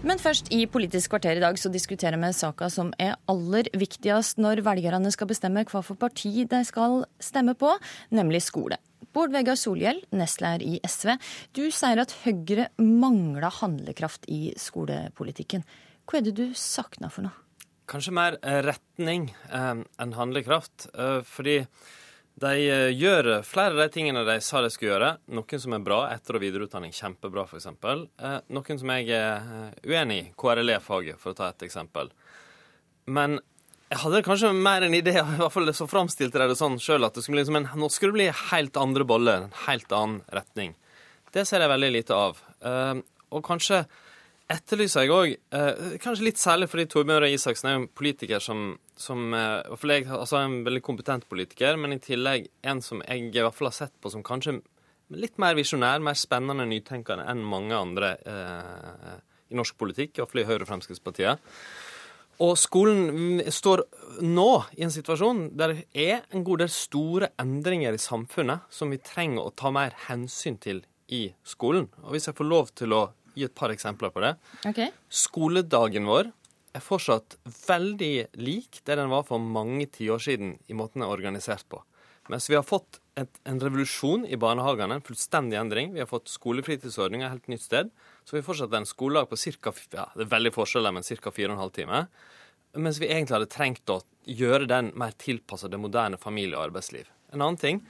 Men 0.00 0.16
først 0.16 0.48
i 0.56 0.62
Politisk 0.64 1.12
kvarter 1.12 1.36
i 1.36 1.42
dag 1.42 1.58
så 1.60 1.68
diskuterer 1.68 2.16
vi 2.16 2.30
saka 2.32 2.70
som 2.72 2.88
er 2.96 3.18
aller 3.28 3.66
viktigst 3.76 4.38
når 4.40 4.62
velgerne 4.64 5.10
skal 5.12 5.28
bestemme 5.28 5.60
hva 5.68 5.82
for 5.84 6.00
parti 6.00 6.46
de 6.48 6.60
skal 6.64 7.02
stemme 7.20 7.52
på, 7.52 7.74
nemlig 8.16 8.40
skole. 8.46 8.78
Bård 9.12 9.34
Vegar 9.34 9.58
Solhjell, 9.60 10.00
nestleder 10.16 10.64
i 10.64 10.80
SV. 10.88 11.12
Du 11.52 11.66
sier 11.68 12.00
at 12.00 12.14
Høyre 12.22 12.70
mangler 12.80 13.52
handlekraft 13.60 14.24
i 14.32 14.54
skolepolitikken. 14.56 15.66
Hva 16.08 16.20
er 16.20 16.28
det 16.30 16.36
du 16.38 16.46
savner 16.56 17.12
for 17.12 17.28
noe? 17.28 17.36
Kanskje 17.90 18.16
mer 18.16 18.38
retning 18.64 19.34
eh, 19.52 19.84
enn 19.84 20.16
handlekraft. 20.16 20.88
Eh, 20.94 21.20
fordi 21.28 21.60
de 22.40 22.52
eh, 22.70 22.88
gjør 22.96 23.42
flere 23.44 23.74
av 23.74 23.82
de 23.82 23.88
tingene 23.92 24.24
de 24.24 24.38
sa 24.40 24.62
de 24.64 24.70
skulle 24.72 24.94
gjøre. 24.94 25.10
Noen 25.36 25.60
som 25.60 25.76
er 25.76 25.84
bra, 25.84 26.00
etter- 26.14 26.38
og 26.38 26.44
videreutdanning 26.44 26.94
kjempebra, 26.96 27.44
f.eks. 27.44 27.68
Eh, 27.68 28.36
noen 28.56 28.80
som 28.80 28.92
jeg 28.94 29.10
er 29.12 29.50
eh, 29.58 29.78
uenig 29.90 30.18
i, 30.22 30.26
KRLE-faget, 30.40 31.20
for 31.20 31.34
å 31.34 31.36
ta 31.36 31.50
et 31.50 31.66
eksempel. 31.68 32.08
Men 33.12 33.38
jeg 33.90 34.00
hadde 34.04 34.22
kanskje 34.24 34.54
mer 34.56 34.86
en 34.86 34.96
idé, 34.96 35.18
i 35.20 35.40
hvert 35.42 35.52
fall 35.52 35.74
så 35.76 35.88
framstilte 35.90 36.40
de 36.40 36.48
det 36.52 36.58
sånn 36.60 36.80
sjøl, 36.80 37.04
at 37.04 37.18
det 37.18 37.26
skulle 37.26 37.40
bli 37.40 37.44
liksom 37.44 37.60
en, 37.60 37.70
nå 37.82 37.92
skulle 37.92 38.16
det 38.16 38.20
bli 38.22 38.30
helt 38.54 38.80
andre 38.80 39.08
boller, 39.12 39.44
en 39.44 39.58
helt 39.66 39.92
annen 39.92 40.22
retning. 40.32 40.76
Det 41.34 41.44
ser 41.46 41.62
jeg 41.62 41.70
veldig 41.70 41.90
lite 41.94 42.16
av. 42.16 42.40
Og 43.30 43.42
kanskje 43.46 43.84
etterlyser 44.50 45.06
jeg 45.06 45.14
òg, 45.14 45.32
eh, 45.54 45.96
kanskje 46.02 46.26
litt 46.26 46.40
særlig 46.40 46.68
fordi 46.70 46.86
Torbjørn 46.90 47.22
Røe 47.22 47.34
Isaksen 47.36 47.70
er 47.70 47.78
en 47.78 47.88
politiker 47.88 48.42
som, 48.42 48.74
som 48.98 49.34
eh, 49.36 49.86
jeg, 49.92 50.08
altså 50.10 50.40
en 50.40 50.60
veldig 50.66 50.82
kompetent 50.86 51.28
politiker, 51.30 51.78
men 51.80 51.94
i 51.94 52.02
tillegg 52.02 52.50
en 52.66 52.82
som 52.84 53.02
jeg 53.06 53.30
i 53.30 53.40
hvert 53.40 53.56
fall 53.56 53.70
har 53.70 53.78
sett 53.78 53.94
på 54.02 54.12
som 54.12 54.26
kanskje 54.26 54.58
litt 55.10 55.38
mer 55.42 55.56
visjonær, 55.58 56.02
mer 56.02 56.18
spennende 56.18 56.66
nytenkende 56.70 57.26
enn 57.30 57.46
mange 57.46 57.78
andre 57.78 58.16
eh, 58.26 59.14
i 59.50 59.58
norsk 59.58 59.78
politikk, 59.78 60.18
iallfall 60.18 60.44
i 60.44 60.48
Høyre 60.48 60.64
og 60.64 60.70
Fremskrittspartiet. 60.70 61.50
Og 62.40 62.54
skolen 62.56 63.42
står 63.52 63.82
nå 64.24 64.50
i 64.78 64.84
en 64.86 64.94
situasjon 64.94 65.50
der 65.60 65.74
det 65.74 65.84
er 65.92 66.22
en 66.32 66.44
god 66.46 66.62
del 66.62 66.70
store 66.72 67.34
endringer 67.42 67.96
i 67.96 68.00
samfunnet 68.00 68.70
som 68.72 68.94
vi 68.94 69.02
trenger 69.04 69.44
å 69.44 69.52
ta 69.52 69.72
mer 69.74 69.92
hensyn 70.06 70.56
til 70.62 70.80
i 71.12 71.26
skolen. 71.44 71.90
Og 72.06 72.14
hvis 72.14 72.30
jeg 72.30 72.38
får 72.38 72.48
lov 72.48 72.70
til 72.78 72.94
å 72.96 73.02
gi 73.34 73.46
et 73.46 73.54
par 73.56 73.72
eksempler 73.74 74.12
på 74.14 74.22
det. 74.24 74.34
Okay. 74.68 74.90
Skoledagen 75.08 76.08
vår 76.08 76.32
er 76.76 76.82
fortsatt 76.84 77.36
veldig 77.66 78.14
lik 78.38 78.80
det 78.86 78.96
den 79.00 79.10
var 79.10 79.24
for 79.26 79.42
mange 79.42 79.88
tiår 79.90 80.22
siden 80.22 80.56
i 80.70 80.76
måten 80.76 81.00
den 81.00 81.08
er 81.08 81.14
organisert 81.14 81.66
på. 81.70 81.82
Mens 82.30 82.46
vi 82.50 82.54
har 82.54 82.62
fått 82.62 83.00
et, 83.18 83.40
en 83.48 83.58
revolusjon 83.58 84.22
i 84.28 84.38
barnehagene, 84.38 85.00
en 85.00 85.04
fullstendig 85.04 85.58
endring. 85.58 85.94
Vi 85.96 86.02
har 86.02 86.10
fått 86.10 86.30
skolefritidsordninger 86.30 87.26
et 87.26 87.34
helt 87.34 87.50
nytt 87.50 87.64
sted. 87.64 87.90
Så 88.24 88.36
vi 88.36 88.44
fortsatt 88.46 88.74
en 88.76 88.86
skoledag 88.86 89.30
på 89.32 89.38
ca. 89.40 89.72
Ja, 89.96 90.06
det 90.14 90.26
er 90.28 90.34
veldig 90.36 90.52
forskjeller, 90.54 90.94
men 90.94 91.06
ca. 91.06 91.32
4,5 91.34 91.72
timer. 91.80 92.06
Mens 92.78 93.00
vi 93.02 93.08
egentlig 93.10 93.34
hadde 93.34 93.50
trengt 93.50 93.90
å 93.90 93.98
gjøre 94.30 94.68
den 94.70 94.92
mer 95.00 95.16
tilpassa 95.18 95.68
det 95.68 95.80
moderne 95.82 96.20
familie- 96.22 96.60
og 96.60 96.68
arbeidsliv. 96.68 97.10
En 97.34 97.42
annen 97.42 97.58
ting 97.58 97.82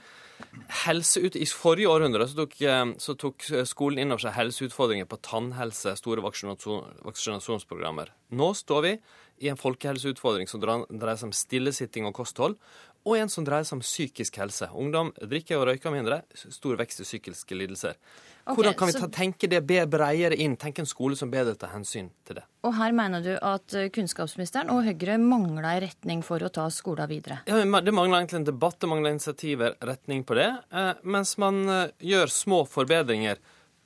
Helseut, 0.85 1.35
I 1.35 1.45
forrige 1.45 1.91
århundre 1.91 2.27
så 2.29 2.41
tok, 2.43 2.55
eh, 2.61 2.85
så 3.01 3.15
tok 3.19 3.47
skolen 3.69 4.03
inn 4.03 4.13
over 4.15 4.23
seg 4.23 4.37
helseutfordringer 4.37 5.09
på 5.09 5.19
tannhelse, 5.25 5.95
store 5.99 6.23
vaksinasjonsprogrammer. 6.25 8.13
Nå 8.37 8.53
står 8.57 8.85
vi 8.87 8.95
i 9.41 9.49
en 9.51 9.59
folkehelseutfordring 9.59 10.49
som 10.49 10.61
dreier 10.61 11.17
seg 11.17 11.29
om 11.31 11.35
stillesitting 11.35 12.07
og 12.07 12.15
kosthold, 12.21 12.57
og 13.01 13.17
en 13.17 13.31
som 13.33 13.45
dreier 13.45 13.65
seg 13.65 13.79
om 13.79 13.83
psykisk 13.83 14.37
helse. 14.37 14.67
Ungdom 14.77 15.09
drikker 15.17 15.57
og 15.57 15.71
røyker 15.71 15.93
mindre, 15.93 16.21
stor 16.37 16.77
vekst 16.77 17.01
i 17.01 17.07
psykiske 17.07 17.57
lidelser. 17.57 17.97
Okay, 18.41 18.55
Hvordan 18.57 18.75
kan 18.77 18.89
vi 18.89 18.93
ta, 18.97 19.07
tenke 19.13 19.49
det 19.49 19.61
bredere 19.65 20.37
inn, 20.41 20.55
tenke 20.61 20.81
en 20.81 20.89
skole 20.89 21.17
som 21.17 21.29
bedre 21.33 21.53
tar 21.57 21.73
hensyn 21.75 22.09
til 22.25 22.39
det? 22.39 22.45
Og 22.65 22.73
her 22.77 22.93
mener 22.97 23.23
du 23.25 23.31
at 23.37 23.75
eh, 23.77 23.89
kunnskapsministeren 23.93 24.69
og 24.73 24.83
Høyre 24.85 25.17
mangler 25.21 25.67
en 25.71 25.83
retning 25.85 26.21
for 26.25 26.41
å 26.41 26.49
ta 26.53 26.67
skolen 26.73 27.09
videre? 27.09 27.41
Ja, 27.49 27.57
Det 27.57 27.93
mangler 27.93 28.19
egentlig 28.19 28.41
en 28.41 28.49
debatt, 28.49 28.79
det 28.81 28.89
mangler 28.89 29.13
initiativer, 29.13 29.77
retning 29.81 30.25
på 30.25 30.37
det. 30.37 30.49
Eh, 30.73 30.93
mens 31.01 31.35
man 31.41 31.63
eh, 31.69 31.93
gjør 32.13 32.33
små 32.33 32.63
forbedringer 32.69 33.41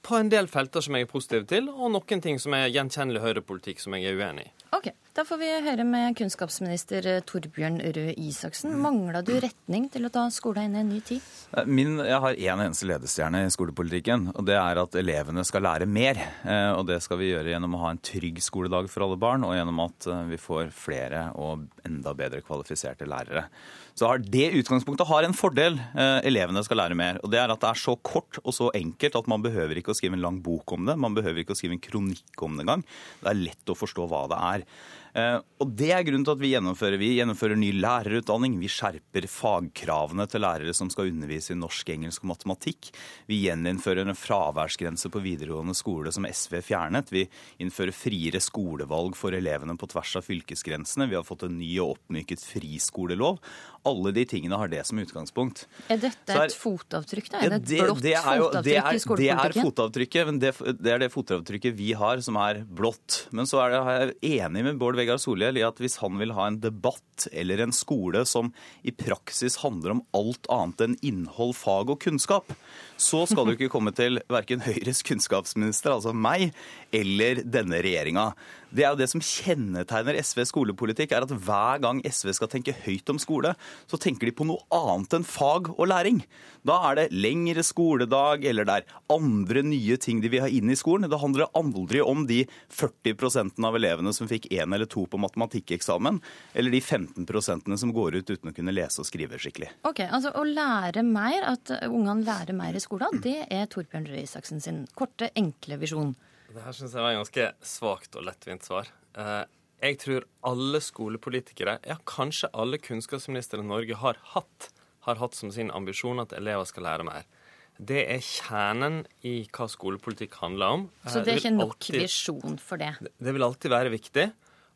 på 0.05 0.19
en 0.19 0.29
del 0.29 0.47
felter 0.51 0.85
som 0.85 0.95
jeg 0.97 1.07
er 1.07 1.09
positiv 1.09 1.47
til, 1.49 1.71
og 1.73 1.89
noen 1.95 2.21
ting 2.21 2.37
som 2.41 2.53
er 2.57 2.69
gjenkjennelig 2.69 3.23
høyrepolitikk 3.23 3.81
som 3.81 3.97
jeg 3.97 4.11
er 4.11 4.21
uenig 4.21 4.45
i. 4.47 4.53
Ok, 4.75 4.91
Da 5.15 5.23
får 5.23 5.37
vi 5.39 5.49
høre 5.63 5.83
med 5.87 6.17
kunnskapsminister 6.19 7.05
Torbjørn 7.23 7.77
Røe 7.95 8.11
Isaksen. 8.19 8.73
Mangla 8.83 9.21
du 9.23 9.31
retning 9.39 9.85
til 9.93 10.03
å 10.03 10.11
ta 10.11 10.25
skolen 10.35 10.65
inn 10.67 10.75
i 10.75 10.81
en 10.81 10.89
ny 10.91 10.99
tid? 11.07 11.29
Eh, 11.55 11.63
min, 11.63 11.93
jeg 12.03 12.19
har 12.25 12.35
én 12.35 12.51
en 12.57 12.65
eneste 12.65 12.89
ledestjerne 12.89 13.45
i 13.45 13.53
skolepolitikken, 13.55 14.27
og 14.33 14.43
det 14.49 14.57
er 14.59 14.81
at 14.81 14.97
elevene 14.99 15.45
skal 15.47 15.63
lære 15.63 15.87
mer. 15.87 16.19
Eh, 16.43 16.73
og 16.75 16.83
det 16.89 16.99
skal 17.05 17.21
vi 17.21 17.31
gjøre 17.31 17.53
gjennom 17.53 17.77
å 17.77 17.81
ha 17.85 17.93
en 17.95 18.03
trygg 18.03 18.43
skoledag 18.43 18.91
for 18.91 19.07
alle 19.07 19.21
barn, 19.21 19.47
og 19.47 19.55
gjennom 19.55 19.79
at 19.85 20.09
eh, 20.11 20.27
vi 20.33 20.41
får 20.49 20.75
flere 20.75 21.29
og 21.39 21.63
enda 21.87 22.11
bedre 22.19 22.43
kvalifiserte 22.43 23.07
lærere. 23.07 23.47
Så 23.95 24.09
det 24.19 24.49
utgangspunktet 24.59 25.07
har 25.07 25.23
en 25.23 25.33
fordel. 25.37 25.77
Elevene 25.95 26.59
skal 26.67 26.81
lære 26.81 26.97
mer. 26.99 27.21
Og 27.23 27.31
det 27.31 27.39
er 27.39 27.53
at 27.53 27.61
det 27.63 27.69
er 27.69 27.79
så 27.79 27.95
kort 28.03 28.41
og 28.43 28.51
så 28.51 28.67
enkelt 28.75 29.15
at 29.15 29.29
man 29.31 29.45
behøver 29.45 29.79
ikke 29.79 29.93
å 29.93 29.95
skrive 29.95 30.17
en 30.17 30.25
lang 30.25 30.41
bok 30.43 30.75
om 30.75 30.83
det. 30.89 30.97
Man 30.99 31.15
behøver 31.15 31.45
ikke 31.45 31.55
å 31.55 31.59
skrive 31.59 31.77
en 31.77 31.85
kronikk 31.85 32.43
om 32.43 32.57
det 32.57 32.65
engang. 32.65 32.83
Det 33.21 33.31
er 33.31 33.39
lett 33.39 33.71
å 33.71 33.77
forstå 33.79 34.09
hva 34.11 34.25
det 34.33 34.41
er. 34.51 34.67
Eh, 35.15 35.37
og 35.63 35.71
Det 35.79 35.91
er 35.95 36.03
grunnen 36.03 36.25
til 36.27 36.35
at 36.35 36.41
vi 36.41 36.51
gjennomfører, 36.51 36.99
vi 36.99 37.13
gjennomfører 37.15 37.59
ny 37.59 37.69
lærerutdanning. 37.79 38.57
Vi 38.59 38.71
skjerper 38.71 39.27
fagkravene 39.31 40.25
til 40.27 40.43
lærere 40.43 40.75
som 40.75 40.89
skal 40.91 41.07
undervise 41.13 41.53
i 41.55 41.59
norsk, 41.59 41.93
engelsk 41.95 42.25
og 42.25 42.33
matematikk. 42.33 42.91
Vi 43.31 43.39
gjeninnfører 43.45 44.03
en 44.03 44.19
fraværsgrense 44.19 45.11
på 45.13 45.23
videregående 45.23 45.75
skole 45.77 46.11
som 46.11 46.27
SV 46.27 46.59
fjernet. 46.67 47.13
Vi 47.15 47.23
innfører 47.63 47.95
friere 47.95 48.43
skolevalg 48.43 49.15
for 49.15 49.35
elevene 49.37 49.77
på 49.79 49.87
tvers 49.93 50.17
av 50.19 50.27
fylkesgrensene. 50.27 51.07
Vi 51.07 51.15
har 51.15 51.27
fått 51.27 51.47
en 51.47 51.55
ny 51.61 51.71
og 51.79 51.95
oppmyket 51.95 52.43
friskolelov. 52.43 53.39
Alle 53.85 54.13
de 54.15 54.25
tingene 54.29 54.57
har 54.59 54.71
det 54.71 54.81
som 54.87 54.99
utgangspunkt. 55.01 55.65
Er 55.93 55.99
dette 56.01 56.33
er, 56.33 56.49
et 56.49 56.57
fotavtrykk? 56.57 57.29
da? 57.31 57.41
Er 57.45 57.55
det 57.55 57.59
et 57.61 57.67
det, 57.69 57.81
blått 57.83 58.03
det 58.03 58.15
jo, 58.15 58.47
fotavtrykk 58.49 58.79
er, 58.81 58.97
i 58.99 59.03
skolepolitikken? 59.03 59.41
Det 59.41 59.61
er 59.61 59.67
fotavtrykket, 59.69 60.29
men 60.29 60.41
det, 60.41 60.53
det, 60.79 60.93
er 60.95 61.03
det 61.03 61.11
fotavtrykket 61.13 61.77
vi 61.77 61.91
har 61.97 62.23
som 62.25 62.39
er 62.41 62.63
blått. 62.65 63.19
Men 63.35 63.49
så 63.49 63.61
er 63.65 63.75
jeg 63.75 64.41
enig 64.41 64.65
med 64.69 64.81
Bård 64.81 64.97
Vegar 64.99 65.21
Solhjell 65.21 65.61
i 65.61 65.65
at 65.67 65.81
hvis 65.83 65.99
han 66.01 66.17
vil 66.21 66.33
ha 66.37 66.49
en 66.49 66.59
debatt 66.63 67.27
eller 67.31 67.63
en 67.63 67.75
skole 67.75 68.25
som 68.27 68.51
i 68.83 68.91
praksis 68.95 69.59
handler 69.61 69.95
om 69.95 70.03
alt 70.17 70.49
annet 70.51 70.83
enn 70.85 70.97
innhold, 71.05 71.55
fag 71.55 71.93
og 71.93 72.01
kunnskap, 72.03 72.51
så 72.97 73.23
skal 73.29 73.47
du 73.47 73.55
ikke 73.55 73.71
komme 73.71 73.93
til 73.95 74.19
verken 74.31 74.63
Høyres 74.65 75.03
kunnskapsminister, 75.05 75.95
altså 75.95 76.15
meg, 76.15 76.49
eller 76.95 77.41
denne 77.43 77.81
regjeringa. 77.85 78.31
Det 78.75 78.83
er 78.83 78.91
jo 78.91 78.99
det 78.99 79.07
som 79.07 79.21
kjennetegner 79.23 80.17
SVs 80.19 80.49
skolepolitikk, 80.51 81.13
er 81.15 81.23
at 81.23 81.31
hver 81.31 81.79
gang 81.83 82.01
SV 82.03 82.33
skal 82.35 82.49
tenke 82.51 82.73
høyt 82.83 83.07
om 83.13 83.19
skole, 83.21 83.53
så 83.87 83.99
tenker 84.01 84.27
de 84.27 84.33
på 84.35 84.47
noe 84.49 84.65
annet 84.75 85.15
enn 85.15 85.27
fag 85.27 85.69
og 85.77 85.87
læring. 85.87 86.19
Da 86.67 86.81
er 86.89 86.99
det 86.99 87.05
lengre 87.15 87.63
skoledag, 87.63 88.43
eller 88.49 88.67
det 88.67 88.75
er 88.81 88.97
andre 89.15 89.63
nye 89.63 89.95
ting 90.01 90.19
de 90.19 90.31
vil 90.33 90.43
ha 90.43 90.51
inn 90.51 90.73
i 90.73 90.75
skolen. 90.75 91.07
Det 91.07 91.21
handler 91.21 91.47
aldri 91.55 92.03
om 92.03 92.25
de 92.27 92.41
40% 92.73 93.63
av 93.63 93.79
elevene 93.79 94.11
som 94.17 94.27
fikk 94.27 94.49
én 94.51 94.75
eller 94.75 94.89
to 94.91 95.05
på 95.07 95.21
matematikkeksamen, 95.23 96.19
eller 96.53 96.75
de 96.75 96.83
15% 96.83 97.79
som 97.79 97.95
går 97.95 98.19
ut 98.19 98.35
uten 98.35 98.51
å 98.51 98.55
kunne 98.59 98.75
lese 98.75 98.99
og 98.99 99.07
skrive 99.07 99.39
skikkelig. 99.39 99.71
Ok, 99.87 100.03
altså 100.09 100.33
Å 100.35 100.43
lære 100.43 101.05
mer, 101.07 101.45
at 101.53 101.71
ungene 101.87 102.25
lærer 102.27 102.55
mer 102.57 102.75
i 102.75 102.83
skolen, 102.83 103.21
det 103.23 103.45
er 103.47 103.69
Torbjørn 103.71 104.09
Røe 104.11 104.25
Isaksen 104.25 104.59
sin 104.59 104.83
korte, 104.99 105.31
enkle 105.39 105.79
visjon. 105.79 106.15
Det 106.55 106.63
her 106.63 106.75
syns 106.75 106.93
jeg 106.95 107.03
var 107.03 107.11
et 107.11 107.19
ganske 107.19 107.45
svakt 107.67 108.13
og 108.15 108.23
lettvint 108.29 108.63
svar. 108.63 108.87
Eh, 109.19 109.41
jeg 109.83 109.97
tror 109.99 110.23
alle 110.47 110.79
skolepolitikere, 110.79 111.81
ja 111.83 111.97
kanskje 112.07 112.47
alle 112.55 112.79
kunnskapsministre 112.79 113.59
Norge 113.59 113.97
har 113.99 114.21
hatt, 114.31 114.69
har 115.03 115.19
hatt 115.19 115.35
som 115.35 115.51
sin 115.51 115.73
ambisjon 115.75 116.23
at 116.23 116.31
elever 116.37 116.63
skal 116.69 116.87
lære 116.87 117.07
mer. 117.09 117.27
Det 117.75 118.05
er 118.07 118.23
kjernen 118.23 119.01
i 119.27 119.41
hva 119.51 119.67
skolepolitikk 119.67 120.37
handler 120.39 120.77
om. 120.77 120.87
Så 121.03 121.25
det 121.25 121.33
er 121.33 121.41
ikke 121.43 121.51
nok 121.57 121.75
alltid, 121.75 121.99
visjon 122.05 122.57
for 122.63 122.79
det? 122.79 122.93
Det 123.03 123.35
vil 123.35 123.47
alltid 123.49 123.75
være 123.75 123.91
viktig. 123.91 124.29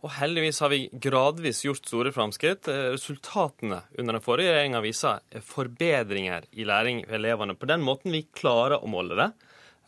Og 0.03 0.11
heldigvis 0.15 0.60
har 0.64 0.72
vi 0.72 0.81
gradvis 1.07 1.64
gjort 1.64 1.88
store 1.88 2.11
framskritt. 2.15 2.68
Eh, 2.68 2.89
resultatene 2.91 3.85
under 3.95 4.19
den 4.19 4.26
forrige 4.26 4.51
regjeringa 4.51 4.84
viser 4.84 5.23
forbedringer 5.47 6.51
i 6.51 6.68
læring 6.68 7.06
ved 7.07 7.22
elevene. 7.22 7.56
På 7.56 7.72
den 7.72 7.88
måten 7.88 8.11
vi 8.11 8.26
klarer 8.35 8.84
å 8.84 8.91
måle 8.91 9.15
det. 9.15 9.31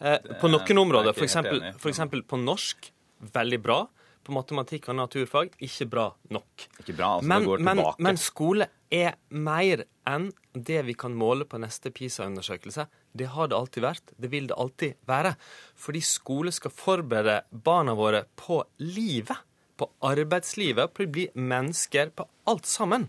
Eh, 0.02 0.18
på 0.42 0.50
noen 0.50 0.82
områder, 0.82 1.14
f.eks. 1.14 2.00
på 2.28 2.40
norsk, 2.42 2.92
veldig 3.34 3.60
bra. 3.62 3.82
På 4.22 4.36
matematikk 4.36 4.92
og 4.92 5.00
naturfag, 5.00 5.56
ikke 5.66 5.88
bra 5.90 6.04
nok. 6.30 6.68
Ikke 6.84 6.94
bra, 6.94 7.16
altså 7.18 7.30
men, 7.30 7.42
det 7.42 7.50
går 7.50 7.62
tilbake. 7.62 7.94
Men, 7.98 8.08
men 8.08 8.20
skole 8.22 8.68
er 8.94 9.16
mer 9.34 9.86
enn 10.10 10.28
det 10.54 10.82
vi 10.86 10.94
kan 11.00 11.16
måle 11.18 11.48
på 11.50 11.58
neste 11.62 11.90
PISA-undersøkelse. 11.96 12.86
Det 13.18 13.30
har 13.34 13.50
det 13.50 13.58
alltid 13.58 13.86
vært. 13.88 14.14
Det 14.22 14.30
vil 14.30 14.50
det 14.52 14.58
alltid 14.62 15.00
være. 15.10 15.34
Fordi 15.80 16.04
skole 16.06 16.54
skal 16.54 16.74
forberede 16.76 17.40
barna 17.50 17.98
våre 17.98 18.28
på 18.38 18.62
livet 18.84 19.42
på 19.82 19.90
arbeidslivet, 20.06 20.94
på 20.94 21.06
å 21.06 21.10
bli 21.16 21.28
mennesker, 21.34 22.12
på 22.14 22.28
alt 22.50 22.70
sammen. 22.70 23.08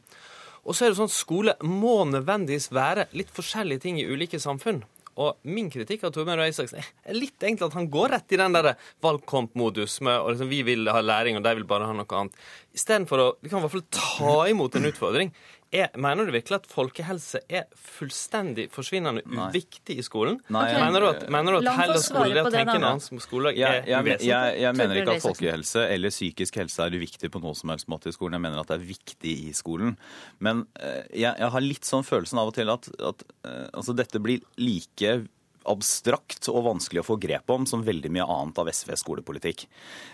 Og 0.63 0.77
så 0.77 0.87
er 0.87 0.93
det 0.93 1.01
sånn 1.01 1.11
at 1.11 1.17
skole 1.17 1.55
må 1.67 2.03
nødvendigvis 2.09 2.71
være 2.73 3.09
litt 3.19 3.33
forskjellige 3.35 3.85
ting 3.85 3.99
i 4.01 4.07
ulike 4.09 4.41
samfunn. 4.41 4.81
Og 5.21 5.37
min 5.45 5.69
kritikk 5.73 6.07
av 6.07 6.13
Torbjørn 6.15 6.41
Røe 6.41 6.53
Isaksen 6.53 6.81
er 6.81 7.17
litt 7.17 7.43
egentlig 7.43 7.67
at 7.69 7.77
han 7.77 7.89
går 7.93 8.15
rett 8.15 8.33
i 8.33 8.39
den 8.41 8.55
der 8.57 8.71
valgkampmodus 9.05 9.99
med 10.07 10.21
og 10.23 10.31
liksom, 10.33 10.49
vi 10.49 10.63
vil 10.65 10.89
ha 10.89 11.03
læring, 11.05 11.37
og 11.37 11.45
de 11.45 11.53
vil 11.59 11.69
bare 11.69 11.89
ha 11.91 11.97
noe 11.97 12.21
annet. 12.21 12.39
Istedenfor 12.73 13.21
å 13.21 13.27
Vi 13.43 13.51
kan 13.53 13.61
i 13.61 13.67
hvert 13.67 13.75
fall 13.75 13.89
ta 13.93 14.37
imot 14.49 14.79
en 14.79 14.89
utfordring. 14.89 15.35
Er, 15.73 15.89
mener 15.97 16.29
du 16.29 16.35
virkelig 16.35 16.59
at 16.59 16.67
folkehelse 16.69 17.41
er 17.49 17.65
fullstendig 17.73 18.67
forsvinnende 18.75 19.23
uviktig 19.25 19.97
i 20.03 20.05
skolen? 20.05 20.37
Nei, 20.53 20.67
okay. 20.69 20.83
Mener 20.85 21.01
du 21.01 21.09
at, 21.09 21.23
mener 21.33 21.57
du 21.57 21.59
at 21.63 21.79
heller 21.79 22.03
skole, 22.05 22.35
det 22.37 22.45
å 22.45 22.53
tenke 22.53 22.77
en 22.77 22.89
annen 22.91 23.23
skole, 23.25 23.55
er 23.55 23.61
jeg, 23.63 23.87
jeg, 23.89 24.19
jeg, 24.29 24.59
jeg 24.67 24.77
mener 24.77 25.01
ikke 25.01 25.17
at 25.17 25.25
folkehelse 25.25 25.87
eller 25.95 26.13
psykisk 26.13 26.61
helse 26.61 26.85
er 26.85 26.99
uviktig 27.01 27.33
på 27.33 27.41
noe 27.41 27.57
som 27.57 27.73
helst 27.73 27.89
måte 27.89 28.13
i 28.13 28.17
skolen. 28.17 28.37
Jeg 28.37 28.45
mener 28.45 28.61
at 28.61 28.69
det 28.69 28.77
er 28.83 28.89
viktig 28.91 29.37
i 29.49 29.55
skolen. 29.57 29.97
Men 30.45 30.67
eh, 30.77 31.07
jeg, 31.25 31.53
har 31.57 31.65
litt 31.65 31.89
sånn 31.89 32.05
følelsen 32.05 32.43
av 32.43 32.53
og 32.53 32.59
til 32.61 32.73
at, 32.73 32.91
at 33.01 33.25
eh, 33.49 33.69
altså 33.73 33.97
dette 33.97 34.21
blir 34.21 34.45
like 34.61 35.23
abstrakt 35.71 36.49
og 36.51 36.65
vanskelig 36.67 37.03
å 37.03 37.07
få 37.07 37.17
grep 37.21 37.51
om 37.53 37.67
som 37.69 37.85
veldig 37.85 38.11
mye 38.15 38.27
annet 38.27 38.61
av 38.61 38.71
SVs 38.73 39.03
skolepolitikk. 39.05 39.67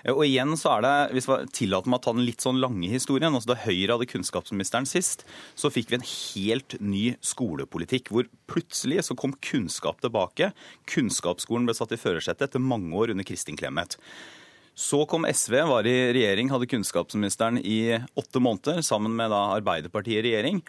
Eh, 0.05 0.13
og 0.15 0.25
igjen 0.27 0.55
så 0.61 0.77
er 0.77 0.87
det, 0.87 0.95
hvis 1.17 1.29
jeg 1.31 1.53
tillater 1.61 1.93
meg 1.93 2.01
å 2.01 2.05
ta 2.07 2.15
den 2.17 2.27
litt 2.27 2.45
sånn 2.45 2.61
lange 2.63 2.91
historien, 2.93 3.35
altså 3.35 3.53
Da 3.53 3.61
Høyre 3.65 3.97
hadde 3.97 4.11
kunnskapsministeren 4.11 4.89
sist, 4.89 5.25
så 5.59 5.73
fikk 5.73 5.93
vi 5.93 6.01
en 6.01 6.09
helt 6.09 6.79
ny 6.81 7.05
skolepolitikk 7.25 8.13
hvor 8.15 8.29
plutselig 8.51 9.07
så 9.09 9.17
kom 9.19 9.37
kunnskap 9.45 10.03
tilbake. 10.05 10.53
Kunnskapsskolen 10.91 11.69
ble 11.69 11.77
satt 11.77 11.95
i 11.95 12.01
førersetet 12.01 12.49
etter 12.49 12.63
mange 12.63 12.95
år 12.99 13.15
under 13.15 13.27
Kristin 13.27 13.59
Clemet. 13.59 13.99
Så 14.79 15.03
kom 15.11 15.27
SV, 15.27 15.57
var 15.67 15.89
i 15.91 15.97
regjering, 16.15 16.53
hadde 16.53 16.69
kunnskapsministeren 16.71 17.59
i 17.59 17.99
åtte 18.15 18.39
måneder 18.39 18.79
sammen 18.87 19.17
med 19.19 19.33
da 19.35 19.49
Arbeiderpartiet 19.57 20.21
i 20.21 20.29
regjering 20.29 20.63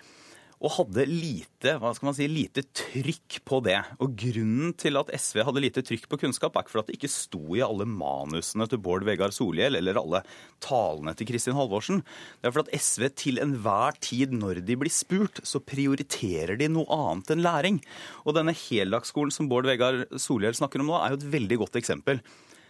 og 0.59 0.73
hadde 0.75 1.05
lite, 1.07 1.77
hva 1.79 1.93
skal 1.95 2.09
man 2.09 2.15
si, 2.17 2.25
lite 2.27 2.65
trykk 2.75 3.37
på 3.47 3.61
det. 3.63 3.77
Og 4.03 4.11
Grunnen 4.19 4.73
til 4.79 4.99
at 4.99 5.11
SV 5.15 5.45
hadde 5.47 5.63
lite 5.63 5.83
trykk 5.87 6.09
på 6.11 6.19
kunnskap, 6.25 6.57
er 6.57 6.65
ikke 6.65 6.73
for 6.73 6.81
at 6.81 6.89
det 6.89 6.97
ikke 6.97 7.11
sto 7.11 7.41
i 7.55 7.63
alle 7.63 7.87
manusene 7.87 8.67
til 8.67 8.81
Bård 8.83 9.05
Vegar 9.07 9.31
Solhjell 9.35 9.79
eller 9.79 10.01
alle 10.01 10.21
talene 10.63 11.15
til 11.15 11.29
Kristin 11.31 11.55
Halvorsen. 11.55 12.03
Det 12.41 12.49
er 12.49 12.55
for 12.57 12.65
at 12.65 12.75
SV 12.75 13.07
til 13.23 13.39
enhver 13.39 13.95
tid 14.03 14.35
når 14.35 14.59
de 14.67 14.77
blir 14.83 14.91
spurt, 14.91 15.39
så 15.47 15.63
prioriterer 15.63 16.59
de 16.59 16.67
noe 16.75 16.91
annet 16.91 17.31
enn 17.37 17.45
læring. 17.45 17.79
Og 18.27 18.35
denne 18.35 18.55
heldagsskolen 18.65 19.31
som 19.31 19.47
Bård 19.47 19.69
Vegar 19.69 20.03
Solhjell 20.19 20.59
snakker 20.59 20.83
om 20.83 20.91
nå, 20.91 20.99
er 20.99 21.15
jo 21.15 21.21
et 21.21 21.29
veldig 21.39 21.63
godt 21.63 21.79
eksempel. 21.79 22.19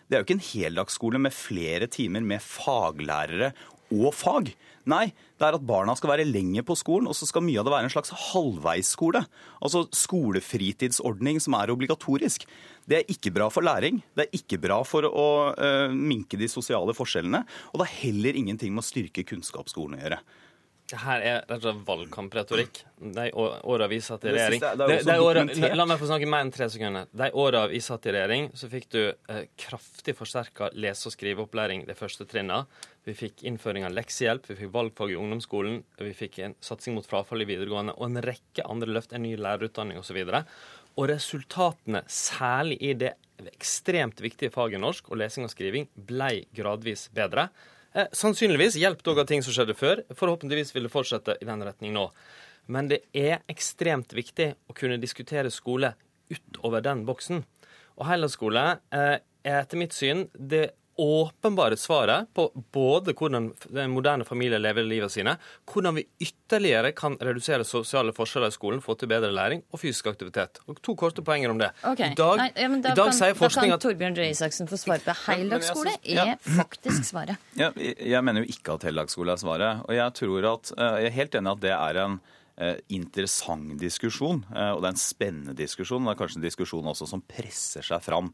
Det 0.06 0.18
er 0.18 0.22
jo 0.22 0.30
ikke 0.30 0.38
en 0.38 0.50
heldagsskole 0.52 1.26
med 1.26 1.34
flere 1.34 1.90
timer 1.90 2.22
med 2.26 2.46
faglærere 2.46 3.56
og 3.94 4.14
fag. 4.14 4.54
Nei, 4.88 5.10
det 5.40 5.46
er 5.46 5.58
at 5.58 5.66
barna 5.68 5.96
skal 5.98 6.14
være 6.14 6.28
lenger 6.28 6.64
på 6.68 6.78
skolen, 6.80 7.10
og 7.10 7.18
så 7.18 7.28
skal 7.28 7.44
mye 7.46 7.60
av 7.60 7.68
det 7.68 7.74
være 7.74 7.90
en 7.90 7.94
slags 7.94 8.14
halvveisskole. 8.32 9.22
Altså 9.60 9.84
skolefritidsordning 9.96 11.42
som 11.44 11.58
er 11.60 11.74
obligatorisk. 11.74 12.48
Det 12.90 13.02
er 13.02 13.12
ikke 13.12 13.34
bra 13.36 13.50
for 13.54 13.66
læring, 13.66 14.00
det 14.18 14.26
er 14.26 14.38
ikke 14.40 14.62
bra 14.62 14.80
for 14.88 15.06
å 15.06 15.30
uh, 15.54 15.94
minke 15.94 16.40
de 16.40 16.48
sosiale 16.50 16.96
forskjellene, 16.98 17.44
og 17.72 17.82
det 17.82 17.90
har 17.90 18.00
heller 18.08 18.40
ingenting 18.40 18.74
med 18.74 18.82
å 18.82 18.90
styrke 18.90 19.28
kunnskapsskolen 19.30 20.00
å 20.00 20.02
gjøre. 20.04 20.22
Det 20.90 20.98
her 21.04 21.22
er 21.22 21.36
rett 21.44 21.60
og 21.60 21.66
slett 21.68 21.82
valgkampretorikk. 21.86 22.80
De 23.18 23.26
åra 23.36 23.88
vi 23.92 24.00
satt 24.04 24.26
i 24.26 24.34
regjering 24.34 24.64
det, 24.64 24.88
det, 24.90 24.98
det 25.06 25.18
året, 25.22 25.52
La 25.78 25.86
meg 25.88 26.00
få 26.02 26.10
snakke 26.10 26.30
mer 26.30 26.44
enn 26.46 26.52
tre 26.54 26.66
sekunder. 26.72 27.06
De 27.14 27.30
åra 27.38 27.66
vi 27.70 27.82
satt 27.84 28.08
i 28.10 28.16
regjering, 28.16 28.50
så 28.58 28.70
fikk 28.72 28.90
du 28.96 29.02
eh, 29.06 29.44
kraftig 29.60 30.16
forsterka 30.18 30.72
lese- 30.74 31.12
og 31.12 31.16
skriveopplæring 31.16 31.86
de 31.88 31.98
første 31.98 32.26
trinna. 32.30 32.64
Vi 33.06 33.16
fikk 33.18 33.46
innføring 33.48 33.86
av 33.88 33.94
leksehjelp, 33.96 34.50
vi 34.50 34.58
fikk 34.64 34.74
valgfag 34.74 35.14
i 35.14 35.20
ungdomsskolen, 35.22 35.80
vi 36.02 36.12
fikk 36.18 36.42
en 36.46 36.58
satsing 36.66 36.98
mot 36.98 37.08
frafall 37.08 37.46
i 37.46 37.50
videregående 37.50 37.96
og 37.96 38.10
en 38.10 38.24
rekke 38.26 38.66
andre 38.66 38.92
løft, 38.98 39.14
en 39.14 39.26
ny 39.26 39.36
lærerutdanning 39.40 40.02
osv. 40.02 40.20
Og, 40.26 40.34
så 40.34 40.90
og 41.00 41.08
resultatene, 41.14 42.04
særlig 42.12 42.80
i 42.84 42.96
det 42.98 43.14
ekstremt 43.54 44.20
viktige 44.20 44.52
faget 44.52 44.82
norsk 44.84 45.08
og 45.12 45.22
lesing 45.22 45.46
og 45.48 45.54
skriving, 45.54 45.88
ble 45.94 46.44
gradvis 46.56 47.08
bedre. 47.16 47.48
Eh, 47.98 48.10
sannsynligvis 48.14 48.78
hjelp 48.78 49.02
òg 49.10 49.24
av 49.24 49.30
ting 49.30 49.42
som 49.46 49.56
skjedde 49.56 49.76
før. 49.78 50.04
Forhåpentligvis 50.14 50.76
vil 50.76 50.86
det 50.86 50.94
fortsette 50.94 51.38
i 51.42 51.48
den 51.48 51.64
retning 51.66 51.96
nå. 51.96 52.10
Men 52.70 52.90
det 52.92 53.02
er 53.18 53.42
ekstremt 53.50 54.14
viktig 54.14 54.52
å 54.70 54.76
kunne 54.78 55.00
diskutere 55.02 55.50
skole 55.54 55.96
utover 56.30 56.86
den 56.86 57.02
boksen. 57.08 57.42
Og 57.98 58.06
heldagsskole 58.06 58.66
eh, 58.94 59.18
er 59.42 59.62
etter 59.64 59.82
mitt 59.82 59.96
syn 59.98 60.28
det 60.34 60.70
åpenbare 61.00 61.78
svaret 61.80 62.30
på 62.36 62.50
både 62.76 63.14
hvordan 63.18 63.50
den 63.70 63.94
moderne 63.94 64.26
familie 64.28 64.60
lever 64.60 64.86
livet 64.88 65.14
sine, 65.14 65.36
hvordan 65.72 65.98
vi 65.98 66.06
ytterligere 66.26 66.92
kan 66.98 67.16
redusere 67.22 67.66
sosiale 67.68 68.14
forskjeller 68.16 68.52
i 68.52 68.56
skolen, 68.56 68.82
få 68.84 68.96
til 69.00 69.12
bedre 69.12 69.32
læring 69.34 69.64
og 69.72 69.82
fysisk 69.82 70.12
aktivitet. 70.12 70.62
Og 70.68 70.82
To 70.86 70.96
korte 71.00 71.24
poenger 71.26 71.54
om 71.54 71.60
det. 71.62 71.72
Okay. 71.84 72.12
I 72.12 72.18
dag, 72.18 72.42
Nei, 72.42 72.50
ja, 72.56 72.70
da, 72.70 72.94
kan, 72.96 73.14
da 73.30 73.52
kan 73.54 73.80
Torbjørn 73.84 74.18
Røe 74.18 74.32
Isaksen 74.34 74.70
få 74.70 74.80
svar 74.80 75.04
på 75.04 75.16
heldagsskole 75.28 75.96
er 76.04 76.36
faktisk 76.44 77.08
svaret. 77.12 77.40
Ja, 77.60 77.72
jeg 77.76 78.24
mener 78.26 78.44
jo 78.44 78.52
ikke 78.52 78.76
at 78.78 78.88
heldagsskole 78.90 79.36
er 79.36 79.42
svaret. 79.42 79.86
Og 79.88 79.96
jeg 79.96 80.18
tror 80.20 80.52
at, 80.54 80.74
eh, 80.78 81.00
jeg 81.06 81.12
er 81.12 81.18
helt 81.22 81.40
enig 81.40 81.56
at 81.56 81.64
det 81.64 81.74
er 81.76 82.04
en 82.06 82.20
interessant 82.92 83.78
diskusjon, 83.80 84.42
eh, 84.52 84.72
og 84.74 84.82
det 84.82 84.90
er 84.90 84.96
en 84.96 85.02
spennende 85.02 85.56
diskusjon. 85.58 86.04
Det 86.04 86.14
er 86.14 86.20
kanskje 86.20 86.40
en 86.42 86.46
diskusjon 86.48 86.92
også 86.92 87.08
som 87.10 87.24
presser 87.24 87.86
seg 87.86 88.04
fram. 88.04 88.32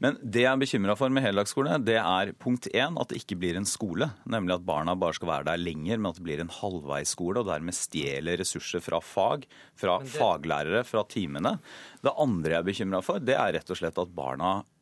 Men 0.00 0.16
det 0.22 0.46
jeg 0.46 0.50
er 0.52 0.62
bekymra 0.62 0.96
for 0.98 1.12
med 1.12 1.26
heldagsskole, 1.26 1.76
det 1.84 1.98
er 2.00 2.32
punkt 2.40 2.70
én 2.72 2.96
at 3.00 3.12
det 3.12 3.20
ikke 3.20 3.38
blir 3.42 3.60
en 3.60 3.68
skole. 3.68 4.10
Nemlig 4.24 4.56
at 4.56 4.66
barna 4.66 4.96
bare 4.98 5.18
skal 5.18 5.32
være 5.34 5.50
der 5.52 5.60
lenger, 5.60 6.00
men 6.00 6.10
at 6.10 6.20
det 6.20 6.26
blir 6.26 6.42
en 6.42 6.54
halvveisskole, 6.60 7.42
og 7.42 7.52
dermed 7.52 7.76
stjeler 7.76 8.40
ressurser 8.40 8.84
fra 8.84 9.02
fag, 9.04 9.46
fra 9.78 10.00
det... 10.00 10.12
faglærere, 10.16 10.84
fra 10.88 11.04
timene. 11.04 11.58
Det 12.00 12.16
andre 12.16 12.56
jeg 12.56 12.62
er 12.62 12.70
bekymra 12.72 13.04
for, 13.04 13.20
det 13.20 13.36
er 13.36 13.58
rett 13.58 13.72
og 13.72 13.80
slett 13.82 14.00
at 14.00 14.16
barna 14.16 14.60
Eh, 14.62 14.79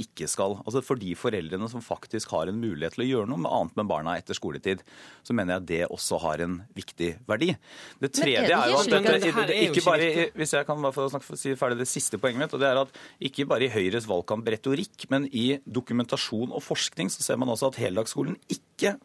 ikke 0.00 0.28
skal 0.30 0.58
Altså 0.64 0.82
For 0.84 1.00
de 1.00 1.12
foreldrene 1.18 1.68
som 1.70 1.82
faktisk 1.84 2.32
har 2.34 2.50
en 2.50 2.58
mulighet 2.60 2.96
til 2.96 3.04
å 3.04 3.08
gjøre 3.08 3.30
noe 3.30 3.42
med 3.44 3.52
annet 3.54 3.78
med 3.78 3.88
barna 3.90 4.16
etter 4.18 4.36
skoletid, 4.36 4.82
så 5.26 5.36
mener 5.36 5.58
jeg 5.58 5.66
det 5.70 5.80
også 5.90 6.18
har 6.22 6.42
en 6.44 6.58
viktig 6.76 7.10
verdi. 7.28 7.52
Det 8.02 8.12
tredje 8.16 8.42
er, 8.46 8.54
er, 8.56 8.72
jo 8.72 8.80
at 8.80 8.92
dette, 8.92 9.58
ikke 9.68 9.84
bare, 9.86 10.08
Hvis 10.36 10.54
jeg 10.56 10.68
kan 10.68 10.80
bare 10.82 10.96
få 10.96 11.08
snakke, 11.12 11.38
si 11.40 11.54
ferdig 11.58 11.80
det 11.82 11.88
siste 11.90 12.20
poenget 12.20 12.44
mitt, 12.44 12.56
og 12.56 12.62
det 12.62 12.70
er 12.70 12.82
at 12.82 13.00
ikke 13.30 13.46
bare 13.50 13.66
i 13.66 13.72
Høyres 13.72 14.08
valgkampretorikk, 14.10 15.06
men 15.12 15.28
i 15.30 15.46
dokumentasjon 15.64 16.54
og 16.54 16.64
forskning 16.64 17.12
så 17.12 17.24
ser 17.24 17.40
man 17.40 17.52
også 17.52 17.70
at 17.70 17.80
heldagsskolen 17.82 18.38
ikke 18.50 18.96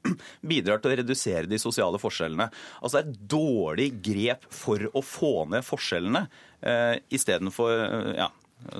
bidrar 0.50 0.82
til 0.82 0.94
å 0.94 0.98
redusere 1.02 1.50
de 1.50 1.60
sosiale 1.60 2.00
forskjellene. 2.00 2.48
Altså 2.80 3.02
et 3.02 3.12
dårlig 3.30 3.90
grep 4.04 4.48
for 4.52 4.88
å 4.92 5.04
få 5.04 5.34
ned 5.50 5.66
forskjellene 5.66 6.26
eh, 6.64 6.96
istedenfor 7.14 7.74
eh, 7.74 8.10
ja, 8.22 8.30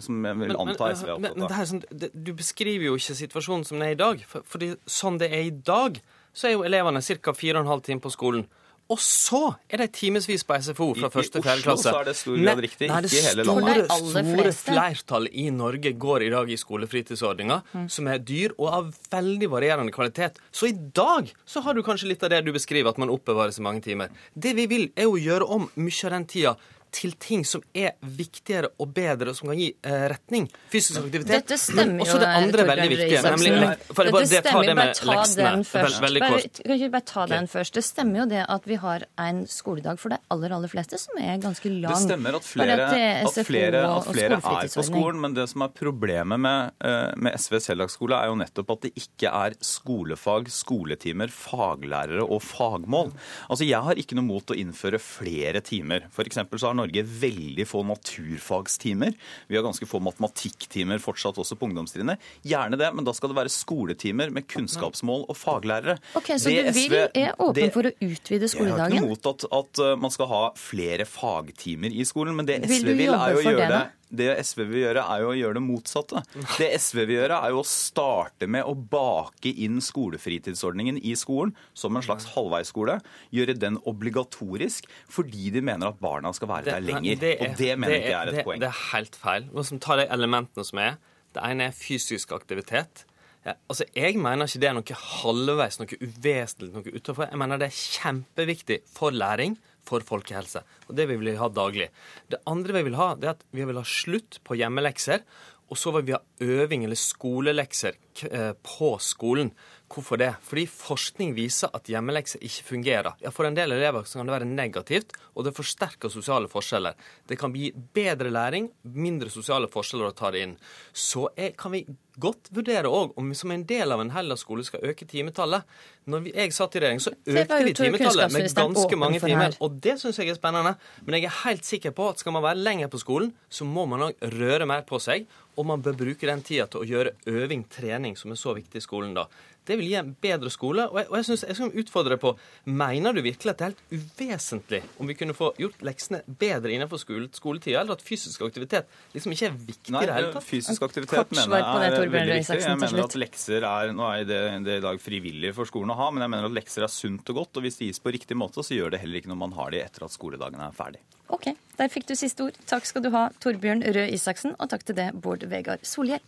som 0.05 0.27
jeg 0.29 0.41
vil 0.41 0.57
anta 0.57 0.91
SV 0.95 1.09
er 1.09 1.15
opptatt 1.17 1.45
av. 1.47 1.63
Sånn, 1.71 1.85
du 2.13 2.33
beskriver 2.37 2.89
jo 2.89 2.99
ikke 2.99 3.17
situasjonen 3.21 3.65
som 3.69 3.79
den 3.79 3.89
er 3.89 3.97
i 3.97 4.01
dag. 4.01 4.27
For, 4.31 4.47
fordi 4.49 4.75
sånn 4.91 5.21
det 5.23 5.31
er 5.33 5.49
i 5.49 5.55
dag, 5.55 6.01
så 6.35 6.51
er 6.51 6.57
jo 6.57 6.67
elevene 6.67 7.03
ca. 7.05 7.35
4,5 7.35 7.89
timer 7.89 8.05
på 8.05 8.15
skolen. 8.15 8.47
Og 8.93 9.01
så 9.01 9.41
er 9.73 9.81
det 9.81 9.87
timevis 9.97 10.43
på 10.45 10.57
SFO 10.61 10.91
fra 10.99 11.09
første 11.13 11.39
til 11.39 11.45
fjerde 11.47 11.65
klasse. 11.65 11.89
I 11.89 11.95
Oslo 11.95 11.95
så 11.95 12.01
er 12.03 12.09
det 12.11 12.15
stor 12.19 12.37
grad 12.43 12.61
riktig, 12.61 12.89
ikke 12.91 13.17
i 13.17 13.23
hele 13.25 13.47
landet. 13.49 13.79
Det 13.87 14.25
store 14.27 14.53
flertall 14.59 15.29
i 15.33 15.47
Norge 15.57 15.93
går 16.05 16.27
i 16.27 16.29
dag 16.35 16.53
i 16.53 16.59
skolefritidsordninga, 16.61 17.59
mm. 17.73 17.87
som 17.97 18.11
er 18.13 18.21
dyr 18.21 18.53
og 18.59 18.69
av 18.69 18.91
veldig 19.15 19.49
varierende 19.55 19.95
kvalitet. 19.95 20.37
Så 20.53 20.69
i 20.69 20.77
dag 20.77 21.33
så 21.49 21.65
har 21.65 21.73
du 21.73 21.81
kanskje 21.87 22.11
litt 22.13 22.27
av 22.29 22.35
det 22.35 22.43
du 22.45 22.53
beskriver, 22.53 22.93
at 22.93 23.01
man 23.01 23.13
oppbevares 23.15 23.57
i 23.59 23.65
mange 23.65 23.81
timer. 23.89 24.13
Det 24.37 24.53
vi 24.59 24.69
vil, 24.69 24.87
er 25.01 25.09
å 25.09 25.17
gjøre 25.17 25.49
om 25.49 25.71
mye 25.81 26.05
av 26.05 26.17
den 26.19 26.29
tida 26.29 26.57
til 26.95 27.15
ting 27.21 27.43
som 27.49 27.63
er 27.75 27.95
viktigere 28.01 28.71
og 28.81 28.93
bedre, 28.95 29.33
og 29.33 29.39
som 29.39 29.51
kan 29.51 29.59
gi 29.59 29.71
eh, 29.75 30.05
retning. 30.13 30.47
Fysisk 30.73 31.01
aktivitet. 31.01 31.33
Dette 31.33 31.59
stemmer 31.61 32.01
jo. 32.01 32.07
Og 32.07 32.11
så 32.13 32.21
det 32.23 32.31
andre 32.31 32.67
veldig 32.71 32.89
viktige, 32.93 33.23
nemlig 33.25 33.71
for 33.91 34.11
Dette 34.11 34.21
det, 34.21 34.43
stemmer 34.45 34.69
jo. 34.69 34.77
Bare 34.79 34.95
ta 34.95 35.25
den 35.41 35.65
først. 35.69 36.01
Veldig 36.05 36.23
kort. 36.25 36.61
Kan 36.61 36.77
ikke 36.77 36.91
bare 36.95 37.09
ta 37.11 37.27
den 37.33 37.51
først. 37.51 37.79
Det 37.79 37.85
stemmer 37.87 38.23
jo 38.23 38.27
det 38.31 38.45
at 38.57 38.69
vi 38.71 38.79
har 38.85 39.07
en 39.25 39.43
skoledag 39.51 40.01
for 40.03 40.15
de 40.15 40.21
aller, 40.35 40.55
aller 40.59 40.71
fleste 40.71 41.01
som 41.03 41.19
er 41.23 41.41
ganske 41.43 41.73
lang. 41.73 41.91
Det 41.91 42.01
stemmer 42.05 42.39
at 42.39 42.47
flere, 42.47 42.79
at 42.87 43.41
flere, 43.49 43.83
at 43.89 44.11
flere 44.11 44.41
er 44.41 44.71
på 44.75 44.87
skolen, 44.87 45.21
men 45.25 45.37
det 45.37 45.49
som 45.51 45.67
er 45.67 45.75
problemet 45.75 46.43
med, 46.47 46.75
eh, 46.85 47.11
med 47.19 47.39
SVs 47.41 47.73
heldagsskole, 47.73 48.21
er 48.21 48.31
jo 48.31 48.39
nettopp 48.45 48.75
at 48.77 48.87
det 48.87 48.95
ikke 49.03 49.33
er 49.35 49.59
skolefag, 49.65 50.51
skoletimer, 50.53 51.33
faglærere 51.35 52.23
og 52.25 52.43
fagmål. 52.45 53.13
Altså, 53.51 53.65
Jeg 53.65 53.81
har 53.83 53.97
ikke 53.99 54.15
noe 54.19 54.29
mot 54.29 54.51
å 54.53 54.55
innføre 54.55 55.01
flere 55.01 55.61
timer. 55.65 56.05
For 56.13 56.25
så 56.35 56.69
har 56.69 56.75
Norge 56.77 56.84
veldig 56.93 57.67
få 57.69 57.83
naturfagstimer. 57.87 59.15
Vi 59.49 59.57
har 59.57 59.65
ganske 59.65 59.87
få 59.89 60.01
matematikktimer 60.05 61.01
fortsatt 61.03 61.39
også 61.41 61.57
på 61.57 61.69
ungdomstrinnet. 61.69 62.21
Gjerne 62.45 62.79
det, 62.81 62.91
men 62.95 63.07
da 63.07 63.15
skal 63.17 63.33
det 63.33 63.39
være 63.39 63.53
skoletimer 63.53 64.31
med 64.35 64.49
kunnskapsmål 64.51 65.27
og 65.29 65.37
faglærere. 65.39 65.99
Ok, 66.19 66.35
Så 66.37 66.53
det 66.53 66.69
du 66.69 66.81
vil, 66.81 66.97
er 67.15 67.35
åpen 67.39 67.61
det, 67.61 67.73
for 67.75 67.89
å 67.89 67.95
utvide 67.95 68.49
skoledagen? 68.51 68.97
Jeg 68.97 69.01
har 69.01 69.09
ikke 69.09 69.11
imot 69.11 69.31
at, 69.33 69.49
at, 69.61 69.83
uh, 69.83 69.97
man 70.01 70.15
skal 70.15 70.31
ha 70.31 70.45
flere 70.59 71.09
fagtimer 71.09 71.95
i 71.95 72.05
skolen, 72.09 72.37
men 72.37 72.49
det 72.49 72.63
SV 72.65 72.81
vil, 72.85 72.97
vil 73.05 73.15
er 73.15 73.37
jo 73.37 73.43
å 73.43 73.47
gjøre 73.49 73.69
det, 73.69 73.85
det 73.85 74.04
det 74.19 74.29
SV 74.41 74.65
vil 74.71 74.81
gjøre, 74.85 75.05
er 75.05 75.23
jo 75.25 75.31
å 75.33 75.37
gjøre 75.39 75.59
det 75.59 75.63
motsatte. 75.65 76.23
Det 76.59 76.69
SV 76.81 77.01
vil 77.05 77.17
gjøre, 77.19 77.39
er 77.45 77.55
jo 77.55 77.63
å 77.63 77.69
starte 77.69 78.49
med 78.51 78.67
å 78.67 78.75
bake 78.75 79.53
inn 79.65 79.81
skolefritidsordningen 79.85 81.01
i 81.03 81.15
skolen 81.19 81.55
som 81.77 81.97
en 81.97 82.05
slags 82.05 82.29
halvveisskole. 82.35 82.99
Gjøre 83.35 83.57
den 83.61 83.81
obligatorisk 83.91 84.89
fordi 85.13 85.51
de 85.55 85.65
mener 85.65 85.91
at 85.93 86.01
barna 86.03 86.33
skal 86.37 86.51
være 86.51 86.71
der 86.73 86.85
lenger. 86.85 87.19
Det 87.21 87.35
er, 87.35 87.43
og 87.49 87.59
det 87.61 87.73
mener 87.79 87.99
ikke 87.99 88.13
jeg 88.13 88.21
er 88.21 88.33
et 88.33 88.39
det, 88.41 88.47
poeng. 88.49 88.63
Det 88.63 88.71
er 88.71 88.85
helt 88.93 89.19
feil. 89.19 89.51
Nå 89.55 89.67
som 89.67 89.83
tar 89.83 90.03
de 90.03 90.09
elementene 90.15 90.67
som 90.67 90.81
er. 90.83 90.97
Det 91.35 91.43
ene 91.43 91.69
er 91.71 91.77
fysisk 91.77 92.33
aktivitet. 92.37 93.07
Ja, 93.45 93.53
altså, 93.69 93.85
Jeg 93.93 94.17
mener 94.17 94.49
ikke 94.49 94.61
det 94.63 94.69
er 94.71 94.77
noe 94.79 94.99
halvveis, 95.21 95.77
noe 95.81 95.99
uvesentlig, 96.01 96.71
noe 96.73 96.95
utenfor. 96.95 97.29
Jeg 97.29 97.41
mener 97.43 97.61
det 97.61 97.69
er 97.69 97.81
kjempeviktig 97.99 98.79
for 98.89 99.13
læring 99.13 99.59
for 99.89 100.05
folkehelse. 100.07 100.65
Og 100.89 100.97
det 100.99 101.09
vil 101.11 101.23
vi 101.23 101.37
ha 101.39 101.49
daglig. 101.53 101.91
Det 102.31 102.43
andre 102.51 102.79
vi 102.79 102.87
vil 102.89 102.99
ha, 103.01 103.13
det 103.19 103.29
er 103.29 103.37
at 103.37 103.45
vi 103.55 103.67
vil 103.69 103.81
ha 103.81 103.87
slutt 103.89 104.41
på 104.45 104.59
hjemmelekser. 104.61 105.25
Og 105.73 105.81
så 105.81 105.95
vil 105.97 106.09
vi 106.09 106.17
ha 106.17 106.21
øving 106.45 106.85
eller 106.85 106.99
skolelekser 106.99 107.97
eh, 108.29 108.53
på 108.61 108.95
skolen. 109.01 109.55
Hvorfor 109.95 110.19
det? 110.19 110.33
Fordi 110.43 110.65
forskning 110.67 111.37
viser 111.37 111.71
at 111.77 111.87
hjemmelekser 111.87 112.43
ikke 112.43 112.67
fungerer. 112.67 113.13
Ja, 113.23 113.31
For 113.31 113.47
en 113.47 113.55
del 113.55 113.77
elever 113.77 114.03
kan 114.11 114.27
det 114.27 114.35
være 114.35 114.49
negativt, 114.49 115.15
og 115.35 115.47
det 115.47 115.55
forsterker 115.55 116.11
sosiale 116.11 116.51
forskjeller. 116.51 116.97
Det 117.29 117.39
kan 117.39 117.55
gi 117.55 117.71
bedre 117.95 118.33
læring, 118.35 118.71
mindre 118.83 119.31
sosiale 119.31 119.71
forskjeller 119.71 120.11
å 120.11 120.17
ta 120.17 120.33
det 120.35 120.43
inn. 120.49 120.57
Så 120.91 121.29
er, 121.37 121.53
kan 121.59 121.75
vi 121.77 121.85
godt 122.19 122.51
vurdere 122.55 122.91
òg 122.91 123.15
om 123.19 123.31
vi 123.31 123.39
som 123.39 123.51
en 123.55 123.65
del 123.67 123.93
av 123.95 124.03
en 124.03 124.13
heldagsskole 124.15 124.65
skal 124.67 124.83
øke 124.91 125.07
timetallet. 125.11 125.63
Når 126.11 126.29
jeg 126.31 126.55
satt 126.55 126.77
i 126.77 126.83
regjering, 126.83 127.01
så 127.03 127.15
økte 127.15 127.61
vi 127.65 127.75
timetallet 127.79 128.35
med 128.35 128.51
ganske 128.59 128.99
mange 129.01 129.23
timer. 129.23 129.57
Og 129.65 129.79
det 129.83 129.97
syns 130.03 130.19
jeg 130.21 130.35
er 130.35 130.39
spennende. 130.39 130.75
Men 131.07 131.19
jeg 131.19 131.31
er 131.31 131.39
helt 131.45 131.67
sikker 131.67 131.95
på 131.97 132.11
at 132.11 132.23
skal 132.23 132.37
man 132.37 132.45
være 132.47 132.63
lenger 132.63 132.93
på 132.93 133.01
skolen, 133.03 133.33
så 133.49 133.67
må 133.67 133.87
man 133.91 134.09
òg 134.11 134.29
røre 134.37 134.69
mer 134.69 134.85
på 134.87 135.01
seg. 135.03 135.27
Og 135.55 135.67
man 135.67 135.83
bør 135.83 135.95
bruke 135.99 136.27
den 136.27 136.43
tida 136.43 136.67
til 136.67 136.83
å 136.83 136.87
gjøre 136.89 137.15
øving, 137.31 137.63
trening, 137.71 138.17
som 138.19 138.33
er 138.35 138.39
så 138.41 138.57
viktig 138.57 138.81
i 138.81 138.85
skolen 138.85 139.15
da. 139.15 139.29
Det 139.65 139.79
vil 139.81 139.89
gi 139.89 139.97
en 139.99 140.13
bedre 140.21 140.51
skole. 140.53 140.87
Og 140.91 140.99
jeg, 141.01 141.09
og 141.11 141.17
jeg, 141.19 141.27
synes, 141.29 141.45
jeg 141.49 141.59
skal 141.59 141.79
utfordre 141.83 142.15
deg 142.15 142.23
på 142.23 142.35
Mener 142.69 143.17
du 143.17 143.21
virkelig 143.25 143.53
at 143.53 143.61
det 143.61 143.67
er 143.67 143.73
helt 143.73 143.95
uvesentlig 143.95 144.81
om 145.01 145.09
vi 145.11 145.17
kunne 145.19 145.37
få 145.37 145.51
gjort 145.61 145.85
leksene 145.87 146.21
bedre 146.41 146.73
innenfor 146.75 147.01
skole, 147.01 147.29
skoletida, 147.35 147.81
eller 147.81 147.97
at 147.97 148.05
fysisk 148.05 148.45
aktivitet 148.47 148.91
liksom 149.15 149.35
ikke 149.35 149.49
er 149.49 149.57
viktig 149.57 149.95
i 149.95 150.05
det 150.05 150.19
hele 150.19 150.33
tatt? 150.35 150.47
Fysisk 150.49 150.85
aktivitet 150.87 151.35
mener 151.35 151.59
jeg 151.59 151.91
er 151.91 152.15
veldig 152.15 152.39
viktig. 152.41 152.61
Jeg 152.65 152.81
mener 152.83 153.05
at 153.07 153.19
lekser 153.25 153.69
er 153.69 153.95
Nå 153.95 154.07
er 154.11 154.29
det, 154.29 154.41
det 154.67 154.79
i 154.81 154.85
dag 154.85 155.01
frivillig 155.03 155.55
for 155.57 155.69
skolen 155.69 155.95
å 155.95 155.99
ha, 155.99 156.11
men 156.15 156.25
jeg 156.25 156.35
mener 156.35 156.49
at 156.51 156.57
lekser 156.57 156.87
er 156.87 156.93
sunt 156.93 157.29
og 157.33 157.43
godt. 157.43 157.61
Og 157.61 157.67
hvis 157.67 157.81
det 157.81 157.91
gis 157.91 158.03
på 158.03 158.13
riktig 158.15 158.39
måte, 158.39 158.65
så 158.65 158.77
gjør 158.77 158.95
det 158.95 159.03
heller 159.05 159.21
ikke 159.21 159.33
når 159.33 159.43
man 159.45 159.57
har 159.59 159.75
de 159.75 159.83
etter 159.85 160.07
at 160.07 160.15
skoledagen 160.15 160.63
er 160.65 160.77
ferdig. 160.77 161.03
Ok, 161.33 161.51
der 161.79 161.93
fikk 161.93 162.09
du 162.11 162.15
siste 162.19 162.49
ord. 162.49 162.57
Takk 162.69 162.89
skal 162.89 163.05
du 163.05 163.11
ha, 163.15 163.29
Torbjørn 163.43 163.85
Røe 163.97 164.09
Isaksen, 164.13 164.57
og 164.59 164.71
takk 164.73 164.85
til 164.89 164.99
det, 164.99 165.13
Bård 165.25 165.47
Vegar 165.51 165.83
Solhjell. 165.87 166.23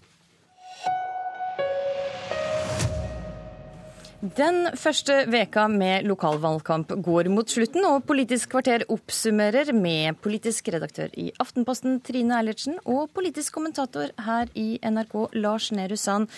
Den 4.21 4.71
første 4.81 5.27
veka 5.29 5.67
med 5.69 6.07
lokalvalgkamp 6.09 6.95
går 7.05 7.29
mot 7.29 7.51
slutten, 7.53 7.85
og 7.85 8.07
Politisk 8.09 8.55
kvarter 8.55 8.87
oppsummerer 8.89 9.75
med 9.77 10.17
politisk 10.25 10.71
redaktør 10.73 11.13
i 11.21 11.27
Aftenposten 11.43 11.99
Trine 12.01 12.39
Eilertsen 12.39 12.79
og 12.89 13.11
politisk 13.13 13.59
kommentator 13.59 14.15
her 14.25 14.49
i 14.57 14.79
NRK 14.81 15.19
Lars 15.37 15.69
Nehru 15.77 15.99
Sand. 16.01 16.31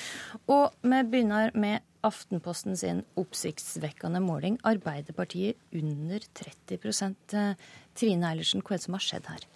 Og 0.51 0.75
vi 0.83 1.03
begynner 1.07 1.55
med 1.55 1.87
Aftenposten 2.03 2.75
sin 2.79 3.05
oppsiktsvekkende 3.19 4.25
måling. 4.27 4.59
Arbeiderpartiet 4.67 5.55
under 5.71 6.27
30 6.35 7.55
Trine 7.95 8.33
Eilertsen, 8.33 8.67
hva 8.67 8.75
er 8.75 8.83
det 8.83 8.89
som 8.89 8.99
har 8.99 9.07
skjedd 9.07 9.31
her? 9.31 9.47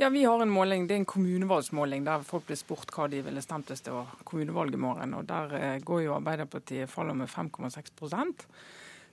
Ja, 0.00 0.08
Vi 0.08 0.24
har 0.24 0.42
en 0.42 0.50
måling, 0.50 0.86
det 0.86 0.94
er 0.94 1.00
en 1.00 1.08
kommunevalgsmåling 1.10 2.04
der 2.06 2.22
folk 2.22 2.44
blir 2.46 2.56
spurt 2.60 2.92
hva 2.94 3.08
de 3.10 3.18
ville 3.26 3.40
stemt 3.42 3.66
hvis 3.66 3.80
det 3.82 3.90
var 3.90 4.12
kommunevalg 4.22 4.76
i 4.76 4.78
morgen. 4.78 5.14
og 5.18 5.24
Der 5.26 5.54
eh, 5.58 5.78
går 5.82 6.02
jo 6.04 6.12
Arbeiderpartiet 6.14 6.86
faller 6.86 7.16
med 7.18 7.26
5,6 7.26 8.44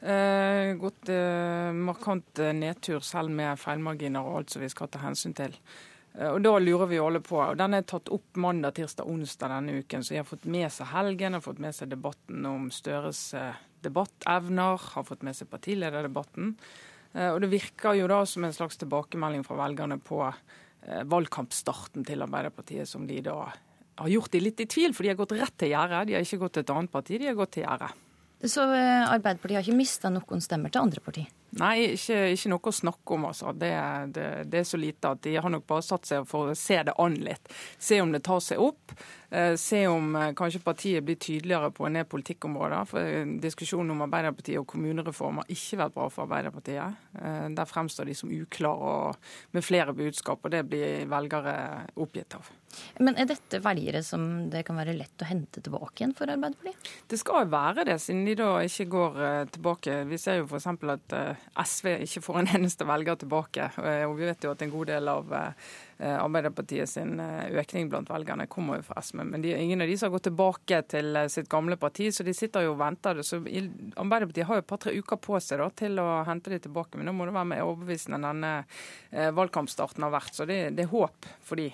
eh, 0.06 0.76
Gått 0.78 1.10
eh, 1.10 1.72
markant 1.74 2.38
eh, 2.38 2.54
nedtur 2.54 3.00
selv 3.02 3.34
med 3.34 3.58
feilmarginer 3.58 4.22
og 4.30 4.38
alt 4.38 4.54
som 4.54 4.62
vi 4.62 4.70
skal 4.70 4.92
ta 4.94 5.02
hensyn 5.02 5.34
til. 5.34 5.56
Eh, 6.20 6.30
og 6.30 6.44
Da 6.46 6.52
lurer 6.60 6.86
vi 6.92 7.00
alle 7.02 7.20
på. 7.20 7.40
og 7.42 7.58
Den 7.58 7.74
er 7.74 7.82
tatt 7.82 8.12
opp 8.14 8.38
mandag, 8.38 8.76
tirsdag, 8.78 9.10
onsdag 9.10 9.56
denne 9.56 9.80
uken. 9.82 10.04
Så 10.04 10.14
de 10.14 10.20
har 10.22 10.30
fått 10.30 10.46
med 10.46 10.70
seg 10.70 10.92
helgen, 10.94 11.34
har 11.34 11.42
fått 11.42 11.64
med 11.66 11.74
seg 11.74 11.90
debatten 11.90 12.46
om 12.46 12.70
Støres 12.70 13.34
debattevner, 13.82 14.78
har 14.94 15.10
fått 15.10 15.26
med 15.26 15.34
seg 15.34 15.50
partilederdebatten. 15.50 16.54
Og 17.16 17.42
Det 17.42 17.50
virker 17.50 17.96
jo 17.96 18.08
da 18.12 18.22
som 18.28 18.44
en 18.44 18.54
slags 18.54 18.78
tilbakemelding 18.78 19.42
fra 19.48 19.56
velgerne 19.56 19.98
på 19.98 20.22
valgkampstarten 21.10 22.06
til 22.06 22.22
Arbeiderpartiet, 22.26 22.90
som 22.90 23.08
de 23.10 23.22
da 23.26 23.40
har 23.96 24.12
gjort 24.12 24.32
de 24.32 24.42
litt 24.44 24.60
i 24.60 24.68
tvil, 24.70 24.94
for 24.94 25.06
de 25.06 25.14
har 25.14 25.20
gått 25.20 25.36
rett 25.38 25.56
til 25.60 25.72
gjerdet. 25.72 26.08
De 26.10 26.18
har 26.18 26.26
ikke 26.26 26.42
gått 26.42 26.58
til 26.58 26.66
et 26.66 26.74
annet 26.76 26.92
parti, 26.92 27.20
de 27.22 27.30
har 27.30 27.38
gått 27.38 27.56
til 27.58 27.66
gjerdet. 27.66 28.02
Så 28.46 28.66
eh, 28.76 29.02
Arbeiderpartiet 29.10 29.58
har 29.58 29.66
ikke 29.66 29.80
mista 29.80 30.12
noen 30.12 30.44
stemmer 30.44 30.74
til 30.74 30.84
andre 30.84 31.02
partier? 31.02 31.30
Nei, 31.56 31.96
ikke, 31.96 32.18
ikke, 32.36 32.50
noe 32.52 32.70
å 32.70 32.76
snakke 32.76 33.16
om. 33.16 33.28
altså. 33.30 33.54
Det, 33.56 33.72
det, 34.14 34.26
det, 34.52 34.62
er 34.62 34.68
så 34.68 34.80
lite 34.80 35.14
at 35.16 35.22
de 35.24 35.38
har 35.40 35.54
nok 35.54 35.64
bare 35.70 35.86
satt 35.86 36.10
seg 36.10 36.28
for 36.30 36.52
å 36.52 36.58
se 36.60 36.82
det 36.84 36.98
an 37.02 37.16
litt. 37.24 37.54
Se 37.80 38.02
om 38.04 38.12
det 38.12 38.26
tar 38.28 38.44
seg 38.44 38.62
opp. 38.62 38.92
Eh, 39.36 39.56
se 39.56 39.88
om 39.88 40.16
eh, 40.16 40.32
kanskje 40.34 40.62
partiet 40.64 41.04
blir 41.04 41.16
tydeligere 41.20 41.72
på 41.76 41.86
en 41.88 41.98
del 41.98 42.06
politikkområder. 42.08 42.86
For 42.88 43.04
eh, 43.04 43.32
Diskusjonen 43.44 43.92
om 43.92 44.04
Arbeiderpartiet 44.06 44.62
og 44.62 44.68
kommunereform 44.72 45.42
har 45.42 45.50
ikke 45.52 45.80
vært 45.82 45.96
bra 45.98 46.06
for 46.14 46.24
Arbeiderpartiet. 46.24 47.02
Der 47.56 47.68
fremstår 47.68 48.08
de 48.08 48.14
som 48.16 48.32
uklare 48.32 48.92
og 48.92 49.28
med 49.56 49.64
flere 49.64 49.94
budskap, 49.96 50.44
og 50.44 50.54
det 50.54 50.62
blir 50.70 51.06
velgere 51.12 51.56
oppgitt 52.00 52.38
av. 52.38 52.48
Men 53.00 53.18
Er 53.20 53.28
dette 53.28 53.62
velgere 53.64 54.02
som 54.04 54.50
det 54.52 54.66
kan 54.68 54.76
være 54.76 54.96
lett 54.96 55.24
å 55.24 55.28
hente 55.28 55.64
tilbake 55.64 56.04
igjen 56.04 56.16
for 56.16 56.32
Arbeiderpartiet? 56.32 56.92
Det 57.12 57.20
skal 57.20 57.44
jo 57.44 57.52
være 57.56 57.88
det, 57.90 57.98
siden 58.04 58.24
de 58.28 58.38
da 58.40 58.50
ikke 58.64 58.88
går 58.96 59.20
tilbake. 59.56 59.98
Vi 60.12 60.20
ser 60.22 60.40
jo 60.42 60.48
f.eks. 60.48 60.70
at 60.96 61.18
SV 61.66 61.92
ikke 62.08 62.24
får 62.24 62.42
en 62.42 62.54
eneste 62.60 62.88
velger 62.88 63.20
tilbake. 63.24 63.72
Og 64.08 64.16
vi 64.20 64.30
vet 64.30 64.48
jo 64.48 64.56
at 64.56 64.64
en 64.64 64.76
god 64.76 64.92
del 64.94 65.12
av 65.12 65.36
Arbeiderpartiet 66.00 66.90
sin 66.90 67.20
eh, 67.24 67.54
økning 67.62 67.88
blant 67.92 68.10
velgerne 68.12 68.48
kommer 68.52 68.82
jo 68.82 68.88
fra 68.90 69.04
SV. 69.04 69.22
Men 69.24 69.46
de, 69.46 69.54
ingen 69.56 69.84
av 69.84 69.88
de 69.88 69.96
som 69.98 70.10
har 70.10 70.16
gått 70.18 70.28
tilbake 70.30 70.82
til 70.92 71.16
eh, 71.16 71.30
sitt 71.32 71.50
gamle 71.52 71.78
parti, 71.80 72.10
så 72.12 72.26
de 72.28 72.36
sitter 72.36 72.68
jo 72.68 72.74
og 72.74 72.82
venter. 72.82 73.22
Så 73.24 73.40
Arbeiderpartiet 73.40 74.50
har 74.50 74.60
jo 74.60 74.66
et 74.66 74.70
par-tre 74.74 74.96
uker 74.98 75.22
på 75.24 75.40
seg 75.44 75.64
da, 75.64 75.70
til 75.84 76.04
å 76.04 76.10
hente 76.28 76.52
de 76.52 76.60
tilbake. 76.68 77.00
Men 77.00 77.12
nå 77.12 77.16
må 77.16 77.30
det 77.30 77.38
være 77.38 77.52
mer 77.54 77.66
overbevisende 77.70 78.20
enn 78.20 78.30
denne 78.30 79.32
valgkampstarten 79.40 80.04
har 80.04 80.14
vært. 80.18 80.36
Så 80.36 80.48
det, 80.50 80.62
det 80.76 80.88
er 80.88 80.94
håp 80.94 81.34
for 81.46 81.62
de. 81.62 81.72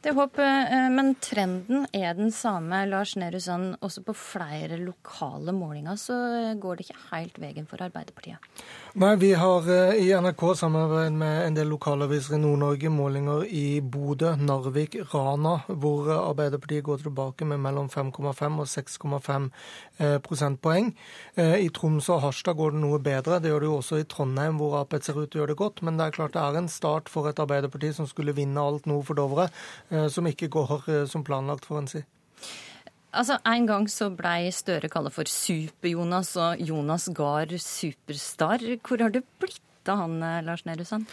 Det 0.00 0.10
er 0.10 0.16
håp, 0.16 0.38
eh, 0.40 0.88
men 0.92 1.14
trenden 1.22 1.86
er 1.92 2.14
den 2.16 2.32
samme. 2.34 2.84
Lars 2.90 3.16
Nehru 3.18 3.40
Sand, 3.42 3.76
også 3.84 4.04
på 4.06 4.14
flere 4.16 4.78
lokale 4.80 5.54
målinger 5.56 5.98
så 6.00 6.16
går 6.60 6.76
det 6.76 6.86
ikke 6.86 7.04
helt 7.10 7.40
veien 7.42 7.68
for 7.68 7.82
Arbeiderpartiet? 7.84 8.64
Nei, 8.96 9.16
vi 9.16 9.34
har 9.36 9.66
eh, 9.68 9.94
i 9.94 10.12
NRK 10.20 10.42
samarbeid 10.56 11.12
med 11.12 11.42
en 11.46 11.56
del 11.58 11.68
lokalaviser 11.68 12.38
i 12.38 12.38
Nord-Norge 12.40 12.88
målinger 12.88 13.42
i 13.44 13.82
Bodø, 13.84 14.30
Narvik, 14.40 14.96
Rana, 15.10 15.58
hvor 15.68 16.08
Arbeiderpartiet 16.14 16.86
går 16.86 17.02
tilbake 17.02 17.44
med 17.44 17.60
mellom 17.60 17.90
5,5 17.92 18.56
og 18.64 18.72
6,5 18.72 19.50
eh, 20.00 20.16
prosentpoeng. 20.24 20.94
I 21.36 21.68
Troms 21.76 22.08
og 22.08 22.24
Harstad 22.24 22.56
går 22.56 22.72
det 22.72 22.82
noe 22.86 23.04
bedre. 23.04 23.36
Det 23.36 23.52
gjør 23.52 23.66
det 23.66 23.68
jo 23.68 23.76
også 23.82 24.00
i 24.00 24.08
Trondheim, 24.08 24.56
hvor 24.62 24.80
Ap 24.80 24.96
ser 24.96 25.20
ut 25.20 25.28
til 25.28 25.42
å 25.42 25.44
gjøre 25.44 25.52
det 25.52 25.60
godt. 25.60 25.84
Men 25.84 26.00
det 26.00 26.08
er 26.08 26.16
klart 26.16 26.32
det 26.40 26.48
er 26.48 26.56
en 26.64 26.72
start 26.72 27.12
for 27.12 27.28
et 27.28 27.44
Arbeiderparti 27.44 27.92
som 28.00 28.08
skulle 28.08 28.32
vinne 28.40 28.64
alt 28.64 28.88
nord 28.88 29.04
for 29.10 29.20
Dovre. 29.20 29.50
Eh, 29.92 30.08
som 30.08 30.24
ikke 30.24 30.48
går 30.56 30.78
eh, 30.86 31.02
som 31.04 31.26
planlagt, 31.26 31.68
får 31.68 31.84
en 31.84 31.96
si. 31.98 32.06
Altså, 33.16 33.38
En 33.48 33.66
gang 33.68 33.88
så 33.88 34.10
blei 34.12 34.50
Støre 34.52 34.90
kalla 34.92 35.10
for 35.12 35.28
Super-Jonas 35.30 36.34
og 36.36 36.60
Jonas 36.60 37.08
Gahr 37.16 37.56
Superstar. 37.62 38.60
Hvor 38.84 39.00
har 39.00 39.14
det 39.14 39.24
blitt 39.40 39.88
av 39.88 40.02
han, 40.04 40.22
eh, 40.22 40.42
Lars 40.44 40.66
Nehru 40.66 40.84
Sand? 40.84 41.06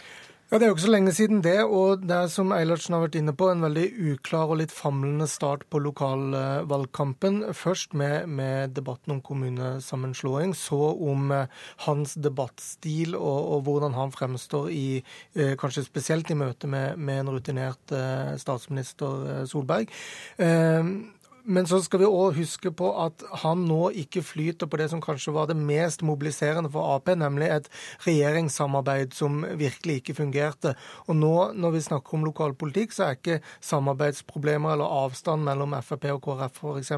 Ja, 0.50 0.58
Det 0.58 0.66
er 0.66 0.68
jo 0.68 0.74
ikke 0.74 0.84
så 0.84 0.90
lenge 0.92 1.12
siden 1.12 1.42
det, 1.42 1.64
og 1.64 2.02
det 2.06 2.14
er 2.14 2.26
som 2.28 2.52
Eilertsen 2.52 2.92
har 2.92 3.00
vært 3.06 3.16
inne 3.16 3.32
på, 3.32 3.48
en 3.50 3.62
veldig 3.64 3.86
uklar 4.12 4.52
og 4.52 4.58
litt 4.60 4.70
famlende 4.70 5.26
start 5.26 5.64
på 5.70 5.80
lokalvalgkampen. 5.80 7.54
Først 7.54 7.94
med, 7.94 8.28
med 8.28 8.74
debatten 8.76 9.16
om 9.16 9.22
kommunesammenslåing, 9.22 10.52
så 10.54 10.92
om 11.00 11.32
eh, 11.32 11.46
hans 11.86 12.14
debattstil 12.14 13.16
og, 13.16 13.40
og, 13.54 13.64
hvordan 13.64 13.94
han 13.94 14.12
fremstår 14.12 14.68
i 14.70 15.02
eh, 15.34 15.56
kanskje 15.56 15.88
spesielt 15.88 16.30
i 16.30 16.36
møte 16.36 16.68
med, 16.68 16.98
med 16.98 17.24
en 17.24 17.34
rutinert 17.34 17.96
statsminister 18.36 19.46
Solberg. 19.46 19.88
Men 21.44 21.66
så 21.68 21.76
skal 21.84 22.00
vi 22.00 22.08
òg 22.08 22.38
huske 22.38 22.70
på 22.72 22.88
at 23.02 23.20
han 23.42 23.66
nå 23.68 23.90
ikke 24.00 24.22
flyter 24.24 24.68
på 24.70 24.78
det 24.80 24.86
som 24.92 25.02
kanskje 25.04 25.34
var 25.36 25.50
det 25.50 25.58
mest 25.58 26.00
mobiliserende 26.06 26.70
for 26.72 26.94
Ap, 26.94 27.10
nemlig 27.20 27.50
et 27.52 27.68
regjeringssamarbeid 28.06 29.12
som 29.16 29.42
virkelig 29.60 29.98
ikke 30.00 30.16
fungerte. 30.22 30.72
Og 31.04 31.18
nå 31.20 31.34
når 31.52 31.76
vi 31.76 31.84
snakker 31.84 32.16
om 32.16 32.24
lokalpolitikk, 32.30 32.96
så 32.96 33.08
er 33.08 33.18
ikke 33.18 33.40
samarbeidsproblemer 33.60 34.72
eller 34.72 34.98
avstand 35.04 35.44
mellom 35.44 35.76
Frp 35.84 36.08
og 36.14 36.24
KrF 36.24 36.62
f.eks. 36.64 36.92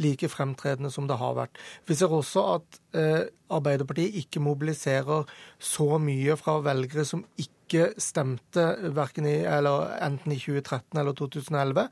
like 0.00 0.32
fremtredende 0.32 0.92
som 0.92 1.08
det 1.10 1.20
har 1.20 1.36
vært. 1.36 1.60
Vi 1.84 1.98
ser 1.98 2.12
også 2.16 2.46
at 2.56 2.82
eh, 2.96 3.28
Arbeiderpartiet 3.52 4.16
ikke 4.22 4.40
mobiliserer 4.40 5.28
så 5.60 5.98
mye 6.00 6.38
fra 6.40 6.62
velgere 6.64 7.04
som 7.04 7.26
ikke 7.36 7.61
stemte 8.00 8.64
verken 8.96 9.26
i, 9.28 9.34
enten 9.44 10.34
i 10.34 10.38
2013 10.40 11.00
eller 11.00 11.16
2011. 11.18 11.86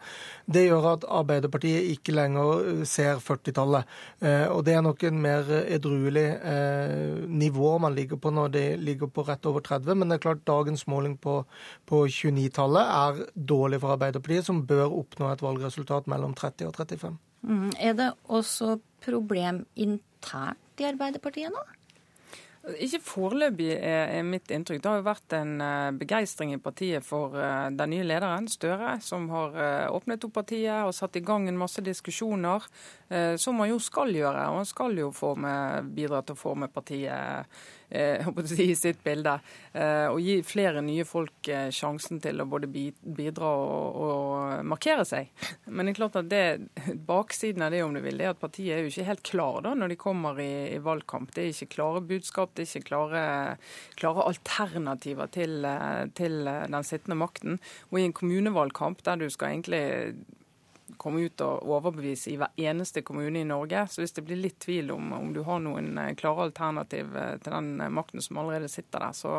Det 0.47 0.65
gjør 0.67 0.89
at 0.93 1.07
Arbeiderpartiet 1.21 1.89
ikke 1.95 2.15
lenger 2.17 2.65
eh, 2.73 2.83
ser 2.89 3.23
40-tallet. 3.25 3.89
Eh, 4.21 4.47
og 4.51 4.65
det 4.67 4.77
er 4.77 4.85
nok 4.87 5.05
en 5.09 5.21
mer 5.23 5.49
edruelig 5.63 6.27
eh, 6.37 7.25
nivå 7.27 7.77
man 7.83 7.97
ligger 7.97 8.21
på 8.21 8.33
når 8.35 8.55
de 8.57 8.65
ligger 8.81 9.11
på 9.11 9.25
rett 9.29 9.49
over 9.49 9.65
30. 9.67 9.97
Men 9.97 10.11
det 10.11 10.19
er 10.19 10.27
klart 10.29 10.47
dagens 10.49 10.87
måling 10.91 11.17
på, 11.21 11.41
på 11.89 12.05
29-tallet 12.07 12.95
er 13.01 13.25
dårlig 13.35 13.83
for 13.83 13.97
Arbeiderpartiet, 13.97 14.47
som 14.49 14.65
bør 14.67 14.89
oppnå 15.03 15.33
et 15.33 15.45
valgresultat 15.45 16.11
mellom 16.11 16.37
30 16.39 16.71
og 16.71 16.79
35. 16.79 17.19
Mm. 17.49 17.69
Er 17.81 17.95
det 17.97 18.13
også 18.29 18.79
problem 19.05 19.65
internt 19.77 20.81
i 20.81 20.89
Arbeiderpartiet 20.89 21.53
nå? 21.55 21.63
Ikke 22.79 23.01
foreløpig, 23.03 23.71
er 23.81 24.23
mitt 24.27 24.51
inntrykk. 24.53 24.83
Det 24.83 24.91
har 24.91 25.01
jo 25.01 25.07
vært 25.07 25.35
en 25.37 25.53
eh, 25.65 25.91
begeistring 25.99 26.55
i 26.55 26.61
partiet 26.63 27.05
for 27.07 27.35
eh, 27.39 27.69
den 27.75 27.93
nye 27.95 28.07
lederen, 28.07 28.49
Støre, 28.51 28.99
som 29.05 29.29
har 29.33 29.57
eh, 29.57 29.87
åpnet 29.91 30.27
opp 30.27 30.37
partiet 30.39 30.87
og 30.87 30.95
satt 30.97 31.19
i 31.19 31.25
gang 31.25 31.49
en 31.49 31.61
masse 31.61 31.83
diskusjoner, 31.85 32.67
som 33.11 33.57
man 33.59 33.67
jo 33.67 33.81
skal 33.83 34.13
gjøre. 34.15 34.45
Og 34.53 34.61
man 34.61 34.69
skal 34.69 34.95
jo 34.99 35.11
med, 35.35 35.89
bidra 35.97 36.21
til 36.23 36.37
å 36.37 36.39
få 36.39 36.53
med 36.63 36.71
partiet 36.71 37.49
Eh, 37.91 38.29
i 38.59 38.77
sitt 38.77 39.05
bilde. 39.05 39.33
Eh, 39.73 40.07
og 40.07 40.21
gi 40.23 40.37
flere 40.47 40.83
nye 40.85 41.03
folk 41.05 41.49
eh, 41.51 41.73
sjansen 41.75 42.21
til 42.23 42.39
å 42.39 42.47
både 42.47 42.69
bidra 42.71 43.51
og, 43.51 43.99
og 44.05 44.69
markere 44.71 45.03
seg. 45.09 45.33
Men 45.67 45.89
det 45.89 45.97
er 45.97 45.99
klart 45.99 46.21
at 46.21 46.31
det, 46.31 46.45
baksiden 47.09 47.67
av 47.67 47.75
det 47.75 47.83
om 47.83 47.97
du 47.97 48.03
vil, 48.05 48.21
det 48.21 48.29
er 48.29 48.37
at 48.37 48.43
partiet 48.43 48.77
er 48.77 48.85
jo 48.85 48.93
ikke 48.93 49.09
helt 49.11 49.25
klar 49.27 49.61
da, 49.67 49.75
når 49.75 49.91
de 49.91 50.01
kommer 50.07 50.39
i, 50.39 50.53
i 50.77 50.79
valgkamp. 50.85 51.35
Det 51.35 51.43
er 51.43 51.51
ikke 51.51 51.75
klare 51.75 52.07
budskap, 52.13 52.55
det 52.55 52.69
er 52.69 52.71
ikke 52.71 52.93
klare, 52.93 53.25
klare 53.99 54.29
alternativer 54.31 55.35
til, 55.35 55.67
til 56.15 56.45
den 56.47 56.87
sittende 56.87 57.19
makten. 57.19 57.59
Og 57.91 57.99
i 57.99 58.07
en 58.07 58.15
kommunevalgkamp 58.15 59.03
der 59.03 59.19
du 59.19 59.27
skal 59.35 59.57
egentlig 59.57 59.83
komme 61.01 61.25
ut 61.25 61.41
og 61.45 61.65
overbevise 61.65 62.33
i 62.33 62.37
hver 62.41 62.53
eneste 62.61 63.03
kommune 63.07 63.41
i 63.41 63.49
Norge. 63.49 63.87
Så 63.89 64.03
hvis 64.03 64.13
det 64.17 64.25
blir 64.27 64.41
litt 64.41 64.59
tvil 64.61 64.93
om, 64.93 65.13
om 65.17 65.33
du 65.33 65.43
har 65.47 65.63
noen 65.65 65.95
eh, 65.99 66.15
klare 66.21 66.51
alternativ 66.51 67.17
eh, 67.17 67.37
til 67.41 67.57
den 67.57 67.73
eh, 67.81 67.93
makten 67.93 68.25
som 68.25 68.41
allerede 68.43 68.69
sitter 68.69 69.07
der, 69.07 69.17
så, 69.17 69.35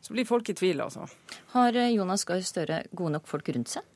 så 0.00 0.14
blir 0.14 0.28
folk 0.28 0.48
i 0.48 0.56
tvil, 0.58 0.84
altså. 0.86 1.08
Har 1.56 1.78
Jonas 1.90 2.26
Gahr 2.28 2.44
Støre 2.46 2.82
gode 2.92 3.16
nok 3.16 3.30
folk 3.30 3.50
rundt 3.56 3.74
seg? 3.74 3.86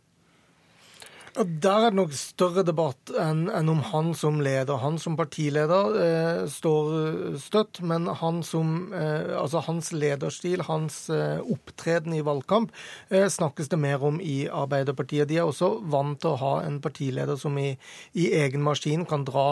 Der 1.32 1.72
er 1.72 1.88
det 1.88 1.96
nok 1.96 2.10
større 2.12 2.60
debatt 2.60 3.08
enn, 3.16 3.46
om 3.48 3.78
han 3.88 4.10
som 4.12 4.42
leder. 4.44 4.76
Han 4.82 4.98
som 5.00 5.14
partileder 5.16 5.94
eh, 5.96 6.40
står 6.52 7.38
støtt, 7.40 7.78
men 7.80 8.04
han 8.20 8.42
som, 8.44 8.92
eh, 8.92 9.32
altså 9.40 9.62
hans 9.64 9.94
lederstil, 9.96 10.60
hans 10.68 11.06
eh, 11.08 11.40
opptreden 11.40 12.12
i 12.12 12.20
valgkamp, 12.20 12.68
eh, 13.08 13.24
snakkes 13.32 13.72
det 13.72 13.78
mer 13.80 14.04
om 14.04 14.18
i 14.20 14.44
Arbeiderpartiet. 14.44 15.30
De 15.30 15.38
er 15.40 15.48
også 15.48 15.70
vant 15.88 16.20
til 16.20 16.34
å 16.34 16.40
ha 16.42 16.52
en 16.66 16.76
partileder 16.84 17.40
som 17.40 17.56
i, 17.56 17.78
i 18.12 18.28
egen 18.36 18.60
maskin 18.60 19.06
kan 19.08 19.24
dra 19.24 19.46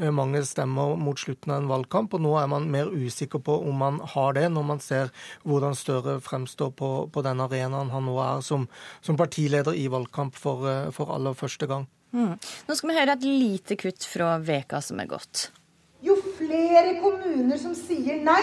eh, 0.00 0.08
mange 0.08 0.40
stemmer 0.48 0.96
mot 0.96 1.20
slutten 1.20 1.52
av 1.52 1.60
en 1.60 1.70
valgkamp, 1.74 2.16
og 2.16 2.24
nå 2.24 2.32
er 2.40 2.48
man 2.48 2.70
mer 2.72 2.88
usikker 2.88 3.44
på 3.44 3.58
om 3.68 3.76
man 3.84 4.00
har 4.14 4.32
det, 4.40 4.46
når 4.56 4.68
man 4.72 4.80
ser 4.80 5.12
hvordan 5.44 5.76
Støre 5.76 6.16
fremstår 6.24 6.72
på, 6.72 6.90
på 7.12 7.22
den 7.28 7.44
arenaen 7.44 7.92
han 7.92 8.08
nå 8.08 8.16
er 8.24 8.40
som, 8.40 8.64
som 9.04 9.20
partileder 9.20 9.76
i 9.76 9.84
valgkamp 9.92 10.32
for, 10.40 10.64
eh, 10.72 10.88
for 10.96 11.12
alle 11.12 11.25
aller 11.26 11.38
første 11.38 11.68
gang. 11.70 11.86
Mm. 12.14 12.34
Nå 12.38 12.76
skal 12.78 12.90
vi 12.90 12.96
høre 12.96 13.16
et 13.16 13.26
lite 13.26 13.76
kutt 13.80 14.06
fra 14.08 14.36
veka 14.40 14.80
som 14.84 15.00
er 15.02 15.10
gått. 15.10 15.48
Jo 16.04 16.16
flere 16.38 16.98
kommuner 17.02 17.58
som 17.60 17.74
sier 17.76 18.20
nei 18.24 18.42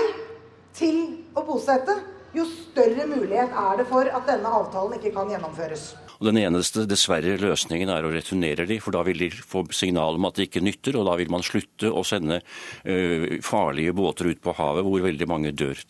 til 0.75 0.99
å 1.37 1.43
bosette, 1.47 1.95
jo 2.33 2.45
større 2.49 3.05
mulighet 3.05 3.53
er 3.53 3.77
det 3.77 3.85
for 3.89 4.09
at 4.09 4.25
denne 4.25 4.49
avtalen 4.49 4.97
ikke 4.97 5.13
kan 5.13 5.29
gjennomføres. 5.29 5.91
Og 6.17 6.29
Den 6.29 6.39
eneste 6.41 6.85
dessverre 6.89 7.35
løsningen 7.41 7.91
er 7.93 8.05
å 8.05 8.11
returnere 8.13 8.65
de, 8.69 8.79
for 8.81 8.95
da 8.95 9.03
vil 9.05 9.25
de 9.25 9.29
få 9.33 9.65
signal 9.75 10.17
om 10.17 10.29
at 10.29 10.39
det 10.39 10.47
ikke 10.47 10.63
nytter, 10.65 10.97
og 10.97 11.09
da 11.09 11.17
vil 11.19 11.31
man 11.33 11.45
slutte 11.45 11.91
å 11.91 12.03
sende 12.07 12.39
ø, 12.85 13.41
farlige 13.45 13.93
båter 13.97 14.31
ut 14.31 14.41
på 14.41 14.55
havet 14.57 14.87
hvor 14.87 15.05
veldig 15.05 15.29
mange 15.29 15.53
dør 15.53 15.81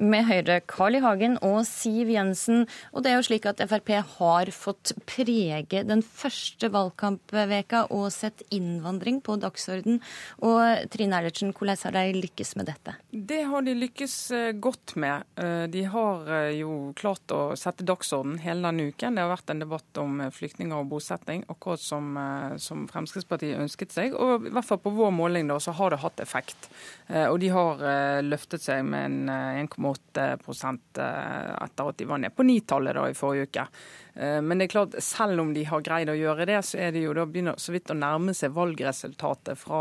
med 0.00 0.24
Høyre 0.24 0.60
Carl 0.64 0.96
I. 0.96 1.00
Hagen 1.04 1.36
og 1.44 1.60
Siv 1.68 2.08
Jensen. 2.10 2.64
Og 2.94 3.04
det 3.04 3.12
er 3.12 3.18
jo 3.18 3.26
slik 3.28 3.46
at 3.48 3.60
Frp 3.68 3.92
har 4.16 4.50
fått 4.54 4.94
prege 5.08 5.82
den 5.86 6.02
første 6.02 6.70
valgkampveka 6.72 7.86
og 7.92 8.08
sett 8.14 8.42
innvandring 8.54 9.20
på 9.24 9.36
dagsorden. 9.40 10.00
Og 10.46 10.88
Trine 10.92 11.20
Eilertsen, 11.20 11.52
hvordan 11.56 11.80
har 11.84 11.96
de 11.96 12.20
lykkes 12.20 12.54
med 12.58 12.70
dette? 12.70 12.96
Det 13.12 13.42
har 13.50 13.64
de 13.66 13.76
lykkes 13.76 14.16
eh, 14.36 14.52
godt 14.56 14.96
med. 15.00 15.28
Eh, 15.40 15.66
de 15.72 15.84
har 15.92 16.32
eh, 16.32 16.56
jo 16.60 16.92
klart 16.98 17.34
å 17.36 17.40
sette 17.60 17.86
dagsorden 17.86 18.38
hele 18.40 18.64
denne 18.68 18.88
uken. 18.90 19.16
Det 19.16 19.24
har 19.24 19.32
vært 19.34 19.52
en 19.52 19.64
debatt 19.64 20.00
om 20.00 20.24
flyktninger 20.34 20.80
og 20.80 20.90
bosetting, 20.94 21.44
akkurat 21.52 21.82
som, 21.82 22.16
som 22.60 22.86
Fremskrittspartiet 22.90 23.60
ønsket 23.60 23.92
seg. 23.94 24.16
Og 24.16 24.48
i 24.48 24.54
hvert 24.54 24.68
fall 24.68 24.80
på 24.82 24.94
vår 24.96 25.12
måling 25.14 25.50
da, 25.50 25.60
så 25.60 25.74
har 25.76 25.92
det 25.92 26.02
hatt 26.04 26.20
effekt. 26.22 26.70
Og 27.10 27.36
de 27.42 27.50
har 27.52 27.80
løftet 28.22 28.62
seg 28.62 28.84
med 28.86 29.06
en 29.08 29.66
1,8 29.66 29.89
8 29.90 30.28
prosent 30.44 31.00
etter 31.00 31.90
at 31.90 31.98
de 31.98 32.06
var 32.08 32.22
ned 32.22 32.34
på 32.36 32.46
9-tallet 32.46 32.98
i 33.10 33.16
forrige 33.18 33.50
uke. 33.50 33.66
Eh, 34.14 34.42
men 34.42 34.58
det 34.58 34.66
er 34.66 34.72
klart, 34.74 34.96
selv 35.02 35.40
om 35.40 35.52
de 35.54 35.64
har 35.68 35.84
greid 35.84 36.10
å 36.10 36.16
gjøre 36.18 36.46
det, 36.48 36.58
så 36.66 36.80
er 36.82 36.94
det 36.94 37.04
jo 37.04 37.14
da 37.16 37.26
begynner 37.28 37.58
så 37.60 37.74
vidt 37.74 37.92
å 37.92 37.96
nærme 37.98 38.34
seg 38.36 38.54
valgresultatet 38.56 39.58
fra 39.58 39.80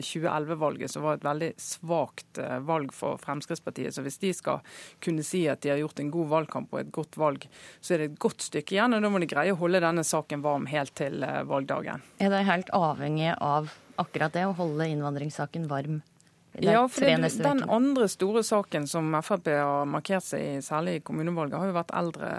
2011-valget, 0.00 0.86
eh, 0.88 0.92
som 0.94 1.06
var 1.06 1.18
et 1.18 1.26
veldig 1.26 1.50
svakt 1.60 2.40
valg 2.66 2.94
for 2.94 3.20
Fremskrittspartiet. 3.22 3.94
Så 3.94 4.04
hvis 4.06 4.20
de 4.22 4.32
skal 4.36 4.62
kunne 5.04 5.26
si 5.26 5.44
at 5.50 5.62
de 5.64 5.74
har 5.74 5.82
gjort 5.82 6.00
en 6.02 6.12
god 6.14 6.32
valgkamp 6.32 6.74
og 6.74 6.82
et 6.82 6.94
godt 6.94 7.18
valg, 7.20 7.48
så 7.80 7.94
er 7.94 8.04
det 8.04 8.10
et 8.12 8.22
godt 8.24 8.46
stykke 8.46 8.78
igjen. 8.78 8.96
Og 8.96 9.04
da 9.04 9.12
må 9.12 9.22
de 9.22 9.30
greie 9.30 9.54
å 9.54 9.60
holde 9.60 9.82
denne 9.84 10.06
saken 10.06 10.44
varm 10.44 10.68
helt 10.70 10.94
til 10.98 11.24
valgdagen. 11.48 12.04
Er 12.22 12.32
de 12.32 12.42
helt 12.46 12.72
avhengig 12.74 13.34
av 13.36 13.72
akkurat 14.00 14.34
det, 14.34 14.48
å 14.48 14.56
holde 14.58 14.88
innvandringssaken 14.90 15.68
varm? 15.70 16.02
Ja, 16.62 16.84
for 16.88 17.00
det, 17.00 17.32
Den 17.42 17.64
andre 17.70 18.06
store 18.08 18.44
saken 18.46 18.86
som 18.86 19.10
Frp 19.22 19.48
har 19.50 19.88
markert 19.90 20.26
seg 20.26 20.42
i, 20.42 20.62
særlig 20.62 21.00
i 21.00 21.02
kommunevalget, 21.02 21.58
har 21.58 21.70
jo 21.70 21.76
vært 21.78 21.94
eldre, 21.98 22.30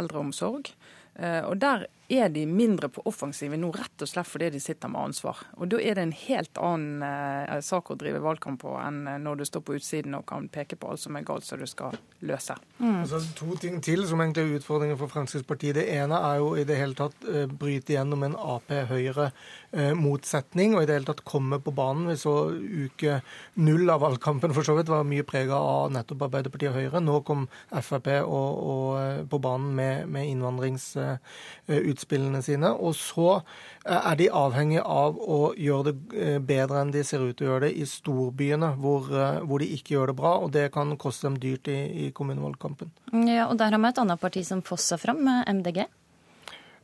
eldreomsorg. 0.00 0.70
Eh, 1.18 1.42
og 1.44 1.58
Der 1.60 1.86
er 2.08 2.30
de 2.32 2.46
mindre 2.48 2.88
på 2.88 3.02
offensiven 3.04 3.60
nå, 3.60 3.68
rett 3.76 4.02
og 4.02 4.08
slett 4.08 4.28
fordi 4.28 4.50
de 4.54 4.60
sitter 4.62 4.88
med 4.88 5.00
ansvar. 5.10 5.36
Og 5.60 5.68
Da 5.68 5.76
er 5.76 5.94
det 5.98 6.02
en 6.06 6.12
helt 6.16 6.56
annen 6.56 7.02
eh, 7.04 7.60
sak 7.64 7.90
å 7.92 7.96
drive 8.00 8.20
valgkamp 8.24 8.60
på 8.62 8.80
enn 8.80 9.06
eh, 9.06 9.18
når 9.20 9.36
du 9.36 9.44
står 9.44 9.60
på 9.66 9.74
utsiden 9.76 10.14
og 10.16 10.26
kan 10.28 10.48
peke 10.48 10.76
på 10.80 10.88
alt 10.88 11.00
som 11.04 11.16
er 11.18 11.24
galt 11.28 11.44
som 11.44 11.58
du 11.60 11.66
skal 11.68 11.92
løse. 12.24 12.54
Mm. 12.78 13.02
Altså, 13.02 13.20
to 13.36 13.56
ting 13.60 13.80
til 13.84 14.06
som 14.08 14.20
egentlig 14.24 14.42
er 14.46 14.56
utfordringer 14.58 14.96
for 15.00 15.08
Fremskrittspartiet. 15.12 15.74
Det 15.76 15.86
ene 15.98 16.16
er 16.30 16.36
jo 16.40 16.48
i 16.56 16.64
det 16.68 16.76
hele 16.80 16.94
tatt 16.96 17.18
eh, 17.28 17.46
bryte 17.48 17.92
gjennom 17.92 18.22
en 18.24 18.36
Ap-Høyre-motsetning, 18.56 20.70
og 20.74 20.80
i 20.82 20.86
det 20.88 20.94
hele 20.96 21.10
tatt 21.10 21.28
komme 21.28 21.56
på 21.60 21.70
banen. 21.76 22.08
Vi 22.08 22.16
så 22.24 22.34
uke 22.56 23.12
null 23.60 23.84
av 23.92 24.00
valgkampen 24.06 24.52
for 24.56 24.62
så 24.64 24.72
vidt 24.78 24.92
var 24.92 25.08
mye 25.08 25.28
prega 25.28 25.56
av 25.60 25.92
nettopp 25.92 26.22
Arbeiderpartiet 26.30 26.72
og 26.72 26.78
Høyre. 26.80 26.98
Nå 27.04 27.16
kom 27.28 27.40
Frp 27.68 28.08
og, 28.24 28.50
og 28.72 28.88
på 29.28 29.36
banen 29.44 29.70
med, 29.76 30.08
med 30.08 30.24
innvandringsutspill 30.32 31.97
utspillene 31.98 32.40
sine. 32.46 32.70
Og 32.72 32.94
så 32.96 33.42
eh, 33.84 33.98
er 33.98 34.18
de 34.20 34.30
avhengig 34.30 34.80
av 34.80 35.18
å 35.18 35.52
gjøre 35.58 35.90
det 35.90 35.96
eh, 36.14 36.38
bedre 36.38 36.84
enn 36.84 36.94
de 36.94 37.04
ser 37.04 37.26
ut 37.26 37.36
til 37.36 37.48
å 37.48 37.52
gjøre 37.52 37.66
det 37.66 37.74
i 37.82 37.86
storbyene, 37.88 38.72
hvor, 38.78 39.10
eh, 39.10 39.42
hvor 39.42 39.62
de 39.62 39.70
ikke 39.76 39.96
gjør 39.96 40.12
det 40.12 40.18
bra. 40.22 40.34
Og 40.44 40.52
det 40.56 40.68
kan 40.74 40.96
koste 41.00 41.28
dem 41.28 41.38
dyrt 41.42 41.70
i, 41.72 41.78
i 42.06 42.10
kommunevalgkampen. 42.14 42.94
Ja, 43.26 43.48
og 43.48 43.58
der 43.60 43.74
har 43.74 43.82
vi 43.82 43.92
et 43.92 44.04
annet 44.04 44.22
parti 44.22 44.46
som 44.46 44.64
fosser 44.64 45.00
fram, 45.02 45.26
MDG. 45.26 45.88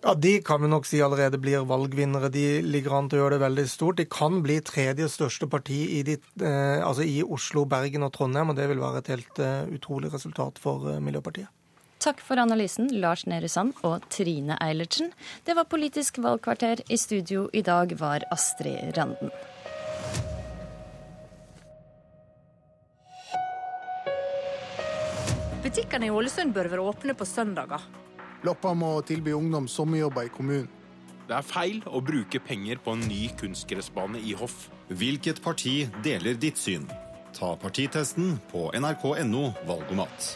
Ja, 0.05 0.15
De 0.15 0.43
kan 0.43 0.63
vi 0.63 0.69
nok 0.69 0.85
si 0.87 0.99
allerede 1.03 1.39
blir 1.41 1.65
valgvinnere. 1.65 2.29
De 2.29 2.61
ligger 2.61 2.99
an 2.99 3.07
til 3.09 3.19
å 3.19 3.23
gjøre 3.23 3.39
det 3.39 3.45
veldig 3.47 3.65
stort. 3.73 3.97
De 3.97 4.05
kan 4.05 4.43
bli 4.45 4.59
tredje 4.61 5.09
største 5.09 5.49
parti 5.49 5.79
i, 5.97 6.03
de, 6.05 6.19
eh, 6.45 6.85
altså 6.85 7.07
i 7.09 7.23
Oslo, 7.25 7.65
Bergen 7.65 8.05
og 8.05 8.13
Trondheim, 8.13 8.53
og 8.53 8.59
det 8.59 8.69
vil 8.69 8.83
være 8.85 9.01
et 9.01 9.13
helt 9.15 9.41
uh, 9.41 9.65
utrolig 9.73 10.13
resultat 10.13 10.61
for 10.61 10.85
uh, 10.91 11.01
Miljøpartiet. 11.01 11.49
Takk 12.05 12.21
for 12.21 12.37
analysen, 12.37 12.91
Lars 13.01 13.23
Nehru 13.25 13.49
Sand 13.49 13.79
og 13.89 14.03
Trine 14.13 14.59
Eilertsen. 14.61 15.09
Det 15.47 15.55
var 15.57 15.65
Politisk 15.65 16.19
valgkvarter. 16.21 16.83
I 16.93 16.99
studio 17.01 17.47
i 17.57 17.63
dag 17.65 17.95
var 17.97 18.27
Astrid 18.35 18.93
Randen. 18.99 19.33
Butikkene 25.65 26.11
i 26.11 26.13
Ålesund 26.13 26.53
bør 26.53 26.69
være 26.75 26.87
åpne 26.93 27.17
på 27.17 27.25
søndager. 27.25 27.81
Loppa 28.45 28.77
må 28.77 28.99
tilby 29.09 29.33
ungdom 29.33 29.65
sommerjobber 29.65 30.29
i 30.29 30.37
kommunen. 30.37 30.69
Det 31.25 31.39
er 31.41 31.53
feil 31.55 31.81
å 31.89 32.05
bruke 32.05 32.37
penger 32.37 32.85
på 32.85 32.99
en 32.99 33.09
ny 33.09 33.31
kunstgressbane 33.41 34.21
i 34.21 34.37
Hoff. 34.37 34.67
Hvilket 34.93 35.41
parti 35.41 35.87
deler 36.05 36.37
ditt 36.37 36.61
syn? 36.61 36.85
Ta 37.33 37.57
partitesten 37.57 38.37
på 38.53 38.69
nrk.no 38.77 39.55
valgomat. 39.65 40.35